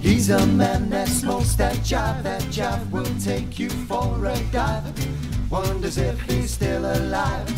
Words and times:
He's 0.00 0.30
a 0.30 0.46
man 0.46 0.90
that 0.90 1.08
smokes 1.08 1.56
that 1.56 1.74
jive, 1.78 2.22
that 2.22 2.42
jive 2.42 2.88
will 2.92 3.04
take 3.18 3.58
you 3.58 3.68
for 3.70 4.26
a 4.26 4.38
dive. 4.52 5.50
Wonders 5.50 5.98
if 5.98 6.20
he's 6.22 6.52
still 6.52 6.84
alive. 6.84 7.48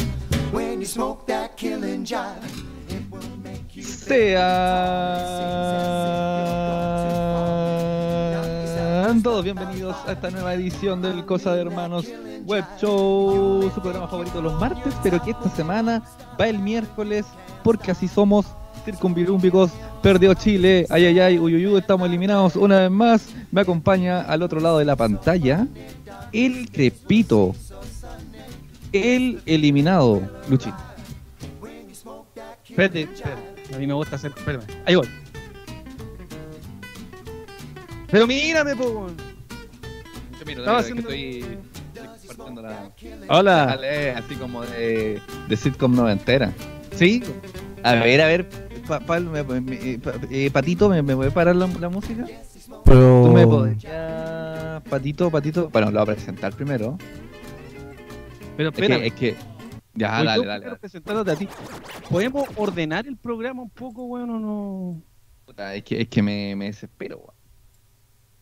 When 0.50 0.80
you 0.80 0.86
smoke 0.86 1.26
that 1.26 1.58
killing 1.58 2.06
jive, 2.06 2.64
it 2.88 3.02
will 3.10 3.36
make 3.42 3.76
you 3.76 3.82
Sean 3.82 4.08
todos 9.24 9.42
bienvenidos 9.42 9.96
a 10.06 10.12
esta 10.12 10.30
nueva 10.30 10.52
edición 10.52 11.00
del 11.00 11.24
Cosa 11.24 11.54
de 11.54 11.62
Hermanos 11.62 12.04
Web 12.44 12.62
Show, 12.78 13.70
su 13.74 13.80
programa 13.80 14.06
favorito 14.06 14.42
los 14.42 14.60
martes, 14.60 14.92
pero 15.02 15.22
que 15.22 15.30
esta 15.30 15.48
semana 15.48 16.02
va 16.38 16.46
el 16.46 16.58
miércoles 16.58 17.24
porque 17.62 17.90
así 17.90 18.06
somos. 18.06 18.44
Circunvirúmbicos, 18.84 19.70
perdió 20.02 20.34
Chile, 20.34 20.86
ay 20.90 21.06
ay 21.06 21.20
ay, 21.20 21.38
uy 21.38 21.54
uy 21.66 21.78
estamos 21.78 22.06
eliminados 22.06 22.54
una 22.54 22.80
vez 22.80 22.90
más. 22.90 23.28
Me 23.50 23.62
acompaña 23.62 24.20
al 24.20 24.42
otro 24.42 24.60
lado 24.60 24.78
de 24.78 24.84
la 24.84 24.94
pantalla 24.94 25.66
el 26.30 26.70
Crepito, 26.70 27.54
el 28.92 29.40
eliminado, 29.46 30.20
Luchín. 30.50 30.74
Espérate, 32.68 33.02
espérate. 33.02 33.74
A 33.74 33.78
mí 33.78 33.86
me 33.86 33.94
gusta 33.94 34.16
hacer. 34.16 34.32
Espérame. 34.36 34.64
Ahí 34.84 34.96
voy. 34.96 35.23
Pero 38.14 38.28
mírame, 38.28 38.76
po. 38.76 39.08
Estaba 40.46 40.78
haciendo- 40.78 41.02
estoy, 41.02 41.44
estoy 41.94 42.36
compartiendo 42.36 42.62
la, 43.26 43.36
Hola. 43.36 43.66
Dale, 43.66 44.10
así 44.12 44.36
como 44.36 44.62
de, 44.62 45.20
de 45.48 45.56
sitcom 45.56 45.96
noventera. 45.96 46.52
Sí. 46.94 47.24
A 47.82 47.94
ver, 47.94 48.20
a 48.20 48.26
ver, 48.28 48.48
pa- 48.86 49.00
pa- 49.00 49.18
me- 49.18 49.42
me- 49.42 49.98
pa- 49.98 50.12
eh, 50.30 50.48
Patito, 50.52 50.88
¿me, 50.88 51.02
me 51.02 51.16
puede 51.16 51.32
parar 51.32 51.56
la, 51.56 51.66
la 51.66 51.88
música? 51.88 52.24
Pero. 52.84 53.24
¿Tú 53.26 53.32
me 53.32 53.46
podrías, 53.48 54.80
Patito, 54.84 55.28
Patito? 55.28 55.68
Bueno, 55.70 55.90
lo 55.90 56.04
voy 56.04 56.12
a 56.12 56.14
presentar 56.14 56.54
primero. 56.54 56.96
Pero 58.56 58.68
Es 58.68 58.74
espera. 58.76 59.00
que, 59.00 59.06
es 59.08 59.12
que... 59.14 59.36
Ya, 59.94 60.22
dale, 60.22 60.24
yo 60.24 60.28
dale. 60.28 60.42
primero 60.44 60.60
dale. 60.70 60.76
presentándote 60.76 61.30
a 61.32 61.34
ti. 61.34 61.48
¿Podemos 62.08 62.48
ordenar 62.54 63.08
el 63.08 63.16
programa 63.16 63.62
un 63.62 63.70
poco, 63.70 64.04
weón, 64.04 64.30
o 64.30 64.38
no? 64.38 65.02
Puta, 65.46 65.74
es 65.74 65.82
que, 65.82 66.00
es 66.02 66.08
que 66.08 66.22
me, 66.22 66.54
me 66.54 66.66
desespero, 66.66 67.16
weón. 67.18 67.33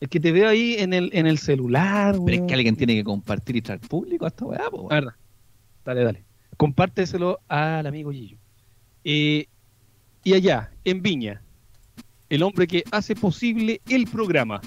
Es 0.03 0.09
que 0.09 0.19
te 0.19 0.33
veo 0.33 0.49
ahí 0.49 0.75
en 0.81 0.93
el, 0.95 1.11
en 1.13 1.29
el 1.29 1.39
celular, 1.39 2.17
Pero 2.27 2.43
es 2.43 2.49
que 2.49 2.55
alguien 2.55 2.75
tiene 2.75 2.97
que 2.97 3.05
compartir 3.05 3.55
y 3.55 3.63
traer 3.63 3.79
público 3.79 4.25
a 4.25 4.29
esta 4.29 4.45
weá, 4.45 4.69
po, 4.69 4.79
weón. 4.79 4.89
verdad. 4.89 5.13
Dale, 5.85 6.03
dale. 6.03 6.25
Compárteselo 6.57 7.39
al 7.47 7.87
amigo 7.87 8.11
Gillo. 8.11 8.37
Eh, 9.05 9.47
y 10.25 10.35
allá, 10.35 10.73
en 10.85 11.03
Viña, 11.03 11.41
el 12.29 12.43
hombre 12.43 12.67
que 12.67 12.83
hace 12.91 13.15
posible 13.15 13.81
el 13.89 14.09
programa. 14.09 14.61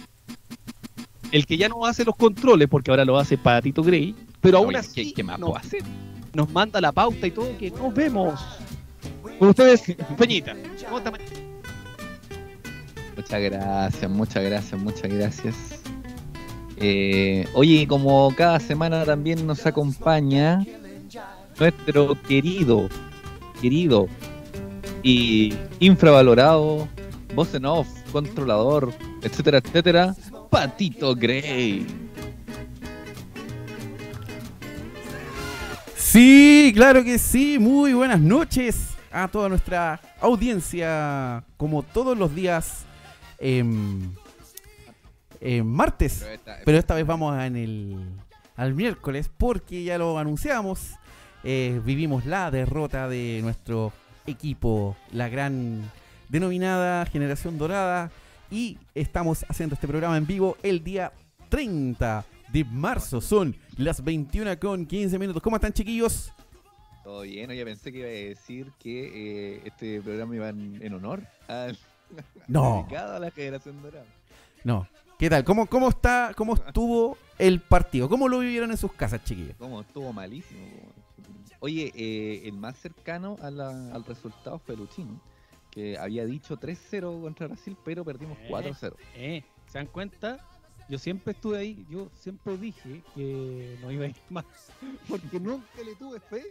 El 1.33 1.45
que 1.45 1.57
ya 1.57 1.67
no 1.67 1.85
hace 1.85 2.05
los 2.05 2.15
controles, 2.15 2.69
porque 2.69 2.91
ahora 2.91 3.03
lo 3.03 3.17
hace 3.19 3.37
Patito 3.37 3.83
Grey, 3.83 4.15
pero 4.39 4.59
aún 4.59 4.73
así 4.77 5.07
¿qué, 5.07 5.13
qué 5.15 5.23
más 5.23 5.37
no- 5.37 5.47
puedo 5.47 5.59
hacer? 5.59 5.83
nos 6.33 6.49
manda 6.49 6.79
la 6.79 6.93
pauta 6.93 7.27
y 7.27 7.31
todo, 7.31 7.57
que 7.57 7.71
nos 7.71 7.93
vemos. 7.93 8.39
Con 9.37 9.49
ustedes, 9.49 9.83
Peñita. 10.17 10.55
Muchas 13.15 13.41
gracias, 13.41 14.11
muchas 14.11 14.43
gracias, 14.43 14.81
muchas 14.81 15.11
gracias. 15.11 15.55
Eh, 16.77 17.47
oye, 17.53 17.87
como 17.87 18.33
cada 18.35 18.59
semana 18.59 19.05
también 19.05 19.47
nos 19.47 19.65
acompaña 19.65 20.65
nuestro 21.57 22.21
querido, 22.23 22.89
querido 23.61 24.07
y 25.01 25.53
infravalorado, 25.79 26.87
voz 27.33 27.53
en 27.53 27.65
off, 27.65 27.87
controlador, 28.11 28.93
etcétera, 29.21 29.59
etcétera, 29.59 30.15
Patito 30.49 31.15
Grey. 31.15 31.85
Sí, 35.95 36.71
claro 36.73 37.03
que 37.03 37.17
sí. 37.17 37.59
Muy 37.59 37.93
buenas 37.93 38.21
noches 38.21 38.95
a 39.11 39.27
toda 39.27 39.49
nuestra 39.49 39.99
audiencia. 40.21 41.43
Como 41.57 41.83
todos 41.83 42.17
los 42.17 42.33
días, 42.33 42.84
em, 43.49 44.11
martes. 45.63 46.25
Pero 46.65 46.77
esta 46.77 46.95
vez 46.95 47.05
vamos 47.05 47.37
en 47.43 47.55
el, 47.55 47.97
al 48.55 48.73
miércoles 48.73 49.29
porque 49.37 49.83
ya 49.83 49.97
lo 49.97 50.17
anunciamos. 50.17 50.91
eh, 51.43 51.79
vivimos 51.85 52.25
la 52.25 52.49
derrota 52.49 53.07
de 53.07 53.39
nuestro 53.43 53.93
equipo, 54.25 54.97
la 55.11 55.29
gran 55.29 55.83
denominada 56.29 57.05
Generación 57.05 57.57
Dorada. 57.57 58.09
Y 58.49 58.77
estamos 58.95 59.45
haciendo 59.47 59.75
este 59.75 59.87
programa 59.87 60.17
en 60.17 60.25
vivo 60.25 60.57
el 60.63 60.83
día 60.83 61.11
30 61.49 62.25
de 62.51 62.63
marzo. 62.63 63.21
Son 63.21 63.55
las 63.77 64.03
21 64.03 64.57
con 64.59 64.85
15 64.85 65.19
minutos. 65.19 65.41
¿Cómo 65.43 65.55
están, 65.57 65.73
chiquillos? 65.73 66.31
Todo 67.03 67.21
bien, 67.21 67.49
oye, 67.51 67.63
pensé 67.63 67.91
que 67.91 67.99
iba 67.99 68.07
a 68.07 68.11
decir 68.11 68.71
que 68.79 69.55
eh, 69.55 69.61
este 69.65 70.01
programa 70.01 70.35
iba 70.35 70.49
en, 70.49 70.79
en 70.81 70.93
honor 70.93 71.21
al 71.47 71.77
No, 72.47 72.85
dedicado 72.87 73.15
a 73.15 73.19
la 73.19 73.31
generación 73.31 73.81
dorada. 73.81 74.05
no. 74.63 74.87
¿Qué 75.17 75.29
tal? 75.29 75.45
¿Cómo, 75.45 75.65
cómo 75.67 75.87
está, 75.87 76.33
cómo 76.35 76.55
estuvo 76.55 77.17
el 77.39 77.61
partido? 77.61 78.09
¿Cómo 78.09 78.27
lo 78.27 78.39
vivieron 78.39 78.71
en 78.71 78.75
sus 78.75 78.91
casas, 78.91 79.23
chiquillos? 79.23 79.55
Como 79.57 79.79
estuvo 79.79 80.11
malísimo. 80.11 80.59
Oye, 81.61 81.89
eh, 81.95 82.41
el 82.45 82.57
más 82.57 82.75
cercano 82.77 83.37
a 83.41 83.49
la- 83.49 83.93
al 83.93 84.03
resultado 84.03 84.59
fue 84.59 84.75
Luchín, 84.75 85.21
que 85.71 85.97
había 85.97 86.25
dicho 86.25 86.57
3-0 86.57 87.21
contra 87.21 87.47
Brasil, 87.47 87.77
pero 87.85 88.03
perdimos 88.03 88.37
Eh. 88.39 88.47
4-0. 88.49 88.97
Eh, 89.15 89.41
¿Se 89.67 89.77
dan 89.77 89.87
cuenta? 89.87 90.37
Yo 90.89 90.99
siempre 90.99 91.31
estuve 91.31 91.59
ahí, 91.59 91.85
yo 91.89 92.09
siempre 92.19 92.57
dije 92.57 93.01
que 93.15 93.77
no 93.81 93.91
iba 93.91 94.03
a 94.03 94.09
ir 94.09 94.15
más, 94.29 94.45
porque 95.07 95.39
nunca 95.39 95.81
le 95.83 95.95
tuve 95.95 96.19
fe 96.19 96.43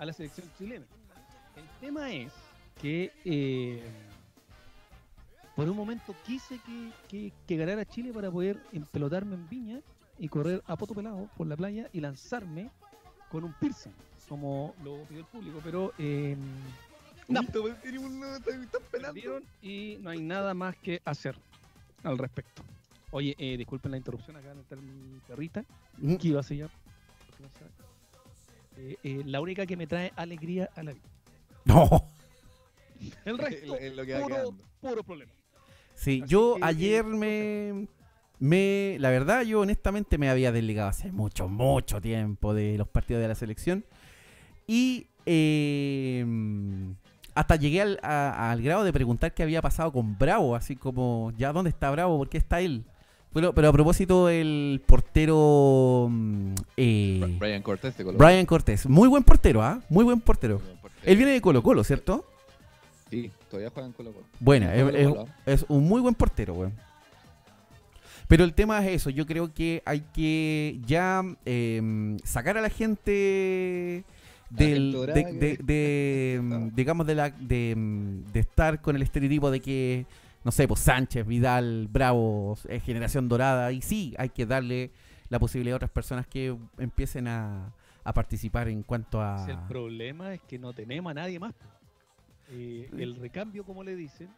a 0.00 0.04
la 0.04 0.12
selección 0.12 0.50
chilena. 0.58 0.84
El 1.56 1.64
tema 1.80 2.10
es 2.12 2.32
que 2.82 3.12
eh, 3.24 3.84
por 5.54 5.68
un 5.68 5.76
momento 5.76 6.14
quise 6.24 6.58
que, 6.58 6.90
que, 7.08 7.32
que 7.46 7.56
ganara 7.56 7.84
Chile 7.84 8.12
para 8.12 8.30
poder 8.30 8.58
empelotarme 8.72 9.34
en 9.34 9.48
Viña 9.48 9.80
y 10.18 10.28
correr 10.28 10.62
a 10.66 10.76
poto 10.76 10.94
pelado 10.94 11.28
por 11.36 11.46
la 11.46 11.56
playa 11.56 11.88
y 11.92 12.00
lanzarme 12.00 12.70
con 13.30 13.44
un 13.44 13.52
piercing, 13.54 13.92
como 14.28 14.74
lo 14.82 15.02
pidió 15.04 15.20
el 15.20 15.26
público, 15.26 15.60
pero 15.62 15.92
eh, 15.98 16.36
no, 17.28 17.40
y 19.62 19.98
no 20.00 20.10
hay 20.10 20.20
nada 20.20 20.54
más 20.54 20.76
que 20.76 21.00
hacer 21.04 21.36
al 22.02 22.18
respecto. 22.18 22.62
Oye, 23.10 23.34
eh, 23.38 23.56
disculpen 23.56 23.92
la 23.92 23.96
interrupción, 23.96 24.36
acá 24.36 24.52
está 24.52 24.76
mi 24.76 25.20
perrita, 25.26 25.64
que 26.20 26.28
iba 26.28 26.40
a 26.40 26.42
sellar. 26.42 26.70
Eh, 28.76 28.96
eh, 29.04 29.22
la 29.24 29.40
única 29.40 29.66
que 29.66 29.76
me 29.76 29.86
trae 29.86 30.12
alegría 30.16 30.68
a 30.74 30.82
la 30.82 30.92
vida. 30.92 31.08
No. 31.64 32.08
El 33.24 33.38
resto, 33.38 33.76
Es 33.76 33.94
lo 33.94 34.04
que 34.04 34.16
puro, 34.16 34.54
puro 34.80 35.04
problema. 35.04 35.32
Sí, 35.94 36.20
Así 36.22 36.30
yo 36.30 36.56
que, 36.56 36.64
ayer 36.64 37.04
me, 37.04 37.86
me. 38.38 38.96
La 39.00 39.10
verdad, 39.10 39.42
yo 39.42 39.60
honestamente 39.60 40.18
me 40.18 40.28
había 40.28 40.52
desligado 40.52 40.88
hace 40.88 41.12
mucho, 41.12 41.48
mucho 41.48 42.00
tiempo 42.00 42.52
de 42.54 42.76
los 42.78 42.88
partidos 42.88 43.22
de 43.22 43.28
la 43.28 43.34
selección. 43.34 43.84
Y. 44.66 45.06
eh, 45.26 46.24
hasta 47.34 47.56
llegué 47.56 47.80
al, 47.82 47.98
a- 48.02 48.52
al 48.52 48.62
grado 48.62 48.84
de 48.84 48.92
preguntar 48.92 49.34
qué 49.34 49.42
había 49.42 49.60
pasado 49.60 49.90
con 49.92 50.16
Bravo, 50.18 50.54
así 50.54 50.76
como, 50.76 51.32
ya, 51.36 51.52
¿dónde 51.52 51.70
está 51.70 51.90
Bravo? 51.90 52.16
¿Por 52.18 52.28
qué 52.28 52.38
está 52.38 52.60
él? 52.60 52.84
Pero, 53.32 53.52
pero 53.52 53.68
a 53.70 53.72
propósito, 53.72 54.28
el 54.28 54.80
portero. 54.86 56.06
mm, 56.08 56.54
eh, 56.76 57.36
Brian 57.40 57.62
Cortés 57.62 57.96
de 57.96 58.04
Colo 58.04 58.18
Brian 58.18 58.46
Cortés, 58.46 58.86
muy 58.88 59.08
buen 59.08 59.24
portero, 59.24 59.62
¿ah? 59.64 59.80
Muy 59.88 60.04
buen 60.04 60.20
portero. 60.20 60.60
Él 61.02 61.16
viene 61.16 61.32
de 61.32 61.40
Colo 61.40 61.60
Colo, 61.60 61.82
¿cierto? 61.82 62.24
Sí, 63.10 63.32
todavía 63.54 63.70
juegan 63.70 63.92
Colo 63.92 64.12
Colo. 64.12 64.26
Bueno, 64.40 64.66
Juega 64.66 65.24
es, 65.46 65.64
un 65.68 65.84
muy 65.84 66.00
buen 66.00 66.14
portero, 66.14 66.54
weón. 66.54 66.72
Pero 68.26 68.44
el 68.44 68.54
tema 68.54 68.84
es 68.84 68.94
eso, 69.02 69.10
yo 69.10 69.26
creo 69.26 69.52
que 69.52 69.82
hay 69.84 70.00
que 70.12 70.80
ya 70.86 71.22
em, 71.44 72.18
sacar 72.24 72.56
a 72.56 72.62
la 72.62 72.70
gente 72.70 74.02
del, 74.50 74.92
gente 74.96 75.12
de, 75.12 75.24
que- 75.24 75.32
de- 75.32 75.56
de, 75.62 76.34
em, 76.38 76.70
digamos, 76.74 77.06
de, 77.06 77.14
la, 77.14 77.30
de, 77.30 77.70
em, 77.72 78.24
de 78.32 78.40
estar 78.40 78.80
con 78.80 78.96
el 78.96 79.02
estereotipo 79.02 79.50
de 79.50 79.60
que, 79.60 80.06
no 80.42 80.50
sé, 80.52 80.66
pues 80.66 80.80
Sánchez, 80.80 81.26
Vidal, 81.26 81.86
Bravo, 81.92 82.56
es 82.68 82.82
generación 82.82 83.28
dorada. 83.28 83.72
Y 83.72 83.82
sí, 83.82 84.14
hay 84.18 84.30
que 84.30 84.46
darle 84.46 84.90
la 85.28 85.38
posibilidad 85.38 85.74
a 85.74 85.76
otras 85.76 85.90
personas 85.90 86.26
que 86.26 86.56
empiecen 86.78 87.28
a, 87.28 87.72
a 88.04 88.12
participar 88.14 88.68
en 88.68 88.82
cuanto 88.82 89.20
a... 89.20 89.44
Si 89.44 89.50
el 89.50 89.58
problema 89.68 90.32
es 90.34 90.40
que 90.42 90.58
no 90.58 90.72
tenemos 90.72 91.10
a 91.10 91.14
nadie 91.14 91.38
más. 91.38 91.52
Eh, 92.50 92.88
el 92.92 93.16
recambio, 93.16 93.64
como 93.64 93.82
le 93.82 93.96
dicen, 93.96 94.28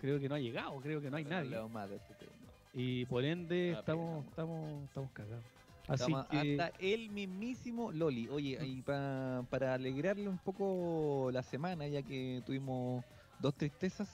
creo 0.00 0.18
que 0.18 0.28
no 0.28 0.34
ha 0.34 0.40
llegado, 0.40 0.76
creo 0.80 1.00
que 1.00 1.10
no 1.10 1.16
hay 1.16 1.24
nadie. 1.24 1.58
Más 1.68 1.88
de 1.90 1.96
este 1.96 2.14
tema. 2.14 2.32
Y 2.74 3.04
por 3.06 3.24
ende 3.24 3.72
Ah, 3.74 3.78
estamos, 3.80 4.26
estamos, 4.26 4.84
estamos 4.84 5.10
cagados. 5.12 5.44
Así 5.88 6.02
Estamos 6.02 6.26
que 6.26 6.60
Hasta 6.60 6.76
el 6.80 7.10
mismísimo 7.10 7.92
Loli. 7.92 8.28
Oye, 8.28 8.58
y 8.66 8.82
pa- 8.82 9.44
para 9.48 9.74
alegrarle 9.74 10.28
un 10.28 10.38
poco 10.38 11.30
la 11.32 11.42
semana, 11.42 11.86
ya 11.86 12.02
que 12.02 12.42
tuvimos 12.44 13.04
dos 13.38 13.54
tristezas, 13.54 14.08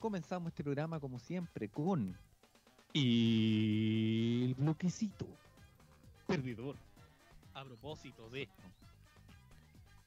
comenzamos 0.00 0.48
este 0.48 0.64
programa 0.64 0.98
como 0.98 1.18
siempre 1.18 1.68
con 1.68 2.16
Y 2.92 4.44
el 4.46 4.54
bloquecito 4.54 5.26
perdedor. 6.26 6.76
A 7.54 7.64
propósito 7.64 8.28
de. 8.30 8.48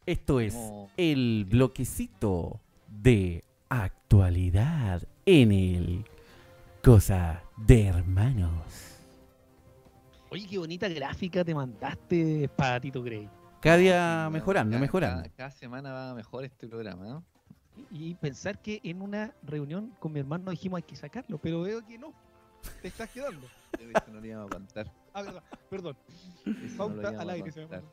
Esto 0.06 0.40
es 0.42 0.58
el 0.98 1.46
bloquecito 1.50 2.60
de 2.88 3.44
actualidad 3.70 5.02
en 5.26 5.52
el 5.52 6.06
Cosa 6.84 7.42
de 7.56 7.86
Hermanos. 7.88 8.52
Oye, 10.30 10.46
qué 10.48 10.58
bonita 10.58 10.90
gráfica 10.90 11.46
te 11.46 11.56
mandaste, 11.56 12.50
Patito 12.54 13.02
Grey. 13.02 13.30
Cada 13.62 13.78
día 13.78 14.30
mejorando, 14.30 14.78
mejorando. 14.78 15.22
Cada, 15.24 15.36
cada 15.36 15.52
semana 15.52 15.94
va 15.94 16.14
mejor 16.14 16.44
este 16.44 16.68
programa, 16.68 17.06
¿no? 17.06 17.24
Y 17.90 18.14
pensar 18.16 18.62
que 18.62 18.82
en 18.84 19.02
una 19.02 19.34
reunión 19.44 19.94
con 20.00 20.12
mi 20.12 20.20
hermano 20.20 20.52
dijimos 20.52 20.78
hay 20.78 20.84
que 20.84 20.98
sacarlo, 20.98 21.38
pero 21.38 21.62
veo 21.62 21.86
que 21.86 21.98
no. 21.98 22.14
Te 22.82 22.90
estás 22.90 23.10
quedando. 23.10 23.48
No 24.12 24.20
lo 24.20 24.26
íbamos 24.26 24.52
a 24.52 24.54
contar. 24.54 24.92
Ah, 25.14 25.24
verdad, 25.24 25.44
perdón. 25.70 25.98
No 26.46 26.78
Pauta 26.78 27.10
al 27.10 27.30
a 27.30 27.34
aire. 27.34 27.52
se 27.52 27.62
contar. 27.62 27.84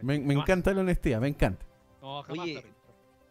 No, 0.00 0.02
Me, 0.02 0.14
encanta 0.34 0.72
la 0.72 0.80
honestidad, 0.80 1.20
me 1.20 1.28
encanta. 1.28 1.64
No, 2.00 2.22
jamás. 2.22 2.44
Oye. 2.44 2.64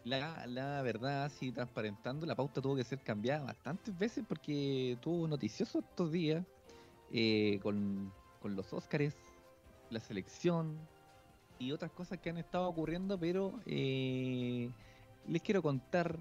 La, 0.06 0.46
la 0.46 0.84
verdad, 0.84 1.24
así 1.24 1.52
transparentando, 1.52 2.28
la 2.28 2.36
pauta 2.36 2.62
tuvo 2.62 2.76
que 2.76 2.84
ser 2.84 3.00
cambiada 3.00 3.44
bastantes 3.44 3.98
veces 3.98 4.24
porque 4.28 5.00
tuvo 5.02 5.28
noticioso 5.28 5.80
estos 5.80 6.12
días 6.12 6.46
eh, 7.12 7.60
con, 7.64 8.14
con 8.40 8.56
los 8.56 8.72
Óscares, 8.72 9.16
la 9.90 10.00
selección 10.00 10.78
y 11.58 11.72
otras 11.72 11.90
cosas 11.90 12.20
que 12.20 12.30
han 12.30 12.38
estado 12.38 12.68
ocurriendo, 12.68 13.18
pero 13.18 13.54
eh, 13.66 14.70
les 15.28 15.42
quiero 15.42 15.64
contar 15.64 16.20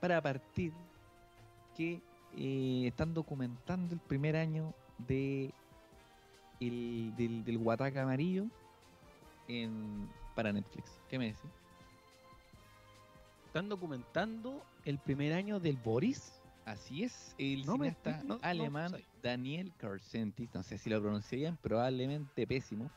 para 0.00 0.20
partir 0.20 0.72
que 1.76 2.00
eh, 2.36 2.84
están 2.86 3.14
documentando 3.14 3.94
el 3.94 4.00
primer 4.00 4.34
año 4.34 4.74
de 4.98 5.52
el, 6.58 7.14
del, 7.16 7.44
del 7.44 7.58
Guataca 7.58 8.02
Amarillo 8.02 8.46
en, 9.50 10.08
para 10.34 10.52
Netflix. 10.52 10.98
¿Qué 11.08 11.18
me 11.18 11.26
decís? 11.26 11.50
Están 13.46 13.68
documentando 13.68 14.62
el 14.84 14.98
primer 14.98 15.32
año 15.32 15.58
del 15.58 15.76
Boris. 15.76 16.40
Así 16.64 17.02
es, 17.02 17.34
el 17.38 17.66
No 17.66 17.72
cineasta 17.74 18.22
no- 18.24 18.38
alemán. 18.42 18.92
Daniel 19.22 19.72
Karsentis, 19.76 20.48
no 20.54 20.62
sé 20.62 20.78
si 20.78 20.88
lo 20.88 21.00
pronuncié 21.00 21.38
bien, 21.38 21.56
probablemente 21.56 22.46
pésimo, 22.46 22.90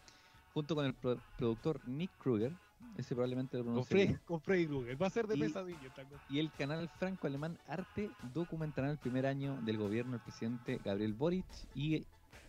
junto 0.54 0.76
con 0.76 0.86
el 0.86 0.94
pro- 0.94 1.20
productor 1.38 1.82
Nick 1.88 2.12
Kruger, 2.20 2.54
ese 2.98 3.16
probablemente 3.16 3.58
lo 3.58 3.64
bien, 3.86 4.20
con 4.26 4.40
Freddy 4.42 4.68
Krueger. 4.68 5.02
Va 5.02 5.08
a 5.08 5.10
ser 5.10 5.26
de 5.28 5.38
Y- 5.38 5.40
pesadilla 5.40 5.80
cosa. 5.94 6.24
y 6.30 6.40
el 6.40 6.52
canal 6.52 6.88
franco-alemán 7.00 7.58
Arte 7.68 8.12
documentarán 8.34 8.92
el 8.92 8.98
primer 9.00 9.26
año 9.26 9.60
del 9.64 9.78
gobierno 9.78 10.12
del 10.14 10.22
presidente 10.22 10.80
Gabriel 10.86 11.14
Boric. 11.14 11.46
¿Y 11.74 12.06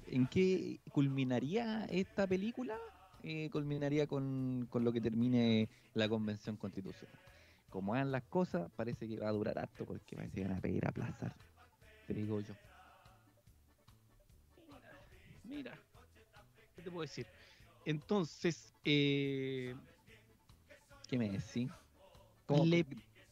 en 0.09 0.27
qué 0.27 0.79
culminaría 0.93 1.87
esta 1.87 2.27
película? 2.27 2.77
Eh, 3.27 3.49
culminaría 3.51 4.07
con, 4.07 4.67
con 4.69 4.85
lo 4.85 4.93
que 4.93 5.01
termine 5.01 5.67
la 5.95 6.07
convención 6.11 6.57
constitucional. 6.59 7.19
Como 7.71 7.95
hagan 7.95 8.13
las 8.13 8.23
cosas, 8.25 8.71
parece 8.77 9.09
que 9.09 9.19
va 9.19 9.29
a 9.29 9.33
durar 9.33 9.59
harto 9.59 9.87
porque 9.87 10.15
parece 10.15 10.35
que 10.43 10.47
van 10.47 10.59
a 10.59 10.61
pedir 10.61 10.87
aplazar. 10.87 11.35
Te 12.07 12.13
digo 12.13 12.43
yo. 12.43 12.55
Mira, 15.45 15.73
¿qué 16.77 16.83
te 16.83 16.91
puedo 16.91 17.01
decir? 17.01 17.27
Entonces, 17.87 18.75
eh, 18.85 19.75
¿Qué 21.09 21.17
me 21.19 21.31
decís? 21.31 21.71
¿Cómo- 22.45 22.65
Le- 22.67 22.85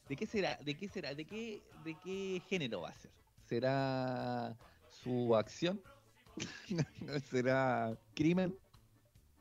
¿De 0.08 0.16
qué 0.16 0.26
será? 0.26 0.56
¿De 0.56 0.74
qué 0.74 0.88
será? 0.88 1.14
¿De 1.14 1.26
qué, 1.26 1.62
de 1.84 1.94
qué 2.02 2.42
género 2.48 2.80
va 2.80 2.88
a 2.88 2.94
ser? 2.94 3.10
¿Será 3.46 4.56
su 4.88 5.36
acción? 5.36 5.82
¿Será 7.30 7.94
crimen? 8.14 8.56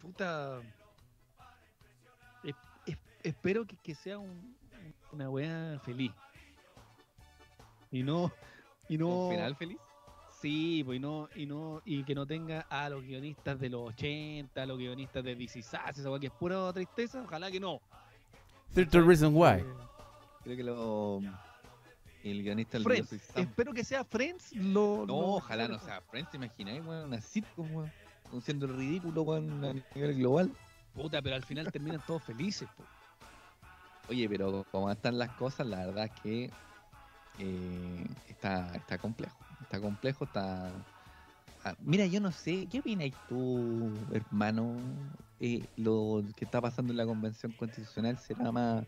Puta. 0.01 0.59
es- 2.43 2.55
es- 2.85 2.97
espero 3.23 3.65
que, 3.65 3.75
que 3.77 3.95
sea 3.95 4.17
un- 4.17 4.55
una 5.11 5.29
weá 5.29 5.79
feliz. 5.83 6.11
Y 7.91 8.03
no. 8.03 8.31
Y 8.89 8.97
no. 8.97 9.07
¿Un 9.27 9.31
final 9.35 9.55
feliz? 9.55 9.77
Sí, 10.41 10.81
pues 10.83 10.97
y 10.97 10.99
no, 10.99 11.29
y 11.35 11.45
no, 11.45 11.81
y 11.85 12.03
que 12.03 12.15
no 12.15 12.25
tenga 12.25 12.61
a 12.61 12.89
los 12.89 13.03
guionistas 13.03 13.59
de 13.59 13.69
los 13.69 13.89
80, 13.89 14.63
a 14.63 14.65
los 14.65 14.77
guionistas 14.79 15.23
de 15.23 15.35
DC 15.35 15.59
esa 15.59 15.91
weá 16.09 16.19
que 16.19 16.27
es 16.27 16.33
pura 16.33 16.73
tristeza, 16.73 17.21
ojalá 17.21 17.51
que 17.51 17.59
no. 17.59 17.79
30 18.73 19.01
Reason 19.01 19.31
Why. 19.35 19.59
Eh, 19.59 19.65
Creo 20.43 20.57
que 20.57 20.63
lo. 20.63 21.21
El 22.23 22.41
guionista 22.43 22.77
del 22.77 22.83
Friends, 22.83 23.13
espero 23.35 23.73
que 23.73 23.83
sea 23.83 24.03
Friends 24.03 24.53
lo. 24.55 24.97
No, 24.99 25.05
lo- 25.05 25.17
ojalá 25.35 25.67
no 25.67 25.77
sea 25.79 26.01
Friends, 26.01 26.31
¿te 26.31 26.37
imagináis, 26.37 26.83
weón? 26.85 27.05
Una 27.05 27.21
sitcom, 27.21 27.75
weón. 27.75 27.91
Siendo 28.41 28.65
el 28.65 28.77
ridículo, 28.77 29.23
weón, 29.23 29.63
a 29.65 29.73
nivel 29.95 30.15
global. 30.15 30.51
Puta, 30.93 31.21
pero 31.21 31.35
al 31.35 31.43
final 31.43 31.71
terminan 31.71 32.01
todos 32.05 32.23
felices, 32.23 32.67
po. 32.77 32.83
Oye, 34.09 34.27
pero 34.27 34.65
como 34.71 34.91
están 34.91 35.17
las 35.17 35.29
cosas, 35.31 35.67
la 35.67 35.85
verdad 35.85 36.05
es 36.05 36.21
que 36.21 36.49
eh, 37.39 38.07
está, 38.27 38.75
está 38.75 38.97
complejo. 38.97 39.37
Está 39.61 39.79
complejo, 39.79 40.25
está. 40.25 40.71
Ah, 41.63 41.75
mira, 41.79 42.05
yo 42.07 42.19
no 42.19 42.31
sé, 42.31 42.67
¿qué 42.69 42.79
opinas 42.79 43.11
tú, 43.29 43.91
hermano? 44.11 44.75
Eh, 45.39 45.65
lo 45.77 46.23
que 46.35 46.45
está 46.45 46.59
pasando 46.59 46.91
en 46.91 46.97
la 46.97 47.05
convención 47.05 47.51
constitucional 47.53 48.17
será 48.17 48.51
más, 48.51 48.85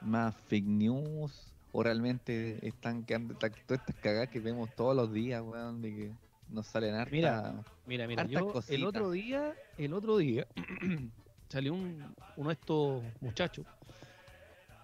más 0.00 0.34
fake 0.48 0.66
news 0.66 1.50
o 1.72 1.82
realmente 1.82 2.66
están 2.66 3.04
quedando 3.04 3.34
todas 3.34 3.52
estas 3.58 3.96
cagadas 3.96 4.28
que 4.28 4.40
vemos 4.40 4.68
todos 4.74 4.94
los 4.94 5.12
días, 5.12 5.42
weón, 5.42 5.82
de 5.82 5.94
que 5.94 6.10
nos 6.50 6.66
salen 6.66 6.94
harta. 6.94 7.10
Mira, 7.10 7.64
Mira, 7.86 8.06
mira, 8.06 8.24
yo 8.26 8.52
el 8.68 8.84
otro 8.84 9.10
día, 9.10 9.54
el 9.76 9.92
otro 9.92 10.16
día 10.18 10.46
salió 11.48 11.74
un, 11.74 12.14
uno 12.36 12.48
de 12.48 12.54
estos 12.54 13.02
muchachos 13.20 13.66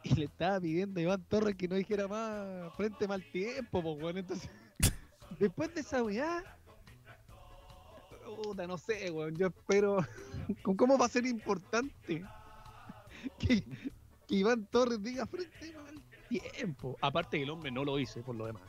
y 0.03 0.15
le 0.15 0.25
estaba 0.25 0.61
pidiendo 0.61 1.01
a 1.01 1.03
Iván 1.03 1.25
Torres 1.29 1.57
que 1.57 1.69
no 1.69 1.77
dijera 1.77 2.09
más 2.09 2.75
frente 2.75 3.07
mal 3.09 3.23
tiempo, 3.31 3.83
pues 3.83 4.01
bueno, 4.01 4.19
entonces 4.21 4.51
después 5.39 5.75
de 5.75 5.81
esa 5.81 6.03
weá, 6.03 6.43
puta, 8.43 8.67
no 8.67 8.79
sé, 8.79 9.11
weón, 9.11 9.37
yo 9.37 9.49
espero, 9.49 9.99
¿con 10.63 10.77
¿cómo 10.77 10.99
va 10.99 11.07
a 11.07 11.09
ser 11.09 11.27
importante 11.27 12.25
que, 13.39 13.63
que 14.27 14.35
Iván 14.35 14.67
Torres 14.67 15.03
diga 15.03 15.27
frente 15.27 15.75
mal 15.75 16.03
tiempo? 16.29 16.97
Aparte 17.01 17.37
que 17.37 17.45
el 17.45 17.51
hombre 17.51 17.71
no 17.71 17.85
lo 17.85 17.99
hizo, 17.99 18.21
por 18.23 18.37
lo 18.37 18.47
demás, 18.47 18.63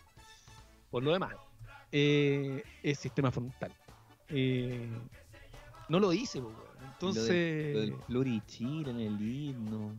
por 0.89 1.03
lo 1.03 1.11
demás, 1.11 1.35
eh, 1.91 2.63
es 2.83 2.99
sistema 2.99 3.31
frontal. 3.31 3.71
Eh, 4.29 4.87
no 5.89 5.99
lo 5.99 6.13
hice. 6.13 6.39
Lo 6.39 6.51
entonces... 6.93 7.91
Lo 8.07 8.21
del 8.21 8.41
en 8.87 8.99
el 8.99 9.21
himno. 9.21 9.95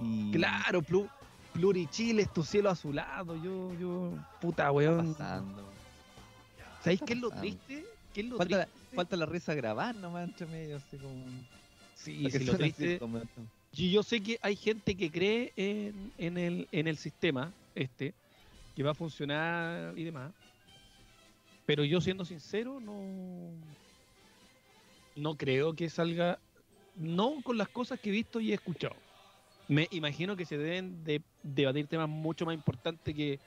Y 0.00 0.32
Claro, 0.32 0.82
plu, 0.82 1.08
Plurichile 1.54 2.22
es 2.22 2.32
tu 2.32 2.42
cielo 2.42 2.68
azulado. 2.68 3.36
Yo, 3.36 3.72
yo, 3.78 4.12
puta, 4.40 4.70
weón. 4.72 5.12
pasando. 5.14 5.70
¿Sabéis 6.82 7.00
qué 7.06 7.12
es 7.14 7.20
lo 7.20 7.30
triste? 7.30 7.86
¿Qué 8.12 8.20
es 8.20 8.26
lo 8.26 8.36
Falta 8.36 8.56
la, 8.58 8.66
triste? 8.66 8.96
falta 8.96 9.16
la 9.16 9.26
risa 9.26 9.54
grabar 9.54 9.94
nomás 9.94 10.28
entre 10.28 10.46
medio, 10.46 10.76
así 10.76 10.96
como. 10.96 11.14
Sí, 11.94 12.28
sí, 12.30 12.44
lo 12.44 12.56
triste. 12.56 13.00
Y 13.72 13.90
yo 13.90 14.02
sé 14.02 14.20
que 14.20 14.38
hay 14.42 14.56
gente 14.56 14.94
que 14.96 15.10
cree 15.10 15.52
en, 15.56 16.12
en 16.18 16.38
el, 16.38 16.68
en 16.70 16.86
el 16.86 16.96
sistema 16.96 17.52
este, 17.74 18.14
que 18.74 18.82
va 18.82 18.90
a 18.90 18.94
funcionar 18.94 19.96
y 19.96 20.04
demás. 20.04 20.32
Pero 21.66 21.84
yo 21.84 22.00
siendo 22.00 22.24
sincero, 22.24 22.78
no, 22.80 23.00
no 25.16 25.36
creo 25.36 25.74
que 25.74 25.88
salga, 25.88 26.38
no 26.96 27.40
con 27.42 27.56
las 27.56 27.68
cosas 27.68 27.98
que 28.00 28.10
he 28.10 28.12
visto 28.12 28.40
y 28.40 28.52
he 28.52 28.54
escuchado. 28.54 28.96
Me 29.68 29.88
imagino 29.92 30.36
que 30.36 30.44
se 30.44 30.58
deben 30.58 31.04
de 31.04 31.22
debatir 31.42 31.86
temas 31.86 32.08
mucho 32.08 32.44
más 32.44 32.54
importantes 32.54 33.14
que, 33.14 33.38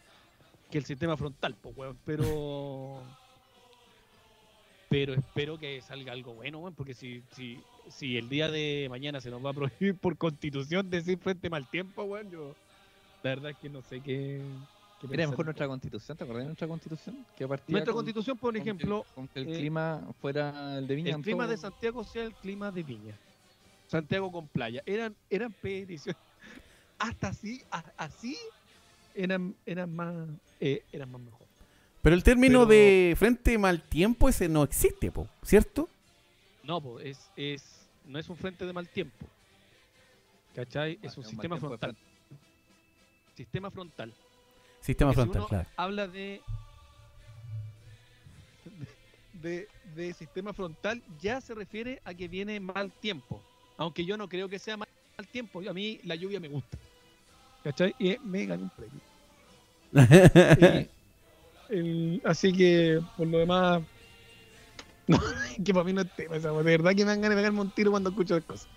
que 0.72 0.78
el 0.80 0.86
sistema 0.86 1.16
frontal, 1.16 1.56
pues, 1.62 1.78
weón. 1.78 1.98
Pero, 2.06 3.04
pero 4.90 5.14
espero 5.14 5.60
que 5.60 5.80
salga 5.82 6.14
algo 6.14 6.34
bueno, 6.34 6.60
weón, 6.60 6.74
porque 6.74 6.96
si, 6.96 7.22
si, 7.34 7.60
si 7.90 8.18
el 8.18 8.30
día 8.30 8.50
de 8.50 8.88
mañana 8.90 9.22
se 9.22 9.30
nos 9.30 9.46
va 9.46 9.52
a 9.52 9.54
prohibir 9.54 9.96
por 9.96 10.18
constitución 10.18 10.90
decir 10.90 11.20
frente 11.20 11.52
mal 11.52 11.70
tiempo, 11.70 12.04
weón, 12.04 12.32
yo 12.32 12.56
la 13.22 13.30
verdad 13.32 13.52
es 13.52 13.58
que 13.58 13.70
no 13.70 13.84
sé 13.84 14.02
qué. 14.02 14.42
Era 15.12 15.28
mejor 15.28 15.46
nuestra 15.46 15.68
constitución, 15.68 16.18
¿te 16.18 16.24
acordás 16.24 16.44
de 16.44 16.48
nuestra 16.48 16.68
constitución? 16.68 17.26
Que 17.38 17.48
partía 17.48 17.72
Nuestra 17.74 17.94
con- 17.94 18.00
constitución, 18.04 18.38
por 18.38 18.58
ejemplo, 18.58 19.06
con 19.14 19.28
que 19.28 19.40
el 19.40 19.50
eh, 19.54 19.58
clima 19.60 20.02
fuera 20.22 20.78
el 20.80 20.88
de 20.88 20.96
Viña. 20.96 21.16
el 21.16 21.22
clima 21.22 21.44
todo- 21.44 21.52
de 21.52 21.58
Santiago 21.58 22.04
sea 22.04 22.24
el 22.24 22.34
clima 22.34 22.72
de 22.72 22.84
Viña. 22.84 23.16
Santiago 23.88 24.32
con 24.32 24.48
playa. 24.48 24.82
Eran, 24.86 25.16
eran 25.30 25.52
peticiones. 25.54 26.20
Hasta 27.00 27.28
así, 27.28 27.62
a- 27.72 27.84
así 27.98 28.36
eran, 29.14 29.56
eran 29.66 29.96
más, 29.96 30.16
eh, 30.60 30.84
eran 30.92 31.12
más 31.12 31.22
mejor. 31.22 31.46
Pero 32.02 32.16
el 32.16 32.24
término 32.24 32.68
Pero- 32.68 32.82
de 32.82 33.16
frente 33.18 33.58
mal 33.58 33.82
tiempo 33.84 34.28
ese 34.30 34.50
no 34.50 34.64
existe, 34.64 35.12
po, 35.12 35.28
¿cierto? 35.44 35.88
No, 36.64 36.82
po, 36.82 37.00
es, 37.00 37.30
es, 37.36 37.88
no 38.06 38.18
es 38.18 38.28
un 38.30 38.36
frente 38.36 38.66
de 38.66 38.74
mal 38.74 38.90
tiempo. 38.90 39.26
¿Cachai? 40.56 40.98
Es 41.04 41.16
un 41.18 41.24
mal 41.24 41.30
sistema 41.30 41.58
frontal. 41.58 41.96
Sistema 43.36 43.70
frontal. 43.70 44.14
Sistema 44.82 45.12
Porque 45.12 45.22
si 45.22 45.30
frontal, 45.30 45.42
uno 45.42 45.48
claro. 45.50 45.70
habla 45.78 46.08
de, 46.08 46.42
de 49.42 49.68
de 49.96 50.14
sistema 50.14 50.54
frontal, 50.54 51.02
ya 51.22 51.42
se 51.42 51.54
refiere 51.56 52.00
a 52.06 52.14
que 52.14 52.28
viene 52.28 52.60
mal 52.60 52.92
tiempo. 53.02 53.42
Aunque 53.78 54.06
yo 54.06 54.18
no 54.18 54.28
creo 54.28 54.50
que 54.50 54.60
sea 54.60 54.78
mal, 54.78 54.88
mal 55.18 55.28
tiempo. 55.28 55.62
A 55.70 55.74
mí 55.74 56.00
la 56.04 56.16
lluvia 56.16 56.40
me 56.40 56.48
gusta. 56.48 56.78
¿Cachai? 57.64 57.94
Y 58.00 58.18
me 58.24 58.46
gané 58.46 58.64
un 58.64 58.70
premio. 58.70 59.02
Y, 61.70 61.74
el- 61.74 62.22
así 62.24 62.54
que, 62.54 63.02
por 63.18 63.28
lo 63.28 63.40
demás, 63.40 63.82
no, 65.08 65.20
que 65.66 65.74
para 65.74 65.84
mí 65.84 65.92
no 65.92 66.02
es 66.02 66.12
tema 66.16 66.38
esa 66.38 66.54
wea. 66.54 66.64
De 66.64 66.78
verdad 66.78 66.92
que 66.92 67.04
me 67.04 67.12
dan 67.12 67.20
ganas 67.22 67.36
de 67.36 67.42
pegarme 67.42 67.60
un 67.62 67.72
tiro 67.72 67.92
cuando 67.92 68.10
escucho 68.10 68.36
las 68.36 68.46
cosas. 68.46 68.68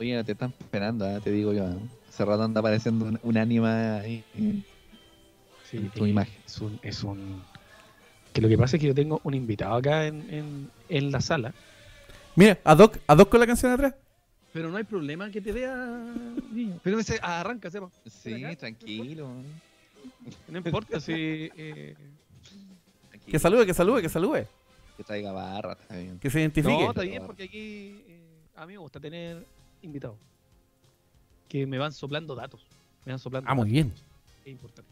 Oye, 0.00 0.24
te 0.24 0.32
están 0.32 0.52
esperando, 0.58 1.04
ah, 1.06 1.20
te 1.20 1.30
digo 1.30 1.52
yo. 1.52 1.64
ah. 1.66 1.76
Hace 2.08 2.24
rato 2.24 2.42
anda 2.42 2.58
apareciendo 2.60 3.04
un, 3.04 3.20
un 3.22 3.36
anima 3.36 3.98
ahí. 3.98 4.24
En 5.72 5.90
tu 5.90 6.06
imagen. 6.06 6.34
Es 6.46 6.60
un, 6.60 6.78
es 6.82 7.02
un. 7.04 7.42
Que 8.32 8.40
lo 8.40 8.48
que 8.48 8.56
pasa 8.56 8.76
es 8.76 8.80
que 8.80 8.86
yo 8.88 8.94
tengo 8.94 9.20
un 9.24 9.34
invitado 9.34 9.74
acá 9.74 10.06
en, 10.06 10.26
en, 10.32 10.70
en 10.88 11.10
la 11.12 11.20
sala. 11.20 11.52
Mira, 12.36 12.58
ad 12.64 12.78
hoc, 12.78 12.98
ad 13.06 13.18
hoc 13.18 13.28
con 13.28 13.40
la 13.40 13.46
canción 13.46 13.72
atrás. 13.72 13.94
Pero 14.52 14.68
no 14.70 14.76
hay 14.76 14.84
problema 14.84 15.30
que 15.30 15.40
te 15.40 15.52
vea, 15.52 15.74
niño. 16.52 16.78
Pero 16.82 16.98
ese 16.98 17.18
arranca, 17.22 17.70
sepa. 17.70 17.90
Sí, 18.06 18.44
tranquilo. 18.56 19.30
No 20.48 20.58
importa 20.58 21.00
si. 21.00 21.12
eh, 21.56 21.94
tranquilo. 23.08 23.32
Que 23.32 23.38
salude, 23.38 23.66
que 23.66 23.74
salude, 23.74 24.02
que 24.02 24.08
salude. 24.08 24.46
Que 24.96 25.04
traiga 25.04 25.32
barra, 25.32 25.72
está 25.72 25.96
bien. 25.96 26.18
Que 26.18 26.30
se 26.30 26.40
identifique. 26.40 26.82
No, 26.82 26.90
está 26.90 27.02
bien, 27.02 27.24
porque 27.26 27.44
aquí 27.44 28.02
eh, 28.08 28.20
a 28.56 28.66
mí 28.66 28.72
me 28.74 28.78
gusta 28.78 28.98
tener 29.00 29.44
invitados. 29.82 30.16
Que 31.48 31.66
me 31.66 31.78
van 31.78 31.92
soplando 31.92 32.34
datos. 32.34 32.60
Me 33.04 33.12
van 33.12 33.18
soplando 33.18 33.48
ah, 33.50 33.54
muy 33.54 33.64
datos. 33.64 33.72
bien. 33.72 33.92
Es 34.44 34.52
importante. 34.52 34.90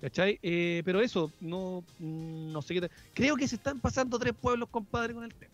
¿Cachai? 0.00 0.38
Eh, 0.42 0.82
pero 0.84 1.00
eso, 1.00 1.32
no, 1.40 1.82
mm, 1.98 2.52
no 2.52 2.62
sé 2.62 2.74
qué. 2.74 2.80
tal. 2.82 2.90
Creo 3.14 3.34
que 3.36 3.48
se 3.48 3.56
están 3.56 3.80
pasando 3.80 4.18
tres 4.18 4.34
pueblos, 4.38 4.68
compadre, 4.70 5.14
con 5.14 5.24
el 5.24 5.34
tema. 5.34 5.52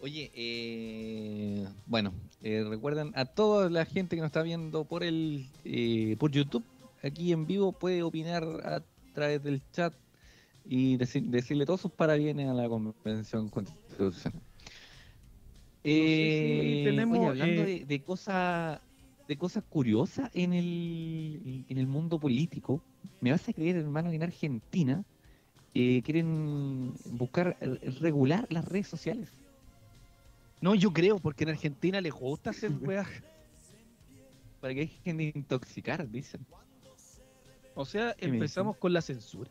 Oye, 0.00 0.30
eh, 0.34 1.66
bueno, 1.86 2.12
eh, 2.42 2.64
recuerden 2.68 3.12
a 3.16 3.24
toda 3.24 3.68
la 3.68 3.84
gente 3.84 4.14
que 4.16 4.20
nos 4.22 4.28
está 4.28 4.42
viendo 4.42 4.84
por 4.84 5.02
el 5.02 5.46
eh, 5.64 6.16
por 6.20 6.30
YouTube, 6.30 6.64
aquí 7.02 7.32
en 7.32 7.46
vivo 7.46 7.72
puede 7.72 8.02
opinar 8.04 8.44
a 8.64 8.82
través 9.12 9.42
del 9.42 9.60
chat 9.72 9.92
y 10.64 10.96
deci- 10.98 11.28
decirle 11.28 11.66
todos 11.66 11.80
sus 11.80 11.90
parabienes 11.90 12.48
a 12.48 12.54
la 12.54 12.68
convención 12.68 13.48
constitucional. 13.48 14.40
Eh, 15.82 16.82
tenemos, 16.84 17.18
oye, 17.18 17.28
hablando 17.28 17.62
eh, 17.62 17.66
de, 17.66 17.84
de 17.86 18.02
cosas 18.02 18.80
de 19.28 19.36
cosas 19.36 19.62
curiosas 19.68 20.30
en 20.32 20.54
el 20.54 21.64
en 21.68 21.78
el 21.78 21.86
mundo 21.86 22.18
político, 22.18 22.82
me 23.20 23.30
vas 23.30 23.46
a 23.48 23.52
creer, 23.52 23.76
hermano, 23.76 24.10
que 24.10 24.16
en 24.16 24.22
Argentina 24.22 25.04
eh, 25.74 26.02
quieren 26.02 26.94
buscar 27.04 27.56
eh, 27.60 27.90
regular 28.00 28.46
las 28.50 28.64
redes 28.64 28.88
sociales. 28.88 29.30
No, 30.60 30.74
yo 30.74 30.92
creo, 30.92 31.18
porque 31.18 31.44
en 31.44 31.50
Argentina 31.50 32.00
les 32.00 32.12
gusta 32.12 32.50
hacer 32.50 32.72
weas. 32.80 33.06
Para 34.60 34.74
que 34.74 34.80
dejen 34.80 35.18
de 35.18 35.32
intoxicar, 35.34 36.08
dicen. 36.10 36.44
O 37.74 37.84
sea, 37.84 38.14
¿Qué 38.14 38.26
me 38.26 38.38
empezamos 38.38 38.76
con 38.78 38.92
la 38.92 39.02
censura. 39.02 39.50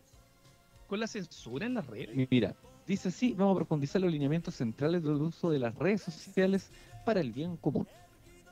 Con 0.88 1.00
la 1.00 1.08
censura 1.08 1.66
en 1.66 1.76
las 1.76 1.88
redes. 1.88 2.28
Mira, 2.30 2.56
dice 2.86 3.10
así, 3.10 3.34
vamos 3.34 3.54
a 3.54 3.60
profundizar 3.60 4.02
los 4.02 4.12
lineamientos 4.12 4.56
centrales 4.56 5.04
del 5.04 5.14
uso 5.14 5.50
de 5.50 5.60
las 5.60 5.76
redes 5.76 6.02
sociales 6.02 6.72
para 7.06 7.22
el 7.22 7.32
bien 7.32 7.56
común. 7.58 7.88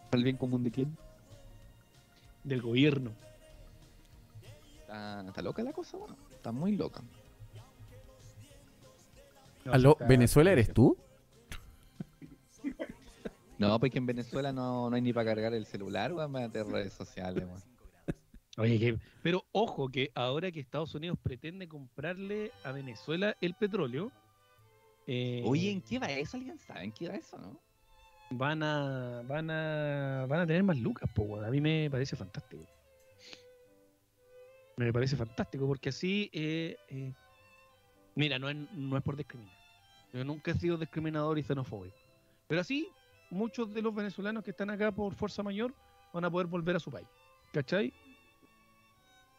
¿Para 0.10 0.20
el 0.20 0.24
bien 0.24 0.38
común 0.38 0.64
de 0.64 0.72
quién? 0.72 0.96
Del 2.46 2.62
gobierno. 2.62 3.12
¿Está, 4.80 5.26
está 5.28 5.42
loca 5.42 5.62
la 5.64 5.74
cosa? 5.74 5.98
Bueno, 5.98 6.16
está 6.32 6.52
muy 6.52 6.76
loca. 6.78 7.02
No, 9.66 9.74
Aló, 9.74 9.92
está- 9.94 10.06
¿Venezuela 10.06 10.52
eres 10.52 10.72
tú? 10.74 10.96
No, 13.58 13.80
porque 13.80 13.98
en 13.98 14.06
Venezuela 14.06 14.52
no, 14.52 14.90
no 14.90 14.96
hay 14.96 15.02
ni 15.02 15.14
para 15.14 15.34
cargar 15.34 15.54
el 15.54 15.66
celular, 15.66 16.12
weón, 16.14 16.32
para 16.32 16.48
meter 16.48 16.68
redes 16.68 16.94
sociales, 16.94 17.46
weón. 17.46 17.62
Oye, 18.58 18.80
que- 18.80 19.00
pero 19.24 19.44
ojo 19.52 19.90
que 19.90 20.12
ahora 20.14 20.52
que 20.52 20.60
Estados 20.60 20.94
Unidos 20.94 21.18
pretende 21.22 21.68
comprarle 21.68 22.52
a 22.64 22.72
Venezuela 22.72 23.36
el 23.42 23.54
petróleo, 23.56 24.12
eh, 25.08 25.42
Oye, 25.46 25.72
¿en 25.72 25.82
qué 25.82 26.00
va 26.00 26.08
eso? 26.12 26.38
¿Alguien 26.38 26.58
sabe 26.60 26.84
en 26.86 26.92
qué 26.92 27.08
va 27.10 27.16
eso, 27.16 27.38
no? 27.38 27.60
Van 28.32 28.64
a 28.64 29.22
van 29.28 29.50
a 29.50 30.26
van 30.28 30.42
a 30.42 30.48
tener 30.48 30.64
más 30.64 30.78
lucas, 30.80 31.10
po, 31.14 31.24
weón. 31.24 31.46
a 31.46 31.50
mí 31.52 31.62
me 31.62 31.90
parece 31.90 32.16
fantástico. 32.16 32.64
Me 34.78 34.92
parece 34.92 35.16
fantástico 35.16 35.66
porque 35.68 35.90
así, 35.90 36.30
eh, 36.34 36.76
eh, 36.90 37.14
mira, 38.16 38.38
no 38.38 38.50
es, 38.50 38.56
no 38.74 38.98
es 38.98 39.04
por 39.04 39.16
discriminar. 39.16 39.56
Yo 40.12 40.24
nunca 40.26 40.52
he 40.52 40.54
sido 40.56 40.78
discriminador 40.78 41.38
y 41.40 41.44
xenofóbico. 41.44 41.96
Pero 42.48 42.62
así, 42.62 42.88
muchos 43.30 43.74
de 43.74 43.82
los 43.82 43.96
venezolanos 43.96 44.44
que 44.44 44.52
están 44.52 44.70
acá 44.70 44.92
por 44.92 45.14
fuerza 45.16 45.44
mayor 45.44 45.74
van 46.14 46.26
a 46.26 46.30
poder 46.32 46.48
volver 46.48 46.76
a 46.76 46.80
su 46.80 46.92
país. 46.92 47.08
¿Cachai? 47.54 47.94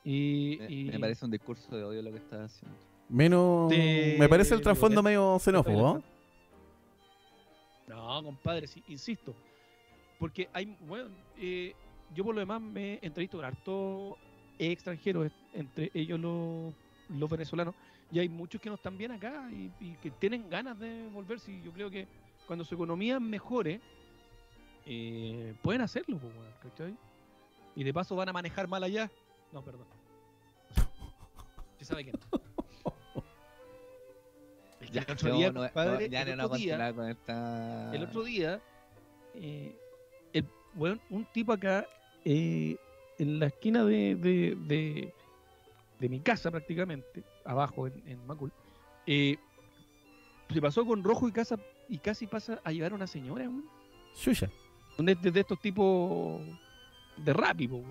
Y, 0.05 0.57
Me, 0.61 0.71
y- 0.73 0.85
me 0.85 0.99
parece 1.01 1.25
un 1.25 1.31
discurso 1.31 1.77
de 1.77 1.85
odio 1.85 2.01
lo 2.03 2.13
que 2.13 2.19
estás 2.19 2.53
haciendo. 2.53 2.79
Menos. 3.09 3.69
De- 3.71 4.17
Me 4.19 4.29
parece 4.29 4.55
el 4.55 4.63
trasfondo 4.63 5.01
de- 5.03 5.05
medio 5.05 5.39
xenófobo. 5.39 5.99
¿eh? 5.99 6.03
No, 7.89 8.23
compadre, 8.23 8.67
sí, 8.67 8.83
insisto. 8.89 9.35
Porque 10.19 10.49
hay, 10.53 10.77
bueno, 10.87 11.09
eh, 11.39 11.75
yo 12.15 12.25
por 12.25 12.35
lo 12.35 12.41
demás 12.41 12.61
me 12.61 12.99
entrevisto 13.03 13.39
con 13.39 13.45
harto 13.45 14.19
extranjeros, 14.59 15.31
entre 15.53 15.91
ellos 15.93 16.19
los, 16.19 16.73
los 17.09 17.31
venezolanos, 17.31 17.75
y 18.11 18.19
hay 18.19 18.29
muchos 18.29 18.61
que 18.61 18.69
no 18.69 18.77
están 18.77 18.97
bien 18.97 19.13
acá 19.13 19.49
y, 19.51 19.71
y 19.81 19.95
que 19.97 20.11
tienen 20.11 20.49
ganas 20.49 20.79
de 20.79 21.09
volverse. 21.09 21.53
Y 21.53 21.63
yo 21.63 21.73
creo 21.73 21.91
que 21.91 22.07
cuando 22.47 22.65
su 22.65 22.75
economía 22.75 23.19
mejore, 23.21 23.81
eh, 24.87 25.55
pueden 25.63 25.83
hacerlo, 25.83 26.21
¿cachai? 26.63 26.97
Y 27.75 27.83
de 27.83 27.93
paso 27.93 28.15
van 28.15 28.29
a 28.29 28.33
manejar 28.33 28.69
mal 28.69 28.83
allá. 28.85 29.11
No, 29.53 29.63
perdón. 29.63 29.87
Se 31.79 31.85
sabe 31.85 32.05
que 32.05 32.13
no. 32.13 32.19
El 35.03 35.13
otro 35.13 35.37
día, 35.37 35.53
no, 35.53 35.61
compadre, 35.63 36.07
no, 36.09 36.13
ya 36.13 36.23
el 36.23 36.29
no, 36.31 36.37
no 36.37 36.45
otro 36.45 36.57
día- 36.57 36.77
continuar 36.77 36.95
con 36.95 37.09
esta... 37.11 37.95
el 37.95 38.03
otro 38.03 38.25
día, 38.25 38.61
eh, 39.35 39.77
el, 40.33 40.47
un 41.11 41.25
tipo 41.33 41.53
acá, 41.53 41.87
eh, 42.25 42.77
en 43.19 43.39
la 43.39 43.47
esquina 43.47 43.85
de, 43.85 44.15
de, 44.17 44.57
de, 44.67 45.15
de 45.99 46.09
mi 46.09 46.21
casa 46.21 46.51
prácticamente, 46.51 47.25
abajo 47.45 47.87
en, 47.87 48.03
en 48.07 48.27
Macul, 48.27 48.53
eh, 49.07 49.37
se 50.53 50.61
pasó 50.61 50.85
con 50.85 51.03
rojo 51.03 51.27
y, 51.29 51.33
casa, 51.33 51.57
y 51.89 51.99
casi 51.99 52.27
pasa 52.27 52.61
a 52.63 52.73
llevar 52.73 52.93
a 52.93 52.95
una 52.97 53.07
señora. 53.07 53.51
Chucha. 54.15 54.51
Son 54.97 55.07
de, 55.07 55.15
de 55.15 55.41
estos 55.41 55.61
tipos 55.61 56.41
de 57.17 57.33
rápido. 57.33 57.83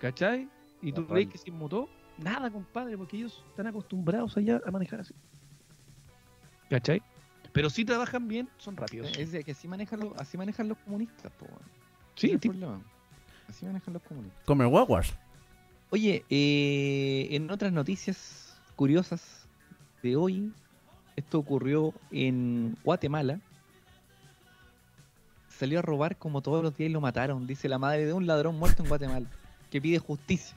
¿Cachai? 0.00 0.48
Y 0.82 0.92
tú 0.92 1.02
De 1.02 1.06
crees 1.08 1.28
que 1.28 1.38
se 1.38 1.48
inmutó. 1.50 1.88
Nada, 2.18 2.50
compadre, 2.50 2.96
porque 2.96 3.16
ellos 3.18 3.44
están 3.50 3.66
acostumbrados 3.66 4.36
allá 4.36 4.60
a 4.64 4.70
manejar 4.70 5.00
así. 5.00 5.14
¿Cachai? 6.70 7.02
Pero 7.52 7.70
si 7.70 7.84
trabajan 7.84 8.28
bien, 8.28 8.48
son 8.58 8.76
rápidos. 8.76 9.16
Es 9.16 9.32
de 9.32 9.42
que 9.42 9.52
así 9.52 9.66
manejan 9.66 10.00
los, 10.00 10.16
así 10.18 10.36
manejan 10.36 10.68
los 10.68 10.76
comunistas, 10.78 11.32
po. 11.32 11.46
Sí, 12.14 12.30
el 12.30 12.38
problema. 12.38 12.82
Así 13.48 13.64
manejan 13.64 13.94
los 13.94 14.02
comunistas. 14.02 14.44
Comer 14.44 14.66
guaguas. 14.68 15.14
Oye, 15.90 16.24
eh, 16.28 17.28
en 17.30 17.50
otras 17.50 17.72
noticias 17.72 18.58
curiosas 18.74 19.46
de 20.02 20.16
hoy, 20.16 20.52
esto 21.14 21.38
ocurrió 21.38 21.94
en 22.10 22.76
Guatemala. 22.84 23.40
Salió 25.48 25.78
a 25.78 25.82
robar 25.82 26.18
como 26.18 26.42
todos 26.42 26.62
los 26.62 26.76
días 26.76 26.90
y 26.90 26.92
lo 26.92 27.00
mataron, 27.00 27.46
dice 27.46 27.68
la 27.68 27.78
madre 27.78 28.04
de 28.04 28.12
un 28.12 28.26
ladrón 28.26 28.58
muerto 28.58 28.82
en 28.82 28.88
Guatemala, 28.88 29.26
que 29.70 29.80
pide 29.80 29.98
justicia. 29.98 30.56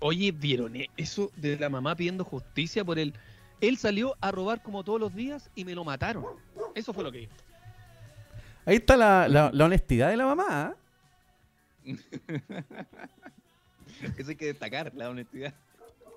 Oye, 0.00 0.32
¿vieron 0.32 0.76
eh? 0.76 0.90
eso 0.96 1.30
de 1.36 1.56
la 1.58 1.70
mamá 1.70 1.94
pidiendo 1.94 2.24
justicia 2.24 2.84
por 2.84 2.98
él? 2.98 3.14
Él 3.62 3.78
salió 3.78 4.14
a 4.20 4.30
robar 4.30 4.62
como 4.62 4.84
todos 4.84 5.00
los 5.00 5.14
días 5.14 5.50
y 5.54 5.64
me 5.64 5.74
lo 5.74 5.84
mataron. 5.84 6.24
Eso 6.74 6.92
fue 6.92 7.02
lo 7.04 7.10
que 7.12 7.18
dijo. 7.18 7.32
Ahí 8.66 8.76
está 8.76 8.96
la, 8.96 9.26
la- 9.28 9.50
la 9.52 9.64
honestidad 9.64 10.10
de 10.10 10.16
la 10.18 10.26
mamá. 10.26 10.74
¿eh? 11.84 11.96
Eso 14.18 14.30
hay 14.30 14.36
que 14.36 14.46
destacar, 14.46 14.92
la 14.94 15.08
honestidad. 15.10 15.54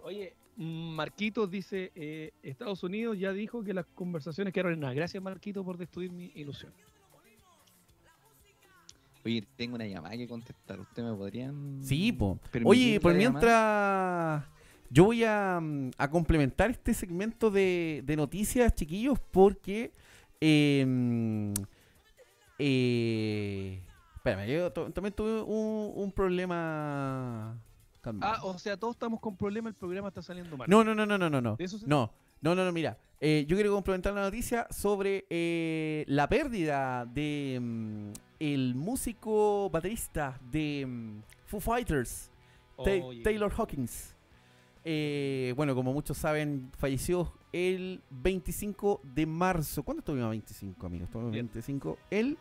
Oye, 0.04 0.34
Marquitos 0.58 1.50
dice, 1.52 1.92
eh, 1.96 2.32
Estados 2.44 2.82
Unidos 2.84 3.18
ya 3.20 3.32
dijo 3.32 3.64
que 3.64 3.74
las 3.74 3.86
conversaciones 3.96 4.54
quedaron 4.54 4.74
en 4.74 4.80
nada. 4.82 4.94
Gracias, 4.94 5.22
Marquito, 5.22 5.64
por 5.64 5.78
destruir 5.78 6.12
mi 6.12 6.32
ilusión. 6.36 6.72
Oye, 9.24 9.44
tengo 9.56 9.76
una 9.76 9.86
llamada 9.88 10.16
que 10.18 10.28
contestar. 10.28 10.80
¿Ustedes 10.80 11.10
me 11.12 11.18
podrían...? 11.18 11.80
Sí, 11.84 12.12
po. 12.12 12.38
permitir 12.52 12.68
Oye, 12.68 13.00
por 13.00 13.14
mientras 13.16 14.44
yo 14.90 15.06
voy 15.06 15.24
a, 15.24 15.60
mm, 15.62 15.92
a 15.98 16.10
complementar 16.10 16.72
este 16.72 16.94
segmento 16.94 17.52
de, 17.52 18.02
de 18.06 18.16
noticias, 18.16 18.74
chiquillos, 18.76 19.20
porque... 19.32 19.92
em, 20.42 21.54
eh, 22.60 23.82
espérame, 24.16 24.48
yo 24.48 24.72
to- 24.72 24.92
también 24.92 25.14
tuve 25.14 25.42
un, 25.42 25.92
un 25.96 26.12
problema... 26.12 27.58
Ah, 28.22 28.40
o 28.44 28.56
sea, 28.60 28.78
todos 28.78 28.96
estamos 28.96 29.20
con 29.20 29.36
problemas, 29.36 29.72
el 29.72 29.76
programa 29.80 30.10
está 30.10 30.22
saliendo 30.22 30.56
mal. 30.56 30.70
no, 30.70 30.84
no, 30.84 30.94
no, 30.94 31.08
no, 31.08 31.18
no, 31.18 31.28
no, 31.28 31.42
no. 31.42 31.56
¿De 31.56 31.64
eso 31.64 31.80
se- 31.80 31.88
No, 31.88 32.14
no, 32.42 32.54
no, 32.54 32.64
no, 32.64 32.72
mira. 32.72 32.98
eh, 33.20 33.46
yo 33.48 33.56
quiero 33.58 33.74
complementar 33.74 34.14
la 34.14 34.22
noticia 34.22 34.68
sobre 34.70 35.26
eh, 35.32 36.06
la 36.08 36.30
pérdida 36.30 37.06
de 37.08 37.58
mm, 37.60 38.10
el 38.40 38.76
músico 38.76 39.72
baterista 39.72 40.40
de 40.52 40.86
mm, 40.88 41.22
Foo 41.48 41.60
Fighters, 41.60 42.30
Ta- 42.78 42.84
Oye, 42.92 43.24
Taylor 43.24 43.52
Hawkins. 43.58 44.15
Eh, 44.88 45.54
bueno, 45.58 45.74
como 45.74 45.92
muchos 45.94 46.16
saben, 46.18 46.70
falleció 46.78 47.34
el 47.52 48.02
25 48.12 49.02
de 49.04 49.26
marzo. 49.26 49.82
¿Cuándo 49.84 50.00
estuvimos 50.02 50.28
a 50.28 50.30
25, 50.30 50.86
amigos? 50.86 51.08
Estuvimos 51.08 51.30
a 51.30 51.34
Viernes. 51.34 51.54
25. 51.54 51.98
El 52.12 52.38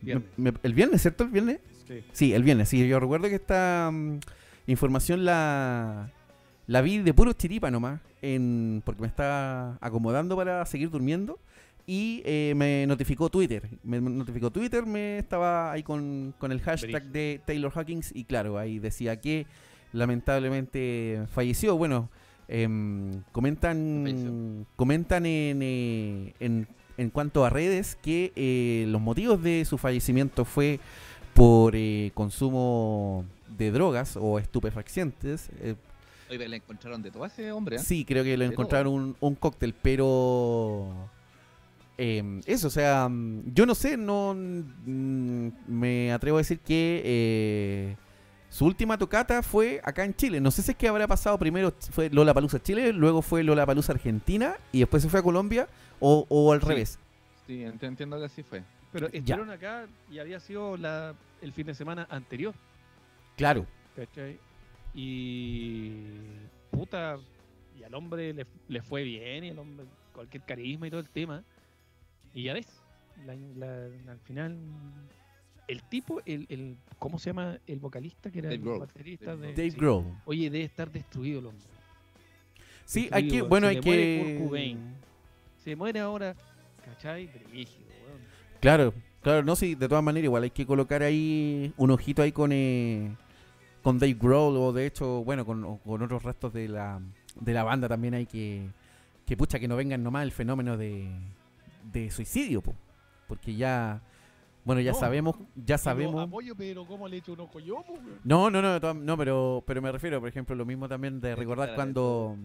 Viernes. 0.00 0.28
me- 0.38 0.52
me- 0.52 0.58
el 0.62 0.72
viernes, 0.74 1.02
¿cierto? 1.02 1.24
¿El 1.24 1.30
viernes? 1.30 1.60
Sí. 1.86 2.02
Sí, 2.12 2.32
el 2.32 2.42
viernes. 2.42 2.68
Sí, 2.68 2.88
yo 2.88 2.98
recuerdo 2.98 3.28
que 3.28 3.34
esta 3.34 3.90
mm, 3.92 4.20
información 4.68 5.24
la, 5.26 6.10
la 6.66 6.80
vi 6.80 6.98
de 6.98 7.12
puro 7.12 7.32
chiripa 7.34 7.70
nomás, 7.70 8.00
en, 8.22 8.80
porque 8.86 9.02
me 9.02 9.08
estaba 9.08 9.76
acomodando 9.82 10.36
para 10.36 10.64
seguir 10.64 10.88
durmiendo. 10.90 11.38
Y 11.86 12.22
eh, 12.24 12.54
me 12.56 12.86
notificó 12.86 13.28
Twitter. 13.28 13.68
Me 13.82 14.00
notificó 14.00 14.50
Twitter, 14.50 14.86
me 14.86 15.18
estaba 15.18 15.72
ahí 15.72 15.82
con, 15.82 16.32
con 16.38 16.52
el 16.52 16.60
hashtag 16.60 17.04
de 17.06 17.40
Taylor 17.44 17.72
Hawkins. 17.74 18.12
Y 18.14 18.24
claro, 18.24 18.56
ahí 18.58 18.78
decía 18.78 19.20
que 19.20 19.46
lamentablemente 19.92 21.26
falleció. 21.32 21.76
Bueno, 21.76 22.08
em, 22.48 23.22
comentan, 23.32 24.02
Falleció. 24.04 24.32
comentan 24.76 25.26
en, 25.26 25.60
eh, 25.62 26.34
en, 26.40 26.68
en 26.96 27.10
cuanto 27.10 27.44
a 27.44 27.50
redes 27.50 27.96
que 28.02 28.32
eh, 28.36 28.86
los 28.88 29.00
motivos 29.00 29.42
de 29.42 29.64
su 29.64 29.78
fallecimiento 29.78 30.44
fue 30.44 30.80
por 31.34 31.74
eh, 31.76 32.10
consumo 32.14 33.24
de 33.56 33.70
drogas 33.70 34.16
o 34.20 34.38
estupefacientes. 34.38 35.48
Oye, 36.28 36.48
le 36.48 36.56
encontraron 36.56 37.02
de 37.02 37.10
todo 37.10 37.24
a 37.24 37.26
ese 37.26 37.50
hombre, 37.50 37.78
sí, 37.80 38.04
creo 38.04 38.22
que 38.22 38.36
le 38.36 38.44
encontraron 38.46 38.92
un, 38.92 39.16
un 39.18 39.34
cóctel, 39.34 39.74
pero... 39.74 40.86
eh, 41.98 42.40
eso, 42.46 42.68
o 42.68 42.70
sea, 42.70 43.08
mm, 43.08 43.52
yo 43.52 43.66
no 43.66 43.74
sé, 43.74 43.96
no 43.96 44.34
mm, 44.34 45.48
me 45.66 46.12
atrevo 46.12 46.36
a 46.38 46.40
decir 46.40 46.60
que 46.60 47.02
eh, 47.04 47.96
su 48.50 48.66
última 48.66 48.98
tocata 48.98 49.42
fue 49.42 49.80
acá 49.84 50.04
en 50.04 50.12
Chile. 50.14 50.40
No 50.40 50.50
sé 50.50 50.60
si 50.62 50.72
es 50.72 50.76
que 50.76 50.88
habrá 50.88 51.06
pasado 51.06 51.38
primero 51.38 51.72
fue 51.92 52.10
Lola 52.10 52.34
Palusa 52.34 52.62
Chile, 52.62 52.92
luego 52.92 53.22
fue 53.22 53.42
Lola 53.42 53.64
Palusa 53.64 53.92
Argentina 53.92 54.56
y 54.72 54.80
después 54.80 55.02
se 55.02 55.08
fue 55.08 55.20
a 55.20 55.22
Colombia 55.22 55.68
o, 56.00 56.26
o 56.28 56.52
al 56.52 56.60
Sí. 56.60 56.66
revés. 56.66 56.98
Sí, 57.46 57.60
ent- 57.62 57.82
entiendo 57.82 58.18
que 58.18 58.24
así 58.26 58.42
fue. 58.42 58.62
Pero 58.92 59.08
Ya. 59.08 59.18
estuvieron 59.18 59.50
acá 59.50 59.86
y 60.10 60.18
había 60.18 60.40
sido 60.40 60.76
la, 60.76 61.14
el 61.40 61.52
fin 61.52 61.66
de 61.66 61.74
semana 61.74 62.06
anterior, 62.10 62.52
Claro. 63.36 63.64
¿cachai? 63.96 64.38
Y 64.94 65.92
puta, 66.70 67.16
y 67.78 67.84
al 67.84 67.94
hombre 67.94 68.32
le, 68.34 68.46
le 68.68 68.82
fue 68.82 69.02
bien, 69.04 69.44
y 69.44 69.48
el 69.48 69.58
hombre, 69.58 69.86
cualquier 70.12 70.42
carisma 70.42 70.86
y 70.88 70.90
todo 70.90 71.00
el 71.00 71.08
tema. 71.08 71.42
Y 72.34 72.44
ya 72.44 72.54
ves, 72.54 72.66
la- 73.24 73.34
la- 73.56 74.12
al 74.12 74.18
final, 74.24 74.56
el 75.70 75.82
tipo, 75.82 76.20
el, 76.26 76.46
el, 76.48 76.76
¿cómo 76.98 77.18
se 77.18 77.30
llama 77.30 77.58
el 77.66 77.78
vocalista 77.78 78.30
que 78.30 78.40
era 78.40 78.48
Dave 78.48 78.56
el 78.56 78.62
Grohl. 78.62 78.80
baterista 78.80 79.36
Dave 79.36 79.40
de 79.40 79.46
Grohl. 79.46 79.56
Dave 79.56 79.70
sí. 79.70 79.76
Grohl. 79.76 80.04
Oye, 80.24 80.50
debe 80.50 80.64
estar 80.64 80.90
destruido 80.90 81.40
el 81.40 81.46
hombre. 81.46 81.64
Sí, 82.84 83.08
hay 83.12 83.22
que, 83.22 83.42
Destruido, 83.42 83.48
bueno, 83.48 83.68
se 83.68 83.74
hay 83.74 83.80
que... 83.80 84.76
Se 85.64 85.76
muere 85.76 86.00
ahora, 86.00 86.34
¿cachai? 86.84 87.26
Brígido, 87.50 87.90
weón. 88.06 88.20
Claro, 88.60 88.94
claro, 89.22 89.42
no, 89.44 89.54
sí, 89.54 89.74
de 89.74 89.88
todas 89.88 90.02
maneras, 90.02 90.24
igual 90.24 90.42
hay 90.42 90.50
que 90.50 90.66
colocar 90.66 91.02
ahí 91.02 91.72
un 91.76 91.90
ojito 91.90 92.22
ahí 92.22 92.32
con 92.32 92.50
eh, 92.52 93.14
con 93.82 93.98
Dave 93.98 94.16
Grohl 94.18 94.56
o 94.56 94.72
de 94.72 94.86
hecho, 94.86 95.24
bueno, 95.24 95.44
con, 95.44 95.78
con 95.78 96.02
otros 96.02 96.22
restos 96.22 96.52
de 96.52 96.68
la, 96.68 97.00
de 97.38 97.52
la 97.52 97.62
banda 97.62 97.88
también 97.88 98.14
hay 98.14 98.26
que, 98.26 98.68
que 99.26 99.36
pucha, 99.36 99.58
que 99.58 99.68
no 99.68 99.76
vengan 99.76 100.02
nomás 100.02 100.24
el 100.24 100.32
fenómeno 100.32 100.76
de, 100.76 101.10
de 101.92 102.10
suicidio, 102.10 102.60
po, 102.60 102.74
porque 103.28 103.54
ya, 103.54 104.02
bueno, 104.64 104.80
ya 104.80 104.92
No, 104.92 104.98
sabemos, 104.98 105.36
ya 105.56 105.78
sabemos... 105.78 106.26
apoyo, 106.28 106.54
pero 106.56 106.84
¿cómo 106.86 107.08
le 107.08 107.16
echo 107.18 107.32
un 107.32 107.40
ojo 107.40 107.60
yo, 107.60 107.82
po, 107.82 107.92
weón? 107.94 108.20
No, 108.24 108.50
no, 108.50 108.60
no, 108.62 108.94
no, 108.94 109.16
pero, 109.16 109.62
pero 109.66 109.80
me 109.82 109.90
refiero, 109.90 110.20
por 110.20 110.28
ejemplo, 110.28 110.54
lo 110.54 110.64
mismo 110.66 110.88
también 110.88 111.20
de 111.20 111.34
recordar 111.34 111.74
cuando 111.74 112.36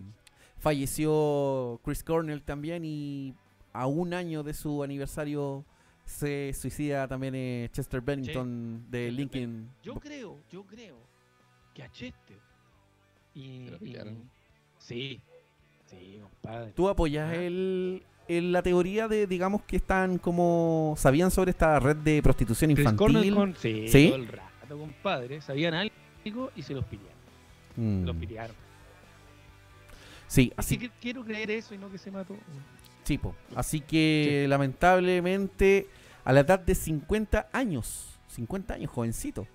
falleció 0.60 1.80
Chris 1.84 2.04
Cornell 2.04 2.42
también 2.42 2.84
y 2.86 3.34
a 3.74 3.88
un 3.88 4.14
año 4.14 4.44
de 4.44 4.54
su 4.54 4.84
aniversario 4.84 5.66
se 6.06 6.54
suicida 6.54 7.08
también 7.08 7.34
eh, 7.36 7.70
Chester 7.72 8.00
Bennington 8.02 8.86
de 8.90 9.08
Chester 9.08 9.14
Linkin. 9.14 9.70
Yo 9.84 9.96
creo, 9.96 10.40
yo 10.52 10.64
creo 10.66 10.98
que 11.74 11.84
a 11.84 11.92
Chester 11.92 12.38
y, 13.34 13.42
y- 13.82 13.98
sí, 14.78 15.20
sí, 15.86 16.20
compadre. 16.22 16.72
¿Tú 16.72 16.88
apoyas 16.88 17.30
Ah. 17.32 17.36
el, 17.36 18.04
el- 18.28 18.52
la 18.52 18.62
teoría 18.64 19.08
de, 19.08 19.28
digamos, 19.28 19.62
que 19.64 19.78
están 19.78 20.18
como, 20.18 20.96
sabían 20.98 21.32
sobre 21.32 21.52
esta 21.52 21.80
red 21.80 21.96
de 21.98 22.22
prostitución 22.24 22.72
infantil? 22.72 23.34
Con, 23.36 23.56
sí, 23.56 23.88
¿Sí? 23.88 24.08
todo 24.08 24.16
el 24.18 24.28
rato, 24.28 24.78
compadre. 24.80 25.42
Sabían 25.42 25.74
algo 25.74 26.52
y 26.56 26.62
se 26.64 26.74
los 26.74 26.86
pillaron. 26.86 27.14
Mm, 27.76 28.06
Los 28.06 28.16
pillaron. 28.16 28.56
sí, 30.28 30.52
Así 30.58 30.76
así 30.76 30.78
que 30.78 30.90
quiero 31.02 31.24
creer 31.24 31.52
eso 31.52 31.76
y 31.76 31.78
no 31.78 31.92
que 31.92 31.98
se 31.98 32.12
mató. 32.12 32.36
Sí, 33.04 33.18
po. 33.18 33.36
Así 33.56 33.82
que 33.82 34.46
lamentablemente 34.50 35.88
a 36.24 36.34
la 36.34 36.40
edad 36.40 36.60
de 36.60 36.74
50 36.74 37.50
años, 37.54 38.18
50 38.30 38.74
años, 38.74 38.90
jovencito, 38.92 39.48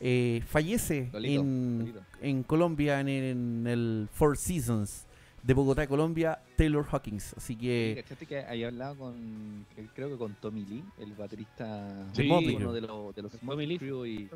eh, 0.00 0.42
fallece 0.46 1.08
Lolito, 1.12 1.40
en, 1.40 1.78
Lolito. 1.80 2.00
en 2.20 2.42
Colombia, 2.42 3.00
en, 3.00 3.08
en 3.08 3.66
el 3.66 4.08
Four 4.12 4.36
Seasons 4.36 5.06
de 5.42 5.54
Bogotá, 5.54 5.86
Colombia, 5.86 6.38
Taylor 6.56 6.86
Hawkins. 6.90 7.34
Así 7.36 7.54
Sí, 7.54 7.58
que 7.60 7.94
¿Cachaste 8.02 8.26
que 8.26 8.40
había 8.40 8.68
hablado 8.68 8.96
con, 8.96 9.66
que 9.74 9.86
creo 9.94 10.10
que 10.10 10.16
con 10.18 10.34
Tommy 10.34 10.64
Lee, 10.64 10.84
el 10.98 11.12
baterista 11.14 12.06
Sí, 12.14 12.28
uno 12.56 12.72
de, 12.72 12.80
los 12.80 13.14
de 13.14 13.22
los 13.22 13.32
Tommy 13.38 13.66
Lee. 13.66 13.78
Y, 13.80 14.08
y- 14.22 14.30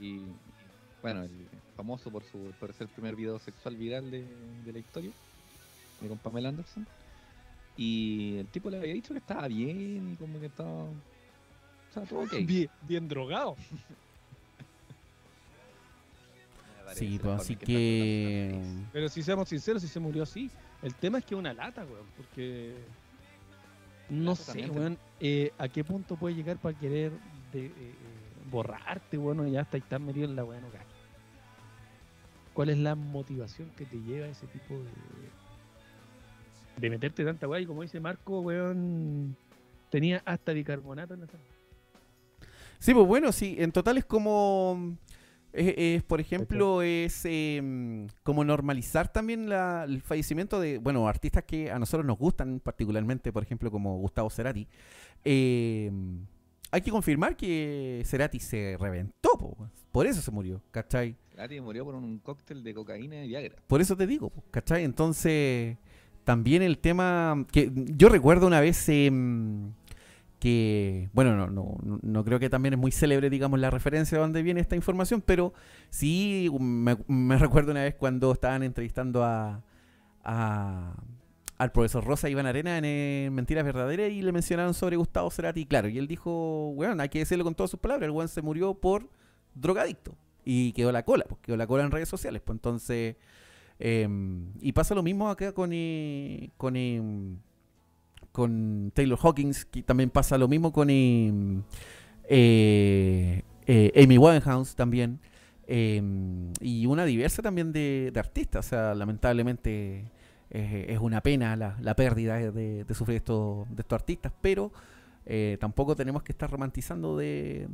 y, 0.00 0.26
bueno, 1.02 1.22
el 1.22 1.30
famoso 1.76 2.10
por 2.10 2.24
su 2.24 2.52
por 2.58 2.72
ser 2.72 2.86
el 2.88 2.92
primer 2.92 3.14
video 3.14 3.38
sexual 3.38 3.76
viral 3.76 4.10
de, 4.10 4.24
de 4.64 4.72
la 4.72 4.78
historia, 4.78 5.10
de 6.00 6.08
con 6.08 6.18
Pamela 6.18 6.48
Anderson. 6.48 6.86
Y 7.76 8.36
el 8.36 8.46
tipo 8.46 8.70
le 8.70 8.78
había 8.78 8.94
dicho 8.94 9.12
que 9.12 9.18
estaba 9.18 9.48
bien 9.48 10.12
y 10.12 10.16
como 10.16 10.38
que 10.40 10.46
estaba, 10.46 10.84
o 10.84 10.94
sea, 11.92 12.04
todo 12.04 12.20
ok. 12.20 12.34
Bien, 12.46 12.70
bien 12.82 13.08
drogado. 13.08 13.56
Sí, 16.94 17.18
pues, 17.22 17.40
así 17.40 17.56
que. 17.56 18.60
Pero 18.92 19.08
si 19.08 19.22
seamos 19.22 19.48
sinceros, 19.48 19.82
si 19.82 19.88
se 19.88 20.00
murió 20.00 20.22
así. 20.22 20.50
El 20.82 20.94
tema 20.94 21.18
es 21.18 21.24
que 21.24 21.34
es 21.34 21.38
una 21.38 21.52
lata, 21.52 21.84
weón. 21.84 22.06
Porque. 22.16 22.74
No 24.10 24.32
Eso 24.32 24.52
sé, 24.52 24.66
weón. 24.70 24.98
eh, 25.20 25.52
¿A 25.58 25.68
qué 25.68 25.82
punto 25.82 26.16
puede 26.16 26.34
llegar 26.34 26.58
para 26.58 26.78
querer 26.78 27.12
de, 27.52 27.66
eh, 27.66 27.72
eh, 27.76 27.94
borrarte, 28.50 29.16
weón? 29.18 29.50
Ya 29.50 29.62
hasta 29.62 29.76
estar 29.78 30.00
metido 30.00 30.26
en 30.26 30.36
la 30.36 30.44
weón. 30.44 30.62
no. 30.62 30.68
¿Cuál 32.52 32.68
es 32.70 32.78
la 32.78 32.94
motivación 32.94 33.70
que 33.76 33.84
te 33.84 33.96
lleva 34.00 34.26
a 34.26 34.28
ese 34.28 34.46
tipo 34.46 34.74
de. 34.74 34.90
de 36.80 36.90
meterte 36.90 37.24
tanta 37.24 37.48
weá? 37.48 37.60
Y 37.60 37.66
como 37.66 37.82
dice 37.82 37.98
Marco, 38.00 38.40
weón. 38.40 39.36
Tenía 39.90 40.22
hasta 40.24 40.52
bicarbonato 40.52 41.14
en 41.14 41.20
la 41.20 41.26
sangre. 41.26 41.46
Sí, 42.78 42.92
pues 42.92 43.06
bueno, 43.06 43.32
sí, 43.32 43.56
en 43.58 43.72
total 43.72 43.96
es 43.98 44.04
como, 44.04 44.96
es, 45.56 46.02
por 46.02 46.20
ejemplo, 46.20 46.82
es 46.82 47.22
em, 47.24 48.08
como 48.22 48.44
normalizar 48.44 49.12
también 49.12 49.48
la- 49.48 49.84
el 49.84 50.00
fallecimiento 50.02 50.60
de, 50.60 50.78
bueno, 50.78 51.06
artistas 51.08 51.44
que 51.44 51.70
a 51.70 51.78
nosotros 51.78 52.04
nos 52.06 52.18
gustan 52.18 52.60
particularmente, 52.60 53.32
por 53.32 53.42
ejemplo, 53.42 53.70
como 53.70 53.98
Gustavo 53.98 54.30
Cerati. 54.30 54.66
Em, 55.24 56.26
hay 56.70 56.80
que 56.80 56.90
confirmar 56.90 57.36
que 57.36 58.02
Cerati 58.04 58.38
se 58.40 58.76
reventó, 58.78 59.30
po, 59.38 59.56
por 59.92 60.06
eso 60.06 60.20
se 60.20 60.30
murió, 60.30 60.60
¿cachai? 60.70 61.16
Cerati 61.30 61.60
murió 61.60 61.84
por 61.84 61.94
un 61.94 62.18
cóctel 62.18 62.62
de 62.62 62.74
cocaína 62.74 63.24
y 63.24 63.28
Viagra. 63.28 63.56
Por 63.66 63.80
eso 63.80 63.96
te 63.96 64.06
digo, 64.06 64.32
¿cachai? 64.50 64.84
Entonces, 64.84 65.76
también 66.24 66.62
el 66.62 66.78
tema 66.78 67.46
que 67.52 67.70
yo 67.74 68.08
recuerdo 68.08 68.46
una 68.46 68.60
vez 68.60 68.88
em, 68.88 69.72
que, 70.44 71.08
bueno, 71.12 71.36
no, 71.36 71.48
no, 71.48 71.98
no- 72.02 72.24
creo 72.24 72.38
que 72.38 72.50
también 72.50 72.74
es 72.74 72.78
muy 72.80 72.92
célebre, 72.92 73.30
digamos, 73.30 73.58
la 73.58 73.70
referencia 73.70 74.18
de 74.18 74.22
dónde 74.22 74.42
viene 74.42 74.60
esta 74.60 74.76
información, 74.76 75.22
pero 75.24 75.54
sí 75.90 76.50
me, 76.60 76.96
recuerdo 77.38 77.72
una 77.72 77.82
vez 77.82 77.94
cuando 77.94 78.32
estaban 78.32 78.62
entrevistando 78.62 79.24
a, 79.24 79.62
al 81.58 81.72
profesor 81.72 82.04
Rosa 82.04 82.28
Iván 82.28 82.46
Arena 82.46 82.78
en 82.78 82.84
eh, 82.84 83.28
Mentiras 83.32 83.64
Verdaderas 83.64 84.10
y 84.10 84.22
le 84.22 84.32
mencionaron 84.32 84.74
sobre 84.74 84.96
Gustavo 84.96 85.30
Cerati, 85.30 85.66
claro, 85.66 85.88
y 85.88 85.98
él 85.98 86.06
dijo, 86.06 86.72
bueno, 86.74 87.02
hay 87.02 87.08
que 87.08 87.20
decirlo 87.20 87.44
con 87.44 87.54
todas 87.54 87.70
sus 87.70 87.80
palabras, 87.80 88.10
el 88.10 88.28
se 88.28 88.42
murió 88.42 88.74
por 88.74 89.08
drogadicto 89.54 90.14
y 90.44 90.72
quedó 90.72 90.92
la 90.92 91.04
cola, 91.04 91.24
pues 91.28 91.40
quedó 91.40 91.56
la 91.56 91.66
cola 91.66 91.84
en 91.84 91.90
redes 91.90 92.08
sociales, 92.08 92.42
pues 92.44 92.56
entonces 92.56 93.16
Em, 93.78 94.52
y 94.60 94.72
pasa 94.72 94.94
lo 94.94 95.02
mismo 95.02 95.28
acá 95.28 95.52
con, 95.52 95.70
eh, 95.72 96.50
con, 96.56 96.76
em, 96.76 97.38
con 98.34 98.90
Taylor 98.94 99.16
Hawkins, 99.22 99.64
que 99.64 99.84
también 99.84 100.10
pasa 100.10 100.36
lo 100.36 100.48
mismo 100.48 100.72
con 100.72 100.90
em, 100.90 101.62
eh, 102.24 103.44
eh, 103.64 104.02
Amy 104.02 104.18
Winehouse 104.18 104.74
también. 104.74 105.20
em, 105.68 106.52
y 106.60 106.86
una 106.86 107.04
diversa 107.04 107.42
también 107.42 107.72
de, 107.72 108.12
artistas. 108.16 108.66
O 108.66 108.68
sea, 108.70 108.94
lamentablemente 108.96 110.10
eh, 110.50 110.86
es 110.88 110.98
una 110.98 111.20
pena 111.20 111.54
la, 111.54 111.76
la 111.80 111.94
pérdida 111.94 112.50
de, 112.50 112.84
sufrir 112.92 113.18
estos, 113.18 113.68
de 113.70 113.82
estos 113.82 113.96
artistas, 114.00 114.32
pero 114.42 114.72
tampoco 115.60 115.94
tenemos 115.94 116.24
que 116.24 116.32
estar 116.32 116.50
romantizando 116.50 117.16
de 117.16 117.68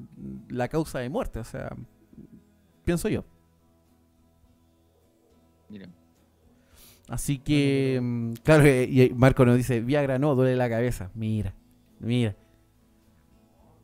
la 0.51 0.69
causa 0.69 0.99
de 0.99 1.09
muerte. 1.09 1.39
O 1.39 1.45
sea, 1.45 1.75
pienso 2.85 3.09
yo. 3.09 3.25
Mira. 5.71 5.89
Así 7.11 7.39
que, 7.39 7.99
mm, 8.01 8.33
claro, 8.45 8.65
eh, 8.65 8.89
y 8.89 9.11
Marco 9.15 9.45
nos 9.45 9.57
dice, 9.59 9.81
Viagra 9.81 10.19
no, 10.19 10.35
duele 10.35 10.57
la 10.57 10.71
cabeza. 10.71 11.11
Mira, 11.15 11.53
mira. 11.99 12.35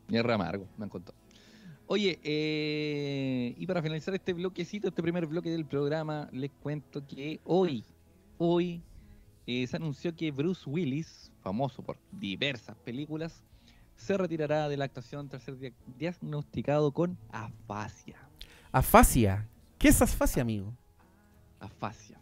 Mierda 0.08 0.34
amargo, 0.34 0.66
me 0.78 0.84
han 0.84 0.88
contado. 0.90 1.18
Oye, 1.88 2.18
eh, 2.22 3.54
y 3.58 3.66
para 3.66 3.82
finalizar 3.82 4.14
este 4.14 4.32
bloquecito, 4.32 4.88
este 4.88 5.02
primer 5.02 5.26
bloque 5.26 5.50
del 5.50 5.66
programa, 5.66 6.28
les 6.32 6.50
cuento 6.62 7.04
que 7.06 7.40
hoy, 7.44 7.84
hoy 8.38 8.80
eh, 9.46 9.66
se 9.66 9.76
anunció 9.76 10.14
que 10.14 10.30
Bruce 10.30 10.62
Willis, 10.68 11.30
famoso 11.42 11.82
por 11.82 11.98
diversas 12.12 12.76
películas, 12.78 13.42
se 13.96 14.16
retirará 14.16 14.68
de 14.68 14.76
la 14.76 14.84
actuación 14.84 15.28
tras 15.28 15.42
ser 15.42 15.58
dia- 15.58 15.72
diagnosticado 15.98 16.92
con 16.92 17.18
afasia. 17.32 18.16
Afasia. 18.70 19.48
¿Qué 19.78 19.88
es 19.88 20.00
afasia, 20.02 20.42
amigo? 20.42 20.72
Afasia. 21.60 22.18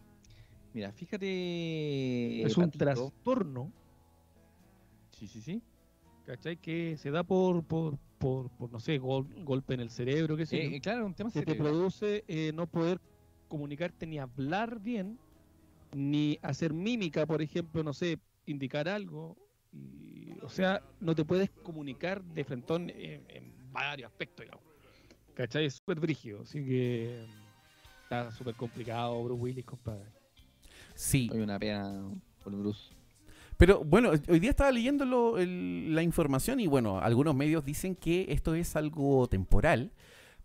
Mira, 0.75 0.93
fíjate. 0.93 2.43
es 2.43 2.57
un 2.59 2.65
Patito. 2.67 2.79
trastorno, 2.79 3.73
Sí, 5.13 5.29
sí, 5.29 5.41
sí. 5.43 5.63
¿cachai? 6.27 6.57
Que 6.57 6.97
se 6.97 7.11
da 7.11 7.23
por, 7.25 7.65
por, 7.65 7.99
por, 8.19 8.51
por, 8.51 8.71
no 8.71 8.81
sé, 8.81 8.99
gol- 8.99 9.29
golpe 9.45 9.75
en 9.75 9.81
el 9.81 9.91
cerebro, 9.91 10.37
qué 10.37 10.47
sé 10.47 10.57
yo, 10.59 10.71
Eh, 10.71 10.77
eh, 10.77 10.81
claro, 10.81 11.07
un 11.07 11.15
tema 11.15 11.31
que 11.31 11.43
te 11.43 11.55
cerebral. 11.55 11.73
produce 11.73 12.25
eh, 12.27 12.53
no 12.55 12.67
poder 12.67 12.99
comunicarte 13.49 14.07
ni 14.07 14.19
hablar 14.19 14.81
bien, 14.81 15.19
ni 15.95 16.39
hacer 16.43 16.73
mímica, 16.75 17.27
por 17.27 17.43
ejemplo, 17.43 17.83
no 17.83 17.93
sé, 17.93 18.19
indicar 18.47 18.89
algo. 18.89 19.37
y, 19.73 20.39
o 20.43 20.49
sea, 20.49 20.81
no 21.01 21.15
te 21.15 21.25
puedes 21.25 21.51
comunicar 21.63 22.25
de 22.25 22.45
frentón 22.45 22.91
en, 22.91 23.25
en 23.29 23.73
varios 23.73 24.11
aspectos, 24.11 24.45
digamos. 24.45 24.65
¿Cachai? 25.35 25.67
Es 25.67 25.75
súper 25.77 26.01
brígido, 26.01 26.43
así 26.43 26.65
que 26.65 27.27
mm, 27.29 28.03
está 28.03 28.31
súper 28.33 28.55
complicado 28.57 29.23
Bruce 29.25 29.41
Willis, 29.43 29.65
compadre. 29.65 30.13
Sí. 30.95 31.29
Hay 31.33 31.41
una 31.41 31.59
pena 31.59 31.93
por 32.43 32.55
Bruce. 32.55 32.93
Pero 33.57 33.85
bueno, 33.85 34.11
hoy 34.29 34.41
día 34.41 34.51
estaba 34.51 34.71
leyendo 34.73 35.05
lo- 35.05 35.39
el- 35.39 35.95
la 35.95 36.03
información 36.03 36.59
y 36.61 36.67
bueno, 36.67 36.99
algunos 36.99 37.35
medios 37.35 37.65
dicen 37.65 37.95
que 37.95 38.27
esto 38.31 38.55
es 38.55 38.75
algo 38.77 39.29
temporal, 39.29 39.93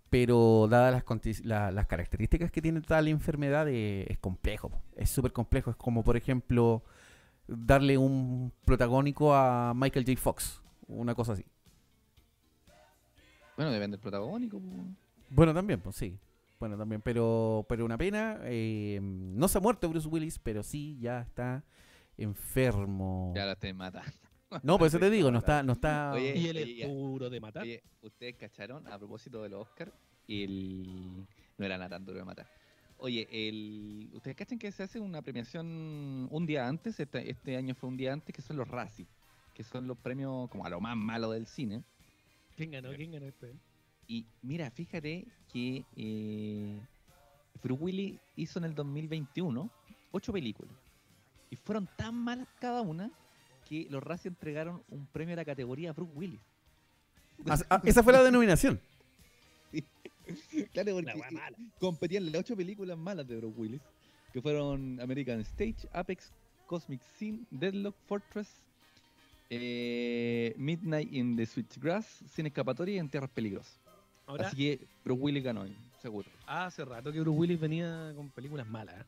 pero 0.10 0.68
dadas 0.70 0.92
las, 0.94 1.04
conti- 1.04 1.44
la- 1.44 1.72
las 1.72 1.88
características 1.88 2.52
que 2.52 2.62
tiene 2.62 2.82
tal 2.82 3.08
enfermedad 3.08 3.68
eh, 3.68 4.06
es 4.10 4.20
complejo, 4.20 4.72
es 4.96 5.10
súper 5.10 5.34
complejo. 5.34 5.72
Es 5.72 5.76
como 5.76 6.04
por 6.04 6.18
ejemplo 6.18 6.84
darle 7.48 7.98
un 7.98 8.52
protagónico 8.64 9.34
a 9.34 9.74
Michael 9.76 10.06
J. 10.06 10.20
Fox, 10.20 10.62
una 10.88 11.16
cosa 11.16 11.34
así. 11.34 11.46
Bueno, 13.56 13.72
depende 13.72 13.98
del 13.98 14.02
protagónico. 14.02 14.62
Bueno, 15.32 15.54
también, 15.54 15.82
pues 15.82 15.96
sí. 15.96 16.18
Bueno, 16.60 16.78
también, 16.78 17.02
pero, 17.02 17.66
pero 17.70 17.86
una 17.86 17.98
pena. 17.98 18.40
eh, 18.44 19.00
no 19.02 19.48
se 19.48 19.58
ha 19.58 19.62
muerto 19.62 19.88
Bruce 19.90 20.08
Willis, 20.08 20.40
pero 20.40 20.62
sí 20.62 20.98
ya 21.00 21.22
está 21.22 21.64
enfermo. 22.18 23.34
Ya 23.36 23.46
la 23.46 23.54
estoy 23.54 23.74
matando. 23.74 24.12
No, 24.64 24.80
por 24.80 24.88
eso 24.88 24.98
te 24.98 25.12
digo, 25.12 25.30
no 25.30 25.38
está, 25.38 25.62
no 25.62 25.74
está. 25.74 26.12
Oye, 26.14 26.36
Y 26.36 26.48
él 26.48 26.58
oye, 26.58 26.82
es 26.82 26.90
duro 26.90 27.30
de 27.30 27.40
matar. 27.40 27.62
Oye, 27.62 27.84
ustedes 28.02 28.36
cacharon 28.36 28.88
a 28.88 28.98
propósito 28.98 29.44
de 29.44 29.50
los 29.50 29.62
Oscar, 29.62 29.94
el 30.28 31.28
no 31.56 31.66
era 31.66 31.78
nada 31.78 31.90
tan 31.90 32.04
duro 32.04 32.18
de 32.18 32.26
matar. 32.26 32.48
Oye, 32.98 33.28
el 33.30 34.10
ustedes 34.12 34.36
cachan 34.36 34.58
que 34.58 34.72
se 34.72 34.82
hace 34.82 35.00
una 35.00 35.22
premiación 35.22 36.28
un 36.32 36.46
día 36.48 36.68
antes, 36.68 37.00
este, 37.00 37.30
este 37.30 37.58
año 37.58 37.76
fue 37.76 37.90
un 37.90 37.98
día 37.98 38.12
antes, 38.12 38.36
que 38.36 38.42
son 38.42 38.58
los 38.58 38.68
Razzie, 38.68 39.06
que 39.54 39.64
son 39.64 39.86
los 39.86 40.00
premios 40.00 40.50
como 40.50 40.66
a 40.66 40.70
lo 40.72 40.82
más 40.82 40.98
malo 40.98 41.30
del 41.30 41.46
cine. 41.46 41.84
¿Quién 42.56 42.72
ganó? 42.72 42.90
¿Quién 42.96 43.12
ganó 43.12 43.28
este? 43.28 43.54
Y 44.10 44.26
mira, 44.42 44.72
fíjate 44.72 45.28
que 45.54 45.86
eh, 45.96 46.80
Bruce 47.62 47.84
Willis 47.84 48.20
hizo 48.36 48.58
en 48.58 48.66
el 48.66 48.74
2021 48.74 49.70
ocho 50.12 50.34
películas. 50.34 50.74
Y 51.52 51.56
fueron 51.56 51.88
tan 51.96 52.16
malas 52.16 52.48
cada 52.60 52.82
una 52.82 53.12
que 53.68 53.86
los 53.92 54.04
Razzie 54.04 54.30
entregaron 54.30 54.84
un 54.90 55.06
premio 55.06 55.34
a 55.34 55.38
la 55.38 55.46
categoría 55.46 55.94
Bruce 55.94 56.12
Willis. 56.16 56.40
Ah, 57.70 57.82
esa 57.86 58.02
fue 58.02 58.12
la 58.12 58.24
denominación. 58.24 58.82
Claro, 60.74 61.02
La 61.02 61.14
porque 61.14 61.30
competían 61.80 62.32
las 62.32 62.42
ocho 62.42 62.56
películas 62.56 62.96
malas 62.96 63.28
de 63.28 63.38
Bruce 63.38 63.60
Willis, 63.60 63.82
que 64.32 64.40
fueron 64.44 65.00
American 65.02 65.40
Stage, 65.40 65.88
Apex, 65.92 66.32
Cosmic 66.68 67.02
Sin, 67.18 67.48
Deadlock, 67.50 67.96
Fortress, 68.06 68.48
eh, 69.50 70.54
Midnight 70.56 71.12
in 71.12 71.36
the 71.36 71.48
Switchgrass, 71.48 72.06
Sin 72.32 72.46
Escapatoria 72.46 72.96
y 72.96 73.00
En 73.00 73.10
Tierras 73.10 73.32
Peligrosas. 73.32 73.89
Ahora, 74.30 74.48
Así 74.48 74.58
que 74.58 74.88
Bruce 75.04 75.22
Willis 75.24 75.44
ganó, 75.44 75.66
seguro. 76.04 76.30
hace 76.46 76.86
rato 76.86 77.12
que 77.12 77.20
Bruce 77.20 77.40
Willis 77.40 77.60
venía 77.60 78.14
con 78.16 78.30
películas 78.30 78.68
malas. 78.68 78.96
¿eh? 79.02 79.04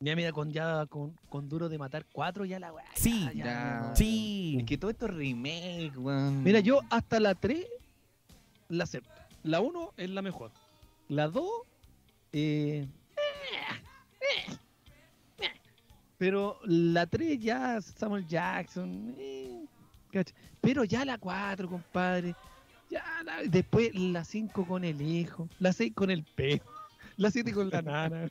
Ya 0.00 0.16
mira, 0.16 0.32
con 0.32 0.50
ya 0.50 0.86
con, 0.86 1.16
con 1.28 1.48
Duro 1.48 1.68
de 1.68 1.78
Matar 1.78 2.04
4 2.12 2.44
ya 2.44 2.58
la 2.58 2.72
weá. 2.72 2.84
Sí, 2.96 3.30
ya 3.36 3.44
ya. 3.44 3.92
Sí. 3.94 4.56
Es 4.58 4.66
que 4.66 4.76
todo 4.76 4.90
esto 4.90 5.06
es 5.06 5.14
remake, 5.14 5.92
weón. 5.96 6.42
Mira, 6.42 6.58
yo 6.58 6.80
hasta 6.90 7.20
la 7.20 7.36
3 7.36 7.64
la 8.70 8.82
acepto. 8.82 9.08
La 9.44 9.60
1 9.60 9.92
es 9.96 10.10
la 10.10 10.20
mejor. 10.22 10.50
La 11.08 11.28
2, 11.28 11.44
eh, 12.32 12.88
pero 16.18 16.58
la 16.64 17.06
3 17.06 17.38
ya 17.40 17.80
Samuel 17.80 18.26
Jackson. 18.26 19.14
eh, 19.16 19.64
pero 20.60 20.82
ya 20.82 21.04
la 21.04 21.18
4, 21.18 21.68
compadre. 21.68 22.34
Ya 22.92 23.04
la- 23.24 23.42
después 23.44 23.94
la 23.94 24.24
5 24.24 24.66
con 24.66 24.84
el 24.84 25.00
hijo. 25.00 25.48
La 25.58 25.72
6 25.72 25.92
con 25.94 26.10
el 26.10 26.24
perro. 26.24 26.64
La 27.16 27.30
7 27.30 27.52
con 27.52 27.70
la 27.70 27.80
nana. 27.82 28.28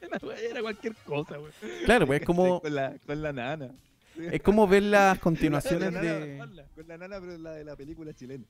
Era, 0.50 0.62
cualquier 0.62 0.94
cosa, 1.04 1.36
güey. 1.36 1.52
Claro, 1.84 2.06
pues 2.06 2.20
es 2.20 2.26
como, 2.26 2.60
Con 2.60 2.74
la, 2.74 2.96
con 3.06 3.20
la 3.22 3.32
nana. 3.32 3.70
es 4.16 4.40
como 4.42 4.66
ver 4.66 4.84
las 4.84 5.18
continuaciones 5.18 5.92
Con 5.92 5.94
la 5.94 6.00
de. 6.00 6.36
nana, 6.38 6.62
Con 6.74 6.88
la 6.88 6.96
nana, 6.98 7.20
pero 7.20 7.36
la 7.38 7.52
de 7.52 7.64
la 7.64 7.76
película 7.76 8.12
chilena. 8.14 8.44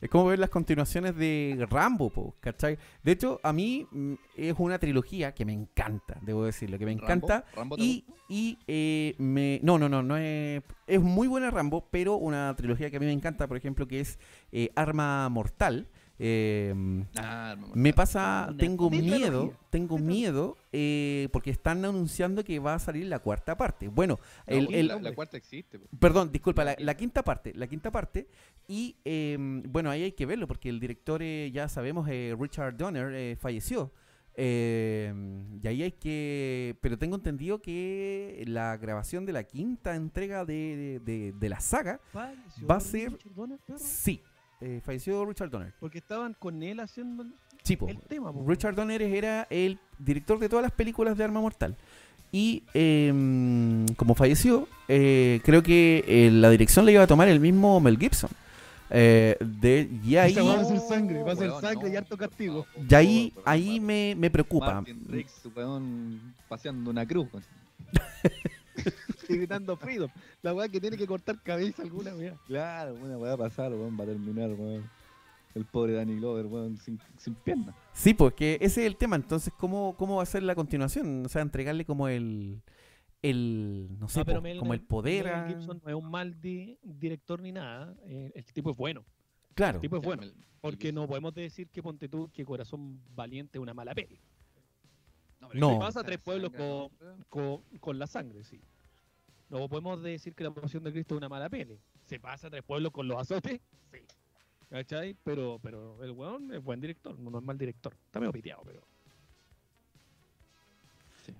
Es 0.00 0.10
como 0.10 0.26
ver 0.26 0.38
las 0.38 0.50
continuaciones 0.50 1.16
de 1.16 1.66
Rambo, 1.70 2.10
po, 2.10 2.34
¿cachai? 2.40 2.78
De 3.02 3.12
hecho, 3.12 3.40
a 3.42 3.52
mí 3.52 3.86
mm, 3.90 4.14
es 4.36 4.54
una 4.58 4.78
trilogía 4.78 5.32
que 5.32 5.44
me 5.44 5.52
encanta, 5.52 6.18
debo 6.20 6.44
decirlo, 6.44 6.78
que 6.78 6.84
me 6.84 6.92
encanta. 6.92 7.44
Rambo, 7.54 7.76
¿te 7.76 7.82
Y, 7.82 8.04
y 8.28 8.58
eh, 8.66 9.14
me. 9.18 9.60
No, 9.62 9.78
no, 9.78 9.88
no, 9.88 10.02
no 10.02 10.16
es. 10.16 10.62
Es 10.86 11.00
muy 11.00 11.26
buena 11.26 11.50
Rambo, 11.50 11.88
pero 11.90 12.16
una 12.16 12.54
trilogía 12.56 12.90
que 12.90 12.98
a 12.98 13.00
mí 13.00 13.06
me 13.06 13.12
encanta, 13.12 13.46
por 13.46 13.56
ejemplo, 13.56 13.88
que 13.88 14.00
es 14.00 14.18
eh, 14.52 14.70
Arma 14.76 15.28
Mortal. 15.30 15.88
Eh, 16.18 16.72
Ah, 17.16 17.56
me 17.74 17.92
pasa, 17.92 18.54
tengo 18.56 18.88
miedo, 18.88 19.52
tengo 19.70 19.98
miedo, 19.98 20.56
eh, 20.72 21.28
porque 21.32 21.50
están 21.50 21.84
anunciando 21.84 22.44
que 22.44 22.58
va 22.60 22.74
a 22.74 22.78
salir 22.78 23.06
la 23.06 23.18
cuarta 23.18 23.56
parte. 23.56 23.88
Bueno, 23.88 24.18
No, 24.46 24.54
el, 24.54 24.74
el- 24.74 24.86
la, 24.88 25.00
la 25.00 25.14
cuarta 25.14 25.36
existe. 25.36 25.80
Perdón, 25.98 26.30
disculpa, 26.30 26.62
la, 26.64 26.76
la 26.78 26.96
quinta 26.96 27.22
parte, 27.24 27.52
la 27.54 27.66
quinta 27.66 27.90
parte. 27.90 28.28
Y 28.68 28.96
eh, 29.04 29.36
bueno, 29.68 29.90
ahí 29.90 30.04
hay 30.04 30.12
que 30.12 30.24
verlo 30.26 30.46
porque 30.46 30.68
el 30.68 30.78
director, 30.80 31.20
eh, 31.22 31.50
ya 31.52 31.68
sabemos, 31.68 32.08
eh, 32.08 32.34
Richard 32.38 32.76
Donner, 32.76 33.36
falleció. 33.36 33.92
Eh, 34.36 35.12
y 35.62 35.66
ahí 35.68 35.82
hay 35.82 35.92
que... 35.92 36.76
Pero 36.80 36.98
tengo 36.98 37.14
entendido 37.16 37.60
que 37.62 38.42
la 38.46 38.76
grabación 38.76 39.24
de 39.26 39.32
la 39.32 39.44
quinta 39.44 39.94
entrega 39.94 40.44
de, 40.44 41.00
de- 41.04 41.12
de- 41.12 41.32
de 41.32 41.48
la 41.48 41.60
saga, 41.60 42.00
Va 42.68 42.76
a 42.76 42.80
ser- 42.80 43.16
Donner, 43.34 43.58
sí, 43.76 44.20
eh, 44.64 44.80
falleció 44.84 45.24
Richard 45.26 45.50
Donner. 45.50 45.72
Porque 45.78 45.98
estaban 45.98 46.34
con 46.38 46.62
él 46.62 46.80
haciendo 46.80 47.22
el- 47.22 47.34
tema. 48.08 48.32
po. 48.32 48.44
Richard 48.46 48.74
Donner 48.74 49.00
era 49.02 49.46
el 49.50 49.78
director 49.98 50.38
de 50.38 50.48
todas 50.48 50.62
las 50.62 50.72
películas 50.72 51.16
de 51.16 51.24
Arma 51.24 51.40
Mortal. 51.40 51.76
Y 52.32 52.64
eh, 52.74 53.12
como 53.96 54.14
falleció, 54.14 54.66
eh, 54.88 55.40
creo 55.44 55.62
que 55.62 56.04
eh, 56.06 56.30
la 56.32 56.50
dirección 56.50 56.84
la 56.84 56.90
iba 56.92 57.02
a 57.02 57.06
tomar 57.06 57.28
el 57.28 57.38
mismo 57.40 57.78
Mel 57.80 57.96
Gibson. 57.98 58.30
Eh, 58.90 59.36
de, 59.40 59.88
y 60.04 60.16
ahí, 60.16 60.34
va 60.34 60.60
a 60.60 60.64
ser 60.64 60.78
sangre, 60.80 61.22
va 61.22 61.32
a 61.32 61.36
ser 61.36 61.50
sangre 61.60 61.90
y 61.90 61.96
harto 61.96 62.16
castigo. 62.16 62.66
y 62.88 63.32
ahí, 63.44 63.80
me, 63.80 64.14
me 64.16 64.30
preocupa. 64.30 64.74
Martin 64.74 65.04
Riggs, 65.08 65.42
paseando 66.48 66.90
una 66.90 67.06
cruz. 67.06 67.28
Y 69.28 69.36
gritando 69.36 69.76
Freedom. 69.76 70.10
La 70.42 70.52
weá 70.54 70.68
que 70.68 70.80
tiene 70.80 70.96
que 70.96 71.06
cortar 71.06 71.40
cabeza 71.42 71.82
alguna 71.82 72.14
weá. 72.14 72.34
Claro, 72.46 72.94
una 72.94 73.16
weá 73.16 73.32
a 73.32 73.36
pasar, 73.38 73.72
weón, 73.72 73.98
va 73.98 74.04
a 74.04 74.08
terminar, 74.08 74.50
weón. 74.50 74.88
el 75.54 75.64
pobre 75.64 75.92
Danny 75.94 76.16
Glover, 76.16 76.46
weón, 76.46 76.76
sin, 76.78 76.98
sin 77.16 77.34
piernas. 77.34 77.74
Sí, 77.92 78.12
pues 78.14 78.34
que 78.34 78.54
ese 78.60 78.82
es 78.82 78.86
el 78.86 78.96
tema. 78.96 79.16
Entonces, 79.16 79.52
¿cómo, 79.56 79.94
cómo 79.96 80.16
va 80.16 80.22
a 80.22 80.26
ser 80.26 80.42
la 80.42 80.54
continuación? 80.54 81.24
O 81.24 81.28
sea, 81.28 81.42
entregarle 81.42 81.84
como 81.84 82.08
el. 82.08 82.60
el 83.22 83.88
no 83.98 84.08
sé, 84.08 84.18
No, 84.20 84.24
pero 84.24 84.38
po, 84.40 84.42
Mel- 84.42 84.58
como 84.58 84.74
el 84.74 84.80
poder 84.80 85.28
a. 85.28 85.48
Gibson 85.48 85.80
no 85.82 85.88
es 85.90 85.94
un 85.96 86.10
mal 86.10 86.40
di- 86.40 86.76
director 86.82 87.40
ni 87.40 87.52
nada. 87.52 87.94
eh, 88.06 88.32
el 88.34 88.44
tipo 88.46 88.70
es 88.72 88.76
bueno. 88.76 89.04
Claro. 89.54 89.76
El 89.78 89.82
tipo 89.82 89.96
es 89.96 90.02
bueno. 90.02 90.22
Porque 90.60 90.92
no 90.92 91.06
podemos 91.06 91.34
decir 91.34 91.68
que 91.68 91.82
Ponte 91.82 92.08
tú, 92.08 92.30
que 92.32 92.44
Corazón 92.44 92.98
Valiente 93.14 93.58
es 93.58 93.62
una 93.62 93.74
mala 93.74 93.94
peli. 93.94 94.18
No. 95.52 95.70
¿qué 95.72 95.78
Pasa 95.78 96.02
tres 96.02 96.18
pueblos 96.18 96.50
con- 96.52 96.90
¿no? 97.00 97.24
Con, 97.28 97.62
con 97.80 97.98
la 97.98 98.06
sangre, 98.06 98.42
sí. 98.44 98.60
No 99.50 99.68
podemos 99.68 100.02
decir 100.02 100.34
que 100.34 100.42
La 100.44 100.52
Pasión 100.52 100.82
de 100.84 100.90
Cristo 100.92 101.14
es 101.14 101.18
una 101.18 101.28
mala 101.28 101.48
peli. 101.48 101.78
Se 102.06 102.18
pasa 102.18 102.50
Tres 102.50 102.62
Pueblos 102.62 102.92
con 102.92 103.06
los 103.08 103.18
azotes, 103.20 103.60
sí. 103.92 103.98
¿Cachai? 104.70 105.14
Pero, 105.24 105.58
pero 105.62 106.02
el 106.02 106.10
weón 106.10 106.52
es 106.52 106.62
buen 106.62 106.80
director, 106.80 107.18
no 107.18 107.38
es 107.38 107.44
mal 107.44 107.56
director. 107.56 107.94
Está 108.06 108.18
medio 108.20 108.32
piteado, 108.32 108.62
pero. 108.64 108.82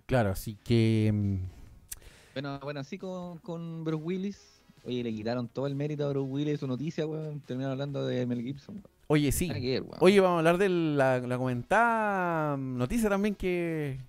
Claro, 0.06 0.30
así 0.30 0.56
que. 0.64 1.10
mm, 1.12 1.36
Bueno, 2.34 2.60
bueno, 2.62 2.80
así 2.80 2.98
con, 2.98 3.38
con 3.38 3.84
Bruce 3.84 4.02
Willis. 4.04 4.62
Oye, 4.84 5.02
le 5.02 5.12
quitaron 5.12 5.48
todo 5.48 5.66
el 5.66 5.74
mérito 5.74 6.04
a 6.06 6.10
Bruce 6.10 6.30
Willis, 6.30 6.60
su 6.60 6.66
noticia, 6.66 7.06
weón. 7.06 7.40
Terminaron 7.40 7.72
hablando 7.72 8.06
de 8.06 8.24
Mel 8.26 8.42
Gibson. 8.42 8.76
weón. 8.76 8.93
Oye, 9.14 9.32
sí. 9.32 9.48
Ver, 9.48 9.82
weón. 9.82 9.96
Oye, 10.00 10.20
vamos 10.20 10.36
a 10.36 10.38
hablar 10.38 10.58
de 10.58 10.68
la, 10.68 11.18
la 11.20 11.38
comentada 11.38 12.56
noticia 12.56 13.08
también 13.08 13.34
que 13.34 14.00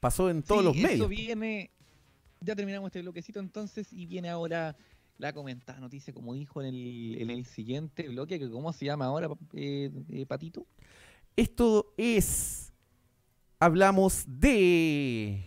pasó 0.00 0.30
en 0.30 0.42
todos 0.42 0.60
Sí, 0.74 0.80
los 0.82 0.90
medios. 0.90 1.08
viene. 1.08 1.70
Ya 2.40 2.56
terminamos 2.56 2.88
este 2.88 3.02
bloquecito 3.02 3.38
entonces 3.40 3.92
y 3.92 4.06
viene 4.06 4.28
ahora 4.30 4.74
la 5.18 5.32
comentada 5.32 5.78
noticia, 5.78 6.12
como 6.12 6.34
dijo 6.34 6.60
en 6.62 6.68
el, 6.68 7.16
en 7.20 7.30
el 7.30 7.44
siguiente 7.44 8.08
bloque, 8.08 8.38
que 8.40 8.50
¿cómo 8.50 8.72
se 8.72 8.86
llama 8.86 9.04
ahora, 9.06 9.28
eh, 9.52 9.90
eh, 10.10 10.26
Patito? 10.26 10.66
Esto 11.36 11.92
es. 11.96 12.72
Hablamos 13.60 14.24
de. 14.26 15.44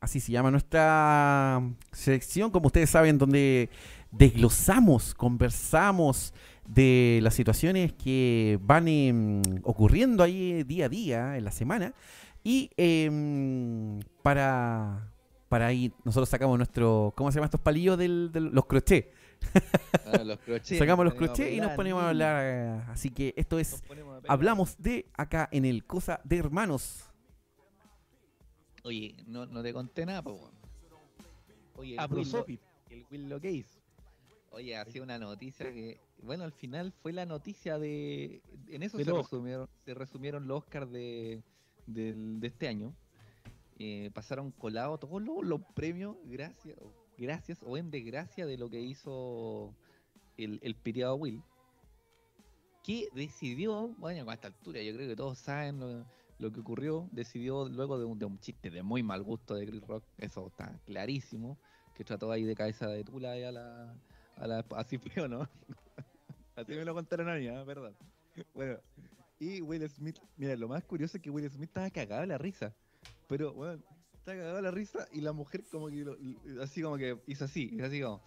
Así 0.00 0.20
se 0.20 0.30
llama 0.32 0.50
nuestra 0.50 1.62
sección, 1.90 2.50
como 2.50 2.66
ustedes 2.66 2.90
saben, 2.90 3.16
donde 3.18 3.70
desglosamos, 4.12 5.14
conversamos 5.14 6.32
de 6.66 7.20
las 7.22 7.34
situaciones 7.34 7.92
que 7.92 8.58
van 8.62 8.88
em, 8.88 9.42
ocurriendo 9.62 10.22
ahí 10.22 10.62
día 10.64 10.86
a 10.86 10.88
día 10.88 11.36
en 11.36 11.44
la 11.44 11.50
semana. 11.50 11.92
Y 12.42 12.70
em, 12.76 14.00
para, 14.22 15.10
para 15.48 15.66
ahí 15.66 15.92
nosotros 16.04 16.28
sacamos 16.28 16.56
nuestro, 16.58 17.12
¿cómo 17.16 17.30
se 17.30 17.36
llama 17.36 17.46
estos 17.46 17.60
palillos 17.60 17.96
del, 17.98 18.30
del- 18.32 18.50
los 18.50 18.66
crochet? 18.66 19.12
Ah, 20.06 20.22
los 20.24 20.38
crochets. 20.38 20.78
Sacamos 20.78 21.04
los 21.04 21.14
crochet 21.14 21.52
y 21.52 21.60
nos 21.60 21.72
ponemos 21.72 22.02
a 22.02 22.08
hablar. 22.10 22.84
Así 22.88 23.10
que 23.10 23.34
esto 23.36 23.58
es. 23.58 23.82
Hablamos 24.28 24.76
de 24.78 25.06
acá 25.16 25.48
en 25.52 25.64
el 25.66 25.84
Cosa 25.84 26.20
de 26.24 26.38
Hermanos. 26.38 27.10
Oye, 28.84 29.16
no, 29.26 29.46
no 29.46 29.62
te 29.62 29.72
conté 29.72 30.04
nada, 30.06 30.22
po. 30.22 30.50
Oye, 31.76 31.94
el 31.94 32.00
Will, 32.00 32.08
Lo- 32.08 32.08
prosopit. 32.08 32.60
el 32.90 33.04
Will 33.10 33.28
Lo 33.28 33.40
Case. 33.40 33.66
Oye, 34.54 34.76
ha 34.76 34.84
sido 34.84 35.04
una 35.04 35.18
noticia 35.18 35.72
que, 35.72 36.00
bueno, 36.22 36.44
al 36.44 36.52
final 36.52 36.92
fue 36.92 37.12
la 37.12 37.26
noticia 37.26 37.76
de, 37.78 38.40
en 38.68 38.84
eso 38.84 38.98
se 38.98 39.04
resumieron, 39.12 39.68
se 39.84 39.94
resumieron 39.94 40.46
los 40.46 40.58
Oscars 40.58 40.90
de, 40.90 41.42
de 41.86 42.46
este 42.46 42.68
año. 42.68 42.94
Eh, 43.80 44.12
pasaron 44.14 44.52
colados 44.52 45.00
todos 45.00 45.20
los, 45.20 45.44
los 45.44 45.60
premios 45.74 46.16
gracias, 46.26 46.78
gracias 47.18 47.58
o 47.64 47.76
en 47.76 47.90
desgracia 47.90 48.46
de 48.46 48.56
lo 48.56 48.70
que 48.70 48.80
hizo 48.80 49.74
el, 50.36 50.60
el 50.62 50.76
piteado 50.76 51.16
Will. 51.16 51.42
Que 52.84 53.08
decidió, 53.12 53.88
bueno, 53.98 54.30
a 54.30 54.34
esta 54.34 54.48
altura 54.48 54.80
yo 54.82 54.94
creo 54.94 55.08
que 55.08 55.16
todos 55.16 55.38
saben 55.38 55.80
lo, 55.80 56.06
lo 56.38 56.52
que 56.52 56.60
ocurrió, 56.60 57.08
decidió 57.10 57.68
luego 57.68 57.98
de 57.98 58.04
un, 58.04 58.18
de 58.18 58.26
un 58.26 58.38
chiste 58.38 58.70
de 58.70 58.84
muy 58.84 59.02
mal 59.02 59.24
gusto 59.24 59.54
de 59.54 59.66
Chris 59.66 59.84
Rock, 59.84 60.04
eso 60.18 60.46
está 60.46 60.78
clarísimo, 60.84 61.58
que 61.94 62.04
trató 62.04 62.30
ahí 62.30 62.44
de 62.44 62.54
cabeza 62.54 62.86
de 62.86 63.02
tula 63.02 63.32
a 63.32 63.52
la, 63.52 63.96
a 64.36 64.46
la 64.46 64.64
así 64.76 64.98
fue 64.98 65.22
o 65.22 65.28
no. 65.28 65.48
así 66.56 66.72
me 66.72 66.84
lo 66.84 66.94
contaron 66.94 67.28
a 67.28 67.34
mí, 67.36 67.48
¿ah? 67.48 67.64
¿verdad? 67.64 67.92
Bueno, 68.54 68.78
y 69.38 69.60
Will 69.60 69.88
Smith, 69.88 70.18
mira, 70.36 70.56
lo 70.56 70.68
más 70.68 70.84
curioso 70.84 71.16
es 71.16 71.22
que 71.22 71.30
Will 71.30 71.48
Smith 71.50 71.68
estaba 71.70 71.90
cagado 71.90 72.22
de 72.22 72.26
la 72.28 72.38
risa, 72.38 72.74
pero 73.28 73.52
bueno, 73.52 73.82
estaba 74.14 74.38
cagado 74.38 74.56
de 74.56 74.62
la 74.62 74.70
risa 74.70 75.06
y 75.12 75.20
la 75.20 75.32
mujer 75.32 75.64
como 75.70 75.88
que 75.88 75.96
lo- 76.04 76.16
así 76.62 76.82
como 76.82 76.96
que 76.96 77.18
hizo 77.26 77.44
así, 77.44 77.70
hizo 77.72 77.84
así 77.84 78.00
como 78.00 78.22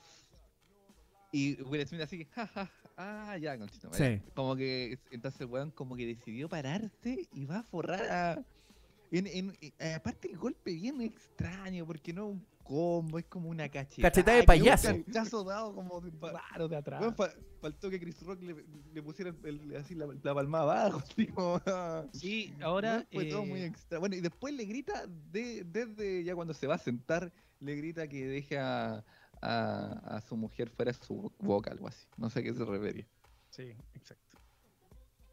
y 1.32 1.62
Will 1.63 1.86
Smith 1.86 2.02
así 2.02 2.17
que, 2.20 2.26
jaja, 2.26 2.72
ah, 2.96 3.38
ya, 3.38 3.58
conchito. 3.58 3.91
Sí. 3.93 4.22
Como 4.34 4.56
que, 4.56 4.98
entonces 5.12 5.46
weón 5.48 5.72
como 5.72 5.96
que 5.98 6.06
decidió 6.06 6.48
pararse 6.48 7.28
y 7.34 7.46
va 7.46 7.60
a 7.60 7.63
forrar 7.63 8.10
a... 8.10 8.46
En, 9.12 9.28
en- 9.28 9.93
aparte 9.96 10.30
el 10.32 10.38
golpe 10.38 10.74
bien 10.74 11.02
extraño, 11.02 11.86
porque 11.86 12.12
no 12.13 12.28
un 12.28 12.46
combo, 12.67 13.17
es 13.19 13.25
como 13.25 13.49
una 13.49 13.69
cachetada. 13.69 14.10
Cachetada 14.10 14.38
de 14.38 14.43
payaso. 14.43 14.89
Un 14.93 15.03
cachazo 15.03 15.43
dado 15.43 15.73
como 15.73 16.01
de 16.01 16.12
Raro 16.19 16.67
de 16.67 16.75
atrás. 16.75 17.13
Faltó 17.62 17.89
que 17.89 17.99
Chris 17.99 18.21
Rock 18.23 18.41
le, 18.43 18.56
le 18.93 19.01
pusiera 19.01 19.34
el- 19.43 19.75
así 19.75 19.95
la, 19.95 20.08
la 20.21 20.34
palmada 20.36 20.63
abajo, 20.84 20.97
así 21.12 21.27
como... 21.27 21.62
ah. 21.65 22.06
Sí, 22.13 22.53
ahora. 22.62 23.06
Fue 23.12 23.25
todo 23.25 23.43
eh, 23.43 23.47
muy 23.47 23.62
extra. 23.63 23.99
Bueno, 23.99 24.15
y 24.15 24.21
después 24.21 24.53
le 24.53 24.65
grita, 24.65 25.06
de- 25.32 25.63
desde 25.63 26.23
ya 26.23 26.36
cuando 26.36 26.53
se 26.53 26.67
va 26.67 26.75
a 26.75 26.80
sentar, 26.80 27.32
le 27.60 27.75
grita 27.75 28.08
que 28.08 28.27
deje 28.27 28.58
a, 28.60 29.03
a, 29.41 29.91
a 30.17 30.21
su 30.21 30.36
mujer 30.38 30.69
fuera 30.69 30.91
de 30.91 30.97
su 31.06 31.32
boca, 31.39 31.71
algo 31.71 31.88
así. 31.88 32.06
No 32.17 32.30
sé 32.30 32.39
a 32.39 32.43
qué 32.43 32.53
se 32.53 32.63
refería. 32.65 33.08
Sí, 33.49 33.73
exacto. 33.95 34.38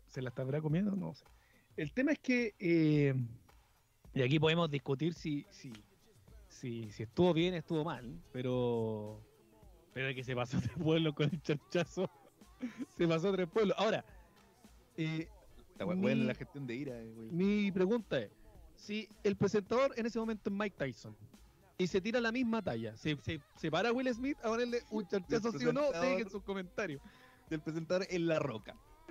¿Se 0.06 0.22
la 0.22 0.28
estará 0.30 0.60
comiendo? 0.60 0.92
No 0.96 1.14
sé. 1.14 1.24
El 1.76 1.92
tema 1.92 2.12
es 2.12 2.18
que. 2.20 2.54
eh, 2.58 3.14
y 4.14 4.22
aquí 4.22 4.38
podemos 4.38 4.70
discutir 4.70 5.12
si, 5.12 5.44
si, 5.50 5.72
si, 6.54 6.90
si 6.92 7.02
estuvo 7.04 7.32
bien, 7.34 7.54
estuvo 7.54 7.84
mal, 7.84 8.20
pero. 8.32 9.20
Pero 9.92 10.08
de 10.08 10.14
que 10.14 10.24
se 10.24 10.34
pasó 10.34 10.58
tres 10.60 10.76
pueblos 10.82 11.14
con 11.14 11.30
el 11.30 11.40
charchazo. 11.42 12.10
se 12.96 13.06
pasó 13.06 13.32
tres 13.32 13.48
pueblos. 13.48 13.76
Ahora, 13.78 14.04
eh, 14.96 15.28
Está 15.72 15.86
Mi- 15.86 16.00
buena 16.00 16.24
la 16.24 16.34
gestión 16.34 16.66
de 16.66 16.74
ira, 16.76 17.00
eh, 17.00 17.12
güey. 17.14 17.30
mi 17.30 17.72
pregunta 17.72 18.18
es: 18.20 18.30
si 18.76 19.08
el 19.24 19.36
presentador 19.36 19.92
en 19.96 20.06
ese 20.06 20.18
momento 20.18 20.48
es 20.50 20.56
Mike 20.56 20.76
Tyson 20.78 21.16
y 21.78 21.86
se 21.88 22.00
tira 22.00 22.20
la 22.20 22.30
misma 22.30 22.62
talla, 22.62 22.96
¿se, 22.96 23.16
se, 23.22 23.40
se 23.56 23.70
para 23.70 23.92
Will 23.92 24.12
Smith 24.14 24.38
a 24.44 24.48
ponerle 24.48 24.82
un 24.90 25.06
charchazo 25.08 25.50
sí 25.52 25.66
o 25.66 25.72
no? 25.72 25.90
Dejen 25.90 26.30
sus 26.30 26.42
comentarios. 26.44 27.02
Del 27.50 27.60
presentador 27.60 28.06
en 28.08 28.26
La 28.28 28.38
Roca. 28.38 28.74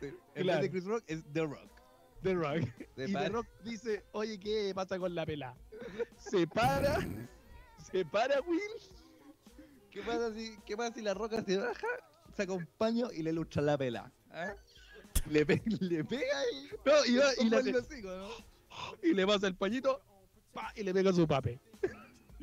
en 0.00 0.12
Claro. 0.42 0.60
vez 0.60 0.60
de 0.62 0.70
Chris 0.70 0.84
Rock, 0.84 1.04
es 1.06 1.24
The 1.32 1.46
Rock. 1.46 1.70
The 2.22 2.34
Rock. 2.34 2.68
Y 2.96 3.12
para- 3.12 3.24
The 3.26 3.30
Rock 3.30 3.46
dice, 3.64 4.04
oye, 4.12 4.38
¿qué 4.38 4.72
pasa 4.74 4.98
con 4.98 5.14
la 5.14 5.24
pela? 5.24 5.56
Se 6.18 6.46
para, 6.46 6.98
se 7.90 8.04
para 8.04 8.40
Will. 8.42 8.60
¿Qué 9.90 10.00
pasa 10.02 10.32
si, 10.34 10.56
qué 10.64 10.76
pasa 10.76 10.94
si 10.94 11.02
La 11.02 11.12
Roca 11.14 11.42
se 11.42 11.56
baja, 11.58 11.86
saca 12.36 12.52
un 12.52 12.66
paño 12.78 13.08
y 13.12 13.22
le 13.22 13.32
lucha 13.32 13.60
la 13.60 13.76
pela? 13.76 14.10
¿Ah? 14.30 14.54
Le, 15.28 15.44
pe- 15.44 15.62
le 15.66 16.02
pega 16.04 16.22
y... 16.52 16.70
No, 16.86 17.04
y, 17.06 17.16
va- 17.16 17.34
y 17.38 17.50
le, 17.50 17.72
¿no? 18.02 18.28
y 19.02 19.12
le 19.12 19.26
pasa 19.26 19.46
el 19.48 19.54
pañito 19.54 20.00
pa, 20.54 20.72
y 20.74 20.82
le 20.82 20.94
pega 20.94 21.12
su 21.12 21.26
pape. 21.28 21.60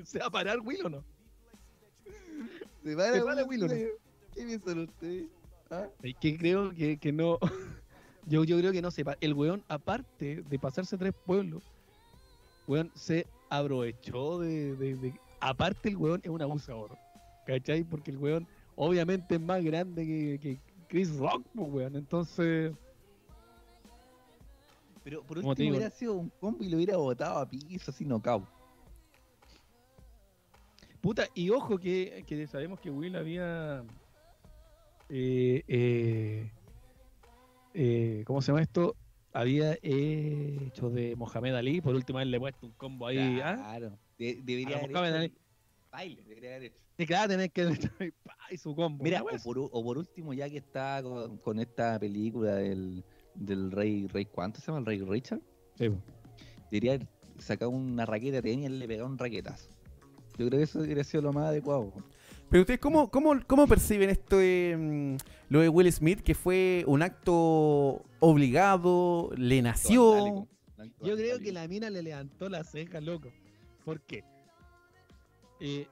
¿Se 0.05 0.19
va 0.19 0.27
a 0.27 0.29
parar 0.29 0.59
Will 0.59 0.85
o 0.85 0.89
no? 0.89 1.03
Se 2.83 2.95
para, 2.95 3.13
Se 3.13 3.21
para 3.23 3.43
Will 3.43 3.63
Will, 3.63 3.71
¿o 3.71 3.75
no? 3.75 3.91
¿Qué 4.35 4.45
piensan 4.45 4.79
ustedes? 4.79 5.25
¿Ah? 5.71 5.87
Es 6.03 6.15
que 6.21 6.37
creo 6.37 6.71
que, 6.73 6.97
que 6.97 7.11
no. 7.11 7.39
Yo, 8.27 8.43
yo 8.43 8.59
creo 8.59 8.71
que 8.71 8.81
no 8.83 8.91
sepa. 8.91 9.17
El 9.21 9.33
weón, 9.33 9.63
aparte 9.69 10.43
de 10.47 10.59
pasarse 10.59 10.95
tres 10.99 11.13
pueblos, 11.25 11.63
weón 12.69 12.91
se 12.95 13.25
aprovechó 13.49 14.39
de, 14.39 14.75
de- 14.75 14.95
de- 14.95 15.19
Aparte, 15.41 15.89
el 15.89 15.97
weón 15.97 16.19
es 16.23 16.29
un 16.29 16.41
abusador. 16.41 16.97
¿Cachai? 17.45 17.83
Porque 17.83 18.11
el 18.11 18.17
weón, 18.17 18.47
obviamente, 18.75 19.35
es 19.35 19.41
más 19.41 19.63
grande 19.63 20.05
que, 20.05 20.39
que 20.39 20.59
Chris 20.87 21.15
Rock, 21.17 21.45
pues, 21.55 21.69
weón. 21.71 21.95
Entonces. 21.95 22.73
Pero 25.03 25.23
por 25.23 25.37
último 25.37 25.55
digo- 25.55 25.75
hubiera 25.77 25.89
sido 25.89 26.13
un 26.13 26.29
combo 26.39 26.63
y 26.63 26.69
lo 26.69 26.77
hubiera 26.77 26.97
botado 26.97 27.39
a 27.39 27.49
piso 27.49 27.89
así 27.91 28.05
knockout. 28.05 28.43
Puta, 31.01 31.23
y 31.33 31.49
ojo 31.49 31.77
que, 31.79 32.23
que 32.27 32.45
sabemos 32.47 32.79
que 32.81 32.91
Will 32.91 33.15
había. 33.15 33.83
eh, 35.07 35.63
eh, 35.67 36.51
eh, 37.73 38.23
¿Cómo 38.27 38.41
se 38.41 38.51
llama 38.51 38.61
esto? 38.61 38.95
Había 39.33 39.77
hecho 39.83 40.89
de 40.89 41.15
Mohamed 41.15 41.55
Ali. 41.55 41.81
Por 41.81 41.93
última 41.95 42.19
vez 42.19 42.27
le 42.27 42.37
he 42.37 42.39
puesto 42.39 42.65
un 42.65 42.71
combo 42.73 43.07
ahí. 43.07 43.39
¿ah? 43.43 43.55
Claro. 43.55 43.99
De- 44.17 44.39
debería 44.43 44.77
haber 44.77 44.91
Mohamed 44.91 45.09
hecho 45.09 45.17
Ali. 45.17 45.33
baile, 45.91 46.23
debería 46.23 46.49
haber 46.55 46.63
hecho. 46.71 46.83
Y 46.97 47.05
claro, 47.05 47.29
tenés 47.29 47.51
que 47.51 47.61
y 48.51 48.57
su 48.57 48.75
combo. 48.75 49.03
Mira, 49.03 49.21
o 49.23 49.27
por, 49.43 49.57
u- 49.59 49.69
o 49.71 49.83
por 49.83 49.97
último, 49.97 50.33
ya 50.33 50.49
que 50.49 50.57
está 50.57 51.01
con, 51.03 51.37
con 51.37 51.59
esta 51.59 51.99
película 51.99 52.55
del, 52.55 53.03
del 53.35 53.71
rey, 53.71 54.07
rey, 54.07 54.25
¿cuánto 54.25 54.59
se 54.59 54.67
llama? 54.67 54.79
El 54.79 54.85
rey 54.85 55.01
Richard. 55.01 55.41
Sí. 55.75 55.89
Debería 56.71 56.93
haber 56.93 57.07
sacado 57.37 57.69
una 57.71 58.05
raqueta 58.05 58.37
de 58.37 58.41
tenis 58.41 58.69
y 58.69 58.73
le 58.73 58.87
pegado 58.87 59.07
un 59.07 59.17
raquetazo. 59.17 59.69
Yo 60.37 60.47
creo 60.47 60.59
que 60.59 60.63
eso 60.63 60.81
debería 60.81 61.03
sido 61.03 61.21
lo 61.23 61.33
más 61.33 61.47
adecuado. 61.49 61.93
Pero 62.49 62.61
ustedes, 62.61 62.79
¿cómo, 62.79 63.11
cómo, 63.11 63.39
cómo 63.45 63.67
perciben 63.67 64.09
esto 64.09 64.37
de 64.37 64.75
mm, 64.77 65.15
lo 65.49 65.61
de 65.61 65.69
Will 65.69 65.91
Smith, 65.91 66.21
que 66.21 66.33
fue 66.33 66.83
un 66.87 67.03
acto 67.03 68.03
obligado, 68.19 69.29
le 69.37 69.61
nació? 69.61 70.47
Yo 71.01 71.15
creo 71.15 71.39
que 71.39 71.51
la 71.51 71.67
mina 71.67 71.89
le 71.89 72.01
levantó 72.01 72.49
la 72.49 72.63
ceja, 72.63 73.01
loco. 73.01 73.31
¿Por 73.85 74.01
qué? 74.01 74.23
Eh, 75.59 75.87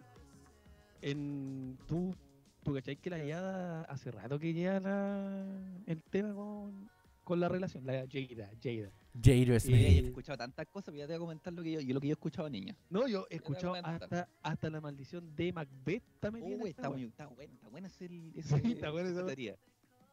en 1.02 1.78
tú, 1.88 2.16
tú 2.64 2.74
cachai 2.74 2.96
que 2.96 3.10
la 3.10 3.24
Yada 3.24 3.84
hace 3.84 4.12
rato 4.12 4.40
que 4.40 4.54
ya 4.54 4.80
la, 4.80 5.46
el 5.86 6.02
tema 6.04 6.34
con, 6.34 6.90
con 7.24 7.40
la 7.40 7.50
relación, 7.50 7.86
la 7.86 8.06
Jada, 8.12 8.50
Jada. 8.64 8.92
He 9.24 9.60
Smith. 9.60 10.06
escuchado 10.06 10.38
tantas 10.38 10.68
cosas, 10.68 10.86
pero 10.94 10.98
ya 11.00 11.08
te 11.08 11.14
voy 11.14 11.18
a 11.18 11.20
comentar 11.20 11.54
lo 11.54 11.64
que 11.64 11.72
yo, 11.72 11.80
yo- 11.82 11.94
lo 11.94 12.00
que 12.02 12.08
yo 12.08 12.12
he 12.12 12.14
escuchado 12.14 12.50
niña. 12.50 12.76
No, 12.90 13.08
yo 13.08 13.26
he 13.30 13.36
escuchado 13.36 13.74
hasta, 13.76 14.28
hasta 14.44 14.70
la 14.70 14.82
maldición 14.82 15.36
de 15.36 15.52
Macbeth 15.54 16.04
también. 16.20 16.46
Está, 16.46 16.90
muy, 16.90 17.04
está 17.06 17.26
buena, 17.28 17.54
está 17.54 17.68
buena 17.70 17.88
ese, 17.88 18.06
ese, 18.36 18.60
Sí, 18.62 18.72
está 18.74 18.92
buena 18.92 19.10
esa 19.10 19.26
teoría. 19.26 19.56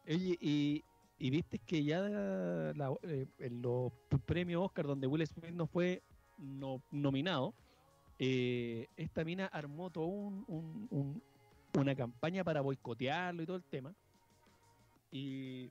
Oye, 0.07 0.37
y, 0.39 0.83
y 1.19 1.29
viste 1.29 1.59
que 1.59 1.83
ya 1.83 1.99
la- 2.01 2.93
eh, 3.03 3.25
en 3.39 3.61
los 3.61 3.91
premios 4.25 4.63
Oscar 4.65 4.85
donde 4.87 5.07
Will 5.07 5.25
Smith 5.27 5.51
no 5.51 5.67
fue 5.67 6.01
no- 6.37 6.81
nominado, 6.91 7.53
eh, 8.19 8.87
esta 8.97 9.23
mina 9.23 9.45
armó 9.47 9.89
todo 9.89 10.05
un, 10.05 10.45
un- 10.47 10.87
un- 10.91 11.21
una 11.79 11.93
campaña 11.95 12.43
para 12.43 12.61
boicotearlo 12.61 13.43
y 13.43 13.45
todo 13.45 13.57
el 13.57 13.63
tema. 13.63 13.93
Y 15.11 15.69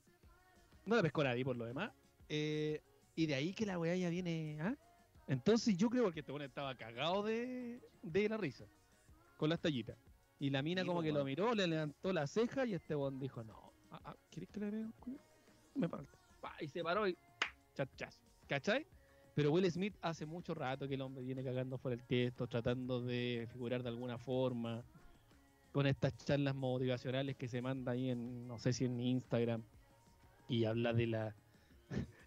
no 0.87 0.97
la 0.97 1.03
pescó 1.03 1.25
nadie 1.25 1.45
por 1.45 1.57
lo 1.57 1.65
demás. 1.65 1.91
Eh, 2.29 2.81
y 3.17 3.27
de 3.27 3.35
ahí 3.35 3.53
que 3.53 3.67
la 3.67 3.79
weá 3.79 3.97
ya 3.97 4.09
viene. 4.09 4.59
¿ah? 4.61 4.75
Entonces 5.27 5.77
yo 5.77 5.89
creo 5.91 6.13
que 6.13 6.21
este 6.21 6.33
weón 6.33 6.43
estaba 6.43 6.75
cagado 6.75 7.23
de, 7.23 7.81
de 8.03 8.29
la 8.29 8.37
risa 8.37 8.67
con 9.37 9.51
las 9.51 9.61
tallitas. 9.61 9.97
Y 10.39 10.51
la 10.51 10.63
mina 10.63 10.83
Sí, 10.83 10.89
como 10.89 11.03
que 11.03 11.13
lo 11.13 11.25
miró, 11.25 11.55
le 11.55 11.67
levantó 11.67 12.13
la 12.13 12.27
ceja 12.27 12.67
y 12.67 12.75
este 12.75 12.95
weón 12.95 13.19
dijo, 13.19 13.43
no, 13.45 13.73
ah, 13.91 14.01
ah, 14.05 14.17
¿quieres 14.31 14.51
que 14.51 14.61
le 14.61 14.71
vea? 14.71 14.91
Me 15.75 15.89
falta. 15.89 16.13
Pa, 16.41 16.55
Y 16.61 16.69
se 16.69 16.83
paró 16.83 17.09
y 17.09 17.17
chachazo. 17.75 18.21
¿Cachai? 18.49 18.87
Pero 19.35 19.51
Will 19.51 19.71
Smith 19.71 19.97
hace 20.01 20.27
mucho 20.27 20.55
rato 20.55 20.87
que 20.87 20.95
el 20.95 21.01
hombre 21.01 21.25
viene 21.25 21.43
cagando 21.43 21.77
fuera 21.79 21.97
el 21.97 22.05
texto, 22.05 22.47
tratando 22.47 23.01
de 23.01 23.49
figurar 23.51 23.83
de 23.83 23.89
alguna 23.89 24.17
forma, 24.17 24.85
con 25.73 25.87
estas 25.89 26.17
charlas 26.19 26.55
motivacionales 26.55 27.37
que 27.37 27.49
se 27.49 27.61
manda 27.61 27.93
ahí 27.93 28.11
en, 28.11 28.47
no 28.47 28.59
sé 28.59 28.73
si 28.73 28.85
en 28.85 29.01
Instagram, 29.01 29.65
y 30.49 30.65
habla 30.67 30.93
de 30.93 31.07
la... 31.09 31.35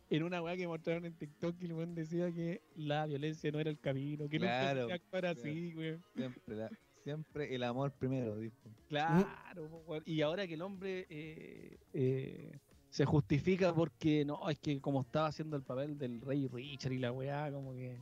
En 0.10 0.24
una 0.24 0.42
weá 0.42 0.56
que 0.56 0.68
mostraron 0.68 1.06
en 1.06 1.14
TikTok, 1.14 1.56
el 1.62 1.74
weón 1.74 1.94
decía 1.94 2.32
que 2.32 2.62
la 2.76 3.06
violencia 3.06 3.52
no 3.52 3.60
era 3.60 3.70
el 3.70 3.80
camino, 3.80 4.30
que 4.30 4.40
Claro, 4.40 4.82
no 4.84 4.88
se 4.88 4.94
actuar 4.94 5.26
así, 5.26 5.74
weón. 5.76 6.02
Siempre, 6.16 6.56
la- 6.56 6.70
siempre 7.04 7.54
el 7.56 7.64
amor 7.64 7.92
primero, 7.92 8.38
dijo. 8.38 8.56
Claro, 8.88 9.66
weón. 9.86 10.04
y 10.06 10.22
ahora 10.22 10.48
que 10.48 10.54
el 10.54 10.62
hombre 10.62 11.06
eh, 11.10 11.78
eh, 11.94 12.52
se 12.90 13.04
justifica 13.06 13.74
porque 13.74 14.24
no, 14.24 14.50
es 14.50 14.58
que 14.60 14.80
como 14.80 15.02
estaba 15.02 15.28
haciendo 15.28 15.58
el 15.58 15.64
papel 15.64 15.98
del 15.98 16.22
rey 16.22 16.48
Richard 16.48 16.94
y 16.94 17.00
la 17.00 17.12
weá, 17.12 17.52
como 17.52 17.74
que. 17.74 17.98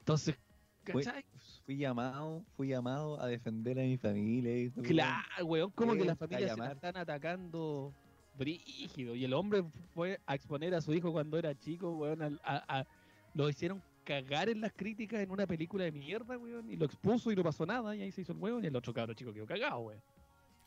Entonces, 0.00 0.36
¿cachai? 0.82 1.24
Fui 1.64 1.76
llamado, 1.76 2.44
fui 2.56 2.68
llamado 2.68 3.20
a 3.20 3.26
defender 3.28 3.78
a 3.78 3.82
mi 3.82 3.96
familia. 3.98 4.56
y 4.64 4.70
todo, 4.70 4.84
Claro, 4.84 5.46
weón, 5.46 5.70
como 5.70 5.92
que 5.92 5.98
Ven 5.98 6.06
la 6.08 6.12
a 6.14 6.16
familia 6.16 6.38
se 6.40 6.46
la 6.46 6.52
llamar. 6.56 6.72
están 6.76 6.96
atacando 6.96 7.92
brígido. 8.36 9.14
Y 9.14 9.24
el 9.24 9.32
hombre 9.34 9.64
fue 9.94 10.20
a 10.26 10.34
exponer 10.34 10.74
a 10.74 10.80
su 10.80 10.92
hijo 10.94 11.12
cuando 11.12 11.38
era 11.38 11.54
chico, 11.58 11.90
weón, 11.92 12.22
a- 12.22 12.38
a- 12.44 12.86
lo 13.34 13.48
hicieron 13.48 13.82
cagar 14.04 14.48
en 14.48 14.60
las 14.60 14.72
críticas 14.72 15.20
en 15.20 15.30
una 15.30 15.46
película 15.46 15.84
de 15.84 15.92
mierda, 15.92 16.38
weón, 16.38 16.70
y 16.70 16.76
lo 16.76 16.86
expuso 16.86 17.30
y 17.32 17.36
no 17.36 17.42
pasó 17.42 17.66
nada, 17.66 17.94
y 17.96 18.02
ahí 18.02 18.12
se 18.12 18.20
hizo 18.22 18.32
el 18.32 18.38
weón, 18.38 18.62
y 18.64 18.68
el 18.68 18.76
otro 18.76 18.94
cabro 18.94 19.14
chico 19.14 19.32
quedó 19.32 19.46
cagado, 19.46 19.78
weón. 19.80 20.00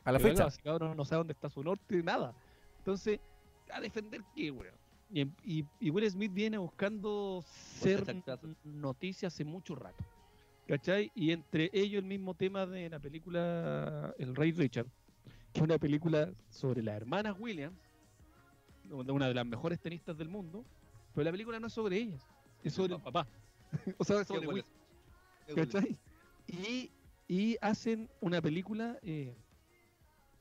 A 0.04 0.12
la 0.12 0.18
fecha. 0.18 0.48
cabrón 0.62 0.96
no 0.96 1.04
sabe 1.04 1.18
dónde 1.18 1.32
está 1.32 1.48
su 1.50 1.62
norte, 1.62 2.02
nada. 2.02 2.34
Entonces, 2.78 3.20
¿a 3.72 3.80
defender 3.80 4.22
qué, 4.34 4.50
weón? 4.50 4.74
Y, 5.12 5.22
y- 5.44 5.64
y 5.80 5.90
Will 5.90 6.08
Smith 6.10 6.32
viene 6.32 6.56
buscando 6.58 7.42
ser 7.46 8.04
noticia 8.64 9.28
hace 9.28 9.44
mucho 9.44 9.74
rato. 9.74 10.04
¿Cachai? 10.68 11.10
Y 11.16 11.32
entre 11.32 11.68
ellos 11.72 11.98
el 12.00 12.04
mismo 12.08 12.32
tema 12.34 12.64
de 12.64 12.88
la 12.88 13.00
película 13.00 14.14
El 14.18 14.36
Rey 14.36 14.52
Richard, 14.52 14.86
que 15.52 15.60
es 15.60 15.64
una 15.64 15.78
película 15.78 16.32
sobre 16.48 16.82
las 16.82 16.96
hermanas 16.96 17.36
Williams, 17.38 17.78
una 18.90 19.28
de 19.28 19.34
las 19.34 19.46
mejores 19.46 19.80
tenistas 19.80 20.16
del 20.16 20.28
mundo, 20.28 20.64
pero 21.14 21.24
la 21.24 21.30
película 21.30 21.58
no 21.60 21.66
es 21.66 21.72
sobre 21.72 21.96
ellas, 21.96 22.22
es 22.62 22.72
sobre 22.72 22.94
el 22.94 23.00
papá. 23.00 23.26
o 23.98 24.04
sea, 24.04 24.20
es 24.20 24.28
sobre. 24.28 24.46
Will. 24.46 24.64
¿Cachai? 25.54 25.98
Y, 26.46 26.90
y 27.28 27.56
hacen 27.60 28.08
una 28.20 28.40
película 28.40 28.98
eh, 29.02 29.34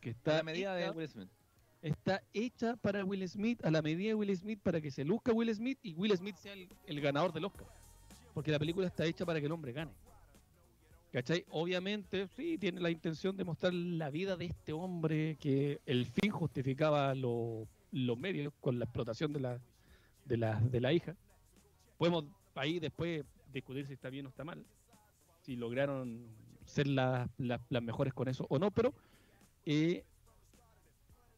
que 0.02 0.10
A 0.10 0.12
está 0.12 0.38
la 0.38 0.44
medida 0.44 0.76
de 0.76 0.90
Will 0.92 1.08
Smith. 1.08 1.30
está 1.82 2.22
hecha 2.34 2.76
para 2.78 3.04
Will 3.04 3.28
Smith, 3.28 3.64
a 3.66 3.72
la 3.72 3.82
medida 3.82 4.10
de 4.10 4.16
Will 4.16 4.36
Smith, 4.36 4.60
para 4.62 4.82
que 4.82 4.92
se 4.92 5.04
luzca 5.04 5.32
Will 5.32 5.54
Smith 5.54 5.80
y 5.84 5.94
Will 5.94 6.16
Smith 6.18 6.36
sea 6.36 6.54
el, 6.54 6.70
el 6.86 7.02
ganador 7.02 7.34
del 7.34 7.46
Oscar. 7.46 7.68
Porque 8.34 8.52
la 8.52 8.60
película 8.60 8.88
está 8.88 9.06
hecha 9.06 9.26
para 9.26 9.40
que 9.40 9.48
el 9.48 9.52
hombre 9.52 9.72
gane. 9.72 9.92
¿Cachai? 11.12 11.44
Obviamente, 11.50 12.28
sí, 12.28 12.58
tiene 12.60 12.80
la 12.82 12.92
intención 12.92 13.36
de 13.36 13.44
mostrar 13.44 13.74
la 13.74 14.12
vida 14.12 14.36
de 14.36 14.46
este 14.46 14.74
hombre 14.74 15.38
que 15.38 15.82
el 15.88 16.06
fin 16.06 16.30
justificaba 16.32 17.16
lo- 17.16 17.68
los 17.92 18.18
medios 18.18 18.54
con 18.62 18.78
la 18.78 18.86
explotación 18.86 19.34
de 19.34 19.40
la, 19.40 19.60
de 20.26 20.38
la, 20.38 20.60
de 20.62 20.80
la 20.80 20.94
hija. 20.94 21.16
Podemos 21.98 22.26
ahí 22.54 22.80
después 22.80 23.24
discutir 23.52 23.88
si 23.88 23.94
está 23.94 24.12
bien 24.12 24.28
o 24.28 24.30
está 24.30 24.44
mal, 24.44 24.64
si 25.42 25.56
lograron 25.56 26.28
ser 26.66 26.86
la- 26.88 27.28
las 27.38 27.82
mejores 27.84 28.14
con 28.14 28.28
eso 28.28 28.46
o 28.48 28.60
no, 28.60 28.70
pero 28.70 28.94
eh, 29.66 30.04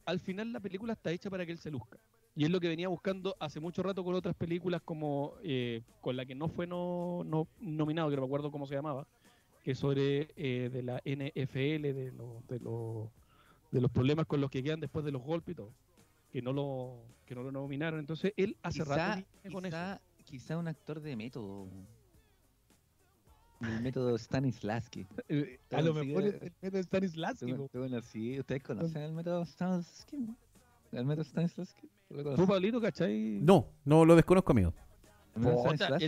al 0.06 0.20
final 0.20 0.52
la 0.52 0.60
película 0.60 0.94
está 0.94 1.12
hecha 1.12 1.30
para 1.30 1.46
que 1.46 1.54
él 1.54 1.58
se 1.58 1.72
luzca. 1.72 1.98
Y 2.36 2.44
es 2.44 2.50
lo 2.50 2.60
que 2.60 2.68
venía 2.68 2.88
buscando 2.90 3.36
hace 3.40 3.60
mucho 3.62 3.84
rato 3.84 4.04
con 4.04 4.16
otras 4.16 4.36
películas 4.36 4.82
como 4.84 5.36
eh, 5.44 5.82
con 6.02 6.18
la 6.18 6.26
que 6.26 6.36
no 6.36 6.50
fue 6.50 6.68
no, 6.68 7.24
no 7.26 7.48
nominado, 7.62 8.10
que 8.10 8.16
no 8.18 8.22
me 8.24 8.26
acuerdo 8.28 8.52
cómo 8.52 8.66
se 8.66 8.76
llamaba, 8.76 9.08
que 9.64 9.76
sobre 9.76 10.32
eh, 10.36 10.70
de 10.72 10.84
la 10.84 11.02
NFL, 11.06 11.82
de, 11.94 12.12
lo- 12.12 12.44
de, 12.48 12.60
lo- 12.60 13.12
de 13.72 13.82
los 13.82 13.92
problemas 13.92 14.26
con 14.26 14.42
los 14.42 14.50
que 14.50 14.64
quedan 14.64 14.80
después 14.80 15.06
de 15.06 15.12
los 15.12 15.22
golpes 15.22 15.54
y 15.54 15.56
todo, 15.56 15.74
que 16.32 16.42
no 16.42 16.52
lo, 16.54 17.04
que 17.26 17.36
no 17.36 17.44
lo 17.44 17.52
nominaron. 17.52 18.00
Entonces 18.00 18.34
él 18.38 18.58
hace 18.64 18.80
Quizá, 18.84 18.96
rato 19.16 19.28
con 19.52 19.66
eso. 19.66 19.78
quizá, 20.26 20.58
un 20.58 20.68
actor 20.68 21.00
de 21.02 21.16
método. 21.16 21.68
El 23.62 23.82
método 23.82 24.18
Stanislavski. 24.18 25.06
Eh, 25.30 25.60
a 25.72 25.82
lo 25.82 25.94
mejor 25.94 26.24
eh, 26.24 26.28
es 26.30 26.42
el 26.42 26.54
método 26.62 26.82
Stanislavski. 26.84 27.54
Bueno, 27.74 28.02
sí, 28.02 28.40
¿ustedes 28.40 28.64
conocen 28.64 29.02
el 29.04 29.14
método 29.14 29.46
Stanislavski? 29.46 30.36
¿El 30.92 31.06
método 31.06 31.24
Stanislavski? 31.24 31.90
¿Lo 32.10 32.36
¿Tú? 32.36 32.48
Pablito, 32.48 32.82
cachai? 32.82 33.40
No, 33.42 33.68
no 33.86 34.04
lo 34.04 34.16
desconozco, 34.16 34.52
amigo. 34.52 34.74
¿El 35.36 35.42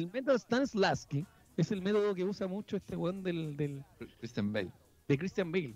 método 0.08 0.34
Puta, 0.36 0.38
Stanislavski? 0.39 1.26
Es 1.58 1.72
el 1.72 1.82
método 1.82 2.13
que 2.16 2.24
usa 2.24 2.48
mucho 2.48 2.78
este 2.78 2.96
weón 2.96 3.24
del, 3.24 3.56
del, 3.58 3.84
Christian 4.20 4.52
Bale. 4.54 4.72
de 5.08 5.18
Christian 5.18 5.52
Bale. 5.52 5.76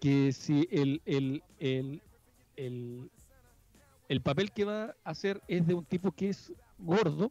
Que 0.00 0.32
si 0.32 0.66
el, 0.70 1.02
el, 1.04 1.42
el, 1.58 2.02
el, 2.56 3.10
el 4.08 4.20
papel 4.22 4.50
que 4.52 4.64
va 4.64 4.84
a 5.04 5.10
hacer 5.10 5.42
es 5.46 5.66
de 5.66 5.74
un 5.74 5.84
tipo 5.84 6.10
que 6.12 6.30
es 6.30 6.52
gordo, 6.78 7.30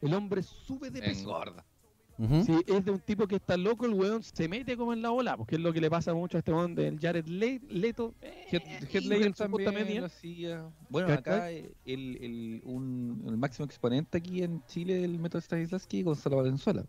el 0.00 0.14
hombre 0.14 0.42
sube 0.42 0.90
de 0.90 1.00
peso. 1.00 1.20
Engorda. 1.20 1.64
Ujú. 2.20 2.42
Si 2.42 2.52
es 2.66 2.84
de 2.84 2.90
un 2.90 2.98
tipo 2.98 3.28
que 3.28 3.36
está 3.36 3.56
loco, 3.56 3.86
el 3.86 3.94
weón 3.94 4.24
se 4.24 4.48
mete 4.48 4.76
como 4.76 4.92
en 4.92 5.00
la 5.02 5.12
ola, 5.12 5.36
porque 5.36 5.54
es 5.54 5.60
lo 5.60 5.72
que 5.72 5.80
le 5.80 5.88
pasa 5.88 6.12
mucho 6.12 6.36
a 6.36 6.40
este 6.40 6.52
weón 6.52 6.74
del 6.74 6.98
Jared 6.98 7.24
Le- 7.28 7.60
Leto. 7.68 8.12
En 8.50 8.90
su 9.36 9.44
justa 9.44 9.46
también 9.46 9.86
media. 9.86 10.00
lo 10.00 10.06
hacía. 10.06 10.68
Bueno, 10.88 11.12
acá 11.12 11.48
el, 11.52 11.70
el, 11.84 12.62
un, 12.64 13.22
el 13.28 13.36
máximo 13.36 13.66
exponente 13.66 14.18
aquí 14.18 14.42
en 14.42 14.60
Chile 14.66 14.94
del 14.94 15.16
método 15.20 15.40
Stanislavski, 15.40 16.02
Gonzalo 16.02 16.38
Valenzuela. 16.38 16.84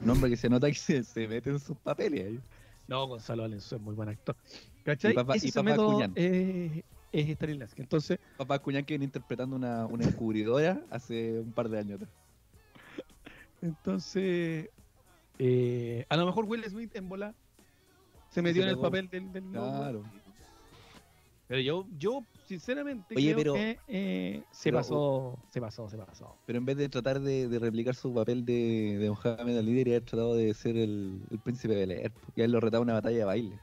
Un 0.00 0.10
hombre 0.10 0.30
que 0.30 0.36
se 0.36 0.48
nota 0.48 0.68
que 0.68 0.74
se, 0.74 1.02
se 1.04 1.26
mete 1.28 1.50
en 1.50 1.58
sus 1.58 1.76
papeles. 1.78 2.26
ahí. 2.26 2.40
No, 2.86 3.06
Gonzalo 3.06 3.42
Valenzuela 3.42 3.80
es 3.80 3.84
muy 3.84 3.94
buen 3.94 4.08
actor. 4.08 4.36
¿Cachai? 4.84 5.12
Y 5.12 5.14
Papa- 5.14 5.34
Ese 5.36 5.48
y 5.60 5.62
método 5.62 5.92
Cuñán. 5.92 6.12
eh, 6.14 6.82
es 7.12 7.28
Stanislavski. 7.36 7.82
Entonces, 7.82 8.18
Papá 8.36 8.58
Cuñán 8.60 8.84
que 8.84 8.94
viene 8.94 9.04
interpretando 9.06 9.56
una, 9.56 9.84
una 9.86 10.06
descubridora 10.06 10.80
hace 10.90 11.40
un 11.40 11.52
par 11.52 11.68
de 11.68 11.78
años. 11.80 11.96
atrás. 12.00 12.10
entonces 13.60 14.70
eh, 15.38 16.06
a 16.08 16.16
lo 16.16 16.26
mejor 16.26 16.44
Will 16.46 16.64
Smith 16.64 16.94
en 16.96 17.08
bola 17.08 17.34
se 18.30 18.42
metió 18.42 18.62
en 18.62 18.68
el 18.68 18.78
papel 18.78 19.08
del. 19.08 19.28
Claro. 19.52 20.04
Pero 21.48 21.60
yo, 21.60 21.86
yo 21.98 22.24
sinceramente 22.48 23.14
Oye, 23.16 23.32
creo 23.34 23.36
pero- 23.36 23.54
que 23.54 23.78
eh, 23.88 24.42
se 24.50 24.64
pero- 24.70 24.78
pasó, 24.78 25.38
se 25.50 25.60
pasó, 25.60 25.88
se 25.88 25.96
pasó. 25.98 26.36
Pero 26.46 26.58
en 26.58 26.64
vez 26.64 26.76
de 26.76 26.88
tratar 26.88 27.20
de, 27.20 27.46
de 27.48 27.58
replicar 27.58 27.94
su 27.94 28.12
papel 28.14 28.44
de, 28.44 28.96
de 28.98 29.10
Mohamed 29.10 29.58
Ali, 29.58 29.72
debería 29.72 29.96
haber 29.96 30.04
tratado 30.08 30.34
de 30.34 30.52
ser 30.54 30.76
el, 30.76 31.20
el 31.30 31.38
príncipe 31.38 31.74
de 31.74 31.86
Bel. 31.86 32.12
Y 32.34 32.40
haberlo 32.40 32.60
retado 32.60 32.82
a 32.82 32.84
una 32.84 32.94
batalla 32.94 33.18
de 33.18 33.24
baile. 33.24 33.58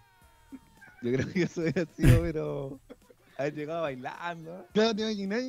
Yo 1.01 1.11
creo 1.13 1.27
que 1.33 1.43
eso 1.43 1.61
hubiera 1.61 1.85
sido, 1.93 2.21
pero. 2.21 2.79
Haber 3.37 3.53
llegado 3.55 3.81
bailando. 3.81 4.65
Claro, 4.73 4.95
te 4.95 5.01
imaginas 5.01 5.43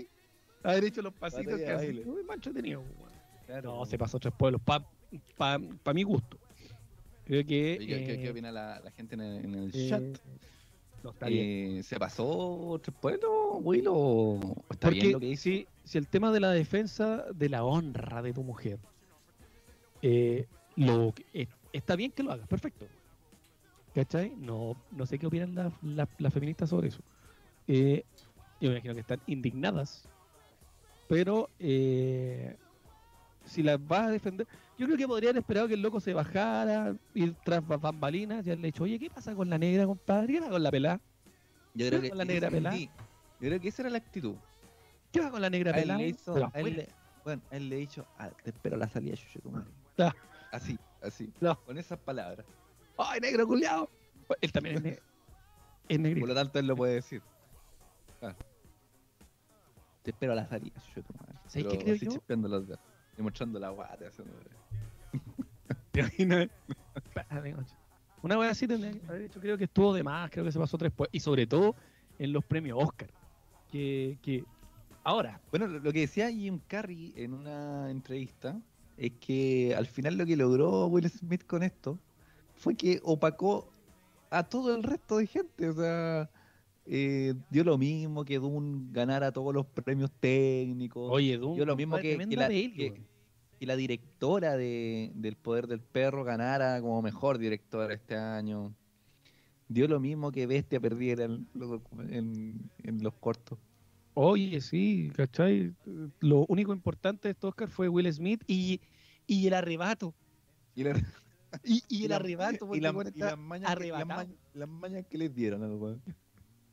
haber 0.64 0.84
hecho 0.84 1.02
los 1.02 1.12
pasitos 1.14 1.44
Batalla 1.52 1.58
que 1.58 1.70
de 1.70 1.76
hace. 1.76 1.86
baile. 1.86 2.02
Uy, 2.10 2.22
macho 2.24 2.52
tenido. 2.52 2.80
weón. 2.80 3.12
Claro. 3.46 3.76
No, 3.76 3.86
se 3.86 3.96
pasó 3.96 4.18
tres 4.18 4.34
pueblos, 4.36 4.60
pa, 4.64 4.84
pa, 5.36 5.60
pa 5.84 5.94
mi 5.94 6.02
gusto. 6.02 6.36
Creo 7.24 7.44
que. 7.46 7.76
Oye, 7.78 7.86
¿Qué, 7.86 8.04
qué- 8.06 8.18
qué 8.18 8.26
eh, 8.26 8.30
opina 8.30 8.50
la, 8.50 8.80
la 8.80 8.90
gente 8.90 9.14
en 9.14 9.20
el, 9.20 9.44
en 9.44 9.54
el 9.54 9.70
eh, 9.74 9.88
chat? 9.88 10.02
No 11.06 11.12
está 11.12 11.26
bien. 11.26 11.78
Eh, 11.78 11.82
¿Se 11.84 11.98
pasó 11.98 12.80
tres 12.82 12.96
pueblos, 13.00 13.30
Will? 13.62 13.86
¿O 13.88 13.94
o 13.94 14.64
está 14.70 14.90
bien 14.90 15.12
lo 15.12 15.20
que 15.20 15.28
hizo? 15.28 15.44
si, 15.44 15.66
si 15.84 15.98
el 15.98 16.08
tema 16.08 16.32
de 16.32 16.40
la 16.40 16.50
defensa 16.50 17.24
de 17.32 17.48
la 17.48 17.64
honra 17.64 18.22
de 18.22 18.32
tu 18.32 18.42
mujer, 18.42 18.80
eh, 20.02 20.46
lo, 20.74 21.14
eh, 21.32 21.46
está 21.72 21.94
bien 21.94 22.10
que 22.10 22.24
lo 22.24 22.32
hagas, 22.32 22.48
perfecto. 22.48 22.86
¿Cachai? 23.94 24.34
No, 24.36 24.76
no 24.90 25.06
sé 25.06 25.18
qué 25.18 25.26
opinan 25.26 25.54
las 25.54 25.72
las 26.18 26.34
feministas 26.34 26.68
sobre 26.68 26.88
eso. 26.88 27.00
Yo 27.66 28.68
me 28.68 28.74
imagino 28.74 28.94
que 28.94 29.00
están 29.00 29.20
indignadas, 29.26 30.08
pero 31.08 31.48
si 31.58 33.62
las 33.62 33.86
vas 33.86 34.08
a 34.08 34.10
defender, 34.10 34.46
yo 34.78 34.86
creo 34.86 34.96
que 34.98 35.06
podrían 35.06 35.36
esperar 35.36 35.66
que 35.68 35.74
el 35.74 35.82
loco 35.82 36.00
se 36.00 36.12
bajara, 36.14 36.94
ir 37.14 37.34
tras 37.44 37.66
ba- 37.66 37.76
bambalinas 37.78 38.46
y 38.46 38.50
haberle 38.50 38.66
dicho, 38.68 38.84
oye, 38.84 38.98
¿qué 38.98 39.08
pasa 39.10 39.34
con 39.34 39.48
la 39.48 39.58
negra, 39.58 39.86
compadre? 39.86 40.34
¿Qué 40.34 40.38
pasa 40.40 40.50
con 40.52 40.62
la 40.62 40.70
pelada? 40.70 41.00
Yo 41.74 41.86
creo 41.88 42.00
que 42.02 42.08
con 42.10 42.18
la 42.18 42.24
negra 42.24 42.50
pelada. 42.50 42.76
sí, 42.76 42.90
Yo 43.40 43.48
creo 43.48 43.60
que 43.60 43.68
esa 43.68 43.82
era 43.82 43.90
la 43.90 43.98
actitud. 43.98 44.34
¿Qué 45.12 45.20
pasa 45.20 45.30
con 45.30 45.40
la 45.40 45.50
negra 45.50 45.72
pelada? 45.72 45.98
bueno, 47.24 47.42
a 47.50 47.56
él 47.56 47.68
le 47.68 47.76
he 47.76 47.78
dicho, 47.78 48.06
ah, 48.18 48.30
te 48.42 48.50
espero 48.50 48.76
la 48.76 48.88
salida, 48.88 49.16
chucho, 49.16 49.40
tu 49.40 49.50
madre. 49.50 49.68
Ah. 49.98 50.14
Así, 50.52 50.78
así. 51.02 51.32
No. 51.40 51.58
Con 51.64 51.76
esas 51.78 51.98
palabras. 51.98 52.46
¡Ay, 52.98 53.18
negro 53.20 53.46
culiao! 53.46 53.90
Él 54.40 54.52
también 54.52 54.76
es, 54.76 54.82
ne- 54.82 54.90
es 54.90 55.00
Por 55.96 56.00
negrito. 56.00 56.26
lo 56.26 56.34
tanto, 56.34 56.58
él 56.58 56.66
lo 56.66 56.76
puede 56.76 56.94
decir. 56.94 57.20
Ah. 58.22 58.34
Te 60.02 60.10
espero 60.12 60.32
a 60.32 60.36
la 60.36 60.46
salida, 60.46 60.80
chucho, 60.86 61.02
tu 61.02 61.14
madre. 61.18 61.34
¿Sabes 61.46 61.66
qué 61.68 61.78
creo 61.78 61.94
así 61.96 62.04
yo? 62.06 62.12
chispeando 62.12 62.48
los 62.48 62.66
dedos. 62.68 62.80
Y 63.18 63.22
mostrando 63.22 63.58
la 63.58 63.70
guata. 63.70 64.06
haciendo- 64.08 64.32
¿Te 65.92 66.00
imaginas? 66.00 66.48
Una 68.22 68.36
vez 68.36 68.50
así 68.50 68.66
tendría 68.66 68.92
que 68.92 69.06
haber 69.06 69.22
dicho, 69.22 69.40
creo 69.40 69.56
que 69.56 69.64
estuvo 69.64 69.94
de 69.94 70.02
más, 70.02 70.30
creo 70.30 70.44
que 70.44 70.52
se 70.52 70.58
pasó 70.58 70.76
tres 70.78 70.92
pues 70.94 71.08
Y 71.12 71.20
sobre 71.20 71.46
todo 71.46 71.74
en 72.18 72.32
los 72.32 72.44
premios 72.44 72.78
Oscar. 72.82 73.08
Que, 73.70 74.18
que 74.22 74.44
ahora, 75.04 75.40
Bueno, 75.50 75.66
lo 75.66 75.92
que 75.92 76.00
decía 76.00 76.30
Jim 76.30 76.60
Carrey 76.66 77.12
en 77.16 77.32
una 77.34 77.90
entrevista 77.90 78.60
es 78.96 79.12
que 79.20 79.74
al 79.76 79.86
final 79.86 80.16
lo 80.16 80.24
que 80.26 80.36
logró 80.36 80.86
Will 80.86 81.08
Smith 81.10 81.44
con 81.46 81.62
esto 81.62 81.98
fue 82.56 82.74
que 82.74 83.00
opacó 83.02 83.68
a 84.30 84.42
todo 84.44 84.74
el 84.74 84.82
resto 84.82 85.18
de 85.18 85.26
gente. 85.26 85.68
O 85.68 85.74
sea, 85.74 86.30
eh, 86.86 87.34
dio 87.50 87.64
lo 87.64 87.76
mismo 87.78 88.24
que 88.24 88.38
Dune 88.38 88.88
ganara 88.92 89.32
todos 89.32 89.52
los 89.54 89.66
premios 89.66 90.10
técnicos. 90.20 91.10
oye, 91.12 91.36
Doom, 91.38 91.56
dio 91.56 91.66
lo 91.66 91.76
mismo 91.76 91.96
que, 91.98 92.16
la, 92.36 92.48
peli, 92.48 92.72
que- 92.72 92.90
weón. 92.90 93.06
que 93.58 93.66
la 93.66 93.76
directora 93.76 94.56
de, 94.56 95.10
del 95.14 95.36
Poder 95.36 95.66
del 95.66 95.80
Perro 95.80 96.24
ganara 96.24 96.80
como 96.80 97.02
mejor 97.02 97.38
directora 97.38 97.94
este 97.94 98.14
año. 98.16 98.72
Dio 99.68 99.88
lo 99.88 99.98
mismo 99.98 100.30
que 100.30 100.46
Bestia 100.46 100.78
perdiera 100.78 101.24
en, 101.24 101.48
los 101.54 101.80
en- 102.08 102.70
en 102.84 103.02
los 103.02 103.14
cortos. 103.14 103.58
Oye, 104.14 104.60
sí, 104.60 105.10
¿cachai? 105.14 105.74
Lo 106.20 106.46
único 106.48 106.72
importante 106.72 107.28
de 107.28 107.32
este 107.32 107.46
Oscar 107.48 107.68
fue 107.68 107.88
Will 107.88 108.10
Smith 108.12 108.42
y, 108.46 108.80
y 109.26 109.46
el 109.48 109.54
arrebato. 109.54 110.14
Y 110.74 110.84
la- 110.84 111.02
Y, 111.64 111.82
y 111.88 112.04
el 112.06 112.12
arrebato, 112.12 112.74
y, 112.74 112.80
la- 112.80 112.92
las 112.92 113.38
mañas 113.38 113.74
que, 113.76 113.88
las 113.90 114.06
mañas- 114.06 114.36
las 114.54 114.68
mañas 114.68 115.04
que 115.10 115.18
les 115.18 115.34
dieron 115.34 115.62
al 115.64 115.72
weón. 115.74 116.00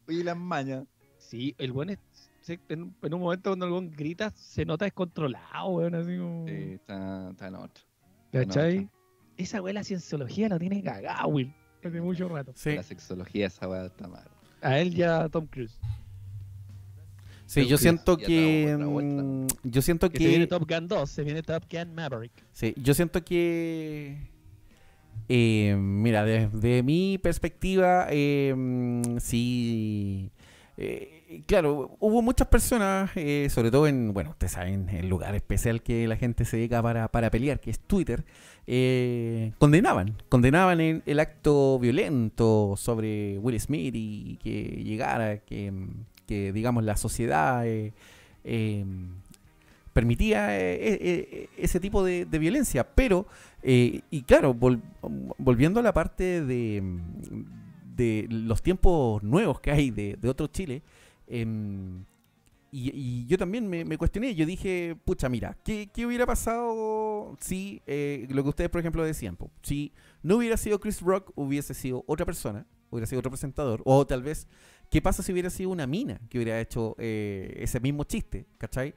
Oye, 0.08 0.24
las 0.24 0.38
mañas. 0.38 0.86
Sí, 1.18 1.56
el 1.58 1.72
buen 1.72 1.90
es, 1.92 2.00
en, 2.48 2.94
en 3.02 3.14
un 3.14 3.22
momento 3.22 3.50
cuando 3.52 3.66
el 3.66 3.72
buen 3.72 3.92
grita 3.92 4.30
se 4.32 4.66
nota 4.66 4.86
descontrolado, 4.86 5.68
weón, 5.70 5.96
así 5.96 6.18
como... 6.18 6.46
Sí, 6.48 6.54
está, 6.74 7.30
está 7.32 7.48
en 7.48 7.56
otro. 7.56 7.84
¿Cachai? 8.32 8.90
Esa 9.38 9.62
weá 9.62 9.74
la 9.74 9.84
cienciología 9.84 10.50
lo 10.50 10.60
tiene 10.60 10.84
cagado, 10.84 11.28
Will. 11.30 11.54
Hace 11.84 12.02
mucho 12.02 12.30
rato. 12.30 12.52
Sí, 12.56 12.76
La 12.76 12.84
sexología 12.84 13.48
esa 13.48 13.68
weá 13.68 13.86
está 13.86 14.08
mal. 14.08 14.28
A 14.62 14.80
él 14.80 14.94
ya 14.96 15.28
Tom 15.30 15.48
Cruise. 15.48 15.78
sí 17.46 17.68
yo 17.68 17.78
siento 17.78 18.18
que. 18.18 18.78
Yo 19.64 19.82
siento 19.82 20.10
Que 20.10 20.18
se 20.18 20.28
viene 20.28 20.46
que. 20.46 20.50
Top 20.50 20.70
Gun 20.70 20.88
2, 20.88 21.10
se 21.10 21.24
viene 21.24 21.44
Top 21.44 21.64
Gun 21.70 21.94
Maverick. 21.94 22.32
Sí, 22.52 22.74
yo 22.78 22.94
siento 22.94 23.24
que. 23.24 24.33
Eh, 25.30 25.76
mira, 25.78 26.26
desde 26.26 26.84
mi 26.84 27.18
perspectiva, 27.18 28.08
eh, 28.10 28.56
sí. 29.20 30.32
eh, 30.78 31.44
claro, 31.48 31.96
hubo 32.00 32.22
muchas 32.22 32.48
personas, 32.48 33.12
eh, 33.16 33.48
sobre 33.50 33.72
todo 33.72 33.88
en, 33.88 34.14
bueno, 34.14 34.32
ustedes 34.32 34.52
saben, 34.54 34.90
el 34.90 35.08
lugar 35.08 35.36
especial 35.36 35.82
que 35.82 36.08
la 36.08 36.18
gente 36.18 36.46
se 36.46 36.58
dedica 36.58 36.82
para, 36.82 37.08
para 37.08 37.32
pelear, 37.32 37.60
que 37.60 37.72
es 37.72 37.80
Twitter, 37.80 38.26
condenaban, 39.60 40.18
condenaban 40.30 40.80
el, 40.80 41.20
acto 41.20 41.80
violento 41.80 42.76
sobre 42.78 43.38
Will 43.40 43.60
Smith 43.60 43.94
y 43.96 44.38
que 44.44 44.84
llegara, 44.84 45.40
que, 45.40 45.74
que 46.28 46.54
digamos, 46.54 46.84
la 46.84 46.98
sociedad 46.98 47.66
permitía 49.94 50.60
eh, 50.60 50.74
eh, 50.74 50.98
eh, 51.02 51.50
ese 51.58 51.80
tipo 51.80 52.04
de, 52.04 52.26
violencia. 52.26 52.84
Pero, 52.96 53.28
eh, 53.62 54.02
y 54.10 54.24
claro, 54.24 54.54
vol- 54.56 54.82
volviendo 55.38 55.80
a 55.80 55.84
la 55.84 55.94
parte 55.94 56.44
de, 56.44 56.84
de 57.96 58.28
los 58.30 58.62
tiempos 58.62 59.24
nuevos 59.24 59.60
que 59.60 59.72
hay 59.72 59.92
de, 59.92 60.18
de 60.20 60.30
otro 60.30 60.48
Chile, 60.48 60.82
em, 61.28 62.04
y, 62.72 62.90
y 62.92 63.26
yo 63.28 63.38
también 63.38 63.68
me, 63.70 63.98
cuestioné, 64.00 64.34
yo 64.34 64.48
dije, 64.48 64.98
pucha, 65.06 65.30
mira, 65.30 65.56
¿qué, 65.64 65.92
qué 65.94 66.08
hubiera 66.08 66.26
pasado 66.26 67.38
si, 67.40 67.84
eh, 67.86 68.26
lo 68.32 68.42
que 68.42 68.50
ustedes 68.50 68.72
por 68.72 68.80
ejemplo 68.80 69.04
decían, 69.04 69.38
si 69.62 69.92
no 70.24 70.38
hubiera 70.38 70.58
sido 70.58 70.80
Chris 70.80 71.00
Rock, 71.02 71.32
hubiese 71.36 71.76
sido 71.76 72.04
otra 72.08 72.26
persona, 72.26 72.66
hubiera 72.90 73.06
sido 73.06 73.20
otro 73.20 73.30
presentador, 73.30 73.84
o 73.86 74.08
tal 74.08 74.24
vez, 74.24 74.48
¿qué 74.90 75.04
pasa 75.04 75.22
si 75.22 75.32
hubiera 75.32 75.52
sido 75.52 75.70
una 75.70 75.86
mina 75.86 76.20
que 76.30 76.40
hubiera 76.40 76.60
hecho 76.60 76.96
eh, 76.98 77.54
ese 77.60 77.80
mismo 77.80 78.06
chiste, 78.06 78.48
¿cachai? 78.58 78.96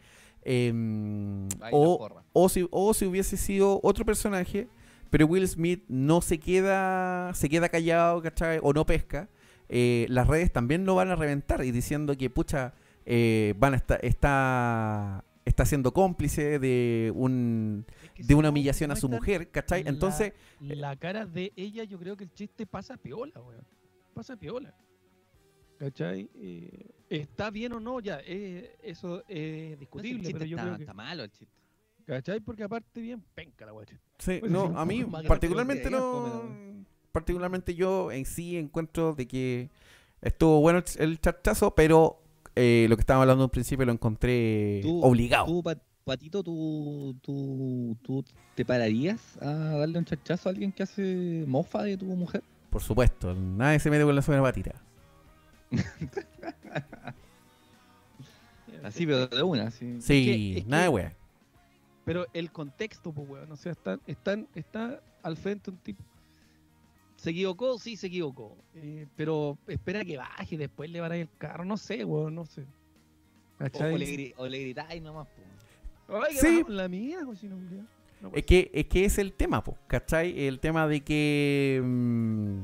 Em, 0.49 1.49
o, 1.73 1.99
o 2.33 2.49
si, 2.49 2.69
o 2.71 2.95
si 2.95 3.05
hubiese 3.05 3.37
sido 3.37 3.81
otro 3.83 4.05
personaje, 4.05 4.69
pero 5.11 5.27
Will 5.27 5.47
Smith 5.49 5.83
no 5.89 6.21
se 6.21 6.39
queda, 6.39 7.33
se 7.35 7.49
queda 7.49 7.69
callado, 7.69 8.23
¿cachai? 8.23 8.61
O 8.63 8.73
no 8.73 8.87
pesca, 8.87 9.29
eh, 9.69 10.07
las 10.09 10.29
redes 10.29 10.53
también 10.53 10.87
lo 10.87 10.95
van 10.95 11.11
a 11.11 11.17
reventar 11.17 11.65
y 11.65 11.73
diciendo 11.73 12.17
que, 12.17 12.31
pucha, 12.31 12.75
eh, 13.05 13.55
van 13.59 13.75
a 13.75 13.77
estar, 13.77 13.99
está, 14.05 15.25
está 15.45 15.65
siendo 15.65 15.93
cómplice 15.93 16.61
de 16.61 17.13
un 17.15 17.85
de 18.17 18.35
una 18.35 18.51
humillación 18.51 18.91
a 18.93 18.97
su 18.97 19.09
mujer, 19.09 19.51
¿cachai? 19.51 19.83
la- 19.83 19.91
Entonces, 19.91 20.33
La 20.61 20.95
cara 20.97 21.27
de 21.27 21.53
ella, 21.57 21.83
yo 21.85 21.99
creo 21.99 22.17
que 22.17 22.25
el 22.25 22.33
chiste 22.33 22.67
pasa 22.67 22.97
piola, 22.97 23.41
weón. 23.41 23.65
Pasa 24.15 24.37
piola. 24.37 24.75
¿Cachai? 25.79 26.29
Eh, 26.35 26.91
¿Está 27.11 27.51
bien 27.51 27.73
o 27.73 27.81
no? 27.81 28.01
Ya, 28.01 28.21
eh, 28.25 28.77
eso 28.83 29.23
es 29.29 29.29
No, 29.29 29.29
si 29.29 29.73
el 29.73 29.79
discutible, 29.79 30.19
chiste 30.21 30.33
pero 30.33 30.45
yo 30.47 30.57
está, 30.57 30.65
creo 30.67 30.77
que. 30.77 30.83
está 30.85 30.95
malo 30.95 31.25
el 31.25 31.31
chiste. 31.31 31.55
¿Cachai? 32.07 32.41
Porque 32.41 32.63
aparte 32.63 33.01
bien, 33.01 33.23
penca 33.35 33.67
la 33.67 33.73
weá. 33.73 33.87
sí, 34.19 34.39
Pues 34.41 34.51
no, 34.53 34.69
sí, 34.69 34.73
a 34.77 34.85
mí 34.87 35.05
particularmente 35.27 35.91
no, 35.91 36.85
particularmente 37.13 37.75
yo 37.75 38.13
en 38.13 38.25
sí 38.25 38.57
encuentro 38.57 39.15
de 39.15 39.27
que 39.27 39.71
estuvo 40.23 40.61
bueno 40.61 40.79
el, 40.79 40.85
el 41.03 41.21
charchazo, 41.21 41.75
pero 41.75 42.23
eh, 42.55 42.87
lo 42.89 42.97
que 42.97 43.01
estábamos 43.01 43.23
hablando 43.25 43.43
en 43.45 43.47
un 43.47 43.51
principio 43.51 43.85
lo 43.85 43.93
encontré 43.93 44.81
Tú- 44.83 45.03
obligado. 45.03 45.47
Tú, 45.47 45.63
Pa- 45.63 45.77
Patito, 46.05 46.45
¿tú, 46.45 47.17
tú, 47.21 47.97
tú 48.03 48.25
te 48.55 48.65
pararías 48.65 49.37
a 49.43 49.51
darle 49.79 49.99
un 49.99 50.05
chachazo 50.05 50.49
a 50.49 50.53
alguien 50.53 50.71
que 50.71 50.85
hace 50.85 51.43
mofa 51.49 51.83
de 51.83 51.97
tu 51.97 52.05
mujer? 52.07 52.45
Por 52.71 52.81
supuesto, 52.81 53.35
nadie 53.35 53.81
se 53.81 53.91
mete 53.91 54.05
con 54.05 54.15
la 54.15 54.23
suena 54.23 54.41
patita. 54.43 54.81
Así, 58.83 59.07
pero 59.07 59.27
de 59.27 59.43
una, 59.43 59.65
así. 59.69 60.01
Sí, 60.01 60.25
que- 60.25 60.59
es 60.59 60.67
nada 60.67 60.85
de 60.85 60.89
que- 60.89 60.95
wea. 60.95 61.13
Pero 62.05 62.27
el 62.33 62.53
contexto, 62.53 63.13
pues, 63.13 63.29
weón. 63.29 63.51
O 63.51 63.57
sea, 63.57 63.73
están, 63.73 64.01
están, 64.07 64.47
está 64.55 65.01
al 65.23 65.37
frente 65.37 65.71
un 65.71 65.77
tipo. 65.79 66.03
¿Se 67.17 67.31
equivocó? 67.31 67.79
Sí, 67.79 67.97
se 67.97 68.07
equivocó. 68.09 68.57
Eh, 68.75 69.07
pero 69.17 69.59
espera 69.67 70.05
que 70.05 70.17
baje, 70.17 70.57
después 70.57 70.89
le 70.91 71.01
van 71.01 71.13
a 71.13 71.17
ir 71.17 71.23
el 71.23 71.39
carro. 71.39 71.65
No 71.65 71.77
sé, 71.77 72.05
weón, 72.05 72.35
no 72.35 72.45
sé. 72.45 72.63
O, 72.63 73.59
¿Cachai? 73.59 73.95
o 73.95 73.99
le, 73.99 74.35
o 74.37 74.47
le 74.47 74.61
gritáis 74.61 75.03
nomás. 75.03 75.27
Ay, 76.09 76.35
que 76.35 76.41
Sí. 76.41 76.65
la 76.69 76.87
mía, 76.89 77.21
cochino, 77.25 77.57
Es 77.57 78.31
pues. 78.31 78.45
que, 78.47 78.71
es 78.73 78.87
que 78.87 79.05
es 79.05 79.19
el 79.19 79.33
tema, 79.33 79.65
po, 79.65 79.77
¿cachai? 79.89 80.47
El 80.47 80.61
tema 80.61 80.87
de 80.87 81.01
que. 81.01 81.81
mm, 81.83 82.61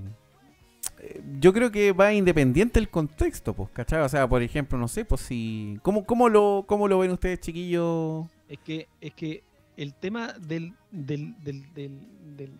yo 1.42 1.52
creo 1.52 1.72
que 1.72 1.90
va 1.90 2.14
independiente 2.14 2.78
el 2.78 2.88
contexto, 2.88 3.52
pues, 3.52 3.68
¿cachai? 3.70 4.00
O 4.02 4.08
sea, 4.08 4.28
por 4.28 4.42
ejemplo, 4.42 4.78
no 4.78 4.86
sé, 4.86 5.04
pues 5.04 5.22
si. 5.22 5.76
¿Cómo, 5.82 6.06
cómo, 6.06 6.28
lo, 6.28 6.64
cómo 6.68 6.86
lo 6.86 7.00
ven 7.00 7.10
ustedes, 7.10 7.40
chiquillos? 7.40 8.26
Es 8.48 8.60
que, 8.60 8.88
es 9.00 9.12
que 9.12 9.42
el 9.76 9.92
tema 9.92 10.34
del, 10.34 10.72
del, 10.92 11.34
del, 11.42 11.64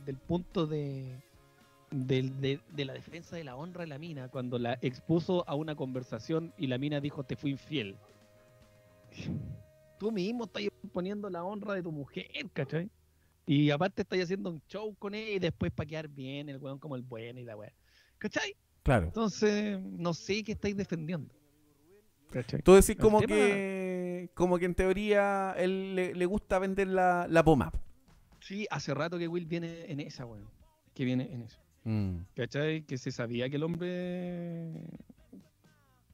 del, 0.05 0.17
punto 0.17 0.67
de, 0.67 1.23
de, 1.93 2.61
la 2.85 2.93
defensa 2.93 3.37
de 3.37 3.45
la 3.45 3.55
honra 3.55 3.83
de 3.83 3.87
la 3.87 3.99
mina, 3.99 4.29
cuando 4.29 4.59
la 4.59 4.77
expuso 4.83 5.49
a 5.49 5.55
una 5.55 5.77
conversación 5.77 6.53
y 6.59 6.67
la 6.67 6.77
mina 6.77 7.01
dijo 7.01 7.23
te 7.23 7.37
fui 7.37 7.53
infiel. 7.53 7.97
Tú 10.01 10.11
mismo 10.11 10.45
estás 10.45 10.65
poniendo 10.93 11.31
la 11.31 11.45
honra 11.45 11.75
de 11.75 11.85
tu 11.85 11.93
mujer, 11.93 12.27
¿cachai? 12.53 12.91
Y 13.47 13.71
aparte 13.71 14.03
estáis 14.03 14.25
haciendo 14.25 14.51
un 14.51 14.61
show 14.67 14.93
con 14.99 15.15
él 15.15 15.29
y 15.29 15.39
después 15.39 15.71
para 15.71 15.87
quedar 15.87 16.09
bien, 16.09 16.49
el 16.49 16.59
weón 16.59 16.81
como 16.81 16.97
el 16.97 17.03
bueno 17.03 17.39
y 17.39 17.45
la 17.45 17.57
weá. 17.57 17.73
¿Cachai? 18.19 18.57
Claro. 18.83 19.07
Entonces, 19.07 19.79
no 19.81 20.13
sé 20.15 20.43
qué 20.45 20.53
estáis 20.53 20.77
defendiendo. 20.77 21.35
¿Cachai? 22.31 22.63
Tú 22.63 22.75
decís 22.75 22.97
como 22.97 23.21
tema- 23.21 23.35
que 23.35 24.31
como 24.35 24.59
que 24.59 24.65
en 24.65 24.75
teoría 24.75 25.55
él 25.59 25.95
le, 25.95 26.15
le 26.15 26.27
gusta 26.27 26.59
vender 26.59 26.89
la, 26.89 27.27
la 27.29 27.45
poma. 27.45 27.71
Sí, 28.41 28.67
hace 28.71 28.95
rato 28.95 29.19
que 29.19 29.29
Will 29.29 29.47
viene 29.47 29.85
en 29.91 30.01
esa, 30.01 30.25
weón. 30.25 30.49
Que 30.95 31.05
viene 31.05 31.31
en 31.33 31.43
eso. 31.43 31.61
Mm. 31.85 32.19
¿Cachai? 32.35 32.83
Que 32.83 32.97
se 32.99 33.11
sabía 33.13 33.49
que 33.51 33.57
el 33.57 33.63
hombre. 33.63 34.73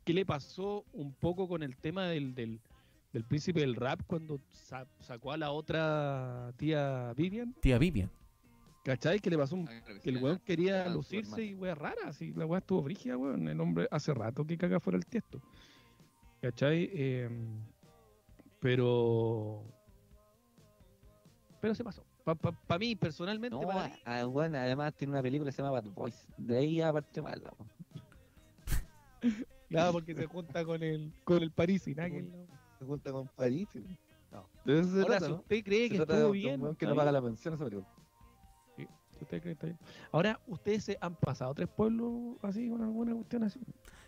¿Qué 0.05 0.13
le 0.15 0.25
pasó 0.27 0.85
un 0.93 1.13
poco 1.15 1.47
con 1.49 1.63
el 1.63 1.77
tema 1.77 2.07
del, 2.09 2.35
del, 2.35 2.61
del 3.13 3.25
príncipe 3.25 3.61
del 3.61 3.77
rap 3.77 4.01
cuando 4.07 4.41
sa- 4.51 4.87
sacó 5.01 5.33
a 5.33 5.37
la 5.37 5.51
otra 5.53 6.53
tía 6.57 7.13
Vivian? 7.17 7.55
Tía 7.61 7.79
Vivian. 7.79 8.11
¿Cachai? 8.85 9.19
Que 9.21 9.29
le 9.31 9.37
pasó 9.37 9.57
un- 9.57 9.67
que 10.03 10.11
el 10.11 10.23
weón 10.23 10.39
quería 10.45 10.85
Ah, 10.85 10.89
lucirse 10.89 11.45
y 11.45 11.55
weá 11.55 11.75
rara. 11.75 12.07
Así, 12.07 12.33
la 12.33 12.47
weá 12.47 12.59
estuvo 12.61 12.83
brígida, 12.83 13.17
weón. 13.17 13.47
El 13.49 13.61
hombre 13.61 13.87
hace 13.91 14.15
rato 14.15 14.45
que 14.47 14.57
caga 14.57 14.81
fuera 14.81 14.97
el 14.97 15.05
tiesto. 15.07 15.41
¿Cachai? 16.41 16.89
Em, 16.93 17.61
pero. 18.61 19.63
Pero 21.61 21.75
se 21.75 21.85
pasó. 21.85 22.05
Para 22.25 22.79
mí, 22.79 22.95
personalmente, 22.95 23.57
No, 23.57 23.63
para 23.67 23.89
mí, 23.89 23.95
ah, 24.05 24.25
bueno, 24.25 24.59
además 24.59 24.95
tiene 24.95 25.13
una 25.13 25.23
película 25.23 25.49
que 25.51 25.53
se 25.57 25.63
llama 25.63 25.81
Bad 25.81 25.91
Boys. 25.93 26.27
De 26.37 26.59
ahí 26.59 26.81
aparte 26.81 27.21
mal. 27.23 27.43
Nada, 29.71 29.93
porque 29.93 30.15
se 30.15 30.27
junta 30.27 30.65
con 30.65 30.83
el, 30.83 31.13
con 31.25 31.43
el 31.43 31.51
que 32.11 32.19
el- 32.19 32.47
Se 32.79 32.85
junta 32.85 33.13
con 33.13 33.27
París. 33.29 33.69
y- 33.75 33.99
Ahora, 34.31 34.85
se 34.85 35.05
trata, 35.05 35.27
si 35.27 35.33
¿no? 35.33 35.39
usted 35.39 35.65
cree 35.65 35.89
Se 35.89 35.95
que 35.97 35.97
estuvo 36.03 36.31
bien, 36.33 36.77
que 36.77 36.87
no 36.87 36.95
paga 36.95 37.11
la 37.11 37.23
pensión 37.23 37.55
esa 37.55 37.65
película. 37.65 37.89
Si 39.19 39.25
usted 39.25 39.41
cree 39.43 39.43
que 39.43 39.51
está 39.53 39.67
bien. 39.67 39.79
Ahora, 40.13 40.41
¿ustedes 40.47 40.85
se 40.85 40.99
han 41.01 41.15
pasado 41.17 41.53
tres 41.55 41.69
pueblos 41.69 42.37
así 42.43 42.69
con 42.69 42.83
alguna 42.83 43.15
cuestión 43.15 43.43
así? 43.45 43.59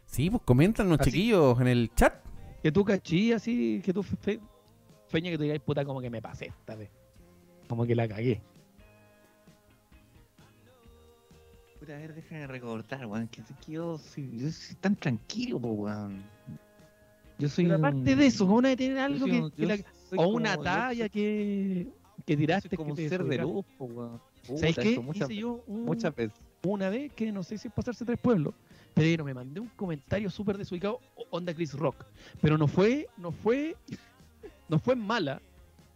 Sí, 0.07 0.31
pues 0.31 0.43
comentan 0.45 0.89
los 0.89 1.01
Así- 1.01 1.11
chiquillos 1.11 1.61
en 1.61 1.67
el 1.67 1.91
chat. 1.95 2.15
Que 2.63 2.71
tú 2.71 2.85
cachí 2.85 3.33
así, 3.33 3.81
que 3.85 3.93
tú 3.93 4.03
fe- 4.03 4.17
fe- 4.21 4.41
feña 5.09 5.31
que 5.31 5.37
tú 5.39 5.43
digas, 5.45 5.59
puta, 5.61 5.85
como 5.85 6.01
que 6.01 6.11
me 6.11 6.23
pasé 6.23 6.47
esta 6.47 6.77
vez. 6.77 6.91
Como 7.69 7.87
que 7.87 7.95
la 7.95 8.07
cagué. 8.07 8.41
Puta, 11.79 11.95
a 11.95 11.99
ver, 11.99 12.15
déjame 12.15 12.47
recordar, 12.47 13.07
weón. 13.07 13.27
Que, 13.29 13.43
que 13.43 13.73
yo, 13.73 13.99
soy, 13.99 14.39
yo 14.39 14.51
soy 14.51 14.77
tan 14.77 14.95
tranquilo, 14.97 15.57
weón. 15.59 16.23
Yo 17.39 17.49
soy 17.49 17.65
Pero 17.65 17.79
un- 17.79 17.85
aparte 17.87 18.17
de 18.17 18.27
eso, 18.27 18.47
¿no? 18.47 18.61
de 18.61 18.77
tener 18.77 18.99
algo 18.99 19.21
soy 19.21 19.31
que, 19.31 19.41
un- 19.41 19.51
que 19.51 19.63
yo 19.63 19.69
la- 19.69 19.77
soy 19.77 20.19
o 20.19 20.29
una 20.29 20.57
talla 20.59 21.05
soy- 21.05 21.11
que, 21.11 21.89
que 22.27 22.37
tiraste 22.37 22.69
soy 22.69 22.77
como 22.77 22.95
que 22.95 23.05
un 23.05 23.09
ser 23.09 23.25
de 23.25 23.39
luz, 23.39 23.65
po, 23.79 24.21
weón. 24.51 24.61
¿Sabes 24.61 24.79
qué? 24.79 24.99
muchas, 25.01 25.31
Hice 25.31 25.41
yo 25.41 25.63
un- 25.67 25.85
muchas 25.85 26.15
veces. 26.15 26.39
una 26.65 26.91
vez 26.91 27.13
que 27.13 27.33
no 27.33 27.43
sé 27.43 27.59
si 27.59 27.69
es 27.69 27.75
pasarse 27.75 28.05
tres 28.05 28.19
pueblos, 28.19 28.55
pero 28.95 29.25
me 29.25 29.33
mandé 29.35 29.61
un 29.61 29.69
comentario 29.69 30.29
súper 30.31 30.59
desubicado, 30.59 31.01
onda 31.31 31.55
Chris 31.55 31.75
Rock. 31.75 32.05
Pero 32.41 32.59
no 32.59 32.67
fue, 32.67 33.09
no 33.17 33.33
fue, 33.33 33.77
no 34.69 34.79
fue 34.79 34.97
mala 34.97 35.41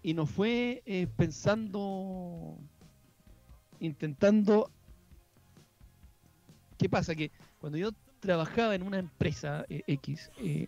y 0.03 0.15
no 0.15 0.27
fue 0.27 0.83
eh, 0.87 1.07
pensando, 1.17 2.57
intentando. 3.81 4.71
¿Qué 6.79 6.89
pasa? 6.89 7.15
Que 7.15 7.31
cuando 7.61 7.79
yo 7.79 7.91
trabajaba 8.21 8.75
en 8.75 8.83
una 8.83 8.99
empresa 8.99 9.65
eh, 9.69 9.83
X, 9.87 10.31
eh, 10.39 10.67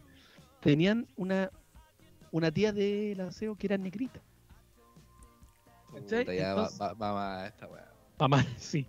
tenían 0.61 1.07
una, 1.17 1.51
una 2.31 2.51
tía 2.51 2.73
del 2.73 3.21
aseo 3.21 3.57
que 3.57 3.67
era 3.67 3.79
negrita. 3.79 4.21
¿Cachai? 6.01 6.21
Puta, 6.25 6.35
ya 6.35 6.55
va, 6.55 6.63
Entonces- 6.63 6.81
va, 6.81 6.93
va, 6.95 7.13
va 7.13 7.47
esta 7.47 7.67
weá. 7.67 7.93
Mamá, 8.19 8.47
sí. 8.57 8.87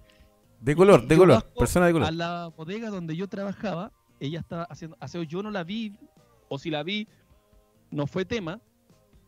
De 0.62 0.76
color, 0.76 1.08
de 1.08 1.16
yo 1.16 1.22
color. 1.22 1.44
Persona 1.58 1.86
de 1.88 1.94
color. 1.94 2.08
A 2.08 2.12
la 2.12 2.48
bodega 2.56 2.90
donde 2.90 3.16
yo 3.16 3.28
trabajaba, 3.28 3.92
ella 4.20 4.40
estaba 4.40 4.64
haciendo 4.64 4.98
aseo. 5.00 5.24
Yo 5.24 5.44
no 5.44 5.52
la 5.52 5.64
vi, 5.64 5.98
o 6.50 6.58
si 6.58 6.70
la 6.70 6.84
vi, 6.84 7.08
no 7.92 8.08
fue 8.08 8.26
tema. 8.26 8.60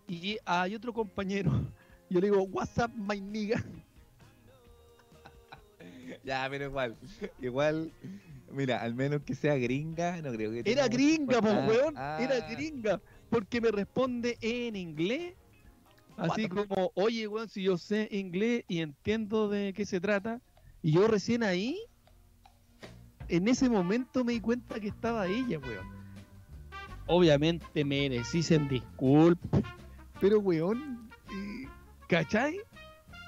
Y 0.07 0.37
hay 0.45 0.73
otro 0.75 0.91
compañero, 0.93 1.51
yo 2.09 2.19
le 2.19 2.27
digo, 2.31 2.41
what's 2.43 2.77
up, 2.77 2.91
my 2.95 3.19
nigga? 3.19 3.63
Ya, 6.23 6.47
pero 6.49 6.65
igual. 6.65 6.95
Igual, 7.39 7.91
mira, 8.51 8.81
al 8.81 8.93
menos 8.95 9.21
que 9.21 9.35
sea 9.35 9.55
gringa, 9.55 10.21
no 10.21 10.31
creo 10.31 10.51
que. 10.51 10.63
Era 10.69 10.87
gringa, 10.87 11.39
problema. 11.39 11.67
weón. 11.67 11.93
Ah, 11.97 12.17
Era 12.19 12.39
gringa. 12.49 12.99
Porque 13.29 13.61
me 13.61 13.69
responde 13.71 14.37
en 14.41 14.75
inglés. 14.75 15.33
Así 16.19 16.47
como, 16.49 16.91
oye, 16.95 17.27
weón, 17.27 17.49
si 17.49 17.63
yo 17.63 17.77
sé 17.77 18.07
inglés 18.11 18.63
y 18.67 18.79
entiendo 18.79 19.47
de 19.49 19.73
qué 19.73 19.85
se 19.85 19.99
trata. 20.01 20.41
Y 20.81 20.91
yo 20.93 21.07
recién 21.07 21.43
ahí, 21.43 21.77
en 23.27 23.47
ese 23.47 23.69
momento 23.69 24.23
me 24.23 24.33
di 24.33 24.39
cuenta 24.39 24.79
que 24.79 24.87
estaba 24.87 25.27
ella, 25.27 25.59
weón. 25.59 25.87
Obviamente 27.07 27.83
merecisen 27.85 28.67
disculpas. 28.67 29.61
Pero, 30.19 30.39
weón, 30.39 31.09
eh, 31.31 31.67
¿cachai? 32.07 32.59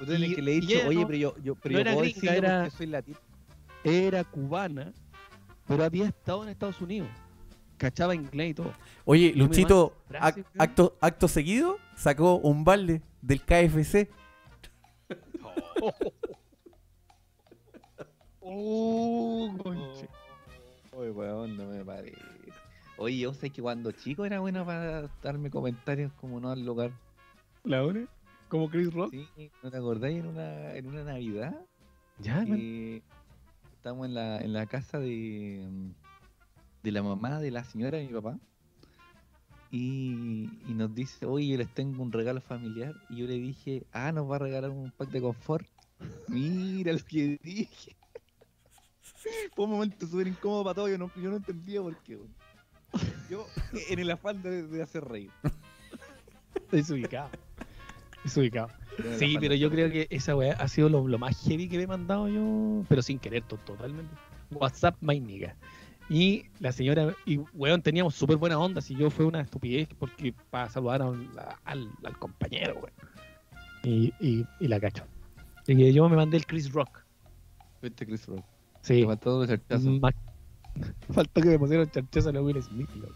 Y- 0.08 0.36
que 0.36 0.42
le 0.42 0.52
he 0.52 0.62
dicho, 0.62 0.74
ella 0.78 0.88
oye, 0.88 1.02
no- 1.02 1.08
pero 1.08 1.18
yo, 1.20 1.36
yo, 1.44 1.56
pero 1.56 1.74
no 1.74 1.78
yo 1.78 1.82
era 1.82 1.94
puedo 1.94 2.10
gringa, 2.10 2.36
era- 2.36 2.70
soy 2.72 2.88
latino. 2.88 3.18
Era 3.84 4.24
cubana, 4.24 4.94
pero 5.68 5.84
había 5.84 6.08
estado 6.08 6.44
en 6.44 6.50
Estados 6.50 6.82
Unidos. 6.82 7.10
Cachaba 7.78 8.14
inglés 8.14 8.52
y 8.52 8.54
todo. 8.54 8.74
Oye, 9.06 9.32
me 9.34 9.40
Luchito, 9.40 9.96
ac- 10.10 10.94
acto 11.00 11.28
seguido, 11.28 11.78
sacó 12.02 12.38
un 12.38 12.64
balde 12.64 13.02
del 13.22 13.42
KFC. 13.42 14.10
Oh, 18.44 19.50
conche. 19.64 20.10
Oye, 20.92 21.12
weón, 21.12 21.56
no 21.56 21.68
me 21.68 21.86
parece. 21.86 22.18
Oye, 22.98 23.20
yo 23.20 23.34
sé 23.34 23.50
que 23.50 23.62
cuando 23.62 23.92
chico 23.94 24.26
era 24.26 24.40
bueno 24.42 24.66
para 24.66 25.08
darme 25.24 25.50
comentarios 25.50 26.12
como 26.14 26.40
no 26.42 26.50
al 26.50 26.66
lugar. 26.66 26.92
¿La 27.64 27.84
hora? 27.84 28.02
¿Como 28.50 28.70
Chris 28.70 28.92
Rock? 28.94 29.12
¿Sí? 29.12 29.52
¿No 29.64 29.72
te 29.72 29.78
acordáis 29.78 30.20
en 30.20 30.28
una, 30.28 30.76
en 30.76 30.88
una 30.88 31.04
Navidad? 31.04 31.66
Ya, 32.20 32.44
que 32.44 33.02
estamos 33.74 34.08
en 34.08 34.16
la, 34.16 34.40
en 34.40 34.52
la 34.52 34.66
casa 34.66 35.00
de, 35.00 35.66
de 36.84 36.92
la 36.92 37.04
mamá 37.04 37.40
de 37.40 37.52
la 37.52 37.64
señora 37.64 38.00
de 38.00 38.08
mi 38.08 38.14
papá. 38.14 38.38
Y, 39.72 40.50
y 40.68 40.74
nos 40.74 40.94
dice, 40.94 41.26
oye, 41.26 41.58
les 41.58 41.74
tengo 41.74 42.04
un 42.04 42.12
regalo 42.12 42.42
familiar. 42.42 42.94
Y 43.10 43.18
yo 43.18 43.26
le 43.28 43.36
dije, 43.40 43.84
ah, 43.94 44.12
nos 44.12 44.30
va 44.30 44.36
a 44.36 44.40
regalar 44.40 44.70
un 44.70 44.92
pack 44.92 45.10
de 45.12 45.22
confort. 45.22 45.66
Mira 46.28 46.92
lo 46.94 47.00
que 47.00 47.40
dije. 47.42 47.96
Fue 49.56 49.66
un 49.66 49.72
momento 49.72 50.06
súper 50.08 50.28
incómodo 50.28 50.64
para 50.66 50.76
todos. 50.76 50.90
Yo 50.90 50.98
no, 50.98 51.12
yo 51.16 51.30
no 51.30 51.38
entendía 51.38 51.82
por 51.82 51.96
qué. 52.04 52.20
Yo, 53.30 53.48
en 53.90 54.00
el 54.00 54.12
afán 54.12 54.42
de, 54.42 54.64
de 54.68 54.82
hacer 54.82 55.06
reír. 55.06 55.32
Desubicado. 56.72 57.30
Desubicado. 58.24 58.70
Sí, 59.18 59.38
pero 59.40 59.56
yo 59.56 59.70
creo 59.72 59.90
que 59.90 60.08
esa 60.10 60.36
weá 60.36 60.54
ha 60.54 60.68
sido 60.68 60.90
lo, 60.90 61.08
lo 61.08 61.18
más 61.18 61.42
heavy 61.48 61.70
que 61.70 61.78
me 61.78 61.84
he 61.84 61.88
mandado 61.88 62.28
yo, 62.28 62.84
pero 62.90 63.02
sin 63.02 63.20
querer, 63.20 63.44
to- 63.44 63.58
totalmente. 63.58 64.14
WhatsApp, 64.52 64.98
my 65.00 65.20
nigga. 65.20 65.56
Y 66.14 66.44
la 66.60 66.74
señora, 66.74 67.16
y 67.26 67.38
weón, 67.54 67.82
teníamos 67.82 68.16
súper 68.16 68.36
buena 68.36 68.60
onda, 68.60 68.82
si 68.82 68.96
yo 68.96 69.10
fue 69.10 69.24
una 69.24 69.40
estupidez, 69.40 69.88
porque 69.98 70.34
para 70.50 70.70
saludar 70.70 71.02
al, 71.02 71.26
al, 71.64 71.90
al 72.04 72.18
compañero, 72.20 72.74
weón. 72.76 72.92
Y, 73.84 74.14
y, 74.20 74.46
y 74.60 74.68
la 74.68 74.78
cacho. 74.82 75.06
Y 75.68 75.94
yo 75.94 76.10
me 76.10 76.18
mandé 76.18 76.36
el 76.36 76.46
Chris 76.46 76.70
Rock. 76.74 77.00
Viste, 77.82 78.06
Chris 78.06 78.26
Rock. 78.28 78.44
Sí. 78.82 79.06
Faltó. 79.06 79.46
Más- 80.02 80.14
Faltó 81.14 81.42
que 81.42 81.48
me 81.48 81.60
pusieron 81.60 81.90
charchazo 81.90 82.28
a 82.30 82.34
la 82.34 82.42
Will 82.42 82.62
Smith, 82.62 82.90
loco. 82.96 83.16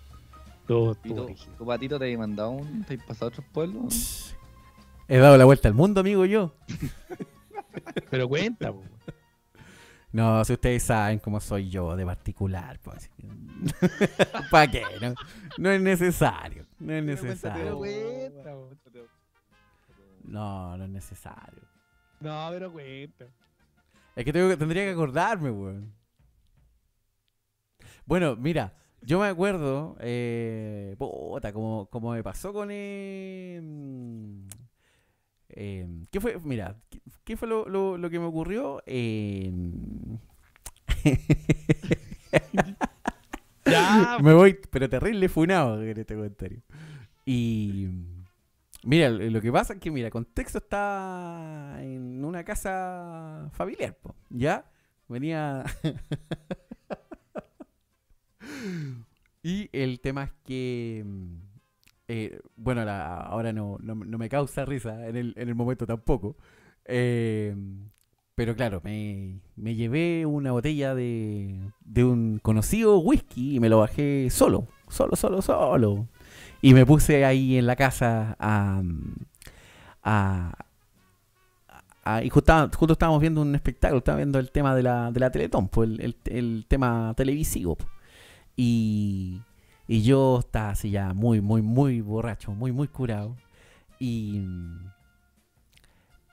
Todo 0.66 0.98
¿Y 1.04 1.10
estuvo 1.10 1.28
tu, 1.58 1.66
patito 1.66 2.00
te 2.00 2.14
ha 2.14 2.18
mandado 2.18 2.52
un. 2.52 2.86
¿Te 2.86 2.94
has 2.96 3.04
pasado 3.04 3.26
a 3.26 3.28
otros 3.30 3.46
pueblos? 3.52 4.36
He 5.10 5.18
dado 5.18 5.38
la 5.38 5.44
vuelta 5.46 5.68
al 5.68 5.74
mundo, 5.74 6.00
amigo, 6.00 6.26
yo. 6.26 6.56
Pero 8.10 8.28
cuenta, 8.30 8.72
po. 8.72 8.82
No, 10.16 10.46
si 10.46 10.54
ustedes 10.54 10.82
saben 10.82 11.20
cómo 11.20 11.42
soy 11.42 11.70
yo 11.70 11.94
de 11.94 12.06
particular, 12.06 12.80
pues. 12.82 13.12
¿Para 14.50 14.72
qué? 14.72 14.82
No, 15.02 15.14
no 15.58 15.70
es 15.72 15.82
necesario. 15.82 16.66
No 16.80 16.94
es 16.94 17.04
necesario. 17.04 17.82
No, 20.24 20.78
no 20.78 20.86
es 20.86 20.90
necesario. 20.90 21.62
No, 22.22 22.48
pero 22.50 22.72
cuenta. 22.72 23.26
Es 24.16 24.24
que, 24.24 24.32
tengo 24.32 24.58
tendría 24.58 24.86
que 24.86 24.92
acordarme, 24.92 25.52
weón. 25.52 25.94
Bueno, 28.06 28.38
mira, 28.38 28.72
yo 29.02 29.20
me 29.20 29.28
acuerdo, 29.28 29.98
eh, 30.00 30.96
puta, 30.98 31.52
como, 31.52 31.88
como 31.88 32.14
me 32.14 32.24
pasó 32.24 32.54
con... 32.54 32.70
eh, 32.72 33.62
eh, 35.50 35.88
¿Qué 36.12 36.20
fue? 36.20 36.38
Mira, 36.44 36.78
¿qué, 36.90 37.02
qué 37.24 37.38
fue 37.38 37.48
lo, 37.48 37.66
lo- 37.68 37.98
lo 37.98 38.10
que 38.10 38.20
me 38.20 38.26
ocurrió? 38.26 38.82
Eh, 38.86 39.52
Ya, 43.66 44.18
me 44.24 44.34
voy, 44.34 44.58
pero 44.72 44.90
terrible 44.90 45.30
funado 45.30 45.82
en 45.82 45.98
este 46.00 46.16
comentario. 46.16 46.62
Y 47.26 47.90
Mira, 48.84 49.10
lo 49.12 49.42
que 49.42 49.52
pasa 49.52 49.74
es 49.76 49.82
que, 49.82 49.92
mira, 49.92 50.12
contexto 50.12 50.60
está 50.60 51.78
en 51.82 52.26
una 52.26 52.46
casa 52.46 53.50
familiar, 53.54 53.98
po, 54.02 54.16
¿ya? 54.30 54.66
Venía... 55.10 55.66
y 59.44 59.70
el 59.72 60.00
tema 60.00 60.24
es 60.26 60.32
que... 60.44 61.06
eh, 62.08 62.40
bueno, 62.56 62.82
ahora 62.84 63.54
no, 63.54 63.78
no, 63.82 63.96
no 63.96 64.18
me 64.18 64.30
causa 64.30 64.66
risa 64.66 65.08
en 65.08 65.16
el, 65.18 65.34
en 65.38 65.50
el 65.50 65.56
momento 65.56 65.86
tampoco. 65.88 66.38
Eh, 66.86 67.56
pero 68.36 68.56
claro, 68.56 68.82
me, 68.84 69.40
me 69.56 69.76
llevé 69.76 70.26
una 70.26 70.52
botella 70.52 70.94
de, 70.94 71.72
de 71.82 72.04
un 72.04 72.40
conocido 72.40 73.00
whisky 73.00 73.56
y 73.56 73.60
me 73.60 73.70
lo 73.70 73.80
bajé 73.80 74.30
solo, 74.30 74.68
solo, 74.90 75.16
solo, 75.16 75.42
solo. 75.42 76.08
Y 76.62 76.74
me 76.74 76.86
puse 76.86 77.26
ahí 77.26 77.58
en 77.58 77.66
la 77.68 77.76
casa 77.76 78.36
a... 78.40 78.82
a- 80.04 80.56
y 82.24 82.30
justo, 82.30 82.70
justo 82.78 82.94
estábamos 82.94 83.20
viendo 83.22 83.42
un 83.42 83.56
espectáculo, 83.56 83.98
estaba 84.00 84.18
viendo 84.18 84.38
el 84.40 84.52
tema 84.52 84.76
de 84.76 84.84
la, 84.84 85.12
de 85.12 85.20
la 85.20 85.32
Teletón, 85.32 85.68
pues, 85.70 85.90
el, 86.00 86.16
el- 86.26 86.66
tema 86.68 87.14
televisivo. 87.18 87.78
Y, 88.56 89.42
y 89.88 90.02
yo 90.02 90.40
estaba 90.40 90.70
así 90.70 90.90
ya 90.90 91.14
muy, 91.14 91.42
muy, 91.42 91.62
muy 91.62 92.02
borracho, 92.02 92.54
muy, 92.54 92.72
muy 92.72 92.88
curado. 92.88 93.38
Y 94.00 94.40
mm, 94.40 94.92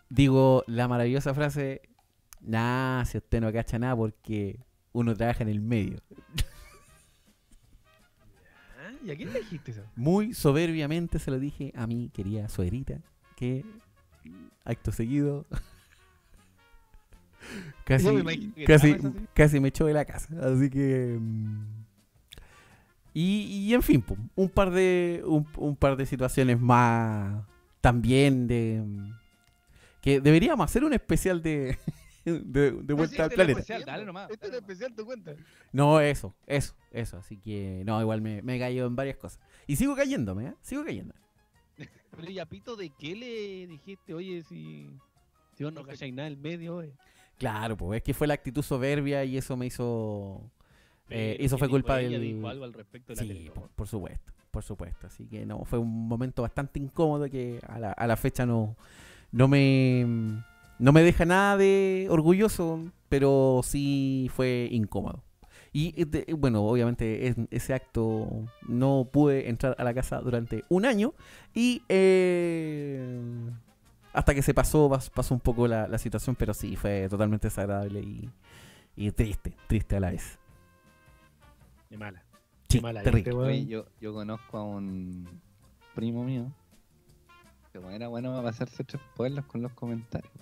digo 0.08 0.64
la 0.66 0.88
maravillosa 0.88 1.34
frase, 1.34 1.82
nah, 2.40 3.04
si 3.04 3.18
usted 3.18 3.40
no 3.40 3.52
cacha 3.52 3.78
nada 3.78 3.94
porque 3.94 4.58
uno 4.92 5.14
trabaja 5.14 5.42
en 5.42 5.50
el 5.50 5.60
medio. 5.60 5.98
Ah, 8.78 8.92
¿Y 9.04 9.10
a 9.10 9.16
quién 9.16 9.32
le 9.32 9.40
dijiste 9.40 9.72
eso? 9.72 9.82
Muy 9.96 10.32
soberbiamente 10.32 11.18
se 11.18 11.30
lo 11.30 11.38
dije 11.38 11.72
a 11.76 11.86
mi 11.86 12.08
querida 12.08 12.48
suegrita, 12.48 13.00
que 13.36 13.66
acto 14.64 14.92
seguido 14.92 15.44
casi, 17.84 18.10
me 18.10 18.64
casi, 18.64 18.96
casi 19.34 19.60
me 19.60 19.68
echó 19.68 19.84
de 19.84 19.92
la 19.92 20.06
casa. 20.06 20.34
Así 20.40 20.70
que... 20.70 21.18
mm, 21.20 21.81
Y, 23.14 23.66
y 23.68 23.74
en 23.74 23.82
fin, 23.82 24.04
un 24.34 24.48
par 24.48 24.70
de 24.70 25.22
un, 25.26 25.46
un 25.56 25.76
par 25.76 25.96
de 25.96 26.06
situaciones 26.06 26.58
más 26.60 27.44
también 27.80 28.46
de 28.46 28.82
que 30.00 30.20
deberíamos 30.20 30.64
hacer 30.64 30.84
un 30.84 30.92
especial 30.94 31.42
de 31.42 31.78
de, 32.24 32.72
de 32.72 32.94
vuelta 32.94 33.24
al 33.24 33.30
este 33.30 33.34
es 33.42 33.48
el 33.48 33.54
planeta. 33.54 33.60
especial, 33.60 33.84
dale 33.84 34.04
nomás, 34.04 34.30
Este 34.30 34.46
es 34.46 34.54
especial, 34.54 34.94
tu 34.94 35.04
cuenta. 35.04 35.34
No, 35.72 36.00
eso, 36.00 36.34
eso, 36.46 36.74
eso. 36.90 37.18
Así 37.18 37.36
que 37.36 37.82
no, 37.84 38.00
igual 38.00 38.20
me, 38.20 38.42
me 38.42 38.56
he 38.56 38.58
caído 38.58 38.86
en 38.86 38.96
varias 38.96 39.16
cosas. 39.16 39.40
Y 39.66 39.76
sigo 39.76 39.94
cayéndome, 39.96 40.46
¿eh? 40.48 40.54
Sigo 40.62 40.84
cayendo. 40.84 41.14
Pero 42.16 42.30
y 42.30 42.38
a 42.38 42.46
Pito, 42.46 42.76
¿de 42.76 42.90
qué 42.90 43.16
le 43.16 43.66
dijiste? 43.66 44.14
Oye, 44.14 44.42
si, 44.44 44.88
si 45.56 45.64
vos 45.64 45.72
no 45.72 45.82
calláis 45.82 46.14
nada 46.14 46.28
en 46.28 46.34
el 46.34 46.38
medio, 46.38 46.82
eh. 46.82 46.92
Claro, 47.38 47.76
pues 47.76 47.96
es 47.98 48.02
que 48.04 48.14
fue 48.14 48.26
la 48.26 48.34
actitud 48.34 48.62
soberbia 48.62 49.24
y 49.24 49.36
eso 49.36 49.56
me 49.56 49.66
hizo. 49.66 50.48
Eh, 51.10 51.36
eso 51.40 51.56
¿qué 51.56 51.60
fue 51.60 51.68
culpa 51.68 52.00
ella? 52.00 52.18
del. 52.18 52.34
dijo 52.36 52.48
algo 52.48 52.64
al 52.64 52.72
respecto 52.72 53.12
de 53.12 53.16
la 53.16 53.22
Sí, 53.22 53.28
Teletón? 53.28 53.54
por, 53.54 53.68
por 53.70 53.86
supuesto, 53.88 54.32
por 54.50 54.62
supuesto. 54.62 55.06
Así 55.06 55.26
que 55.26 55.44
no, 55.44 55.64
fue 55.64 55.78
un 55.78 56.08
momento 56.08 56.42
bastante 56.42 56.78
incómodo 56.78 57.28
que 57.28 57.58
a 57.68 57.78
la, 57.78 57.92
a 57.92 58.06
la 58.06 58.16
fecha 58.16 58.46
no, 58.46 58.76
no 59.30 59.48
me 59.48 60.06
no 60.78 60.92
me 60.92 61.02
deja 61.02 61.24
nada 61.24 61.56
de 61.56 62.06
orgulloso, 62.10 62.80
pero 63.08 63.60
sí 63.62 64.30
fue 64.34 64.68
incómodo. 64.72 65.22
Y 65.74 65.94
eh, 66.00 66.04
de- 66.06 66.34
bueno, 66.34 66.62
obviamente 66.64 67.28
en 67.28 67.48
ese 67.50 67.72
acto 67.72 68.28
no 68.68 69.08
pude 69.12 69.48
entrar 69.48 69.74
a 69.78 69.84
la 69.84 69.94
casa 69.94 70.20
durante 70.20 70.64
un 70.68 70.84
año 70.84 71.14
y 71.54 71.82
eh, 71.88 73.20
hasta 74.12 74.34
que 74.34 74.42
se 74.42 74.52
pasó, 74.54 74.90
pas- 74.90 75.10
pasó 75.10 75.34
un 75.34 75.40
poco 75.40 75.66
la, 75.66 75.88
la 75.88 75.98
situación, 75.98 76.36
pero 76.36 76.52
sí, 76.52 76.76
fue 76.76 77.06
totalmente 77.08 77.46
desagradable 77.48 78.00
y, 78.00 78.28
y 78.96 79.10
triste, 79.12 79.54
triste 79.68 79.96
a 79.96 80.00
la 80.00 80.10
vez. 80.10 80.38
De 81.92 81.98
mala. 81.98 82.22
Sí, 82.70 82.78
Qué 82.78 82.80
mala 82.80 83.02
terrible. 83.02 83.34
Oye, 83.34 83.66
yo, 83.66 83.84
yo 84.00 84.14
conozco 84.14 84.56
a 84.56 84.64
un 84.64 85.28
primo 85.94 86.24
mío 86.24 86.50
que 87.70 87.78
era 87.94 88.08
bueno 88.08 88.30
para 88.30 88.44
pasarse 88.44 88.82
tres 88.82 89.02
pueblos 89.14 89.44
con 89.44 89.60
los 89.60 89.72
comentarios. 89.72 90.32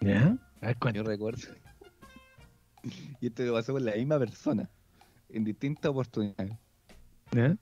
¿Ya? 0.00 0.36
A 0.60 0.66
ver, 0.68 0.76
Yo 0.94 1.02
recuerdo. 1.02 1.42
y 3.20 3.26
esto 3.26 3.42
lo 3.42 3.54
pasó 3.54 3.72
con 3.72 3.84
la 3.84 3.96
misma 3.96 4.20
persona 4.20 4.70
en 5.30 5.42
distintas 5.42 5.90
oportunidades. 5.90 6.56
¿Ya? 7.32 7.56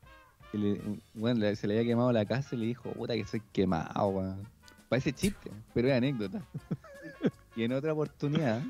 Y 0.53 0.59
le- 0.59 0.81
bueno, 1.15 1.41
le- 1.41 1.57
se 1.57 1.67
le 1.67 1.79
había 1.79 1.89
quemado 1.93 2.13
la 2.13 2.27
casa 2.27 2.55
y 2.55 2.59
le 2.59 2.67
dijo, 2.67 2.93
puta 2.93 3.15
que 3.15 3.25
soy 3.27 3.41
quemado, 3.51 4.09
weón. 4.09 4.47
Parece 4.91 5.15
chiste, 5.15 5.51
pero 5.73 5.89
es 5.89 5.95
anécdota. 5.95 6.43
y 7.57 7.63
en 7.65 7.73
otra 7.73 7.95
oportunidad 7.95 8.61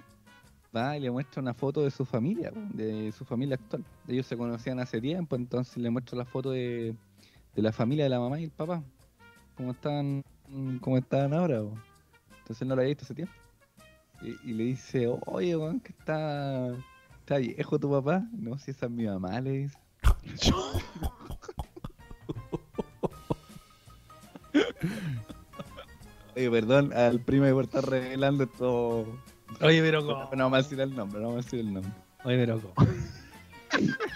va 0.75 0.97
y 0.97 1.01
le 1.01 1.11
muestra 1.11 1.43
una 1.43 1.55
foto 1.55 1.83
de 1.83 1.91
su 1.91 2.05
familia, 2.05 2.53
de 2.73 3.13
su 3.13 3.25
familia 3.25 3.57
actual. 3.57 3.85
Ellos 4.09 4.27
se 4.27 4.37
conocían 4.37 4.81
hace 4.81 5.01
tiempo, 5.01 5.37
entonces 5.37 5.77
le 5.79 5.91
muestra 5.91 6.19
la 6.19 6.25
foto 6.25 6.51
de, 6.51 6.95
de 7.55 7.63
la 7.63 7.73
familia 7.73 8.05
de 8.05 8.11
la 8.11 8.21
mamá 8.21 8.41
y 8.41 8.45
el 8.45 8.51
papá. 8.51 8.83
Cómo 9.57 9.73
estaban, 9.73 10.25
cómo 10.81 10.99
estaban 10.99 11.35
ahora. 11.35 11.59
Entonces 12.39 12.63
él 12.63 12.69
no 12.69 12.77
lo 12.77 12.83
había 12.83 12.91
visto 12.91 13.05
hace 13.05 13.15
tiempo. 13.15 13.35
Y, 14.23 14.51
y 14.51 14.55
le 14.55 14.65
dice, 14.65 15.07
oye, 15.27 15.57
weón, 15.57 15.81
que 15.81 15.93
está, 15.93 16.75
está 17.21 17.39
viejo 17.39 17.79
tu 17.79 17.91
papá. 17.91 18.25
No, 18.33 18.59
si 18.59 18.71
esa 18.71 18.87
es 18.87 18.93
mi 18.93 19.07
mamá, 19.07 19.41
le 19.41 19.51
dice. 19.51 19.79
Oye, 26.37 26.51
perdón 26.51 26.93
al 26.93 27.21
primo 27.21 27.51
por 27.53 27.65
estar 27.65 27.85
revelando 27.89 28.45
esto. 28.45 29.07
Oye, 29.61 29.83
pero 29.83 30.01
No, 30.01 30.07
¿cómo? 30.07 30.31
no 30.37 30.45
vamos 30.45 30.59
a 30.59 30.63
decir 30.63 30.81
el 30.81 30.95
nombre, 30.95 31.21
no 31.21 31.29
vamos 31.29 31.45
a 31.45 31.47
decir 31.47 31.61
el 31.61 31.75
nombre. 31.75 31.93
Oye, 32.25 32.37
pero 32.39 32.61
¿cómo? 32.75 32.91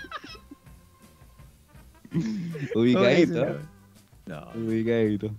Ubicadito, 2.75 3.43
Oye, 3.43 3.51
¿eh? 3.51 3.57
No. 4.27 4.49
ubicadito. 4.55 5.31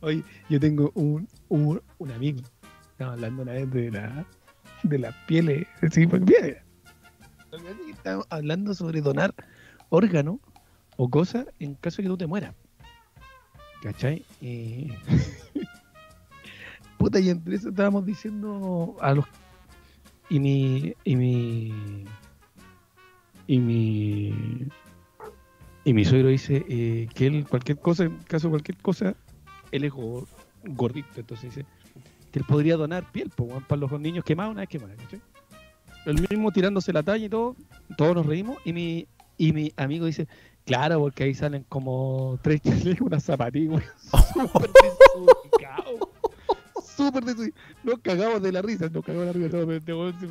Oye, 0.00 0.22
yo 0.48 0.60
tengo 0.60 0.90
un, 0.94 1.28
un, 1.48 1.82
un 1.98 2.10
amigo. 2.12 2.40
Estamos 2.92 3.14
hablando 3.14 3.42
una 3.42 3.52
vez 3.52 3.70
de 3.70 3.90
la 3.90 4.24
de 4.84 4.98
las 4.98 5.14
pieles. 5.26 5.66
Sí, 5.90 6.06
pues. 6.06 6.22
Estamos 7.90 8.26
hablando 8.30 8.74
sobre 8.74 9.00
donar 9.00 9.34
órganos 9.90 10.38
o 10.96 11.08
cosas 11.08 11.46
en 11.58 11.74
caso 11.74 11.98
de 11.98 12.02
que 12.04 12.08
tú 12.08 12.16
te 12.16 12.26
mueras. 12.26 12.54
¿Cachai? 13.82 14.24
Y... 14.40 14.92
Puta, 17.02 17.18
y 17.20 17.30
entre 17.30 17.56
eso 17.56 17.70
estábamos 17.70 18.06
diciendo 18.06 18.96
a 19.00 19.12
los. 19.14 19.24
Y 20.30 20.38
mi. 20.38 20.94
Y 21.04 21.16
mi. 21.16 22.04
Y 23.46 23.58
mi. 23.58 24.68
Y 25.84 25.92
mi 25.94 26.04
suegro 26.04 26.28
dice 26.28 26.64
eh, 26.68 27.08
que 27.12 27.26
él, 27.26 27.44
cualquier 27.48 27.78
cosa, 27.80 28.04
en 28.04 28.16
caso 28.18 28.46
de 28.46 28.50
cualquier 28.52 28.78
cosa, 28.78 29.16
él 29.72 29.82
es 29.82 29.90
go- 29.92 30.28
gordito, 30.62 31.08
entonces 31.16 31.52
dice 31.52 31.66
que 32.30 32.38
él 32.38 32.44
podría 32.46 32.76
donar 32.76 33.10
piel 33.10 33.30
po, 33.30 33.48
para 33.66 33.80
los 33.80 34.00
niños 34.00 34.24
quemados 34.24 34.52
una 34.52 34.60
vez 34.60 34.68
quemados. 34.68 34.96
El 36.06 36.24
mismo 36.30 36.52
tirándose 36.52 36.92
la 36.92 37.02
talla 37.02 37.26
y 37.26 37.28
todo, 37.28 37.56
todos 37.96 38.14
nos 38.14 38.26
reímos, 38.26 38.58
y 38.64 38.72
mi, 38.72 39.08
y 39.38 39.52
mi 39.52 39.72
amigo 39.76 40.06
dice, 40.06 40.28
claro, 40.64 41.00
porque 41.00 41.24
ahí 41.24 41.34
salen 41.34 41.64
como 41.68 42.38
tres 42.42 42.60
chiles, 42.60 43.00
una 43.00 43.18
zapatilla, 43.18 43.70
weón, 43.72 43.82
súper 46.92 47.24
desubicado. 47.24 47.62
Nos 47.84 47.98
cagamos 48.00 48.42
de 48.42 48.52
la 48.52 48.62
risa, 48.62 48.88
nos 48.88 49.04
cagamos 49.04 49.34
de 49.34 49.38
la 49.40 49.46
risa, 49.46 49.50
todo, 49.86 49.98
weón 49.98 50.20
se- 50.20 50.28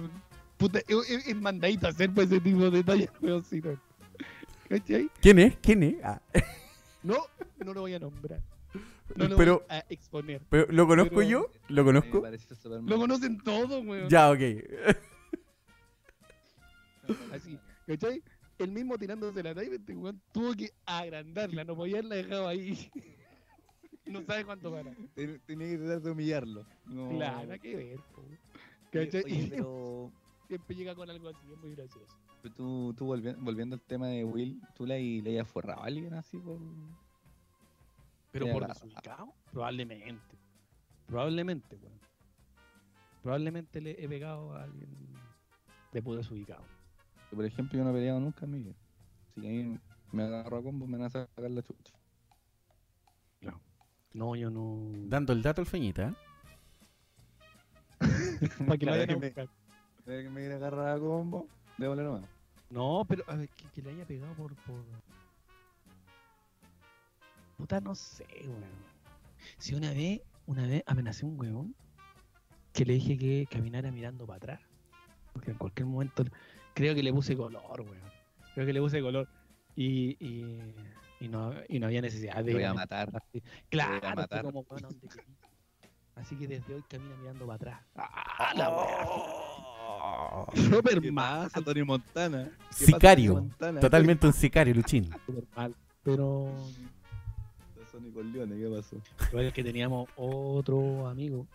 puta, 0.57 0.79
es, 0.79 1.09
es- 1.09 1.27
es 1.27 1.35
mandadito 1.35 1.87
hacer 1.87 2.11
pues, 2.13 2.27
ese 2.31 2.39
tipo 2.39 2.59
de 2.65 2.71
detalles, 2.71 3.09
weón, 3.21 3.43
sí, 3.43 3.61
no. 3.61 3.79
¿cachai? 4.69 5.09
¿Quién 5.21 5.39
es? 5.39 5.57
¿Quién 5.61 5.83
es? 5.83 5.95
Ah, 6.03 6.21
No, 7.03 7.17
no 7.65 7.73
lo 7.73 7.81
voy 7.81 7.93
a 7.95 7.99
nombrar. 7.99 8.41
No 9.15 9.27
lo 9.27 9.35
Pero- 9.35 9.65
voy 9.67 9.77
a 9.77 9.85
exponer. 9.89 10.41
pero, 10.49 10.67
¿Lo 10.71 10.87
conozco 10.87 11.15
Pero- 11.17 11.29
yo? 11.29 11.51
¿Lo 11.67 11.83
me 11.83 11.89
conozco? 11.89 12.23
Lo 12.85 12.97
conocen 12.97 13.37
todos, 13.43 13.85
weón. 13.85 14.07
Ya, 14.09 14.31
ok. 14.31 14.39
Así, 17.33 17.57
¿cachai? 17.87 18.21
El 18.59 18.71
mismo 18.71 18.97
tirándose 18.97 19.41
la 19.43 19.55
talla, 19.55 19.73
este 19.75 19.95
weón 19.95 20.21
tuvo 20.31 20.53
que 20.53 20.69
agrandarla, 20.85 21.63
no 21.63 21.75
podía 21.75 21.95
haberla 21.97 22.15
dejado 22.15 22.47
ahí. 22.47 22.89
No 24.11 24.21
sabe 24.23 24.45
cuánto 24.45 24.71
para. 24.71 24.91
Ten- 25.15 25.41
Tenía 25.45 25.67
que 25.69 25.77
tratar 25.77 26.01
de 26.01 26.11
humillarlo. 26.11 26.65
No. 26.85 27.09
Claro, 27.09 27.41
nada 27.43 27.57
que 27.59 27.75
ver, 27.75 27.99
po. 28.15 28.21
Oye, 28.21 28.39
¿Cachai? 28.91 29.23
oye, 29.23 29.35
Y 29.45 29.49
pero, 29.49 30.11
siempre 30.47 30.75
llega 30.75 30.95
con 30.95 31.09
algo 31.09 31.29
así, 31.29 31.51
es 31.51 31.57
muy 31.59 31.75
gracioso. 31.75 32.15
pero 32.41 32.53
tú, 32.55 32.93
tú 32.97 33.05
volviendo, 33.05 33.41
volviendo 33.41 33.75
al 33.75 33.81
tema 33.81 34.07
de 34.07 34.23
Will, 34.23 34.61
¿tú 34.75 34.85
le, 34.85 35.21
le 35.21 35.29
hayas 35.31 35.47
forrado 35.47 35.81
a 35.81 35.85
alguien 35.85 36.13
así 36.13 36.37
por...? 36.37 36.59
Pero 38.31 38.47
por 38.53 38.65
desubicado, 38.67 39.33
probablemente. 39.51 40.37
Probablemente, 41.07 41.75
weón. 41.75 41.99
Probablemente 43.21 43.81
le 43.81 43.91
he 44.03 44.07
pegado 44.07 44.53
a 44.55 44.63
alguien 44.63 44.89
de 45.91 46.01
puto 46.01 46.17
desubicado. 46.17 46.63
Por 47.35 47.45
ejemplo, 47.45 47.77
yo 47.77 47.83
no 47.83 47.91
he 47.91 47.93
peleado 47.93 48.19
nunca 48.19 48.45
en 48.45 48.51
mi 48.51 48.59
vida. 48.59 48.75
Si 49.35 49.41
alguien 49.41 49.81
me 50.11 50.23
agarró 50.23 50.57
a 50.57 50.63
combo, 50.63 50.87
me 50.87 50.97
van 50.97 51.07
a 51.07 51.09
sacar 51.09 51.51
la 51.51 51.61
chucha. 51.61 51.93
No, 54.13 54.35
yo 54.35 54.49
no. 54.49 54.77
Dando 55.07 55.33
el 55.33 55.41
dato 55.41 55.61
al 55.61 55.67
feñita. 55.67 56.09
¿eh? 56.09 56.13
Para 58.67 58.77
que 58.77 58.85
vayan 58.85 59.01
a 59.03 59.07
que 59.07 59.15
me- 59.19 59.27
buscar. 59.27 59.47
¿Ves 60.05 60.23
que 60.23 60.29
me 60.29 60.39
quiere 60.41 60.55
agarrar 60.55 60.97
a 60.97 60.99
combo? 60.99 61.47
Démosle 61.77 62.03
nomás. 62.03 62.23
No, 62.69 63.05
pero 63.07 63.23
a 63.27 63.35
ver, 63.35 63.49
que, 63.49 63.65
que 63.69 63.81
le 63.81 63.91
haya 63.91 64.05
pegado 64.05 64.33
por, 64.33 64.55
por. 64.55 64.81
Puta, 67.57 67.79
no 67.79 67.93
sé, 67.95 68.25
weón. 68.43 68.63
Si 69.57 69.75
una 69.75 69.91
vez, 69.91 70.21
una 70.47 70.65
vez 70.65 70.83
amenacé 70.87 71.25
a 71.25 71.29
un 71.29 71.39
weón 71.39 71.75
que 72.73 72.85
le 72.85 72.93
dije 72.93 73.17
que 73.17 73.47
caminara 73.49 73.91
mirando 73.91 74.25
para 74.25 74.37
atrás. 74.37 74.59
Porque 75.33 75.51
en 75.51 75.57
cualquier 75.57 75.85
momento 75.87 76.23
creo 76.73 76.95
que 76.95 77.03
le 77.03 77.13
puse 77.13 77.35
color, 77.35 77.81
weón. 77.81 78.11
Creo 78.53 78.65
que 78.65 78.73
le 78.73 78.81
puse 78.81 79.01
color. 79.01 79.27
Y, 79.75 80.17
y, 80.19 80.73
y 81.21 81.27
no, 81.27 81.53
y 81.69 81.79
no 81.79 81.85
había 81.85 82.01
necesidad 82.01 82.37
de. 82.37 82.43
Te 82.45 82.53
voy 82.53 82.63
a 82.63 82.73
matar. 82.73 83.09
Así. 83.13 83.43
Claro, 83.69 83.91
voy 83.91 83.99
a 83.99 84.13
fue 84.13 84.15
matar. 84.23 84.43
como, 84.43 84.61
weón, 84.61 84.85
¿a 84.85 84.87
dónde 84.87 85.07
querís? 85.07 85.37
Así 86.15 86.35
que 86.35 86.47
desde 86.47 86.73
hoy 86.75 86.83
camina 86.89 87.15
mirando 87.17 87.45
para 87.45 87.55
atrás. 87.55 87.81
¡Ah, 87.95 88.53
la 88.55 88.69
weá! 88.69 89.07
Súper 90.69 90.99
¿Qué 90.99 91.11
mal, 91.11 91.49
Tony 91.51 91.83
Montana? 91.83 92.45
¿Qué 92.45 92.57
pasa, 92.69 92.85
Sicario. 92.85 93.33
Montana? 93.35 93.79
Totalmente 93.79 94.27
un 94.27 94.33
sicario, 94.33 94.73
Luchín. 94.73 95.09
súper 95.25 95.45
mal. 95.55 95.75
Pero 96.03 96.51
Sony 97.91 98.11
Corleone, 98.11 98.57
¿qué 98.57 98.67
pasó? 98.67 98.97
igual 99.29 99.45
es 99.45 99.53
que 99.53 99.63
teníamos 99.63 100.09
otro 100.15 101.07
amigo 101.07 101.45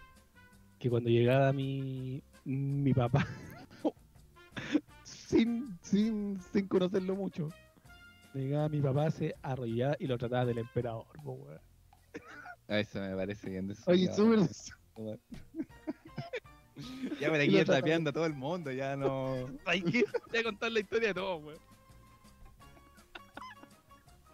que 0.78 0.88
cuando 0.88 1.10
llegaba 1.10 1.52
mi, 1.52 2.22
mi 2.44 2.94
papá, 2.94 3.26
sin, 5.02 5.76
sin, 5.82 6.38
sin 6.52 6.68
conocerlo 6.68 7.16
mucho, 7.16 7.48
llegaba 8.36 8.68
mi 8.68 8.80
papá, 8.80 9.10
se 9.10 9.34
arrollaba 9.42 9.96
y 9.98 10.06
lo 10.06 10.18
trataba 10.18 10.44
del 10.46 10.58
emperador. 10.58 11.06
weón. 11.24 11.58
A 12.68 12.78
eso 12.80 13.00
me 13.00 13.14
parece 13.14 13.48
bien. 13.50 13.74
Oye, 13.86 14.12
súper. 14.12 14.48
Ya 17.20 17.30
me 17.30 17.38
la 17.38 17.46
trata- 17.64 17.76
tapeando 17.80 18.10
a 18.10 18.12
todo 18.12 18.26
el 18.26 18.34
mundo, 18.34 18.70
ya 18.70 18.96
no. 18.96 19.46
Hay 19.64 19.80
que 19.80 20.04
voy 20.30 20.40
a 20.40 20.42
contar 20.42 20.70
la 20.72 20.80
historia 20.80 21.08
de 21.08 21.14
todo, 21.14 21.36
weón. 21.38 21.58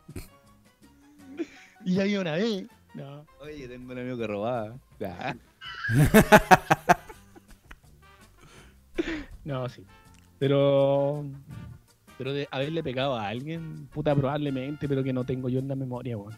Y 1.84 2.00
había 2.00 2.20
una 2.20 2.32
vez. 2.32 2.66
No. 2.94 3.24
Oye, 3.40 3.66
tengo 3.68 3.92
un 3.92 3.98
amigo 3.98 4.16
que 4.18 4.26
robaba. 4.26 4.76
Ah, 5.04 5.34
No, 9.44 9.68
sí. 9.68 9.84
Pero. 10.38 11.24
Pero 12.22 12.32
de 12.34 12.48
haberle 12.50 12.82
pegado 12.82 13.16
a 13.16 13.26
alguien, 13.28 13.88
puta, 13.92 14.14
probablemente, 14.14 14.88
pero 14.88 15.02
que 15.02 15.12
no 15.12 15.24
tengo 15.24 15.48
yo 15.48 15.58
en 15.58 15.68
la 15.68 15.74
memoria, 15.74 16.16
weón. 16.16 16.36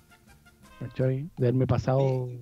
¿Cachai? 0.81 1.29
De 1.37 1.47
haberme 1.47 1.67
pasado. 1.67 1.99
Oye, 1.99 2.41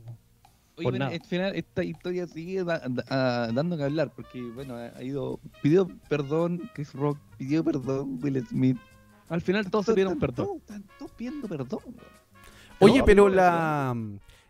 Por 0.77 0.85
bueno, 0.85 0.99
nada. 1.01 1.13
al 1.15 1.21
final 1.25 1.55
esta 1.55 1.85
historia 1.85 2.27
sigue 2.27 2.65
da- 2.65 2.83
da- 2.89 3.05
ah, 3.11 3.51
dando 3.53 3.77
que 3.77 3.83
hablar, 3.85 4.13
porque 4.15 4.41
bueno, 4.43 4.75
ha 4.77 4.87
ha 4.97 5.03
ido, 5.03 5.39
pidió 5.63 5.87
perdón 6.09 6.71
Chris 6.75 6.93
Rock, 6.95 7.19
pidió 7.37 7.63
perdón 7.63 8.19
Will 8.23 8.45
Smith. 8.47 8.79
Al 9.29 9.41
final 9.43 9.71
todos 9.71 9.87
se 9.87 9.95
dieron 9.95 10.15
Están 10.15 10.29
perdón. 10.31 10.47
todos- 10.47 10.61
Están 10.63 10.85
todos 10.99 11.11
pidiendo 11.13 11.49
perdón. 11.49 11.81
weón. 11.85 11.97
Oye, 12.81 12.99
No, 13.01 13.05
pero 13.05 13.29
la, 13.29 13.95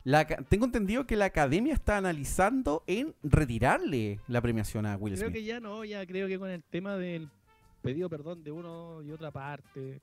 la 0.04 0.24
tengo 0.26 0.64
entendido 0.66 1.06
que 1.06 1.16
la 1.16 1.26
academia 1.26 1.74
está 1.74 1.96
analizando 1.98 2.82
en 2.86 3.14
retirarle 3.22 4.20
la 4.28 4.40
premiación 4.40 4.86
a 4.86 4.96
Will 4.96 5.14
Creo 5.14 5.28
Smith. 5.28 5.34
que 5.40 5.44
ya 5.44 5.60
no, 5.60 5.84
ya 5.84 6.06
creo 6.06 6.28
que 6.28 6.38
con 6.38 6.50
el 6.50 6.62
tema 6.62 6.96
del 6.96 7.28
pedido 7.82 8.08
perdón 8.08 8.42
de 8.42 8.52
uno 8.52 9.02
y 9.02 9.10
otra 9.10 9.30
parte, 9.30 10.00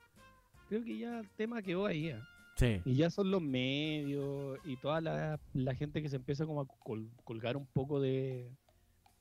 creo 0.68 0.84
que 0.84 0.98
ya 0.98 1.20
el 1.20 1.28
tema 1.30 1.62
quedó 1.62 1.86
ahí. 1.86 2.14
Sí. 2.56 2.80
Y 2.84 2.94
ya 2.96 3.08
son 3.10 3.30
los 3.30 3.40
medios 3.40 4.58
y 4.64 4.76
toda 4.76 5.00
la, 5.00 5.40
la 5.54 5.74
gente 5.74 6.02
que 6.02 6.08
se 6.10 6.16
empieza 6.16 6.44
como 6.46 6.60
a 6.60 6.66
col- 6.66 7.10
colgar 7.24 7.56
un 7.56 7.64
poco 7.66 8.00
de, 8.00 8.50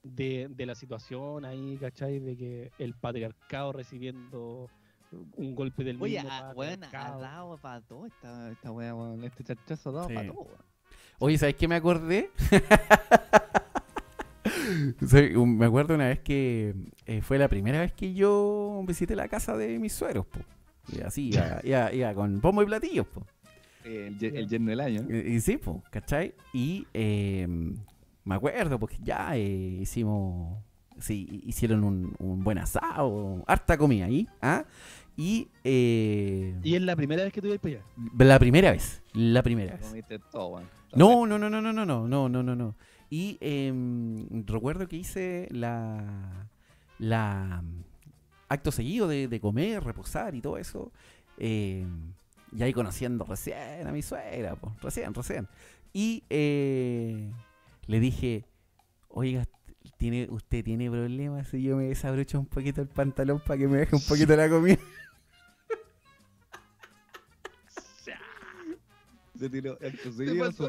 de, 0.03 0.47
de 0.49 0.65
la 0.65 0.75
situación 0.75 1.45
ahí, 1.45 1.77
¿cachai? 1.79 2.19
De 2.19 2.35
que 2.35 2.71
el 2.79 2.93
patriarcado 2.95 3.71
recibiendo 3.71 4.69
un 5.37 5.55
golpe 5.55 5.83
del 5.83 6.01
Oye, 6.01 6.15
mismo 6.17 6.29
ah, 6.31 6.51
weón, 6.55 6.83
ha 6.83 6.87
patriarcado. 6.87 7.19
dado 7.21 7.57
para 7.57 7.81
todo 7.81 8.05
esta, 8.07 8.51
esta 8.51 8.71
weón. 8.71 9.23
Este 9.23 9.43
chachazo 9.43 9.89
ha 9.89 9.93
dado 9.93 10.07
Sí. 10.09 10.13
para 10.15 10.31
todo. 10.33 10.57
Oye, 11.19 11.37
¿sabes 11.37 11.55
qué 11.55 11.67
me 11.67 11.75
acordé? 11.75 12.29
Me 15.01 15.65
acuerdo 15.65 15.95
una 15.95 16.07
vez 16.07 16.19
que 16.19 16.75
eh, 17.05 17.21
fue 17.21 17.37
la 17.37 17.47
primera 17.47 17.79
vez 17.79 17.93
que 17.93 18.13
yo 18.13 18.83
visité 18.87 19.15
la 19.15 19.27
casa 19.27 19.55
de 19.55 19.79
mis 19.79 19.93
suegros, 19.93 20.25
po. 20.25 20.39
Y 20.91 21.01
así, 21.01 21.29
iba, 21.29 21.59
iba- 21.63 21.93
iba 21.93 22.13
con 22.13 22.41
pombo 22.41 22.63
y 22.63 22.65
platillos, 22.65 23.07
po. 23.07 23.25
Eh, 23.85 24.07
El, 24.07 24.17
ye- 24.19 24.37
el 24.37 24.47
yerno 24.47 24.69
del 24.71 24.79
año. 24.81 25.05
Y, 25.09 25.35
y 25.35 25.39
sí, 25.41 25.57
po, 25.57 25.81
¿cachai? 25.89 26.33
Y 26.53 26.85
eh, 26.93 27.47
me 28.25 28.35
acuerdo, 28.35 28.77
porque 28.79 28.97
ya 29.01 29.35
eh, 29.37 29.77
hicimos, 29.81 30.57
sí, 30.99 31.43
hicieron 31.45 31.83
un, 31.83 32.13
un 32.19 32.43
buen 32.43 32.57
asado, 32.57 33.43
harta 33.47 33.77
comida 33.77 34.05
ahí, 34.05 34.27
¿ah? 34.41 34.65
Y, 35.15 35.49
eh, 35.65 36.55
Y 36.63 36.75
es 36.75 36.81
la 36.81 36.95
primera 36.95 37.23
vez 37.23 37.33
que 37.33 37.41
tú 37.41 37.47
ibas 37.47 37.59
para 37.59 37.75
allá. 37.75 37.83
la 38.17 38.39
primera 38.39 38.71
vez, 38.71 39.01
la 39.13 39.43
primera 39.43 39.75
vez. 39.77 39.93
Todo, 40.31 40.47
weón. 40.49 40.67
No, 40.95 41.25
no, 41.27 41.37
no, 41.37 41.49
no, 41.49 41.61
no, 41.61 41.71
no, 41.73 41.85
no, 41.85 42.07
no, 42.07 42.29
no, 42.29 42.43
no, 42.43 42.55
no. 42.55 42.75
Y 43.09 43.37
em, 43.41 44.45
recuerdo 44.45 44.87
que 44.87 44.97
hice 44.97 45.47
la, 45.51 46.47
la 46.99 47.63
acto 48.47 48.71
seguido 48.71 49.07
de, 49.07 49.27
de 49.27 49.39
comer, 49.39 49.83
reposar 49.83 50.35
y 50.35 50.41
todo 50.41 50.57
eso. 50.57 50.91
em, 51.37 52.13
y 52.51 52.63
ahí 52.63 52.73
conociendo 52.73 53.25
recién 53.25 53.87
a 53.87 53.91
mi 53.91 54.01
suegra, 54.01 54.55
po, 54.55 54.75
recién, 54.81 55.13
recién. 55.13 55.47
Y 55.93 56.23
eh, 56.29 57.31
le 57.87 57.99
dije, 57.99 58.45
oiga, 59.09 59.45
¿tiene, 59.97 60.27
¿usted 60.31 60.63
tiene 60.63 60.89
problemas 60.89 61.47
si 61.49 61.61
yo 61.63 61.77
me 61.77 61.85
desabrocho 61.85 62.39
un 62.39 62.45
poquito 62.47 62.81
el 62.81 62.87
pantalón 62.87 63.39
para 63.39 63.57
que 63.59 63.67
me 63.67 63.77
deje 63.79 63.95
un 63.95 64.01
poquito 64.03 64.35
la 64.35 64.49
comida? 64.49 64.77
Se 69.35 69.49
tiró 69.49 69.73
acto 69.73 70.09
Te 70.09 70.11
seguido. 70.11 70.45
faltó 70.45 70.67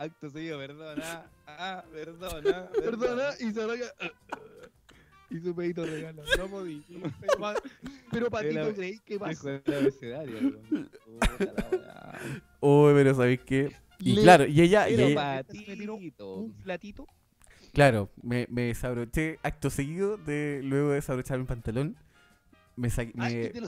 Acto 0.00 0.30
seguido, 0.30 0.58
perdona. 0.58 1.26
Ah, 1.46 1.84
perdona. 1.92 2.70
Perdona, 2.72 3.28
y 3.38 3.52
se 3.52 3.62
arranca. 3.62 3.84
Y 5.28 5.40
su 5.40 5.54
pedito 5.54 5.84
regalo. 5.84 6.22
No 6.38 6.48
podí. 6.48 6.82
Pero, 8.10 8.30
Patito, 8.30 8.74
¿creí 8.74 8.98
que 9.00 9.18
weá. 9.18 9.30
Uy, 12.60 12.92
pero 12.94 13.14
¿sabéis 13.14 13.40
qué? 13.44 13.76
Y 13.98 14.14
Le- 14.14 14.22
claro, 14.22 14.46
y 14.46 14.58
ella, 14.62 14.88
y 14.88 14.96
Pero 14.96 15.08
me 15.10 15.14
patito. 15.14 16.34
Un 16.36 16.52
platito. 16.62 17.06
Claro, 17.74 18.08
me, 18.22 18.46
me 18.48 18.62
desabroché 18.62 19.38
acto 19.42 19.68
seguido 19.68 20.16
de 20.16 20.62
luego 20.64 20.88
de 20.88 20.94
desabrochar 20.94 21.38
un 21.38 21.46
pantalón. 21.46 21.94
Me 22.76 22.88
saqué. 22.88 23.12
Ay, 23.18 23.50
me- 23.52 23.60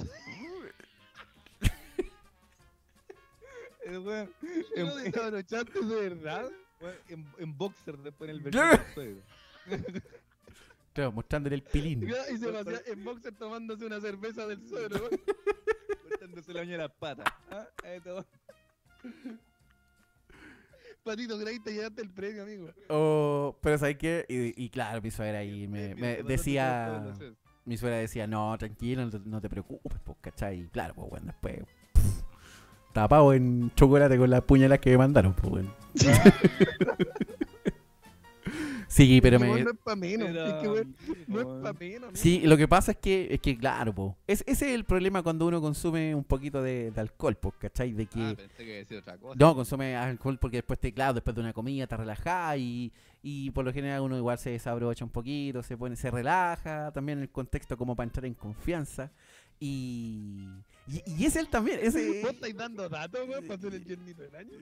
El 3.92 3.98
weón, 4.06 4.34
en, 4.76 4.86
lo 4.86 4.96
desabrochaste 4.96 5.80
de 5.80 6.08
verdad. 6.08 6.50
weón, 6.80 6.96
en, 7.08 7.26
en 7.38 7.58
boxer 7.58 7.98
después 7.98 8.30
en 8.30 8.36
el 8.36 8.42
versículo 8.42 9.22
claro, 10.92 11.12
mostrándole 11.12 11.56
el 11.56 11.62
pilín. 11.62 12.08
Y 12.32 12.36
se 12.38 12.52
pasea 12.52 12.80
en 12.86 13.04
boxer 13.04 13.34
tomándose 13.34 13.84
una 13.86 14.00
cerveza 14.00 14.46
del 14.46 14.66
suelo. 14.66 15.08
Cortándose 16.08 16.52
la 16.52 16.62
uña 16.62 16.72
de 16.72 16.78
las 16.78 16.92
patas. 16.92 17.26
Ah, 17.50 17.66
todo. 18.02 18.26
Patito, 21.02 21.36
que 21.38 21.60
te 21.60 21.72
llevaste 21.72 22.02
el 22.02 22.10
premio, 22.10 22.42
amigo. 22.44 22.70
Oh, 22.88 23.58
pero 23.60 23.76
¿sabes 23.76 23.96
qué? 23.98 24.24
Y, 24.28 24.64
y 24.64 24.68
claro, 24.70 25.02
mi 25.02 25.10
suegra 25.10 25.38
ahí 25.38 25.66
me, 25.66 25.94
me 25.94 26.22
decía. 26.22 27.12
Mi 27.64 27.76
suegra 27.76 27.98
decía, 27.98 28.26
no, 28.26 28.56
tranquilo, 28.58 29.04
no 29.04 29.10
te, 29.10 29.20
no 29.20 29.40
te 29.40 29.48
preocupes, 29.48 29.98
pues, 30.04 30.18
¿cachai? 30.20 30.62
Y 30.62 30.68
claro, 30.68 30.94
pues, 30.94 31.10
bueno, 31.10 31.26
después. 31.26 31.60
Tapado 32.92 33.32
en 33.34 33.70
chocolate 33.74 34.16
con 34.18 34.30
las 34.30 34.42
puñalas 34.42 34.78
que 34.78 34.90
me 34.90 34.98
mandaron, 34.98 35.34
pues, 35.34 35.50
bueno. 35.50 35.74
sí, 38.88 39.20
pero 39.22 39.38
me. 39.40 39.48
No 39.62 39.70
es 39.70 39.76
pa' 39.82 39.96
menos. 39.96 40.28
Pero, 40.28 40.46
Es 40.46 40.54
que, 40.54 40.68
weón, 40.68 40.96
no 41.28 41.40
es 41.40 41.46
weón, 41.46 41.62
pa' 41.62 41.72
menos. 41.72 42.08
amigo. 42.08 42.16
Sí, 42.22 42.40
lo 42.44 42.56
que 42.56 42.68
pasa 42.68 42.92
es 42.92 42.98
que, 42.98 43.28
es 43.30 43.40
que 43.40 43.56
claro, 43.56 43.94
po, 43.94 44.16
es, 44.26 44.44
ese 44.46 44.68
es 44.68 44.74
el 44.74 44.84
problema 44.84 45.22
cuando 45.22 45.46
uno 45.46 45.60
consume 45.60 46.14
un 46.14 46.24
poquito 46.24 46.62
de, 46.62 46.90
de 46.90 47.00
alcohol, 47.00 47.36
pues, 47.36 47.54
¿cachai? 47.58 47.92
De 47.92 48.06
que 48.06 48.20
Ah, 48.20 48.34
pensé 48.36 48.56
que 48.58 48.64
iba 48.64 48.74
a 48.74 48.78
decir 48.78 48.98
otra 48.98 49.16
cosa. 49.18 49.34
no 49.38 49.54
consume 49.54 49.96
alcohol 49.96 50.38
porque 50.38 50.58
después 50.58 50.78
te, 50.78 50.92
claro, 50.92 51.14
después 51.14 51.34
de 51.34 51.40
una 51.42 51.52
comida 51.52 51.86
te 51.86 51.96
relajas 51.96 52.58
y, 52.58 52.92
y 53.22 53.50
por 53.52 53.64
lo 53.64 53.72
general 53.72 54.02
uno 54.02 54.16
igual 54.16 54.38
se 54.38 54.50
desabrocha 54.50 55.04
un 55.04 55.10
poquito, 55.10 55.62
se 55.62 55.76
pone, 55.76 55.96
se 55.96 56.10
relaja, 56.10 56.90
también 56.92 57.20
el 57.20 57.30
contexto 57.30 57.76
como 57.76 57.96
para 57.96 58.04
entrar 58.06 58.26
en 58.26 58.34
confianza. 58.34 59.10
Y, 59.64 60.48
y, 60.88 61.02
y 61.06 61.26
es 61.26 61.36
él 61.36 61.48
también, 61.48 61.78
ese, 61.82 62.22
¿Vos 62.22 62.32
estáis 62.32 62.56
dando 62.56 62.88
datos, 62.88 63.28
weón, 63.28 63.46
para 63.46 63.54
hacer 63.54 63.74
el 63.74 63.84
yernito 63.84 64.22
del 64.22 64.34
año? 64.34 64.52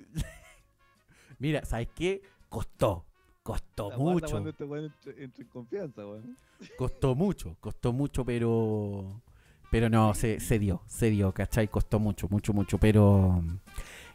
mira, 1.38 1.64
¿sabes 1.64 1.88
qué? 1.94 2.22
Costó, 2.48 3.04
costó 3.42 3.90
La 3.90 3.96
guarda 3.96 4.12
mucho. 4.12 4.30
Cuando 4.30 4.50
este 4.50 4.64
entre, 4.64 5.24
entre 5.24 5.42
en 5.42 5.48
confianza, 5.48 6.06
weón. 6.06 6.36
Costó 6.76 7.14
mucho, 7.14 7.56
costó 7.58 7.90
mucho, 7.92 8.22
pero 8.22 9.22
Pero 9.70 9.88
no, 9.88 10.12
se, 10.14 10.40
se 10.40 10.58
dio, 10.58 10.82
se 10.86 11.08
dio, 11.10 11.32
¿cachai? 11.32 11.68
Costó 11.68 11.98
mucho, 11.98 12.28
mucho, 12.28 12.52
mucho, 12.52 12.76
pero... 12.76 13.42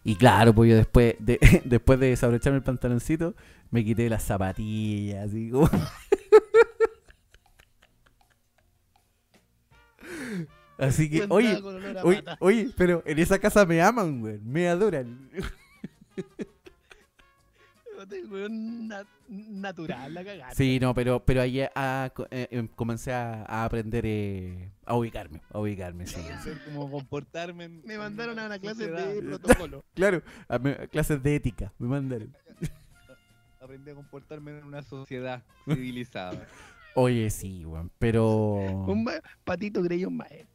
Y 0.03 0.15
claro, 0.15 0.53
pues 0.53 0.69
yo 0.69 0.75
después 0.75 1.15
de, 1.19 1.39
después 1.65 1.99
de 1.99 2.09
desabrocharme 2.09 2.57
el 2.57 2.63
pantaloncito, 2.63 3.33
me 3.71 3.83
quité 3.83 4.07
las 4.09 4.21
zapatillas, 4.23 5.27
así 5.29 5.49
como... 5.49 5.67
Así 10.78 11.09
que, 11.09 11.26
oye, 11.30 11.61
oye, 12.03 12.23
oye, 12.39 12.69
pero 12.76 13.01
en 13.05 13.19
esa 13.19 13.39
casa 13.39 13.65
me 13.65 13.82
aman, 13.82 14.19
güey, 14.19 14.39
me 14.39 14.67
adoran. 14.67 15.30
Weón 18.30 18.88
na- 18.88 19.05
natural, 19.30 20.13
la 20.13 20.23
cagada. 20.23 20.53
Sí, 20.53 20.80
no, 20.80 20.93
pero, 20.93 21.23
pero 21.26 21.41
ahí 21.41 21.61
ah, 21.76 22.11
eh, 22.30 22.47
em, 22.51 22.67
comencé 22.67 23.11
a, 23.13 23.43
a 23.47 23.63
aprender 23.65 24.03
eh, 24.05 24.69
a 24.86 24.95
ubicarme, 24.95 25.41
a 25.49 25.59
ubicarme, 25.59 26.05
sí. 26.05 26.21
Ser 26.43 26.61
como 26.65 26.91
comportarme. 26.91 27.63
en- 27.65 27.82
Me 27.86 27.97
mandaron 27.97 28.38
a 28.38 28.45
una 28.45 28.59
clase 28.59 28.88
de 28.91 29.21
protocolo. 29.23 29.84
Claro, 29.95 30.21
a 30.47 30.59
me- 30.59 30.88
clases 30.89 31.23
de 31.23 31.36
ética, 31.36 31.73
me 31.80 31.88
mandaron. 31.88 32.36
Aprendí 33.59 33.89
a 33.89 33.95
comportarme 33.95 34.59
en 34.59 34.65
una 34.65 34.84
sociedad 34.84 35.41
civilizada. 35.65 36.45
Oye, 36.93 37.30
sí, 37.32 37.63
güey, 37.63 37.84
pero... 37.97 38.36
Un 38.86 39.09
patito 39.43 39.82
creía 39.82 40.07
un 40.07 40.17
maestro. 40.17 40.54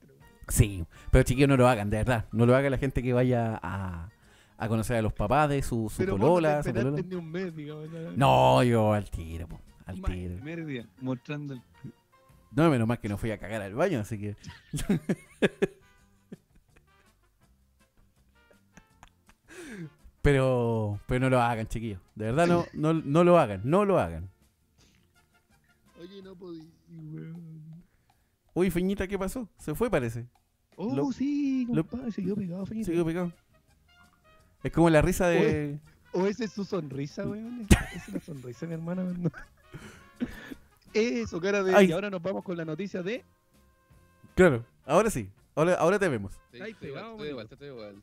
Sí, 0.51 0.85
pero 1.11 1.23
chiquillos 1.25 1.49
no 1.49 1.57
lo 1.57 1.67
hagan, 1.69 1.89
de 1.91 1.97
verdad. 1.99 2.27
No 2.33 2.45
lo 2.45 2.55
haga 2.55 2.69
la 2.71 2.77
gente 2.79 3.03
que 3.03 3.13
vaya 3.13 3.59
a, 3.63 4.11
a 4.59 4.69
conocer 4.69 4.97
a 4.97 5.03
los 5.03 5.13
papás 5.13 5.49
de 5.49 5.63
su, 5.63 5.89
su 5.89 5.97
Pero 5.99 6.19
vos 6.19 6.21
polola, 6.29 6.57
no 6.57 6.63
te 6.63 6.69
su 6.71 6.75
polola. 6.75 6.89
esperaste 6.99 7.09
ni 7.09 7.15
un 7.17 7.31
mes, 7.31 7.57
digamos. 7.57 7.89
¿no? 8.17 8.63
Yo 8.65 8.93
al 8.93 9.09
tiro, 9.11 9.47
po, 9.49 9.61
al 9.87 9.97
Ma- 9.99 10.09
tiro. 10.09 10.35
Primer 10.35 10.67
día, 10.67 10.87
mostrando 11.01 11.55
el. 11.55 11.63
No, 12.53 12.69
menos 12.69 12.87
mal 12.89 12.99
que 12.99 13.09
no 13.09 13.17
fui 13.17 13.31
a 13.31 13.39
cagar 13.39 13.63
al 13.63 13.75
baño, 13.75 14.01
así 14.01 14.19
que... 14.19 14.37
pero, 20.23 21.01
pero 21.07 21.21
no 21.21 21.31
lo 21.31 21.41
hagan, 21.41 21.67
chiquillos. 21.67 22.01
De 22.15 22.27
verdad, 22.27 22.47
no, 22.47 22.67
no, 22.75 22.93
no 22.93 23.25
lo 23.25 23.39
hagan, 23.39 23.63
no 23.65 23.85
lo 23.85 23.99
hagan. 23.99 24.31
Oye, 25.99 26.23
no 26.23 26.35
podí, 26.37 26.71
weón. 26.91 27.85
Uy, 28.55 28.71
Feñita, 28.71 29.07
¿qué 29.07 29.19
pasó? 29.19 29.49
Se 29.59 29.75
fue, 29.75 29.91
parece. 29.91 30.27
Oh, 30.83 30.95
Lo- 30.97 31.13
sí, 31.13 31.67
lo- 31.71 31.85
compadre, 31.87 32.11
se 32.11 32.23
quedó 32.23 32.37
pegado, 32.37 32.65
Feñita. 32.65 32.87
Se 32.87 32.93
quedó 32.93 33.05
pegado. 33.05 33.33
Es 34.63 34.73
como 34.73 34.89
la 34.89 35.03
risa 35.03 35.29
de... 35.29 35.79
O 36.13 36.27
esa 36.27 36.45
es 36.45 36.53
su 36.53 36.65
sonrisa, 36.65 37.27
weón. 37.27 37.67
Es 37.95 38.09
una 38.09 38.21
sonrisa, 38.21 38.67
mi 38.67 38.75
hermana. 38.75 39.03
weón. 39.03 39.23
No. 39.25 39.31
Eso, 40.95 41.41
cara 41.41 41.63
de. 41.63 41.75
Ay. 41.75 41.89
Y 41.89 41.93
ahora 41.93 42.11
nos 42.11 42.21
vamos 42.23 42.43
con 42.43 42.57
la 42.57 42.65
noticia 42.65 43.03
de. 43.03 43.23
Claro, 44.35 44.65
ahora 44.87 45.09
sí. 45.11 45.29
Ahora, 45.55 45.75
ahora 45.75 45.99
te 45.99 46.09
vemos. 46.09 46.33
Ay, 46.53 46.73
estoy 46.73 46.75
pegado, 46.89 47.13
igual, 47.13 47.21
estoy 47.21 47.29
igual, 47.29 47.47
estoy 47.53 47.69
igual. 47.69 48.03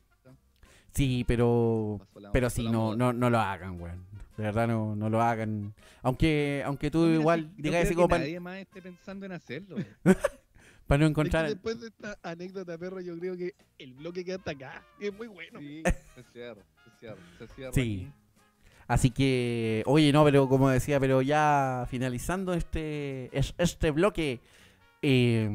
Sí, 0.94 1.24
pero... 1.26 2.00
La- 2.14 2.32
Pero 2.32 2.48
sí, 2.48 2.62
la 2.62 2.70
no, 2.72 2.96
no, 2.96 3.12
no 3.12 3.28
lo 3.28 3.38
hagan, 3.38 3.80
weón. 3.80 4.04
De 4.36 4.44
verdad 4.44 4.66
no, 4.68 4.96
no 4.96 5.10
lo 5.10 5.20
hagan. 5.20 5.74
Aunque, 6.02 6.62
aunque 6.64 6.90
tú 6.90 7.00
No, 7.00 7.06
mira, 7.08 7.20
igual 7.20 7.52
sí, 7.56 7.62
digas 7.62 7.84
creo 7.88 7.96
como 7.96 8.16
Nadie 8.18 8.40
más 8.40 8.56
esté 8.58 8.80
pensando 8.80 9.26
en 9.26 9.32
hacerlo. 9.32 9.76
no 10.88 10.94
Es 11.06 11.08
que 11.08 11.10
encontrar. 11.10 11.48
después 11.48 11.80
de 11.80 11.88
esta 11.88 12.18
anécdota, 12.22 12.78
perro, 12.78 13.00
yo 13.00 13.18
creo 13.18 13.36
que 13.36 13.54
el 13.78 13.94
bloque 13.94 14.24
queda 14.24 14.36
hasta 14.36 14.52
acá. 14.52 14.82
Es 15.00 15.12
muy 15.14 15.26
bueno. 15.26 15.58
Sí, 15.60 15.82
se 16.14 16.22
cierra, 16.32 16.62
se 16.84 16.90
cierra, 17.00 17.16
se 17.38 17.46
cierra. 17.48 17.72
Sí. 17.72 17.80
aquí. 17.80 18.12
Así 18.86 19.10
que, 19.10 19.82
oye, 19.84 20.12
no, 20.12 20.24
pero 20.24 20.48
como 20.48 20.70
decía, 20.70 20.98
pero 20.98 21.20
ya 21.20 21.86
finalizando 21.90 22.54
este, 22.54 23.28
es- 23.38 23.54
este 23.58 23.90
bloque. 23.90 24.40
eh, 25.02 25.50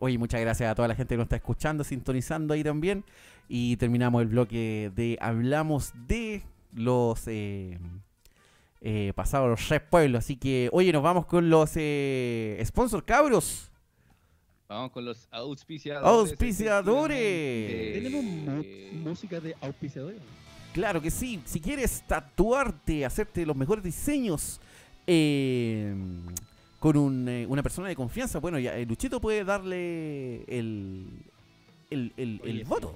oye, 0.00 0.16
muchas 0.16 0.40
gracias 0.40 0.70
a 0.70 0.74
toda 0.74 0.88
la 0.88 0.94
gente 0.94 1.12
que 1.14 1.18
nos 1.18 1.24
está 1.26 1.36
escuchando, 1.36 1.84
sintonizando 1.84 2.54
ahí 2.54 2.64
también. 2.64 3.04
Y 3.50 3.76
terminamos 3.76 4.22
el 4.22 4.28
bloque 4.28 4.90
de 4.94 5.18
hablamos 5.20 5.92
de 6.06 6.42
los 6.74 7.26
eh, 7.28 7.78
eh, 8.80 9.12
pasados 9.14 9.48
los 9.50 9.66
tres 9.68 9.80
pueblos. 9.82 10.24
Así 10.24 10.36
que, 10.36 10.68
oye, 10.72 10.92
nos 10.92 11.02
vamos 11.02 11.26
con 11.26 11.50
los 11.50 11.72
eh, 11.76 12.62
sponsor 12.64 13.04
cabros. 13.04 13.67
Vamos 14.68 14.90
con 14.92 15.04
los 15.04 15.26
auspiciadores. 15.30 16.30
Auspiciadores. 16.30 17.94
Tenemos 18.02 18.64
música 19.02 19.40
de 19.40 19.54
auspiciadores. 19.60 20.20
Claro 20.74 21.00
que 21.00 21.10
sí. 21.10 21.40
Si 21.46 21.58
quieres 21.60 22.02
tatuarte, 22.06 23.04
hacerte 23.04 23.46
los 23.46 23.56
mejores 23.56 23.82
diseños 23.82 24.60
eh, 25.06 25.94
con 26.78 26.96
un, 26.98 27.26
eh, 27.28 27.46
una 27.48 27.62
persona 27.62 27.88
de 27.88 27.96
confianza, 27.96 28.38
bueno, 28.40 28.58
ya 28.58 28.76
eh, 28.76 28.84
Luchito 28.84 29.20
puede 29.20 29.42
darle 29.42 30.42
el, 30.44 31.06
el, 31.90 32.12
el- 32.18 32.40
el 32.44 32.50
Oye, 32.52 32.58
sí. 32.58 32.64
voto 32.64 32.94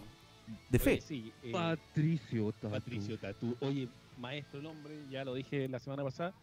de 0.68 0.78
fe. 0.78 0.90
Oye, 0.92 1.00
sí, 1.00 1.32
eh, 1.42 1.52
Patricio, 1.52 2.52
Tatu. 2.52 2.70
Patricio 2.74 3.18
Tatú. 3.18 3.56
Oye, 3.60 3.88
maestro 4.18 4.60
el 4.60 4.66
hombre, 4.66 4.94
ya 5.10 5.24
lo 5.24 5.32
dije 5.34 5.66
la 5.68 5.78
semana 5.78 6.04
pasada. 6.04 6.34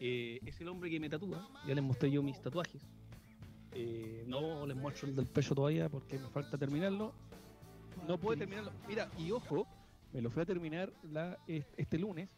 eh, 0.00 0.40
es 0.46 0.58
el 0.62 0.68
hombre 0.68 0.88
que 0.90 0.98
me 0.98 1.10
tatúa. 1.10 1.46
Ya 1.68 1.74
les 1.74 1.84
mostré 1.84 2.10
yo 2.10 2.22
mis 2.22 2.40
tatuajes. 2.40 2.80
Eh, 3.74 4.24
no 4.26 4.66
les 4.66 4.76
muestro 4.76 5.08
el 5.08 5.16
del 5.16 5.26
pecho 5.26 5.54
todavía 5.54 5.88
porque 5.88 6.18
me 6.18 6.28
falta 6.28 6.58
terminarlo. 6.58 7.12
No 8.06 8.18
puede 8.18 8.38
terminarlo. 8.38 8.72
Mira, 8.88 9.10
y 9.18 9.30
ojo, 9.30 9.66
me 10.12 10.20
lo 10.20 10.30
fui 10.30 10.42
a 10.42 10.46
terminar 10.46 10.92
la, 11.10 11.38
es- 11.46 11.66
este 11.76 11.98
lunes. 11.98 12.28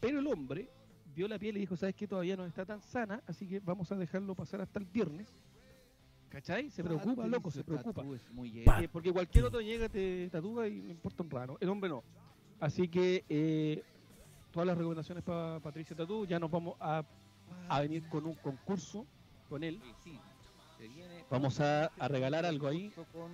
Pero 0.00 0.18
el 0.20 0.26
hombre 0.26 0.68
vio 1.14 1.28
la 1.28 1.38
piel 1.38 1.56
y 1.56 1.60
dijo, 1.60 1.76
¿sabes 1.76 1.94
qué? 1.94 2.06
Todavía 2.08 2.36
no 2.36 2.44
está 2.46 2.64
tan 2.64 2.80
sana, 2.80 3.22
así 3.26 3.46
que 3.46 3.60
vamos 3.60 3.90
a 3.92 3.96
dejarlo 3.96 4.34
pasar 4.34 4.60
hasta 4.60 4.78
el 4.78 4.86
viernes. 4.86 5.28
¿Cachai? 6.30 6.70
Se 6.70 6.82
preocupa, 6.84 7.22
loco, 7.36 7.50
se 7.50 7.64
preocupa. 7.64 8.02
Pa- 8.64 8.80
Eh, 8.82 8.88
porque 8.90 9.12
cualquier 9.12 9.44
otro 9.44 9.60
llega, 9.60 9.88
te 9.88 10.28
tatúa 10.30 10.68
y 10.68 10.80
me 10.80 10.92
importa 10.92 11.22
un 11.22 11.30
rano. 11.30 11.56
El 11.60 11.68
hombre 11.68 11.90
no. 11.90 12.02
Así 12.60 12.88
que 12.88 13.24
eh, 13.28 13.82
todas 14.52 14.66
las 14.66 14.76
recomendaciones 14.78 15.24
para 15.24 15.58
Patricia 15.60 15.96
Tatú, 15.96 16.24
ya 16.26 16.38
nos 16.38 16.50
vamos 16.50 16.76
a, 16.80 17.04
a 17.68 17.80
venir 17.80 18.08
con 18.08 18.24
un 18.26 18.34
concurso 18.34 19.06
con 19.50 19.62
él. 19.64 19.78
Oye, 19.82 19.94
sí, 20.02 20.18
se 20.78 20.88
viene 20.88 21.24
Vamos 21.28 21.60
a, 21.60 21.86
a 21.86 22.08
regalar 22.08 22.46
algo 22.46 22.68
ahí. 22.68 22.90
con, 23.12 23.30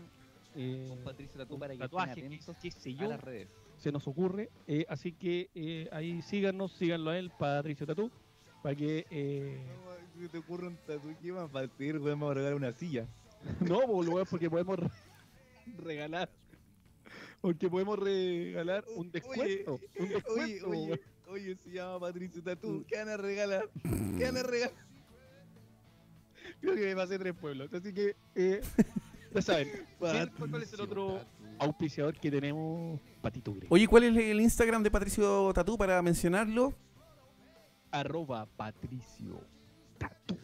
eh, 0.56 0.86
con 0.88 0.98
Patricio 1.04 1.38
Tatu 1.38 1.58
para 1.58 1.74
que 1.74 1.78
tatuaje, 1.78 2.28
qué, 2.60 2.70
sé 2.72 2.96
a 2.98 3.06
las 3.08 3.20
redes. 3.20 3.48
se 3.78 3.92
nos 3.92 4.08
ocurre. 4.08 4.50
Eh, 4.66 4.84
así 4.88 5.12
que 5.12 5.48
eh, 5.54 5.88
ahí 5.92 6.20
síganos, 6.22 6.72
síganlo 6.72 7.10
a 7.10 7.18
él, 7.18 7.30
Patricio 7.38 7.86
Tatú, 7.86 8.10
para 8.62 8.74
que... 8.74 9.06
eh, 9.10 9.60
Si 10.18 10.28
te 10.28 10.38
ocurre 10.38 10.66
un 10.68 10.76
tatu, 10.86 11.14
¿qué 11.22 11.30
más 11.30 11.54
va 11.54 11.60
a 11.60 11.66
decir? 11.66 12.00
Podemos 12.00 12.34
regalar 12.34 12.54
una 12.56 12.72
silla. 12.72 13.06
no, 13.60 13.86
boludo, 13.86 14.24
porque 14.24 14.48
podemos 14.50 14.78
re- 14.78 14.90
regalar... 15.78 16.28
Porque 17.42 17.68
podemos 17.68 17.98
regalar 17.98 18.84
un 18.96 19.12
descuento. 19.12 19.78
un 19.98 20.08
descuento. 20.08 20.68
oye, 20.70 21.00
oye, 21.28 21.56
se 21.56 21.70
llama 21.70 22.00
Patricio 22.00 22.42
Tatu. 22.42 22.84
¿Qué 22.88 22.96
van 22.96 23.10
a 23.10 23.16
regalar? 23.18 23.68
¿Qué 24.18 24.24
van 24.24 24.36
a 24.38 24.42
regalar? 24.42 24.74
Creo 26.60 26.74
que 26.74 26.86
me 26.86 26.96
pasé 26.96 27.18
tres 27.18 27.34
pueblos. 27.34 27.72
Así 27.72 27.92
que, 27.92 28.16
eh, 28.34 28.60
ya 29.34 29.42
saben. 29.42 29.68
¿Cuál, 29.98 30.62
es 30.62 30.72
el 30.72 30.80
otro 30.80 31.20
auspiciador 31.58 32.18
que 32.18 32.30
tenemos? 32.30 33.00
Patito 33.22 33.54
Grey. 33.54 33.68
Oye, 33.70 33.86
¿cuál 33.86 34.04
es 34.04 34.16
el 34.16 34.40
Instagram 34.40 34.82
de 34.82 34.90
Patricio 34.90 35.52
Tatú 35.52 35.76
para 35.76 36.00
mencionarlo? 36.02 36.74
Arroba 37.90 38.46
Patricio 38.56 39.40
Tatú. 39.98 40.36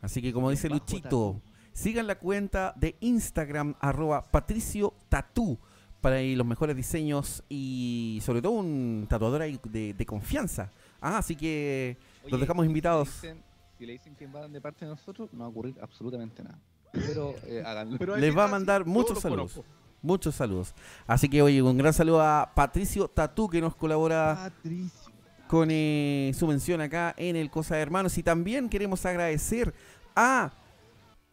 Así 0.00 0.22
que 0.22 0.32
como 0.32 0.50
dice 0.50 0.68
Luchito, 0.68 1.40
sigan 1.72 2.06
la 2.06 2.16
cuenta 2.18 2.72
de 2.76 2.96
Instagram 3.00 3.74
arroba 3.80 4.22
Patricio 4.30 4.94
Tatú 5.08 5.58
para 6.00 6.16
ahí 6.16 6.36
los 6.36 6.46
mejores 6.46 6.76
diseños 6.76 7.42
y 7.48 8.20
sobre 8.22 8.40
todo 8.40 8.52
un 8.52 9.06
tatuador 9.08 9.42
ahí 9.42 9.58
de, 9.64 9.94
de 9.94 10.06
confianza. 10.06 10.70
Ah, 11.00 11.18
así 11.18 11.34
que 11.34 11.96
los 12.28 12.38
dejamos 12.38 12.66
invitados. 12.66 13.08
dicen- 13.22 13.42
Si 13.78 13.86
le 13.86 13.92
dicen 13.92 14.14
que 14.16 14.26
van 14.26 14.52
de 14.52 14.60
parte 14.60 14.84
de 14.84 14.90
nosotros, 14.90 15.32
no 15.32 15.40
va 15.40 15.46
a 15.46 15.48
ocurrir 15.48 15.76
absolutamente 15.80 16.42
nada. 16.42 16.58
Pero 16.92 17.34
eh, 17.46 17.62
háganlo. 17.66 17.98
Pero 17.98 18.16
Les 18.16 18.36
va 18.36 18.44
a 18.44 18.48
mandar 18.48 18.84
muchos 18.86 19.20
saludos. 19.20 19.52
conozco. 19.54 19.72
Muchos 20.02 20.34
saludos. 20.34 20.74
Así 21.06 21.28
que 21.28 21.42
oye, 21.42 21.60
un 21.62 21.76
gran 21.76 21.92
saludo 21.92 22.22
a 22.22 22.52
Patricio 22.54 23.08
Tatú 23.08 23.48
que 23.48 23.60
nos 23.60 23.74
colabora 23.74 24.50
Patricio. 24.54 25.12
con 25.48 25.68
eh, 25.70 26.32
su 26.34 26.46
mención 26.46 26.80
acá 26.80 27.12
en 27.16 27.34
el 27.36 27.50
Cosa 27.50 27.76
de 27.76 27.82
Hermanos. 27.82 28.16
Y 28.16 28.22
también 28.22 28.68
queremos 28.68 29.04
agradecer 29.04 29.74
a 30.14 30.52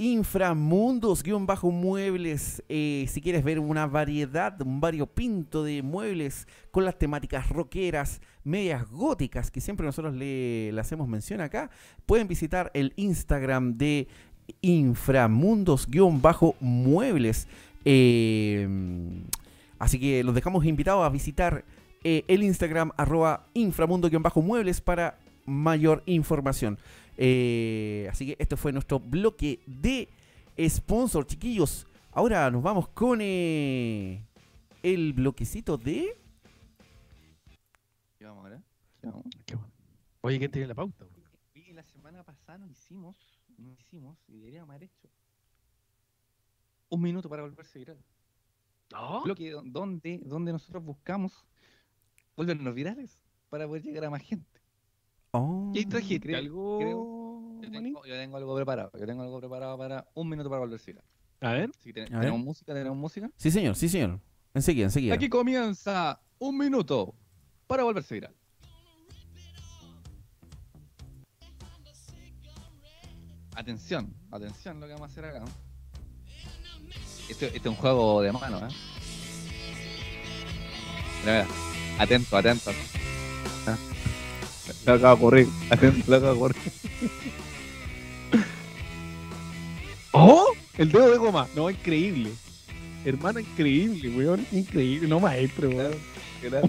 Inframundos-Muebles. 0.04 2.62
Eh, 2.68 3.06
si 3.08 3.22
quieres 3.22 3.46
ver 3.46 3.60
una 3.60 3.88
variedad, 3.88 4.62
un 4.62 4.82
variopinto 4.82 5.64
de 5.64 5.82
muebles 5.82 6.46
con 6.72 6.84
las 6.84 7.00
temáticas 7.00 7.48
rockeras, 7.48 8.20
medias 8.44 8.92
góticas, 8.92 9.50
que 9.50 9.62
siempre 9.62 9.86
nosotros 9.86 10.14
le, 10.14 10.78
hacemos 10.78 11.08
mención 11.08 11.40
acá, 11.40 11.70
pueden 12.06 12.28
visitar 12.28 12.70
el 12.74 12.92
Instagram 12.98 13.78
de 13.78 14.10
Inframundos-Muebles. 14.62 17.48
Eh, 17.86 18.68
así 19.80 20.02
que 20.02 20.22
los 20.26 20.36
dejamos 20.36 20.66
invitados 20.66 21.06
a 21.06 21.10
visitar 21.10 21.64
eh, 22.04 22.26
el 22.28 22.44
Instagram 22.44 22.92
arroba 22.98 23.46
inframundo-muebles 23.54 24.82
para 24.82 25.18
mayor 25.46 26.04
información. 26.06 26.78
Eh, 27.18 28.08
así 28.12 28.26
que 28.28 28.36
este 28.40 28.56
fue 28.58 28.72
nuestro 28.72 29.00
bloque 29.00 29.62
de 29.68 30.10
sponsor, 30.68 31.26
chiquillos. 31.26 31.86
Ahora 32.12 32.50
nos 32.52 32.62
vamos 32.64 32.88
con 32.90 33.20
eh, 33.22 34.24
el 34.82 35.14
bloquecito 35.14 35.78
de. 35.78 36.18
¿Qué 38.18 38.26
vamos 38.26 38.44
ahora? 38.44 38.62
¿Qué 39.02 39.08
vamos? 39.08 39.26
Qué 39.46 39.56
bueno. 39.56 39.72
Oye, 40.22 40.40
¿quién 40.40 40.52
tiene 40.52 40.68
la 40.68 40.76
pauta? 40.76 41.06
Oye, 41.56 41.74
la 41.74 41.84
semana 41.84 42.24
pasada 42.24 42.58
no 42.60 42.68
hicimos, 42.68 43.16
no 43.58 43.72
hicimos, 43.72 44.18
y 44.28 44.38
deberíamos 44.40 44.70
haber 44.70 44.84
hecho 44.84 45.10
un 46.90 47.02
minuto 47.02 47.28
para 47.30 47.42
volverse 47.42 47.80
viral. 47.80 47.98
No. 48.92 49.24
Bloque 49.24 49.50
do- 49.50 49.64
donde, 49.66 50.20
donde 50.24 50.52
nosotros 50.52 50.84
buscamos 50.84 51.44
volvernos 52.36 52.74
virales 52.76 53.20
para 53.50 53.68
poder 53.68 53.82
llegar 53.84 54.06
a 54.06 54.10
más 54.12 54.22
gente. 54.22 54.53
Oh. 55.36 55.72
¿Y 55.74 55.86
trajiste 55.86 56.28
creo- 56.28 56.38
algo? 56.38 57.60
Yo 57.62 57.72
tengo, 57.72 58.06
yo 58.06 58.16
tengo 58.16 58.38
algo 58.38 58.56
preparado, 58.56 58.92
yo 59.00 59.06
tengo 59.08 59.24
algo 59.24 59.40
preparado 59.40 59.78
para 59.78 60.06
un 60.14 60.30
minuto 60.30 60.48
para 60.50 60.60
volverse 60.60 60.92
viral. 60.92 61.06
A 61.42 61.52
ver. 61.54 61.72
Te- 61.72 61.90
A 62.02 62.04
ver. 62.04 62.20
tenemos 62.20 62.40
música, 62.40 62.74
tenemos 62.74 62.98
música. 62.98 63.32
Sí, 63.38 63.50
señor, 63.50 63.76
sí, 63.76 63.90
señor. 63.90 64.20
Enseguida, 64.54 64.86
enseguida. 64.86 65.16
Aquí 65.16 65.30
comienza 65.30 66.22
un 66.38 66.58
minuto 66.58 67.16
para 67.66 67.84
volverse 67.84 68.14
viral. 68.14 68.36
Atención, 73.56 74.14
atención 74.32 74.80
lo 74.80 74.88
que 74.88 74.94
vamos 74.94 75.10
a 75.10 75.12
hacer 75.12 75.26
acá. 75.26 75.44
Este, 77.30 77.46
este 77.48 77.58
es 77.60 77.66
un 77.66 77.76
juego 77.76 78.22
de 78.22 78.32
mano, 78.32 78.58
¿eh? 78.68 78.70
Mira, 81.22 81.44
mira. 81.44 81.48
Atento, 82.00 82.36
atento. 82.38 82.72
Que 84.84 84.92
acaba 84.92 85.14
acaba 85.14 85.90
de 85.96 86.30
ocurrir. 86.32 86.58
¡Oh! 90.12 90.48
El 90.78 90.92
dedo 90.92 91.12
de 91.12 91.18
goma. 91.18 91.48
No, 91.56 91.70
increíble. 91.70 92.32
Hermano, 93.06 93.40
increíble, 93.40 94.10
weón. 94.10 94.46
Increíble. 94.52 95.08
No, 95.08 95.20
maestro, 95.20 95.70
weón. 95.70 95.94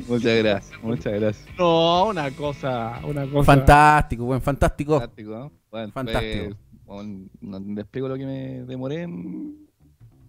Muchas 0.07 0.39
gracias, 0.39 0.83
muchas 0.83 1.13
gracias. 1.15 1.49
No, 1.59 2.07
una 2.07 2.31
cosa. 2.31 3.01
Una 3.05 3.27
cosa. 3.27 3.45
Fantástico, 3.45 4.25
buen, 4.25 4.41
fantástico. 4.41 5.01
Fantástico, 5.01 5.31
¿no? 5.31 5.53
Bueno, 5.71 5.93
Fantástico. 5.93 6.45
pues, 6.45 6.57
bueno, 6.87 7.29
no 7.41 7.75
te 7.75 7.81
explico 7.81 8.09
lo 8.09 8.17
que 8.17 8.25
me 8.25 8.65
demoré 8.67 9.03
en, 9.03 9.67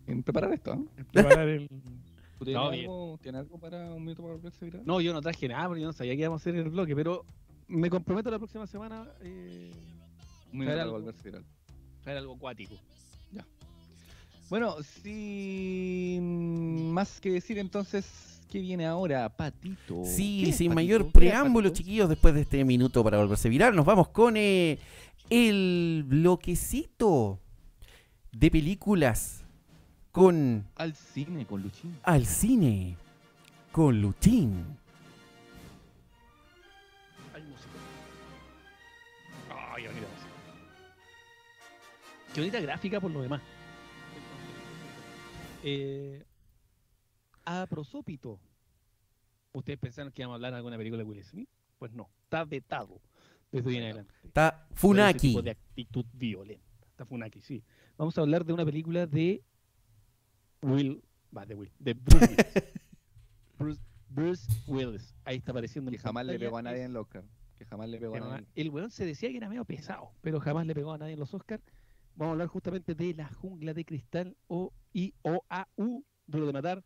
en 0.07 0.23
preparar 0.23 0.53
esto. 0.53 0.75
¿no? 0.75 0.87
Preparar 1.11 1.47
el- 1.47 1.69
¿Tú 2.39 2.43
tienes, 2.43 2.61
No, 2.63 2.69
algo, 2.69 3.19
¿Tienes 3.21 3.39
algo 3.41 3.59
para 3.59 3.93
un 3.93 4.03
minuto 4.03 4.23
para 4.23 4.33
volverse 4.35 4.65
viral? 4.65 4.81
No, 4.85 4.99
yo 4.99 5.13
no 5.13 5.21
traje 5.21 5.47
nada, 5.47 5.67
porque 5.67 5.81
yo 5.81 5.87
no 5.87 5.93
sabía 5.93 6.13
que 6.15 6.21
íbamos 6.21 6.41
a 6.41 6.43
hacer 6.43 6.55
el 6.55 6.69
bloque, 6.69 6.95
pero 6.95 7.23
me 7.67 7.89
comprometo 7.89 8.29
la 8.31 8.37
próxima 8.37 8.67
semana 8.67 9.07
eh, 9.21 9.71
para 10.57 10.83
algo. 10.83 10.93
volverse 10.93 11.23
viral. 11.23 11.45
traer 12.03 12.19
algo 12.19 12.35
acuático. 12.35 12.75
Bueno, 14.47 14.75
sin 15.01 16.91
más 16.91 17.19
que 17.19 17.31
decir, 17.31 17.57
entonces, 17.57 18.39
¿qué 18.51 18.59
viene 18.59 18.85
ahora, 18.85 19.27
Patito? 19.35 20.03
¿Qué 20.03 20.09
Sí, 20.09 20.45
sin 20.53 20.67
Patito? 20.69 20.75
mayor 20.75 21.01
¿Qué 21.01 21.07
es, 21.07 21.13
preámbulo, 21.13 21.69
chiquillos, 21.69 22.07
después 22.09 22.35
de 22.35 22.41
este 22.41 22.63
minuto 22.63 23.03
para 23.03 23.17
volverse 23.17 23.49
viral, 23.49 23.75
nos 23.75 23.87
vamos 23.87 24.09
con 24.09 24.37
eh, 24.37 24.77
el 25.31 26.03
bloquecito 26.07 27.39
de 28.31 28.51
películas 28.51 29.43
con 30.11 30.67
Al 30.75 30.95
cine 30.95 31.47
con 31.47 31.63
Luchín. 31.63 31.97
Al 32.03 32.27
Cine 32.27 32.97
con 33.71 33.99
Luchín. 33.99 34.77
Música. 37.49 37.73
Ay, 39.49 39.83
qué 39.83 39.89
bonita 39.89 40.07
música. 40.07 40.29
Qué 42.33 42.41
bonita 42.41 42.59
gráfica 42.59 42.99
por 42.99 43.11
lo 43.11 43.21
demás. 43.21 43.41
Eh, 45.63 46.23
a 47.45 47.65
prosópito. 47.67 48.39
¿Ustedes 49.53 49.79
pensaron 49.79 50.11
que 50.11 50.21
íbamos 50.21 50.33
a 50.33 50.35
hablar 50.35 50.51
de 50.51 50.57
alguna 50.57 50.77
película 50.77 51.03
de 51.03 51.09
Will 51.09 51.23
Smith? 51.23 51.49
Pues 51.79 51.93
no, 51.93 52.09
está 52.23 52.43
vetado 52.43 52.99
desde 53.51 53.69
hoy 53.69 53.77
en 53.77 53.83
adelante. 53.83 54.13
Está 54.23 54.67
Funaki. 54.73 55.29
tipo 55.29 55.41
de 55.41 55.51
actitud 55.51 56.05
violenta. 56.13 56.65
Está 56.89 57.05
Funaki, 57.05 57.41
sí. 57.41 57.63
Vamos 57.97 58.17
a 58.17 58.21
hablar 58.21 58.45
de 58.45 58.53
una 58.53 58.65
película 58.65 59.07
de 59.07 59.43
Will, 60.61 61.01
va, 61.35 61.45
de 61.45 61.55
Will, 61.55 61.71
de 61.79 61.93
Bruce 61.93 62.25
Willis. 62.25 62.37
Bruce, 63.57 63.81
Bruce 64.09 64.47
Willis. 64.67 65.15
Ahí 65.23 65.37
está 65.37 65.51
apareciendo. 65.51 65.89
en 65.89 65.97
Que 65.97 66.03
jamás 66.03 66.25
le 66.25 66.37
pegó 66.37 66.57
a 66.57 66.61
nadie 66.61 66.83
en 66.83 66.95
Oscar. 66.95 67.23
Que 67.57 67.65
jamás 67.65 67.89
le 67.89 67.99
pegó 67.99 68.15
a 68.15 68.19
nadie. 68.19 68.45
El 68.55 68.69
weón 68.69 68.91
se 68.91 69.05
decía 69.05 69.29
que 69.29 69.37
era 69.37 69.49
medio 69.49 69.65
pesado, 69.65 70.11
pero 70.21 70.39
jamás 70.39 70.65
le 70.65 70.75
pegó 70.75 70.93
a 70.93 70.97
nadie 70.97 71.13
en 71.13 71.19
los 71.19 71.33
Oscars. 71.33 71.63
Vamos 72.15 72.29
a 72.29 72.31
hablar 72.33 72.47
justamente 72.47 72.95
de 72.95 73.13
La 73.13 73.27
Jungla 73.29 73.73
de 73.73 73.83
Cristal 73.85 74.35
o 74.47 74.71
I-O-A-U, 74.93 76.03
Duro 76.27 76.45
de 76.47 76.53
Matar. 76.53 76.83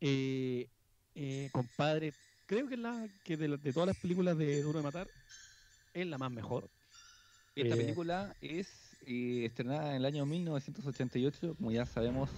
Eh, 0.00 0.68
eh, 1.14 1.48
compadre, 1.52 2.12
creo 2.46 2.68
que, 2.68 2.76
la, 2.76 3.08
que 3.24 3.36
de, 3.36 3.72
todas 3.72 3.86
las 3.88 3.96
películas 3.98 4.36
de 4.36 4.62
Duro 4.62 4.78
de 4.78 4.84
Matar 4.84 5.08
es 5.92 6.06
la 6.06 6.18
más 6.18 6.30
mejor. 6.30 6.68
Esta 7.54 7.74
Eh, 7.74 7.78
película 7.78 8.34
es 8.40 8.68
estrenada 9.06 9.90
en 9.90 9.96
el 9.96 10.04
año 10.06 10.24
1988, 10.26 11.54
como 11.56 11.70
ya 11.70 11.86
sabemos, 11.86 12.30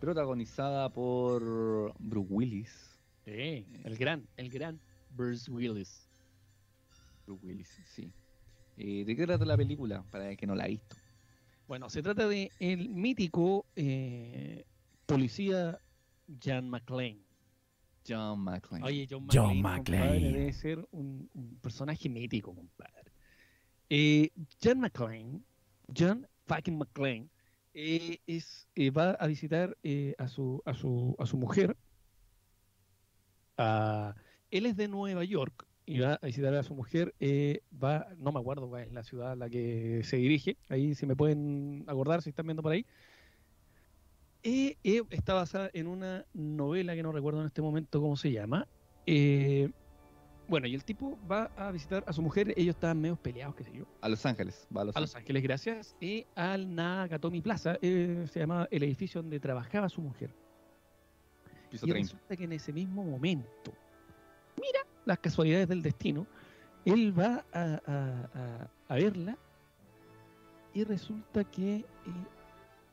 protagonizada 0.00 0.88
por 0.90 1.94
Bruce 1.98 2.32
Willis. 2.32 2.98
El 3.84 3.96
gran, 3.96 4.26
el 4.36 4.50
gran 4.50 4.80
Bruce 5.16 5.50
Willis. 5.50 6.09
Bruce 7.30 7.46
Willis, 7.46 7.68
sí. 7.86 8.12
Eh, 8.76 9.04
¿De 9.04 9.14
qué 9.16 9.26
trata 9.26 9.44
la 9.44 9.56
película? 9.56 10.02
Para 10.10 10.30
el 10.30 10.36
que 10.36 10.46
no 10.46 10.54
la 10.54 10.64
ha 10.64 10.68
visto. 10.68 10.96
Bueno, 11.68 11.88
se 11.88 12.02
trata 12.02 12.26
de 12.26 12.50
el 12.58 12.88
mítico 12.88 13.66
eh, 13.76 14.64
policía 15.06 15.78
John 16.42 16.68
McClane. 16.68 17.22
John 18.08 18.40
McClane. 18.40 18.84
Oye, 18.84 19.06
John 19.08 19.28
John 19.32 19.60
McClane, 19.60 19.82
compadre, 19.82 19.98
McClane. 19.98 20.32
debe 20.38 20.52
ser 20.52 20.88
un, 20.90 21.30
un 21.34 21.58
personaje 21.60 22.08
mítico, 22.08 22.54
compadre. 22.54 23.12
Eh, 23.88 24.30
John 24.62 24.80
McClane, 24.80 25.42
John 25.96 26.26
fucking 26.46 26.78
McClane, 26.78 27.28
eh, 27.74 28.18
es, 28.26 28.68
eh, 28.74 28.90
va 28.90 29.10
a 29.12 29.26
visitar 29.28 29.76
eh, 29.84 30.14
a, 30.18 30.26
su, 30.26 30.62
a, 30.64 30.74
su, 30.74 31.14
a 31.18 31.26
su 31.26 31.36
mujer. 31.36 31.76
Ah, 33.56 34.16
él 34.50 34.66
es 34.66 34.76
de 34.76 34.88
Nueva 34.88 35.22
York 35.22 35.66
y 35.90 35.98
va 35.98 36.14
a 36.22 36.26
visitar 36.26 36.54
a 36.54 36.62
su 36.62 36.74
mujer. 36.74 37.14
eh, 37.18 37.62
va, 37.82 38.06
no 38.16 38.30
me 38.30 38.38
acuerdo 38.38 38.68
cuál 38.68 38.84
es 38.84 38.92
la 38.92 39.02
ciudad 39.02 39.32
a 39.32 39.36
la 39.36 39.50
que 39.50 40.02
se 40.04 40.16
dirige. 40.18 40.56
Ahí 40.68 40.94
si 40.94 41.04
me 41.04 41.16
pueden 41.16 41.84
acordar, 41.88 42.22
si 42.22 42.30
están 42.30 42.46
viendo 42.46 42.62
por 42.62 42.72
ahí. 42.72 42.86
Eh, 44.42 44.76
eh, 44.84 45.02
está 45.10 45.34
basada 45.34 45.68
en 45.74 45.86
una 45.88 46.24
novela 46.32 46.94
que 46.94 47.02
no 47.02 47.10
recuerdo 47.12 47.40
en 47.40 47.46
este 47.46 47.60
momento 47.60 48.00
cómo 48.00 48.16
se 48.16 48.30
llama. 48.30 48.68
Bueno, 50.48 50.66
y 50.66 50.74
el 50.74 50.84
tipo 50.84 51.18
va 51.30 51.50
a 51.56 51.70
visitar 51.72 52.04
a 52.06 52.12
su 52.12 52.22
mujer. 52.22 52.54
Ellos 52.56 52.74
estaban 52.76 53.00
medio 53.00 53.16
peleados, 53.16 53.54
qué 53.56 53.64
sé 53.64 53.72
yo. 53.72 53.84
A 54.00 54.08
Los 54.08 54.24
Ángeles. 54.26 54.66
Va 54.74 54.82
a 54.82 54.84
Los 54.84 54.96
A 54.96 55.00
Los 55.00 55.14
Ángeles, 55.16 55.42
gracias. 55.42 55.96
Y 56.00 56.24
al 56.36 56.72
Nakatomi 56.74 57.40
Plaza, 57.40 57.78
se 57.80 58.30
llamaba 58.34 58.68
el 58.70 58.82
edificio 58.84 59.22
donde 59.22 59.38
trabajaba 59.40 59.88
su 59.88 60.00
mujer. 60.00 60.30
Piso 61.70 61.86
Y 61.86 61.90
30. 61.90 62.12
resulta 62.14 62.36
que 62.36 62.44
en 62.44 62.52
ese 62.52 62.72
mismo 62.72 63.04
momento, 63.04 63.72
mira 64.60 64.80
las 65.04 65.18
casualidades 65.18 65.68
del 65.68 65.82
destino, 65.82 66.26
él 66.84 67.18
va 67.18 67.44
a, 67.52 67.62
a- 67.86 68.28
a- 68.34 68.70
a 68.88 68.94
verla 68.94 69.36
y 70.74 70.84
resulta 70.84 71.44
que 71.44 71.76
eh, 71.76 71.84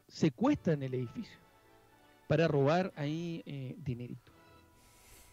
secuestran 0.07 0.83
el 0.83 0.93
edificio 0.93 1.37
para 2.27 2.47
robar 2.47 2.91
ahí 2.95 3.43
eh, 3.45 3.75
dinerito. 3.83 4.31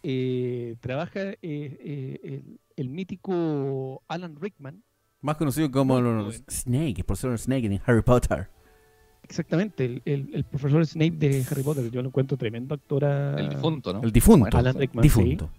Eh, 0.02 0.76
trabaja 0.80 1.20
eh, 1.20 1.36
eh, 1.42 2.20
el, 2.22 2.60
el 2.76 2.88
mítico 2.90 4.02
Alan 4.06 4.36
Rickman, 4.38 4.82
Más 5.22 5.36
conocido 5.36 5.70
como 5.70 5.98
los 6.00 6.24
bueno. 6.26 6.44
Snake, 6.50 6.94
el 6.98 7.04
profesor 7.04 7.38
Snake 7.38 7.66
en 7.66 7.80
Harry 7.86 8.02
Potter. 8.02 8.50
exactamente, 9.22 9.86
el, 9.86 10.02
el- 10.04 10.30
el 10.34 10.44
profesor 10.44 10.84
Snape 10.86 11.12
de 11.12 11.44
Harry 11.50 11.62
Potter. 11.62 11.90
Yo 11.90 12.02
lo 12.02 12.08
encuentro 12.08 12.36
tremendo 12.36 12.74
actor. 12.74 13.04
a- 13.06 13.40
El 13.40 13.48
difunto, 13.48 13.92
¿no? 13.94 14.02
El 14.02 14.12
difunto. 14.12 14.56
Alan 14.58 14.74
Rickman, 14.78 15.02
difunto. 15.02 15.50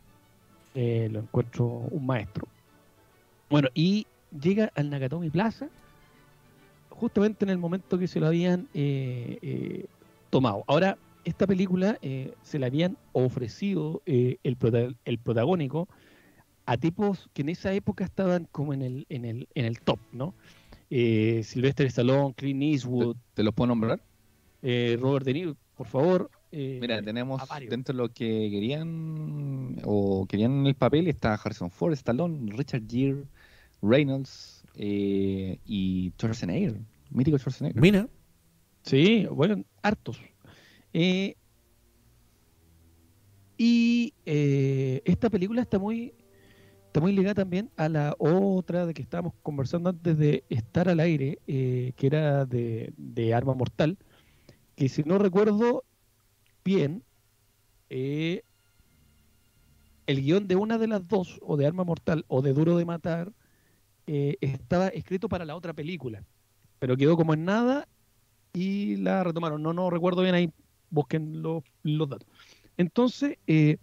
Eh, 0.76 1.10
lo 1.12 1.20
encuentro 1.22 1.66
un 1.66 2.06
maestro. 2.06 2.48
Bueno, 3.50 3.70
y 3.74 4.06
llega 4.42 4.72
al 4.76 4.90
Nakatomi 4.90 5.30
Plaza 5.30 5.68
justamente 6.90 7.46
en 7.46 7.50
el 7.52 7.58
momento 7.58 7.98
que 7.98 8.08
se 8.08 8.20
lo 8.20 8.28
habían 8.28 8.68
eh, 8.74 9.38
eh, 9.42 9.86
tomado. 10.30 10.64
Ahora, 10.68 10.98
esta 11.24 11.48
película 11.48 11.98
eh, 12.02 12.34
se 12.44 12.60
la 12.60 12.68
habían 12.68 12.98
ofrecido 13.14 14.02
eh, 14.06 14.38
el, 14.44 14.56
prota- 14.58 14.94
el 15.06 15.18
protagónico 15.20 15.88
a 16.66 16.78
tipos 16.78 17.28
que 17.34 17.42
en 17.44 17.50
esa 17.50 17.74
época 17.74 18.04
estaban 18.04 18.48
como 18.52 18.74
en 18.74 18.82
el, 18.82 19.06
en 19.10 19.26
el, 19.26 19.48
en 19.56 19.66
el 19.66 19.80
top, 19.82 20.00
¿no? 20.14 20.34
Eh, 20.90 21.42
Sylvester 21.44 21.86
Stallone, 21.88 22.34
Clint 22.36 22.62
Eastwood, 22.64 23.18
¿Te 23.34 23.44
los 23.44 23.54
puedo 23.54 23.68
nombrar? 23.68 24.02
eh, 24.62 24.98
Robert 25.00 25.26
De 25.26 25.34
Niro, 25.34 25.58
por 25.76 25.88
favor. 25.88 26.30
Eh, 26.52 26.78
Mira, 26.82 27.02
tenemos 27.02 27.42
dentro 27.70 27.94
de 27.94 27.98
lo 27.98 28.10
que 28.10 28.50
querían 28.52 29.78
o 29.84 30.26
querían 30.28 30.60
en 30.60 30.68
el 30.68 30.76
papel 30.76 31.08
está 31.08 31.34
Harrison 31.34 31.70
Ford, 31.72 31.94
Stallone, 31.94 32.52
Richard 32.56 32.84
Gere, 32.88 33.24
Reynolds 33.82 34.64
eh, 34.76 35.60
y 35.66 36.12
Schwarzenegger, 36.18 36.80
mítico 37.12 37.38
Schwarzenegger. 37.38 37.82
Mira, 37.82 38.08
Sí, 38.86 39.26
bueno, 39.32 39.64
hartos. 39.82 40.22
Eh, 40.94 41.36
y 43.58 44.14
eh, 44.26 45.02
esta 45.06 45.30
película 45.30 45.62
está 45.62 45.80
muy, 45.80 46.14
está 46.86 47.00
muy 47.00 47.14
ligada 47.14 47.34
también 47.36 47.72
a 47.78 47.90
la 47.90 48.16
otra 48.20 48.86
de 48.86 48.94
que 48.94 49.02
estábamos 49.02 49.34
conversando 49.42 49.90
antes 49.90 50.18
de 50.20 50.44
estar 50.50 50.88
al 50.88 51.00
aire, 51.00 51.40
eh, 51.48 51.94
que 51.96 52.08
era 52.08 52.46
de, 52.46 52.94
de 52.98 53.34
Arma 53.34 53.56
Mortal, 53.56 53.98
que 54.76 54.88
si 54.88 55.04
no 55.04 55.18
recuerdo 55.18 55.84
bien, 56.66 57.04
eh, 57.90 58.42
el 60.08 60.22
guion 60.22 60.48
de 60.48 60.56
una 60.56 60.78
de 60.78 60.88
las 60.88 61.08
dos, 61.08 61.40
o 61.42 61.56
de 61.56 61.66
Arma 61.68 61.84
Mortal 61.84 62.26
o 62.28 62.42
de 62.42 62.54
Duro 62.54 62.76
de 62.76 62.86
Matar, 62.86 63.32
eh, 64.08 64.36
estaba 64.42 64.88
escrito 64.90 65.30
para 65.30 65.46
la 65.46 65.56
otra 65.56 65.74
película, 65.74 66.24
pero 66.80 66.98
quedó 66.98 67.16
como 67.16 67.34
en 67.34 67.46
nada 67.46 67.88
y 68.54 68.98
la 68.98 69.24
retomaron. 69.24 69.62
No, 69.62 69.74
no 69.74 69.90
recuerdo 69.90 70.22
bien 70.24 70.36
ahí, 70.36 70.52
busquen 70.90 71.42
los, 71.42 71.64
los 71.84 72.10
datos. 72.10 72.28
Entonces, 72.78 73.38
eh, 73.48 73.78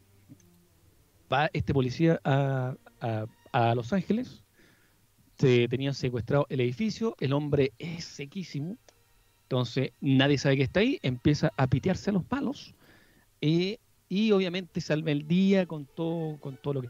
va 1.33 1.49
este 1.53 1.72
policía 1.72 2.20
a, 2.24 2.74
a- 3.01 3.26
a 3.53 3.74
Los 3.74 3.93
Ángeles, 3.93 4.43
se 5.39 5.66
tenían 5.68 5.95
secuestrado 5.95 6.47
el 6.49 6.61
edificio, 6.61 7.16
el 7.20 7.33
hombre 7.33 7.72
es 7.78 8.05
sequísimo, 8.05 8.76
entonces 9.53 9.90
nadie 10.00 10.38
sabe 10.38 10.57
que 10.57 10.62
está 10.62 10.80
ahí, 10.80 10.98
empieza 11.03 11.53
a 11.59 11.66
pitearse 11.66 12.09
a 12.09 12.14
los 12.14 12.24
palos 12.24 12.74
eh, 13.42 13.76
y 14.09 14.32
obviamente 14.32 14.80
salva 14.80 15.11
el 15.11 15.28
día 15.28 15.66
con 15.66 15.84
todo, 15.84 16.38
con 16.40 16.57
todo 16.57 16.72
lo 16.72 16.80
que... 16.80 16.88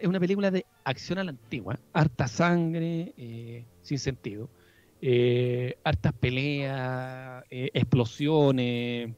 Es 0.00 0.06
una 0.06 0.20
película 0.20 0.52
de 0.52 0.64
acción 0.84 1.18
a 1.18 1.24
la 1.24 1.30
antigua, 1.30 1.80
harta 1.92 2.28
sangre, 2.28 3.14
eh, 3.16 3.64
sin 3.82 3.98
sentido, 3.98 4.48
eh, 5.02 5.76
hartas 5.82 6.12
peleas, 6.12 7.42
eh, 7.50 7.70
explosiones, 7.74 9.10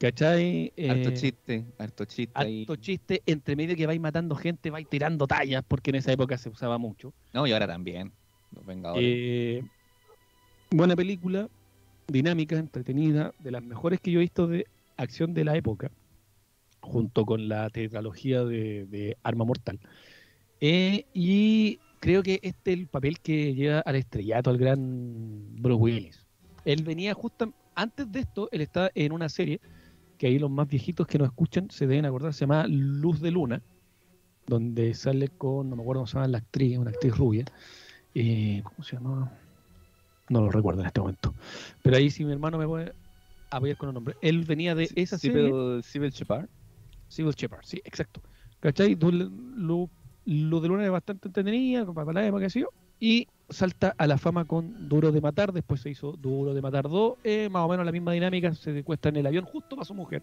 ¿cachai? 0.00 0.72
Harto 0.88 1.10
Eh, 1.10 1.14
chiste, 1.14 1.64
harto 1.78 2.04
chiste 2.06 2.32
harto 2.34 2.74
chiste, 2.74 3.22
entre 3.24 3.54
medio 3.54 3.76
que 3.76 3.86
vais 3.86 4.00
matando 4.00 4.34
gente, 4.34 4.70
vais 4.70 4.88
tirando 4.88 5.28
tallas, 5.28 5.62
porque 5.68 5.90
en 5.90 5.96
esa 5.96 6.10
época 6.10 6.38
se 6.38 6.48
usaba 6.48 6.76
mucho. 6.76 7.14
No, 7.32 7.46
y 7.46 7.52
ahora 7.52 7.68
también. 7.68 8.10
Los 8.50 8.66
Vengadores. 8.66 9.04
Eh, 9.06 9.62
buena 10.72 10.96
película, 10.96 11.48
dinámica, 12.08 12.56
entretenida, 12.56 13.32
de 13.38 13.50
las 13.50 13.62
mejores 13.62 14.00
que 14.00 14.10
yo 14.10 14.20
he 14.20 14.22
visto 14.22 14.46
de 14.46 14.66
acción 14.96 15.34
de 15.34 15.44
la 15.44 15.56
época, 15.56 15.90
junto 16.80 17.24
con 17.24 17.48
la 17.48 17.70
tetralogía 17.70 18.44
de, 18.44 19.16
Arma 19.22 19.44
Mortal. 19.44 19.80
Eh, 20.60 21.06
y 21.12 21.78
creo 22.00 22.22
que 22.22 22.40
este 22.42 22.72
es 22.72 22.78
el 22.78 22.86
papel 22.86 23.20
que 23.20 23.54
lleva 23.54 23.80
al 23.80 23.96
estrellato 23.96 24.50
al 24.50 24.58
gran 24.58 25.62
Bruce 25.62 25.82
Willis. 25.82 26.26
Él 26.64 26.82
venía 26.82 27.14
justo 27.14 27.52
antes 27.74 28.10
de 28.10 28.20
esto, 28.20 28.48
él 28.52 28.60
está 28.60 28.90
en 28.94 29.12
una 29.12 29.28
serie 29.28 29.60
que 30.18 30.28
ahí 30.28 30.38
los 30.38 30.50
más 30.50 30.68
viejitos 30.68 31.06
que 31.06 31.18
nos 31.18 31.28
escuchan 31.28 31.70
se 31.70 31.86
deben 31.86 32.06
acordar, 32.06 32.32
se 32.32 32.40
llama 32.40 32.66
Luz 32.68 33.20
de 33.20 33.30
Luna, 33.30 33.62
donde 34.46 34.94
sale 34.94 35.28
con, 35.28 35.70
no 35.70 35.76
me 35.76 35.82
acuerdo 35.82 36.00
cómo 36.00 36.06
se 36.06 36.14
llama 36.14 36.28
la 36.28 36.38
actriz, 36.38 36.78
una 36.78 36.90
actriz 36.90 37.16
rubia. 37.16 37.44
Eh, 38.14 38.62
¿Cómo 38.62 38.84
se 38.84 38.96
llama? 38.96 39.32
No 40.28 40.40
lo 40.40 40.50
recuerdo 40.50 40.80
en 40.80 40.86
este 40.86 41.00
momento. 41.00 41.34
Pero 41.82 41.96
ahí 41.96 42.10
si 42.10 42.24
mi 42.24 42.32
hermano 42.32 42.58
me 42.58 42.66
puede 42.66 42.92
apoyar 43.50 43.76
con 43.76 43.88
el 43.90 43.94
nombre. 43.94 44.16
Él 44.22 44.44
venía 44.44 44.74
de 44.74 44.88
esa 44.96 45.18
serie. 45.18 45.48
Civil, 45.48 45.82
Civil 45.82 46.10
Shepard. 46.10 46.46
Civil 47.08 47.32
Shepard, 47.34 47.64
sí, 47.64 47.80
exacto. 47.84 48.20
¿Cachai? 48.60 48.96
Lo, 48.96 49.90
lo 50.24 50.60
de 50.60 50.68
Luna 50.68 50.84
es 50.84 50.90
bastante 50.90 51.28
entretenida, 51.28 51.84
para 51.92 52.12
la 52.12 52.26
época, 52.26 52.44
qué 52.44 52.50
sé 52.50 52.60
yo, 52.60 52.68
y 52.98 53.28
salta 53.50 53.94
a 53.98 54.06
la 54.06 54.16
fama 54.16 54.46
con 54.46 54.88
Duro 54.88 55.12
de 55.12 55.20
Matar, 55.20 55.52
después 55.52 55.82
se 55.82 55.90
hizo 55.90 56.12
Duro 56.12 56.54
de 56.54 56.62
Matar 56.62 56.88
2, 56.88 57.18
eh, 57.22 57.48
más 57.50 57.62
o 57.62 57.68
menos 57.68 57.84
la 57.84 57.92
misma 57.92 58.12
dinámica, 58.12 58.54
se 58.54 58.72
secuestra 58.72 59.10
en 59.10 59.16
el 59.16 59.26
avión, 59.26 59.44
justo 59.44 59.76
para 59.76 59.84
su 59.84 59.92
mujer. 59.94 60.22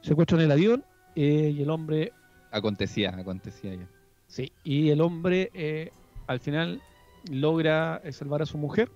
Se 0.00 0.10
secuestra 0.10 0.38
en 0.38 0.44
el 0.44 0.52
avión 0.52 0.84
eh, 1.16 1.52
y 1.54 1.60
el 1.62 1.70
hombre, 1.70 2.12
Acontecía, 2.52 3.10
acontecía 3.10 3.74
ya. 3.74 3.88
sí, 4.28 4.52
y 4.62 4.90
el 4.90 5.00
hombre 5.00 5.50
eh, 5.52 5.90
al 6.28 6.38
final 6.38 6.80
logra 7.28 8.00
salvar 8.12 8.42
a 8.42 8.46
su 8.46 8.56
mujer. 8.56 8.88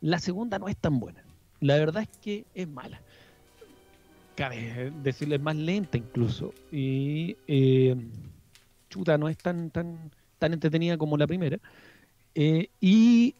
La 0.00 0.18
segunda 0.18 0.58
no 0.58 0.68
es 0.68 0.76
tan 0.76 1.00
buena. 1.00 1.22
La 1.60 1.76
verdad 1.76 2.02
es 2.02 2.18
que 2.18 2.44
es 2.54 2.68
mala. 2.68 3.00
Cabe 4.36 4.92
decirle 5.02 5.38
más 5.38 5.56
lenta 5.56 5.98
incluso. 5.98 6.54
Y 6.70 7.36
eh, 7.48 7.96
chuta, 8.88 9.18
no 9.18 9.28
es 9.28 9.36
tan, 9.38 9.70
tan, 9.70 10.10
tan 10.38 10.52
entretenida 10.52 10.96
como 10.96 11.16
la 11.16 11.26
primera. 11.26 11.58
Eh, 12.34 12.70
y 12.80 13.34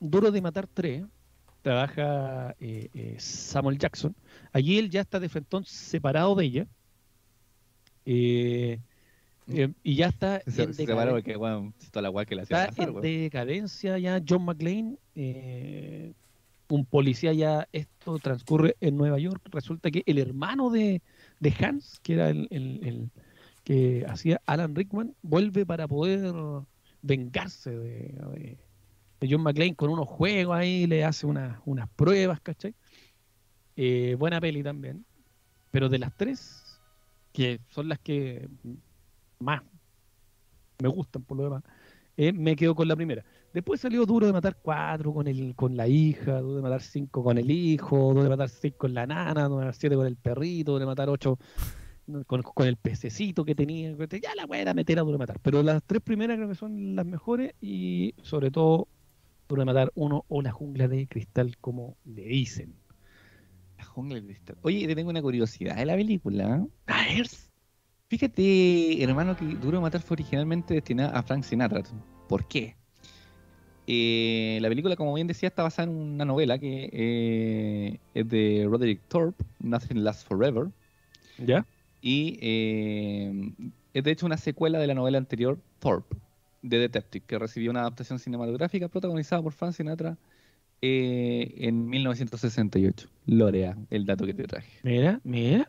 Duro 0.00 0.30
de 0.30 0.42
Matar 0.42 0.66
3 0.66 1.04
trabaja 1.62 2.54
eh, 2.60 2.90
eh, 2.92 3.16
Samuel 3.18 3.78
Jackson. 3.78 4.14
Allí 4.52 4.78
él 4.78 4.90
ya 4.90 5.00
está 5.00 5.18
de 5.18 5.30
frentón 5.30 5.64
separado 5.64 6.34
de 6.34 6.44
ella. 6.44 6.66
Eh, 8.04 8.78
eh, 9.48 9.72
y 9.82 9.96
ya 9.96 10.06
está 10.08 10.40
Se, 10.46 10.62
en 10.64 10.74
se 10.74 10.86
separó 10.86 11.12
porque, 11.12 11.36
bueno, 11.36 11.72
toda 11.90 12.02
la 12.02 12.08
guay 12.08 12.26
que 12.26 12.34
le 12.36 12.42
hacía 12.42 12.64
Está 12.64 12.82
en 12.82 13.00
decadencia 13.00 13.98
ya 13.98 14.22
John 14.26 14.44
McClane, 14.44 14.96
eh, 15.14 16.12
un 16.68 16.84
policía 16.86 17.32
ya, 17.32 17.68
esto 17.72 18.18
transcurre 18.18 18.76
en 18.80 18.96
Nueva 18.96 19.18
York, 19.18 19.40
resulta 19.52 19.90
que 19.90 20.02
el 20.06 20.18
hermano 20.18 20.70
de, 20.70 21.02
de 21.40 21.54
Hans, 21.60 22.00
que 22.02 22.14
era 22.14 22.30
el, 22.30 22.48
el- 22.50 22.80
el 22.84 23.10
que 23.64 24.04
hacía 24.08 24.40
Alan 24.46 24.74
Rickman, 24.74 25.14
vuelve 25.22 25.64
para 25.64 25.86
poder 25.88 26.34
vengarse 27.02 27.70
de, 27.70 27.98
de- 28.34 28.58
de 29.20 29.28
John 29.30 29.42
McClane 29.42 29.74
con 29.74 29.90
unos 29.90 30.06
juegos 30.08 30.56
ahí, 30.56 30.86
le 30.86 31.04
hace 31.04 31.26
unas, 31.26 31.58
unas 31.64 31.88
pruebas, 31.90 32.40
¿cachai? 32.40 32.74
Eh, 33.76 34.16
buena 34.18 34.40
peli 34.40 34.62
también, 34.62 35.04
pero 35.70 35.88
de 35.88 35.98
las 35.98 36.14
tres, 36.16 36.80
que 37.32 37.60
son 37.70 37.88
las 37.88 37.98
que 37.98 38.48
más 39.44 39.62
me 40.82 40.88
gustan 40.88 41.22
por 41.22 41.36
lo 41.36 41.44
demás, 41.44 41.62
eh, 42.16 42.32
me 42.32 42.56
quedo 42.56 42.74
con 42.74 42.88
la 42.88 42.96
primera. 42.96 43.24
Después 43.52 43.80
salió 43.80 44.04
Duro 44.06 44.26
de 44.26 44.32
Matar 44.32 44.58
4 44.60 45.12
con, 45.12 45.26
el, 45.28 45.54
con 45.54 45.76
la 45.76 45.86
hija, 45.86 46.40
Duro 46.40 46.56
de 46.56 46.62
Matar 46.62 46.82
5 46.82 47.22
con 47.22 47.38
el 47.38 47.50
hijo, 47.50 47.96
Duro 47.96 48.24
de 48.24 48.28
Matar 48.28 48.48
6 48.48 48.74
con 48.76 48.94
la 48.94 49.06
nana, 49.06 49.44
Duro 49.44 49.60
de 49.60 49.66
Matar 49.66 49.74
7 49.74 49.96
con 49.96 50.06
el 50.06 50.16
perrito, 50.16 50.72
Duro 50.72 50.80
de 50.80 50.86
Matar 50.86 51.08
8 51.08 51.38
con, 52.26 52.42
con 52.42 52.66
el 52.66 52.76
pececito 52.76 53.44
que 53.44 53.54
tenía. 53.54 53.96
Ya 54.20 54.34
la 54.34 54.46
buena 54.46 54.74
meter 54.74 54.98
a 54.98 55.02
Duro 55.02 55.12
de 55.12 55.18
Matar. 55.18 55.38
Pero 55.40 55.62
las 55.62 55.82
tres 55.84 56.02
primeras 56.02 56.36
creo 56.36 56.48
que 56.48 56.54
son 56.54 56.96
las 56.96 57.06
mejores 57.06 57.54
y 57.60 58.14
sobre 58.22 58.50
todo 58.50 58.88
Duro 59.48 59.60
de 59.60 59.66
Matar 59.66 59.92
1 59.94 60.24
o 60.28 60.42
La 60.42 60.52
Jungla 60.52 60.88
de 60.88 61.06
Cristal, 61.06 61.56
como 61.58 61.96
le 62.04 62.24
dicen. 62.24 62.74
La 63.78 63.84
jungla 63.84 64.20
de 64.20 64.26
cristal. 64.26 64.56
Oye, 64.62 64.86
te 64.86 64.94
tengo 64.94 65.10
una 65.10 65.22
curiosidad 65.22 65.76
de 65.76 65.86
la 65.86 65.96
película. 65.96 66.66
A 66.86 67.02
ver. 67.06 67.26
Fíjate, 68.14 69.02
hermano, 69.02 69.34
que 69.36 69.44
Duro 69.44 69.78
de 69.78 69.82
Matar 69.82 70.00
fue 70.00 70.14
originalmente 70.14 70.72
destinada 70.72 71.18
a 71.18 71.22
Frank 71.24 71.42
Sinatra. 71.42 71.82
¿Por 72.28 72.46
qué? 72.46 72.76
Eh, 73.88 74.56
la 74.62 74.68
película, 74.68 74.94
como 74.94 75.12
bien 75.14 75.26
decía, 75.26 75.48
está 75.48 75.64
basada 75.64 75.90
en 75.90 75.96
una 75.96 76.24
novela 76.24 76.56
que 76.60 76.90
eh, 76.92 77.98
es 78.14 78.28
de 78.28 78.68
Roderick 78.70 79.00
Thorpe, 79.08 79.44
Nothing 79.58 80.04
Lasts 80.04 80.24
Forever. 80.26 80.68
¿Ya? 81.38 81.66
Y 82.00 82.38
eh, 82.40 83.52
es 83.92 84.04
de 84.04 84.12
hecho 84.12 84.26
una 84.26 84.36
secuela 84.36 84.78
de 84.78 84.86
la 84.86 84.94
novela 84.94 85.18
anterior, 85.18 85.58
Thorpe, 85.80 86.14
de 86.62 86.78
Detective, 86.78 87.24
que 87.26 87.36
recibió 87.36 87.72
una 87.72 87.80
adaptación 87.80 88.20
cinematográfica 88.20 88.86
protagonizada 88.86 89.42
por 89.42 89.54
Frank 89.54 89.72
Sinatra 89.72 90.16
en 90.80 91.88
1968. 91.88 93.08
Lorea, 93.26 93.76
el 93.90 94.06
dato 94.06 94.24
que 94.24 94.34
te 94.34 94.44
traje. 94.44 94.70
Mira, 94.84 95.20
mira, 95.24 95.68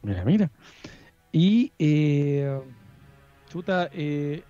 mira, 0.00 0.24
mira. 0.24 0.50
Y, 1.38 1.70
eh, 1.78 2.58
chuta, 3.50 3.90
eh, 3.92 4.42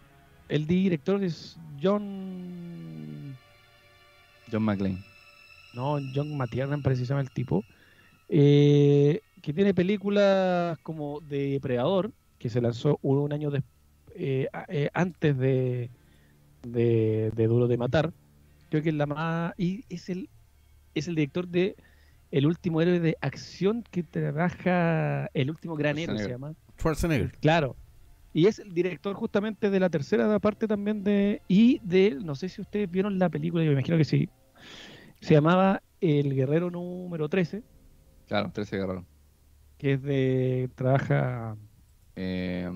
el 0.48 0.68
director 0.68 1.20
es 1.24 1.56
John, 1.82 3.36
John 4.52 4.62
McClane. 4.62 5.02
no, 5.72 5.98
John 6.14 6.36
McTiernan 6.36 6.82
precisamente 6.82 7.30
el 7.30 7.34
tipo, 7.34 7.64
eh, 8.28 9.20
que 9.42 9.52
tiene 9.52 9.74
películas 9.74 10.78
como 10.84 11.18
de 11.22 11.50
Depredador, 11.54 12.12
que 12.38 12.50
se 12.50 12.60
lanzó 12.60 13.00
un 13.02 13.32
año 13.32 13.50
des- 13.50 13.64
eh, 14.14 14.46
eh, 14.68 14.88
antes 14.94 15.36
de, 15.36 15.90
de, 16.62 17.32
de 17.34 17.46
Duro 17.48 17.66
de 17.66 17.78
Matar. 17.78 18.12
Creo 18.70 18.80
que 18.84 18.90
es 18.90 18.94
la 18.94 19.06
más... 19.06 19.54
Y 19.56 19.84
es 19.88 20.08
el, 20.08 20.30
es 20.94 21.08
el 21.08 21.16
director 21.16 21.48
de 21.48 21.74
El 22.30 22.46
último 22.46 22.80
héroe 22.80 23.00
de 23.00 23.16
acción 23.20 23.82
que 23.90 24.04
trabaja... 24.04 25.28
El 25.34 25.50
último 25.50 25.74
gran 25.74 25.98
héroe 25.98 26.16
se 26.18 26.30
llama. 26.30 26.54
Schwarzenegger. 26.78 27.32
Claro. 27.40 27.76
Y 28.32 28.46
es 28.46 28.58
el 28.58 28.74
director 28.74 29.14
justamente 29.14 29.70
de 29.70 29.80
la 29.80 29.88
tercera 29.88 30.38
parte 30.40 30.66
también 30.68 31.02
de... 31.02 31.40
Y 31.48 31.78
de... 31.82 32.16
No 32.22 32.34
sé 32.34 32.48
si 32.50 32.60
ustedes 32.60 32.90
vieron 32.90 33.18
la 33.18 33.28
película, 33.30 33.62
yo 33.64 33.70
me 33.70 33.74
imagino 33.78 33.96
que 33.96 34.04
sí. 34.04 34.28
Se 35.20 35.32
llamaba 35.34 35.82
El 36.00 36.34
Guerrero 36.34 36.70
número 36.70 37.28
13, 37.28 37.62
Claro, 38.28 38.50
13 38.52 38.76
Guerrero. 38.76 39.04
que 39.78 39.94
es 39.94 40.02
de... 40.02 40.70
Trabaja... 40.74 41.56
Eh, 42.14 42.70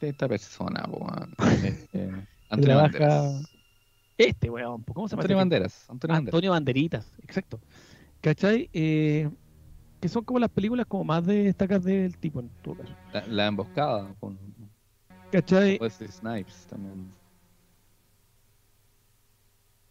de 0.00 0.08
esta 0.08 0.28
persona, 0.28 0.84
weón. 0.88 1.34
Este, 1.64 2.10
Antonio 2.50 2.76
Trabaja- 2.76 2.98
Banderas. 3.08 3.50
Este, 4.18 4.50
weón. 4.50 4.82
¿Cómo 4.92 5.08
se 5.08 5.12
llama? 5.12 5.22
Antonio 5.22 5.24
este 5.24 5.34
Banderas. 5.34 5.90
Antonio 5.90 6.14
Banderas. 6.14 6.34
Antonio 6.34 6.50
Banderitas, 6.50 7.14
exacto. 7.22 7.60
¿Cachai? 8.20 8.68
Eh, 8.72 9.28
que 10.04 10.08
son 10.10 10.22
como 10.22 10.38
las 10.38 10.50
películas 10.50 10.84
como 10.84 11.02
más 11.02 11.24
destacadas 11.24 11.82
del 11.84 12.18
tipo 12.18 12.38
en 12.38 12.50
todo 12.60 12.74
caso. 12.74 12.94
La, 13.14 13.26
la 13.26 13.46
emboscada 13.46 14.14
con 14.20 14.38
¿Cachai? 15.32 15.78
Wesley 15.80 16.10
Snipes 16.10 16.66
también. 16.68 17.10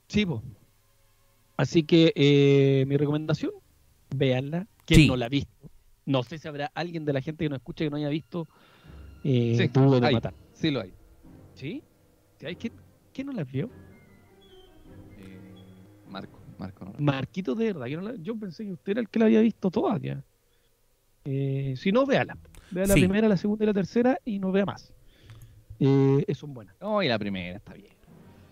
Sí, 0.07 0.23
po. 0.23 0.43
Así 1.57 1.81
que 1.81 2.13
eh, 2.15 2.85
mi 2.87 2.95
recomendación, 2.95 3.53
véanla. 4.15 4.67
Quien 4.85 4.99
Sí. 4.99 5.07
no 5.07 5.15
la 5.15 5.25
ha 5.25 5.29
visto. 5.29 5.51
No 6.05 6.21
sé 6.21 6.37
si 6.37 6.47
habrá 6.47 6.71
alguien 6.75 7.05
de 7.05 7.13
la 7.13 7.21
gente 7.21 7.45
que 7.45 7.49
nos 7.49 7.57
escucha 7.57 7.83
que 7.83 7.89
no 7.89 7.97
haya 7.97 8.09
visto 8.09 8.47
eh, 9.23 9.55
Sí, 9.57 9.67
Duro 9.69 9.99
de 9.99 10.05
hay. 10.05 10.13
Matar. 10.13 10.35
Sí 10.53 10.69
lo 10.69 10.81
hay. 10.81 10.93
¿Sí? 11.55 11.81
¿Sí 12.37 12.45
hay? 12.45 12.55
¿Quién, 12.55 12.73
quién 13.11 13.25
no 13.25 13.33
las 13.33 13.51
vio? 13.51 13.67
Eh, 16.53 16.55
Marco. 16.59 16.93
Marquito 16.99 17.55
de 17.55 17.65
verdad. 17.73 17.85
Yo, 17.87 18.01
no 18.01 18.09
la- 18.11 18.15
yo 18.21 18.35
pensé 18.37 18.65
que 18.65 18.71
usted 18.73 18.91
era 18.93 19.01
el 19.01 19.09
que 19.09 19.19
la 19.19 19.25
había 19.25 19.41
visto 19.41 19.69
todas 19.71 20.01
ya. 20.01 20.23
Eh, 21.25 21.73
si 21.77 21.91
no, 21.91 22.05
véala. 22.05 22.37
Vea 22.71 22.85
la 22.87 22.93
Sí. 22.93 22.99
primera, 23.01 23.27
la 23.27 23.37
segunda 23.37 23.63
y 23.63 23.67
la 23.67 23.73
tercera 23.73 24.17
y 24.25 24.39
no 24.39 24.51
vea 24.51 24.65
más. 24.65 24.91
Eh, 25.79 26.25
son 26.33 26.53
buenas. 26.53 26.75
No, 26.81 27.01
y 27.03 27.07
la 27.07 27.17
primera 27.19 27.57
está 27.57 27.73
bien. 27.73 27.93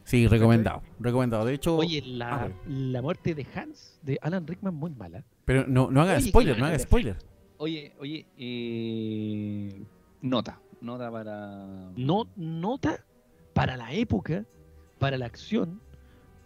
Sí, 0.04 0.28
recomendado. 0.28 0.82
Recomendado. 1.00 1.46
De 1.46 1.54
hecho, 1.54 1.78
Oye, 1.78 2.02
la, 2.06 2.44
Ah, 2.46 2.50
la 2.68 3.02
muerte 3.02 3.34
de 3.36 3.46
Hans, 3.56 4.00
de 4.02 4.18
Alan 4.22 4.46
Rickman, 4.46 4.74
muy 4.74 4.92
mala. 4.92 5.24
pero 5.46 5.66
no, 5.68 5.90
no 5.92 6.02
haga 6.02 6.16
Oye, 6.18 6.28
spoiler, 6.30 6.58
no 6.60 6.66
haga 6.66 6.78
spoiler. 6.80 7.16
Oye, 7.58 7.94
oye, 8.00 8.26
eh, 8.38 9.84
nota, 10.22 10.60
nota 10.82 11.12
para... 11.12 11.92
No, 11.96 12.28
nota 12.36 13.04
para 13.54 13.78
la 13.78 13.94
época, 13.94 14.46
para 15.00 15.18
la 15.18 15.26
acción, 15.28 15.80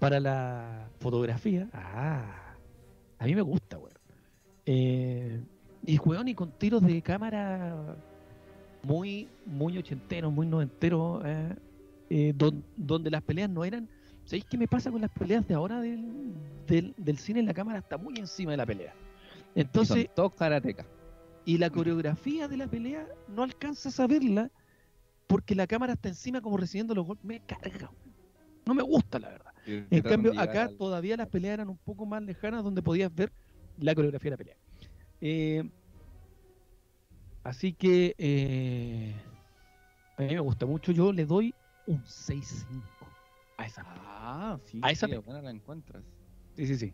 para 0.05 0.19
la 0.19 0.89
fotografía. 0.99 1.67
Ah, 1.73 2.55
a 3.19 3.25
mí 3.25 3.33
me 3.35 3.41
gusta, 3.41 3.77
weón. 3.77 3.91
Eh, 4.65 5.41
y 5.85 5.97
weón, 5.99 6.27
y 6.27 6.35
con 6.35 6.51
tiros 6.51 6.81
de 6.81 7.01
cámara 7.01 7.95
muy, 8.83 9.27
muy 9.45 9.77
ochenteros, 9.77 10.31
muy 10.31 10.45
noventeros, 10.47 11.23
eh, 11.25 11.55
eh, 12.09 12.33
don- 12.35 12.63
donde 12.75 13.09
las 13.09 13.21
peleas 13.23 13.49
no 13.49 13.63
eran. 13.65 13.89
¿Sabéis 14.25 14.45
qué 14.45 14.57
me 14.57 14.67
pasa 14.67 14.91
con 14.91 15.01
las 15.01 15.11
peleas 15.11 15.47
de 15.47 15.53
ahora 15.53 15.81
del, 15.81 16.33
del, 16.67 16.93
del 16.97 17.17
cine? 17.17 17.41
La 17.43 17.53
cámara 17.53 17.79
está 17.79 17.97
muy 17.97 18.17
encima 18.17 18.51
de 18.51 18.57
la 18.57 18.65
pelea. 18.65 18.93
Entonces, 19.55 20.07
todos 20.15 20.33
karatecas. 20.33 20.85
y 21.45 21.57
la 21.57 21.69
coreografía 21.69 22.47
de 22.47 22.57
la 22.57 22.67
pelea 22.67 23.07
no 23.27 23.43
alcanzas 23.43 23.99
a 23.99 24.07
verla 24.07 24.51
porque 25.27 25.55
la 25.55 25.65
cámara 25.67 25.93
está 25.93 26.09
encima 26.09 26.41
como 26.41 26.57
recibiendo 26.57 26.93
los 26.95 27.05
golpes. 27.05 27.25
Me 27.25 27.39
carga. 27.39 27.89
No 28.65 28.73
me 28.73 28.83
gusta, 28.83 29.19
la 29.19 29.29
verdad. 29.29 29.53
En 29.65 30.01
cambio, 30.01 30.39
acá 30.39 30.69
todavía 30.77 31.17
las 31.17 31.27
peleas 31.27 31.55
eran 31.55 31.69
un 31.69 31.77
poco 31.77 32.05
más 32.05 32.21
lejanas 32.21 32.63
donde 32.63 32.81
podías 32.81 33.13
ver 33.13 33.31
la 33.79 33.95
coreografía 33.95 34.31
de 34.31 34.33
la 34.33 34.37
pelea. 34.37 34.55
Eh, 35.21 35.63
así 37.43 37.73
que 37.73 38.15
eh, 38.17 39.15
a 40.17 40.21
mí 40.21 40.27
me 40.27 40.39
gusta 40.39 40.65
mucho. 40.65 40.91
Yo 40.91 41.11
le 41.11 41.25
doy 41.25 41.53
un 41.87 42.03
6-5 42.03 42.83
a 43.57 43.65
esa. 43.65 43.83
Ah, 43.85 44.59
sí, 44.65 44.79
A 44.83 44.91
esa 44.91 45.07
sí, 45.07 45.13
la 45.13 45.51
encuentras. 45.51 46.03
Sí, 46.55 46.67
sí, 46.67 46.77
sí. 46.77 46.93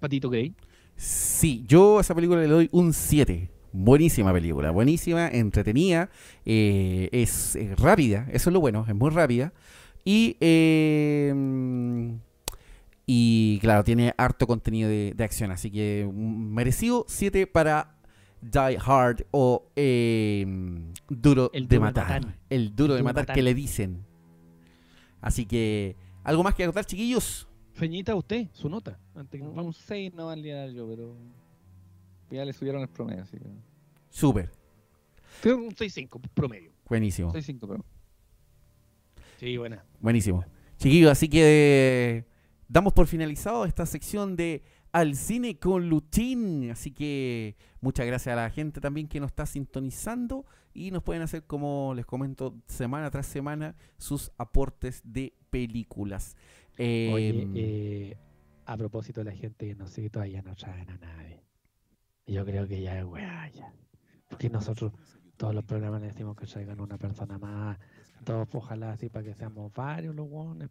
Patito 0.00 0.28
Gay. 0.28 0.54
Sí, 0.96 1.64
yo 1.66 1.98
a 1.98 2.00
esa 2.00 2.14
película 2.14 2.40
le 2.40 2.48
doy 2.48 2.68
un 2.72 2.92
7. 2.92 3.50
Buenísima 3.78 4.32
película, 4.32 4.70
buenísima, 4.70 5.28
entretenida, 5.28 6.08
eh, 6.46 7.10
es, 7.12 7.58
rápida, 7.76 8.26
eso 8.32 8.48
es 8.48 8.54
lo 8.54 8.60
bueno, 8.60 8.86
es 8.88 8.94
muy 8.94 9.10
rápida. 9.10 9.52
Y, 10.06 10.36
eh, 10.40 11.32
mm, 11.34 12.10
y 13.06 13.58
claro, 13.60 13.82
tiene 13.82 14.14
harto 14.16 14.46
contenido 14.46 14.88
de, 14.88 15.12
de 15.16 15.24
acción, 15.24 15.50
así 15.50 15.70
que 15.70 16.06
un 16.08 16.54
merecido 16.54 17.04
7 17.08 17.46
para 17.48 17.96
Die 18.40 18.78
Hard 18.84 19.24
o 19.32 19.66
eh, 19.74 20.46
Duro, 21.08 21.50
El 21.52 21.66
de 21.66 21.76
Duro 21.76 21.86
de 21.86 21.92
Matar. 21.92 22.22
Matar. 22.24 22.38
El 22.48 22.64
Duro 22.66 22.70
de 22.70 22.76
Duro 22.76 22.94
de 22.98 23.02
Matar 23.02 23.22
Matar. 23.22 23.34
que 23.34 23.42
le 23.42 23.52
dicen. 23.54 24.04
Así 25.20 25.44
que, 25.44 25.96
¿algo 26.22 26.44
más 26.44 26.54
que 26.54 26.62
acotar, 26.62 26.84
chiquillos? 26.84 27.48
Feñita, 27.72 28.14
usted, 28.14 28.46
su 28.52 28.68
nota. 28.68 28.98
Antes 29.16 29.38
que 29.40 29.44
nos 29.44 29.50
Un 29.50 29.56
vamos. 29.56 29.76
6 29.76 30.14
no 30.14 30.26
valía 30.26 30.68
yo, 30.68 30.86
pero 30.88 31.16
ya 32.30 32.44
le 32.44 32.52
subieron 32.52 32.80
el 32.82 32.88
promedio, 32.88 33.22
así 33.24 33.38
que... 33.38 33.46
Súper, 34.08 34.50
Creo 35.42 35.58
que 35.58 35.64
un 35.66 35.74
6-5 35.74 36.20
promedio. 36.32 36.70
buenísimo. 36.88 37.32
6-5, 37.32 37.58
pero... 37.68 37.84
Sí, 39.36 39.56
buena. 39.56 39.84
Buenísimo. 40.00 40.44
Chiquillos, 40.78 41.10
así 41.10 41.28
que 41.28 42.24
damos 42.68 42.92
por 42.92 43.06
finalizado 43.06 43.64
esta 43.64 43.86
sección 43.86 44.36
de 44.36 44.62
Al 44.92 45.14
Cine 45.14 45.58
con 45.58 45.88
Luchín. 45.88 46.70
Así 46.70 46.90
que 46.90 47.56
muchas 47.80 48.06
gracias 48.06 48.32
a 48.32 48.36
la 48.36 48.50
gente 48.50 48.80
también 48.80 49.08
que 49.08 49.20
nos 49.20 49.28
está 49.28 49.46
sintonizando 49.46 50.44
y 50.74 50.90
nos 50.90 51.02
pueden 51.02 51.22
hacer, 51.22 51.44
como 51.44 51.94
les 51.94 52.04
comento, 52.04 52.54
semana 52.66 53.10
tras 53.10 53.26
semana 53.26 53.74
sus 53.98 54.30
aportes 54.36 55.00
de 55.04 55.34
películas. 55.50 56.36
Eh, 56.76 57.10
Oye, 57.12 57.48
eh, 57.54 58.16
a 58.66 58.76
propósito 58.76 59.20
de 59.20 59.30
la 59.30 59.36
gente 59.36 59.66
que 59.66 59.74
no 59.74 59.86
sé 59.86 60.02
que 60.02 60.10
todavía 60.10 60.42
no 60.42 60.54
traen 60.54 60.90
a 60.90 60.98
nadie. 60.98 61.42
Yo 62.26 62.44
creo 62.44 62.66
que 62.66 62.82
ya 62.82 62.98
es 62.98 63.04
weá 63.04 63.48
ya. 63.50 63.72
Porque 64.28 64.50
nosotros 64.50 64.92
todos 65.36 65.54
los 65.54 65.64
programas 65.64 66.00
le 66.00 66.08
decimos 66.08 66.36
que 66.36 66.46
traigan 66.46 66.80
una 66.80 66.98
persona 66.98 67.38
más. 67.38 67.78
Todos 68.26 68.48
ojalá 68.54 68.90
así 68.90 69.08
para 69.08 69.24
que 69.24 69.34
seamos 69.34 69.72
varios 69.72 70.14
los 70.14 70.26
weones. 70.28 70.68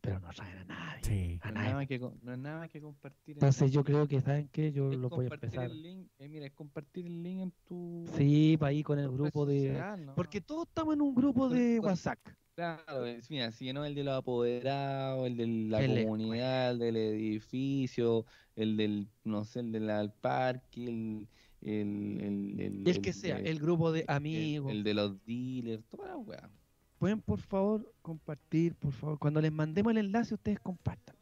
Pero 0.00 0.20
no 0.20 0.28
traen 0.30 0.58
a 0.58 0.64
nadie. 0.64 1.02
sí. 1.04 1.38
A 1.42 1.50
No 1.50 1.50
es 1.50 1.54
nadie. 1.54 1.70
nada 1.72 1.86
que, 1.86 1.98
no 1.98 2.32
es 2.32 2.38
nada 2.38 2.68
que 2.68 2.80
compartir. 2.80 3.32
en- 3.32 3.36
Entonces 3.36 3.70
yo 3.72 3.84
creo 3.84 4.06
que, 4.08 4.20
¿saben 4.20 4.48
qué? 4.52 4.72
Yo 4.72 4.90
es 4.92 4.98
lo 4.98 5.08
voy 5.08 5.26
a 5.26 5.34
empezar. 5.34 5.64
el 5.70 5.82
link, 5.82 6.08
eh, 6.18 6.28
mira, 6.28 6.46
es 6.46 6.52
compartir 6.52 7.06
el 7.06 7.22
link 7.22 7.40
en 7.42 7.52
tu... 7.64 8.04
Sí, 8.16 8.56
para 8.58 8.70
ahí 8.70 8.82
con 8.82 8.98
el 8.98 9.08
grupo 9.10 9.46
de... 9.46 9.68
social, 9.68 10.06
¿no? 10.06 10.14
Porque 10.14 10.40
todos 10.40 10.66
estamos 10.68 10.94
en 10.94 11.00
un 11.02 11.14
grupo 11.14 11.48
de 11.48 11.78
con- 11.80 11.90
WhatsApp. 11.90 12.18
Claro, 12.54 13.06
es- 13.06 13.30
mira, 13.30 13.52
si 13.52 13.72
no 13.72 13.84
el 13.84 13.94
de 13.94 14.02
los 14.04 14.14
apoderados, 14.18 15.26
el 15.26 15.36
de 15.36 15.46
la 15.46 15.80
El 15.84 16.02
comunidad, 16.04 16.72
el 16.72 16.78
del 16.80 16.96
edificio, 16.96 18.24
el 18.56 18.76
del, 18.76 19.08
no 19.24 19.44
sé, 19.44 19.60
el 19.60 19.72
del 19.72 19.90
al 19.90 20.12
parque, 20.12 20.84
el, 20.84 21.28
el, 21.60 22.20
el, 22.20 22.60
el, 22.60 22.88
El 22.88 23.00
que 23.00 23.12
sea, 23.12 23.38
el 23.38 23.58
grupo 23.60 23.90
de 23.92 24.00
el- 24.00 24.06
amigos. 24.08 24.72
El, 24.72 24.82
de 24.84 24.94
los 24.94 25.24
dealers, 25.24 25.84
toda 25.86 26.08
la 26.08 26.16
weá. 26.18 26.50
Pueden 26.98 27.20
por 27.20 27.40
favor 27.40 27.92
compartir, 28.02 28.74
por 28.74 28.92
favor. 28.92 29.18
Cuando 29.18 29.40
les 29.40 29.52
mandemos 29.52 29.92
el 29.92 29.98
enlace, 29.98 30.34
ustedes 30.34 30.58
compartan. 30.60 31.14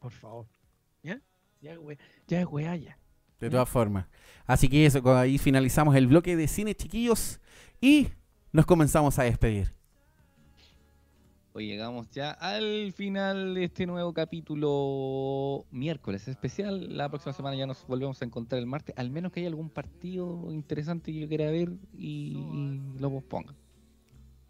Por 0.00 0.10
favor. 0.12 0.46
¿Ya? 1.02 1.20
Ya, 1.60 1.78
we- 1.78 1.98
ya 2.26 2.40
es 2.40 2.46
weá 2.46 2.76
ya. 2.76 2.98
De 3.38 3.50
todas 3.50 3.68
formas. 3.68 4.06
Así 4.46 4.68
que 4.68 4.84
eso, 4.86 5.02
con- 5.02 5.16
ahí 5.16 5.38
finalizamos 5.38 5.94
el 5.96 6.06
bloque 6.06 6.36
de 6.36 6.48
cine, 6.48 6.74
chiquillos. 6.74 7.40
Y 7.80 8.08
nos 8.52 8.66
comenzamos 8.66 9.18
a 9.18 9.24
despedir. 9.24 9.72
Hoy 11.54 11.66
llegamos 11.66 12.08
ya 12.10 12.30
al 12.30 12.92
final 12.94 13.54
de 13.54 13.64
este 13.64 13.84
nuevo 13.84 14.14
capítulo 14.14 15.66
miércoles 15.70 16.26
especial. 16.26 16.96
La 16.96 17.10
próxima 17.10 17.32
semana 17.34 17.56
ya 17.56 17.66
nos 17.66 17.86
volvemos 17.86 18.22
a 18.22 18.24
encontrar 18.24 18.58
el 18.58 18.66
martes, 18.66 18.94
al 18.96 19.10
menos 19.10 19.32
que 19.32 19.40
haya 19.40 19.48
algún 19.50 19.68
partido 19.68 20.50
interesante 20.50 21.12
que 21.12 21.20
yo 21.20 21.28
quiera 21.28 21.50
ver 21.50 21.72
y, 21.92 22.38
y 22.38 22.98
lo 22.98 23.10
posponga. 23.10 23.54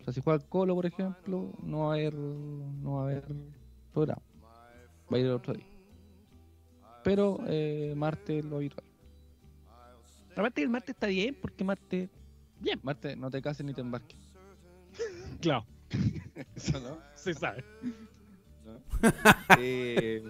O 0.02 0.04
sea, 0.04 0.12
si 0.12 0.20
juega 0.20 0.42
el 0.42 0.48
Colo, 0.48 0.74
por 0.74 0.84
ejemplo, 0.84 1.52
no 1.62 1.86
va 1.86 1.92
a 1.92 1.94
haber, 1.94 2.14
no 2.14 2.94
va 2.94 3.02
a 3.02 3.04
haber 3.04 3.24
programa. 3.92 4.22
Va 5.12 5.16
a 5.16 5.20
ir 5.20 5.26
el 5.26 5.32
otro 5.32 5.54
día. 5.54 5.66
Pero 7.04 7.38
eh, 7.46 7.94
martes 7.96 8.44
lo 8.44 8.56
habitual. 8.56 8.84
Aparte 10.32 10.60
que 10.60 10.64
el 10.64 10.70
martes 10.70 10.90
está 10.96 11.06
bien, 11.06 11.36
porque 11.40 11.62
martes. 11.62 12.10
Bien. 12.58 12.80
Martes 12.82 13.16
no 13.16 13.30
te 13.30 13.40
cases 13.40 13.64
ni 13.64 13.74
te 13.74 13.80
embarques. 13.80 14.18
Claro, 15.40 15.64
Eso 16.56 16.80
no. 16.80 16.98
se 17.14 17.34
sabe. 17.34 17.64
Eh, 19.58 20.24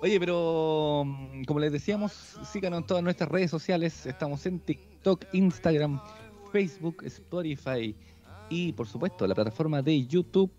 oye, 0.00 0.18
pero 0.18 1.04
mm, 1.04 1.44
como 1.44 1.60
les 1.60 1.72
decíamos, 1.72 2.38
síganos 2.50 2.80
en 2.80 2.86
todas 2.86 3.02
nuestras 3.02 3.30
redes 3.30 3.50
sociales. 3.50 4.06
Estamos 4.06 4.46
en 4.46 4.60
TikTok, 4.60 5.26
Instagram, 5.32 6.00
Facebook, 6.52 7.02
Spotify 7.04 7.94
y 8.50 8.72
por 8.72 8.86
supuesto 8.86 9.26
la 9.26 9.34
plataforma 9.34 9.80
de 9.80 10.06
YouTube 10.06 10.50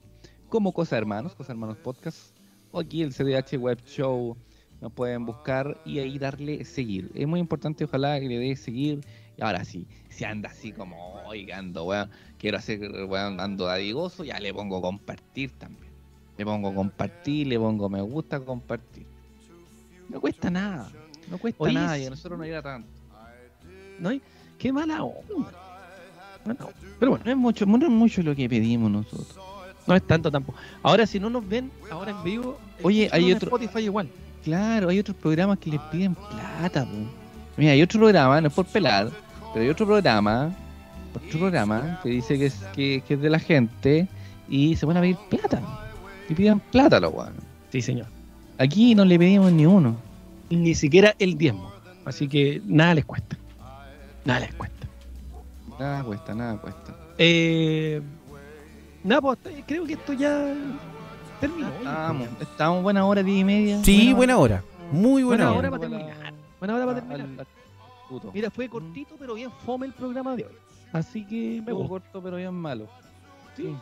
como 0.50 0.74
Cosa 0.74 0.98
Hermanos, 0.98 1.36
Cosa 1.36 1.52
Hermanos 1.52 1.78
Podcast 1.78 2.36
o 2.72 2.80
aquí 2.80 3.02
el 3.04 3.14
CDH 3.14 3.58
Web 3.58 3.80
Show. 3.86 4.36
Nos 4.82 4.92
pueden 4.94 5.26
buscar 5.28 5.80
y 5.86 6.00
ahí 6.00 6.18
darle 6.18 6.66
seguir. 6.66 7.12
Es 7.14 7.28
muy 7.28 7.40
importante, 7.40 7.84
ojalá 7.84 8.20
que 8.20 8.28
le 8.28 8.40
dé 8.40 8.56
seguir. 8.56 9.02
Y 9.38 9.42
ahora 9.44 9.64
sí, 9.64 9.86
si 10.10 10.24
anda 10.26 10.50
así 10.50 10.72
como 10.72 11.22
oigando, 11.28 11.84
weón, 11.86 12.10
quiero 12.40 12.58
hacer, 12.58 12.80
weón, 13.08 13.40
ando 13.40 13.66
dadigoso, 13.66 14.24
ya 14.24 14.40
le 14.40 14.52
pongo 14.54 14.82
compartir 14.82 15.52
también. 15.52 15.92
Le 16.36 16.46
pongo 16.46 16.74
compartir, 16.74 17.46
le 17.46 17.60
pongo 17.60 17.90
me 17.90 18.02
gusta 18.02 18.40
compartir. 18.40 19.06
No 20.10 20.20
cuesta 20.20 20.50
nada. 20.50 20.92
No 21.30 21.38
cuesta 21.38 21.64
Oye, 21.64 21.74
nada 21.76 22.00
y 22.00 22.06
a 22.08 22.10
nosotros 22.10 22.40
no 22.40 22.44
llega 22.46 22.64
tanto. 22.64 22.90
¿No? 24.00 24.10
hay- 24.10 24.22
Qué 24.58 24.74
mala 24.74 25.04
onda. 25.04 25.52
Bueno, 26.46 26.70
Pero 27.00 27.12
bueno, 27.12 27.26
no 27.26 27.32
es 27.32 27.38
mucho, 27.38 27.66
no 27.66 27.78
es 27.86 27.92
mucho 27.92 28.22
lo 28.24 28.36
que 28.36 28.48
pedimos 28.50 28.90
nosotros. 28.92 29.36
No 29.88 29.96
es 29.96 30.06
tanto 30.06 30.32
tampoco. 30.32 30.58
Ahora, 30.84 31.06
si 31.08 31.20
no 31.20 31.30
nos 31.30 31.48
ven 31.48 31.72
ahora 31.92 32.12
en 32.12 32.24
vivo, 32.24 32.58
Oye, 32.84 33.06
escúchanos 33.06 33.26
hay 33.28 33.34
otro- 33.34 33.48
Spotify 33.48 33.80
igual. 33.86 34.10
Claro, 34.44 34.90
hay 34.90 35.00
otros 35.00 35.18
programas 35.18 35.60
que 35.60 35.70
les 35.72 35.80
piden 35.92 36.16
plata, 36.16 36.86
po. 36.86 36.92
Mira, 37.58 37.72
hay 37.74 37.82
otro 37.82 38.00
programa, 38.00 38.42
no 38.42 38.48
es 38.48 38.54
por 38.54 38.66
pelar, 38.66 39.12
pero 39.54 39.64
hay 39.64 39.70
otro 39.70 39.86
programa, 39.86 40.56
otro 41.16 41.40
programa 41.40 42.00
que 42.02 42.10
dice 42.10 42.38
que 42.40 42.46
es, 42.48 42.56
que, 42.74 43.04
que 43.08 43.14
es 43.16 43.22
de 43.22 43.30
la 43.30 43.40
gente 43.40 44.08
y 44.50 44.76
se 44.76 44.86
van 44.86 44.98
a 44.98 45.02
pedir 45.02 45.18
plata. 45.30 45.62
Y 46.30 46.34
piden 46.34 46.60
plata 46.60 47.00
los 47.00 47.14
weones. 47.14 47.42
Sí, 47.72 47.82
señor. 47.82 48.08
Aquí 48.58 48.96
no 48.96 49.04
le 49.06 49.18
pedimos 49.20 49.52
ni 49.52 49.66
uno. 49.66 49.96
Ni 50.50 50.74
siquiera 50.76 51.14
el 51.20 51.38
diezmo. 51.38 51.72
Así 52.06 52.28
que 52.28 52.62
nada 52.66 52.96
les 52.96 53.06
cuesta. 53.06 53.38
Nada 54.26 54.40
les 54.42 54.54
cuesta. 54.54 54.81
Nada 55.80 56.03
cuesta, 56.03 56.34
nada 56.35 56.57
cuesta. 56.57 56.95
Eh, 57.18 58.02
nada, 59.03 59.22
pues 59.22 59.38
creo 59.65 59.85
que 59.85 59.93
esto 59.93 60.14
ya 60.14 60.53
terminó. 61.39 61.69
Estamos, 61.69 62.27
estamos 62.39 62.84
buena 62.84 63.06
hora, 63.06 63.23
diez 63.23 63.39
y 63.39 63.43
media. 63.43 63.84
Sí, 63.84 64.14
buena 64.14 64.38
hora. 64.38 64.64
Muy 64.91 65.23
buena, 65.23 65.45
Buena 65.45 65.49
hora. 65.52 65.60
hora 65.60 65.69
para 65.72 65.81
terminar. 65.89 66.34
Buena 66.60 66.76
hora 66.76 66.85
para 66.85 66.95
terminar. 66.99 67.22
Al- 67.22 67.39
al- 67.39 67.48
puto. 68.10 68.31
Mira, 68.34 68.52
fue 68.52 68.68
cortito, 68.69 69.15
pero 69.18 69.34
bien 69.35 69.49
fome 69.65 69.85
el 69.88 69.93
programa 69.93 70.35
de 70.35 70.45
hoy. 70.45 70.53
Así 70.91 71.26
que 71.26 71.35
me 71.35 71.72
Estuvo 71.72 71.88
corto, 71.88 72.22
pero 72.22 72.38
bien 72.38 72.53
malo. 72.53 72.88
Sí. 73.56 73.73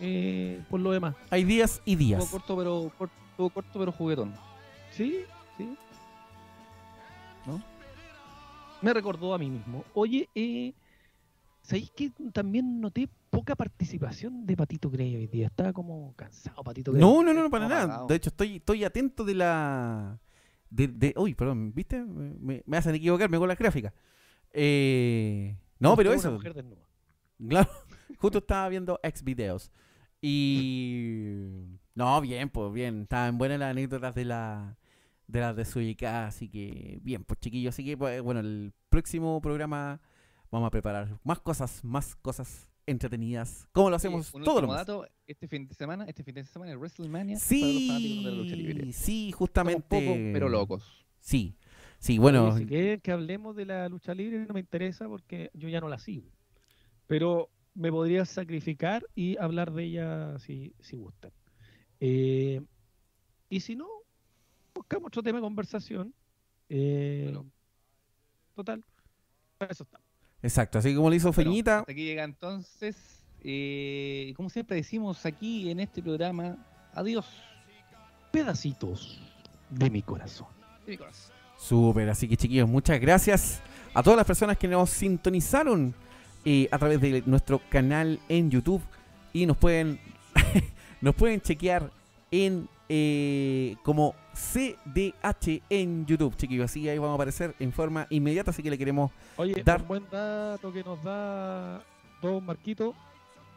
Eh, 0.00 0.60
por 0.68 0.80
lo 0.80 0.90
demás. 0.90 1.14
Hay 1.30 1.44
días 1.44 1.80
y 1.84 1.92
Estuvo 1.92 2.06
días. 2.08 2.24
corto, 2.30 2.56
pero 2.56 2.90
cor- 2.98 3.10
estuvo 3.30 3.50
corto, 3.50 3.78
pero 3.78 3.92
juguetón. 3.92 4.34
Sí, 4.90 5.20
Me 8.82 8.92
recordó 8.92 9.34
a 9.34 9.38
mí 9.38 9.50
mismo. 9.50 9.84
Oye, 9.94 10.28
eh, 10.34 10.74
¿sabéis 11.62 11.90
que 11.90 12.10
también 12.32 12.80
noté 12.80 13.08
poca 13.30 13.56
participación 13.56 14.44
de 14.46 14.56
Patito 14.56 14.90
Grey 14.90 15.16
hoy 15.16 15.26
día? 15.26 15.46
Estaba 15.46 15.72
como 15.72 16.12
cansado 16.16 16.62
Patito 16.62 16.92
Grey. 16.92 17.00
No, 17.00 17.22
no, 17.22 17.32
no, 17.32 17.42
no, 17.44 17.50
para 17.50 17.68
nada. 17.68 18.06
De 18.06 18.14
hecho, 18.16 18.28
estoy, 18.30 18.56
estoy 18.56 18.84
atento 18.84 19.24
de 19.24 19.34
la. 19.34 20.18
De, 20.70 20.88
de, 20.88 21.14
uy, 21.16 21.34
perdón, 21.34 21.72
¿viste? 21.74 22.02
Me, 22.04 22.34
me- 22.34 22.62
me 22.66 22.76
hacen 22.76 22.94
equivocarme 22.94 23.38
con 23.38 23.48
las 23.48 23.58
gráficas. 23.58 23.92
Eh, 24.52 25.56
no, 25.78 25.96
pero 25.96 26.12
eso. 26.12 26.28
Una 26.28 26.36
mujer 26.38 26.54
desnuda. 26.54 26.82
Claro, 27.48 27.70
justo 28.18 28.38
estaba 28.38 28.68
viendo 28.68 28.98
ex 29.02 29.22
videos. 29.22 29.70
Y. 30.20 31.38
No, 31.94 32.20
bien, 32.20 32.48
pues 32.50 32.72
bien. 32.72 33.02
Estaban 33.02 33.38
buenas 33.38 33.58
las 33.58 33.70
anécdotas 33.70 34.14
de 34.14 34.24
la. 34.24 34.76
De 35.26 35.40
las 35.40 35.56
de 35.56 35.64
Suica, 35.64 36.26
así 36.26 36.48
que 36.48 36.98
bien, 37.02 37.24
pues 37.24 37.40
chiquillos. 37.40 37.74
Así 37.74 37.84
que, 37.84 37.96
pues, 37.96 38.20
bueno, 38.20 38.40
el 38.40 38.72
próximo 38.90 39.40
programa 39.40 40.00
vamos 40.50 40.66
a 40.66 40.70
preparar 40.70 41.18
más 41.24 41.40
cosas, 41.40 41.82
más 41.82 42.14
cosas 42.16 42.70
entretenidas. 42.86 43.66
Como 43.72 43.88
lo 43.88 43.96
hacemos 43.96 44.26
Sí, 44.26 44.36
un 44.36 44.44
todos 44.44 44.62
los 44.62 44.70
dato, 44.74 45.06
este 45.26 45.48
fin 45.48 45.66
de 45.66 45.74
semana, 45.74 46.04
este 46.04 46.22
fin 46.22 46.34
de 46.34 46.44
semana 46.44 46.72
es 46.72 46.78
WrestleMania 46.78 47.38
para 47.38 47.72
los 47.72 47.86
fanáticos 47.86 48.24
de 48.24 48.30
la 48.30 48.36
lucha 48.36 48.56
libre. 48.56 48.84
Sí, 48.84 48.92
sí, 48.92 49.28
Estamos 49.30 49.38
justamente. 49.38 50.30
pero 50.34 50.48
locos. 50.50 51.06
Sí, 51.20 51.56
sí, 51.98 52.18
bueno. 52.18 52.56
Si 52.58 52.66
quieren 52.66 53.00
que 53.00 53.10
hablemos 53.12 53.56
de 53.56 53.64
la 53.64 53.88
lucha 53.88 54.12
libre, 54.14 54.44
no 54.46 54.52
me 54.52 54.60
interesa 54.60 55.08
porque 55.08 55.50
yo 55.54 55.70
ya 55.70 55.80
no 55.80 55.88
la 55.88 55.98
sigo. 55.98 56.30
Pero 57.06 57.48
me 57.74 57.90
podría 57.90 58.26
sacrificar 58.26 59.06
y 59.14 59.38
hablar 59.38 59.72
de 59.72 59.84
ella 59.84 60.38
si, 60.38 60.74
si 60.80 60.96
gustan. 60.96 61.32
Eh, 62.00 62.60
y 63.48 63.60
si 63.60 63.76
no, 63.76 63.86
buscamos 64.74 65.06
otro 65.08 65.22
tema 65.22 65.38
de 65.38 65.42
conversación. 65.42 66.14
Eh, 66.68 67.22
Bueno. 67.24 67.50
Total, 68.54 68.84
para 69.58 69.72
eso 69.72 69.82
estamos. 69.84 70.06
Exacto, 70.42 70.78
así 70.78 70.94
como 70.94 71.08
lo 71.08 71.14
hizo 71.16 71.32
Bueno, 71.32 71.50
Feñita. 71.50 71.78
hasta 71.80 71.92
aquí 71.92 72.04
llega 72.04 72.24
entonces. 72.24 72.96
eh, 73.40 74.32
como 74.36 74.48
siempre 74.50 74.76
decimos 74.76 75.24
aquí 75.26 75.70
en 75.70 75.80
este 75.80 76.02
programa, 76.02 76.56
adiós. 76.92 77.26
Pedacitos 78.30 79.20
de 79.70 79.90
mi 79.90 80.02
corazón. 80.02 80.48
de 80.86 80.92
mi 80.92 80.98
corazón. 80.98 81.32
Súper, 81.58 82.08
así 82.10 82.28
que 82.28 82.36
chiquillos, 82.36 82.68
muchas 82.68 83.00
gracias 83.00 83.60
a 83.94 84.02
todas 84.02 84.16
las 84.16 84.26
personas 84.26 84.58
que 84.58 84.66
nos 84.68 84.90
sintonizaron 84.90 85.94
eh, 86.44 86.68
a 86.70 86.78
través 86.78 87.00
de 87.00 87.22
nuestro 87.26 87.60
canal 87.70 88.18
en 88.28 88.50
YouTube 88.50 88.82
y 89.32 89.46
nos 89.46 89.56
pueden 89.56 89.98
nos 91.00 91.14
pueden 91.14 91.40
chequear 91.40 91.90
en 92.30 92.68
eh, 92.88 93.76
como 93.82 94.14
CDH 94.34 95.62
en 95.70 96.06
YouTube, 96.06 96.36
chiquillos. 96.36 96.66
Así 96.66 96.88
ahí 96.88 96.98
vamos 96.98 97.12
a 97.12 97.14
aparecer 97.14 97.54
en 97.58 97.72
forma 97.72 98.06
inmediata, 98.10 98.50
así 98.50 98.62
que 98.62 98.70
le 98.70 98.78
queremos 98.78 99.10
Oye, 99.36 99.62
Dar- 99.64 99.82
un 99.82 99.88
buen 99.88 100.04
dato 100.10 100.72
que 100.72 100.82
nos 100.84 101.02
da 101.02 101.82
Don 102.20 102.44
Marquito. 102.44 102.94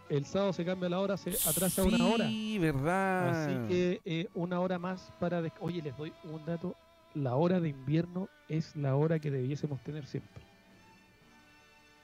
El 0.09 0.25
sábado 0.25 0.53
se 0.53 0.63
cambia 0.63 0.87
la 0.87 0.99
hora, 1.01 1.17
se 1.17 1.31
atrasa 1.49 1.83
una 1.83 2.05
hora. 2.07 2.27
Sí, 2.27 2.57
verdad. 2.59 3.43
Así 3.43 3.67
que 3.67 4.01
eh, 4.05 4.27
una 4.35 4.61
hora 4.61 4.79
más 4.79 5.11
para... 5.19 5.41
Oye, 5.59 5.81
les 5.81 5.97
doy 5.97 6.13
un 6.23 6.45
dato. 6.45 6.75
La 7.13 7.35
hora 7.35 7.59
de 7.59 7.69
invierno 7.69 8.29
es 8.47 8.73
la 8.77 8.95
hora 8.95 9.19
que 9.19 9.29
debiésemos 9.31 9.81
tener 9.81 10.05
siempre. 10.05 10.41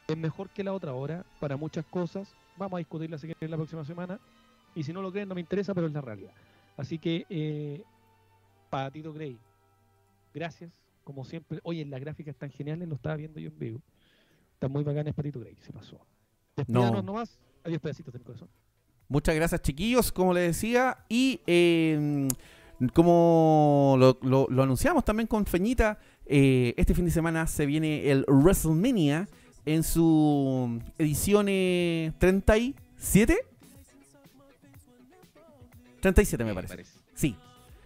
Es 0.07 0.17
mejor 0.17 0.49
que 0.49 0.63
la 0.65 0.73
otra 0.73 0.93
hora 0.93 1.23
para 1.39 1.55
muchas 1.55 1.85
cosas. 1.85 2.27
Vamos 2.57 2.73
a 2.73 2.79
discutirla 2.79 3.17
si 3.17 3.27
quieren 3.27 3.51
la 3.51 3.57
próxima 3.57 3.85
semana. 3.85 4.19
Y 4.75 4.83
si 4.83 4.91
no 4.91 5.01
lo 5.01 5.11
creen, 5.11 5.29
no 5.29 5.35
me 5.35 5.41
interesa, 5.41 5.73
pero 5.73 5.87
es 5.87 5.93
la 5.93 6.01
realidad. 6.01 6.31
Así 6.77 6.97
que, 6.99 7.25
eh, 7.29 7.83
Patito 8.69 9.13
Grey, 9.13 9.37
gracias. 10.33 10.71
Como 11.03 11.25
siempre, 11.25 11.59
oye, 11.63 11.85
las 11.85 11.99
gráficas 11.99 12.33
están 12.33 12.49
geniales, 12.49 12.87
lo 12.87 12.95
estaba 12.95 13.15
viendo 13.15 13.39
yo 13.39 13.49
en 13.49 13.59
vivo. 13.59 13.81
Están 14.53 14.71
muy 14.71 14.83
bacanas, 14.83 15.13
Patito 15.13 15.39
Grey, 15.39 15.55
se 15.59 15.71
pasó. 15.73 15.99
Despídanos 16.55 16.91
No. 16.91 17.01
nomás. 17.01 17.39
Adiós, 17.63 17.79
pedacitos 17.81 18.13
de 18.13 18.19
mi 18.19 18.25
corazón. 18.25 18.49
Muchas 19.09 19.35
gracias, 19.35 19.61
chiquillos, 19.61 20.11
como 20.11 20.33
les 20.33 20.47
decía. 20.47 20.97
Y 21.09 21.41
eh, 21.45 22.27
como 22.93 23.95
lo, 23.99 24.17
lo- 24.21 24.47
lo 24.49 24.63
anunciamos 24.63 25.03
también 25.05 25.27
con 25.27 25.45
Feñita, 25.45 25.99
eh, 26.25 26.73
este 26.77 26.93
fin 26.95 27.05
de 27.05 27.11
semana 27.11 27.45
se 27.47 27.65
viene 27.65 28.09
el 28.11 28.25
WrestleMania 28.27 29.27
en 29.65 29.83
su 29.83 30.79
edición 30.97 31.47
eh, 31.49 32.11
37. 32.17 33.37
37 36.03 36.43
me 36.43 36.53
parece. 36.53 36.83
Sí, 37.15 37.35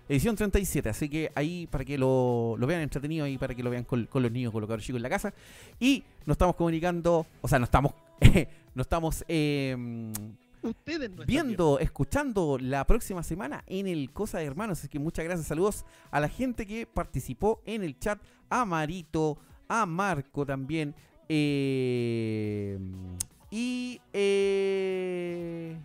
edición 0.09 0.35
37. 0.35 0.89
Así 0.89 1.07
que 1.07 1.31
ahí 1.35 1.67
para 1.67 1.85
que 1.85 1.97
lo, 1.97 2.55
lo 2.57 2.67
vean 2.67 2.81
entretenido, 2.81 3.25
ahí 3.25 3.37
para 3.37 3.53
que 3.53 3.61
lo 3.61 3.69
vean 3.69 3.83
con, 3.83 4.05
con 4.07 4.23
los 4.23 4.31
niños, 4.31 4.51
con 4.51 4.61
los 4.61 4.67
cabros 4.67 4.83
chicos 4.83 4.97
en 4.97 5.03
la 5.03 5.09
casa. 5.09 5.33
Y 5.79 6.03
nos 6.25 6.33
estamos 6.35 6.55
comunicando, 6.55 7.27
o 7.41 7.47
sea, 7.47 7.59
nos 7.59 7.67
estamos, 7.67 7.93
nos 8.73 8.85
estamos 8.85 9.23
eh, 9.27 10.11
Ustedes 10.63 11.09
no 11.11 11.21
están 11.21 11.27
viendo, 11.27 11.79
escuchando 11.79 12.57
la 12.59 12.85
próxima 12.87 13.21
semana 13.21 13.63
en 13.67 13.87
el 13.87 14.11
Cosa 14.11 14.39
de 14.39 14.45
Hermanos. 14.45 14.79
Así 14.79 14.87
que 14.89 14.97
muchas 14.97 15.23
gracias, 15.23 15.47
saludos 15.47 15.85
a 16.09 16.19
la 16.19 16.27
gente 16.27 16.65
que 16.65 16.87
participó 16.87 17.61
en 17.65 17.83
el 17.83 17.99
chat, 17.99 18.19
a 18.49 18.65
Marito, 18.65 19.37
a 19.67 19.85
Marco 19.85 20.45
también. 20.45 20.95
eh, 21.29 22.79
y 23.49 24.01
eh, 24.11 25.77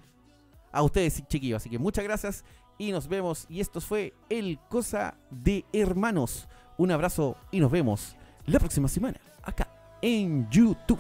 a 0.72 0.82
ustedes, 0.82 1.22
chiquillos. 1.28 1.62
Así 1.62 1.70
que 1.70 1.78
muchas 1.78 2.04
gracias 2.04 2.44
y 2.78 2.90
nos 2.92 3.08
vemos. 3.08 3.46
Y 3.48 3.60
esto 3.60 3.80
fue 3.80 4.14
el 4.28 4.58
Cosa 4.68 5.16
de 5.30 5.64
Hermanos. 5.72 6.48
Un 6.78 6.90
abrazo 6.90 7.36
y 7.50 7.60
nos 7.60 7.70
vemos 7.70 8.16
la 8.46 8.58
próxima 8.58 8.88
semana 8.88 9.20
acá 9.42 9.68
en 10.00 10.48
YouTube. 10.50 10.98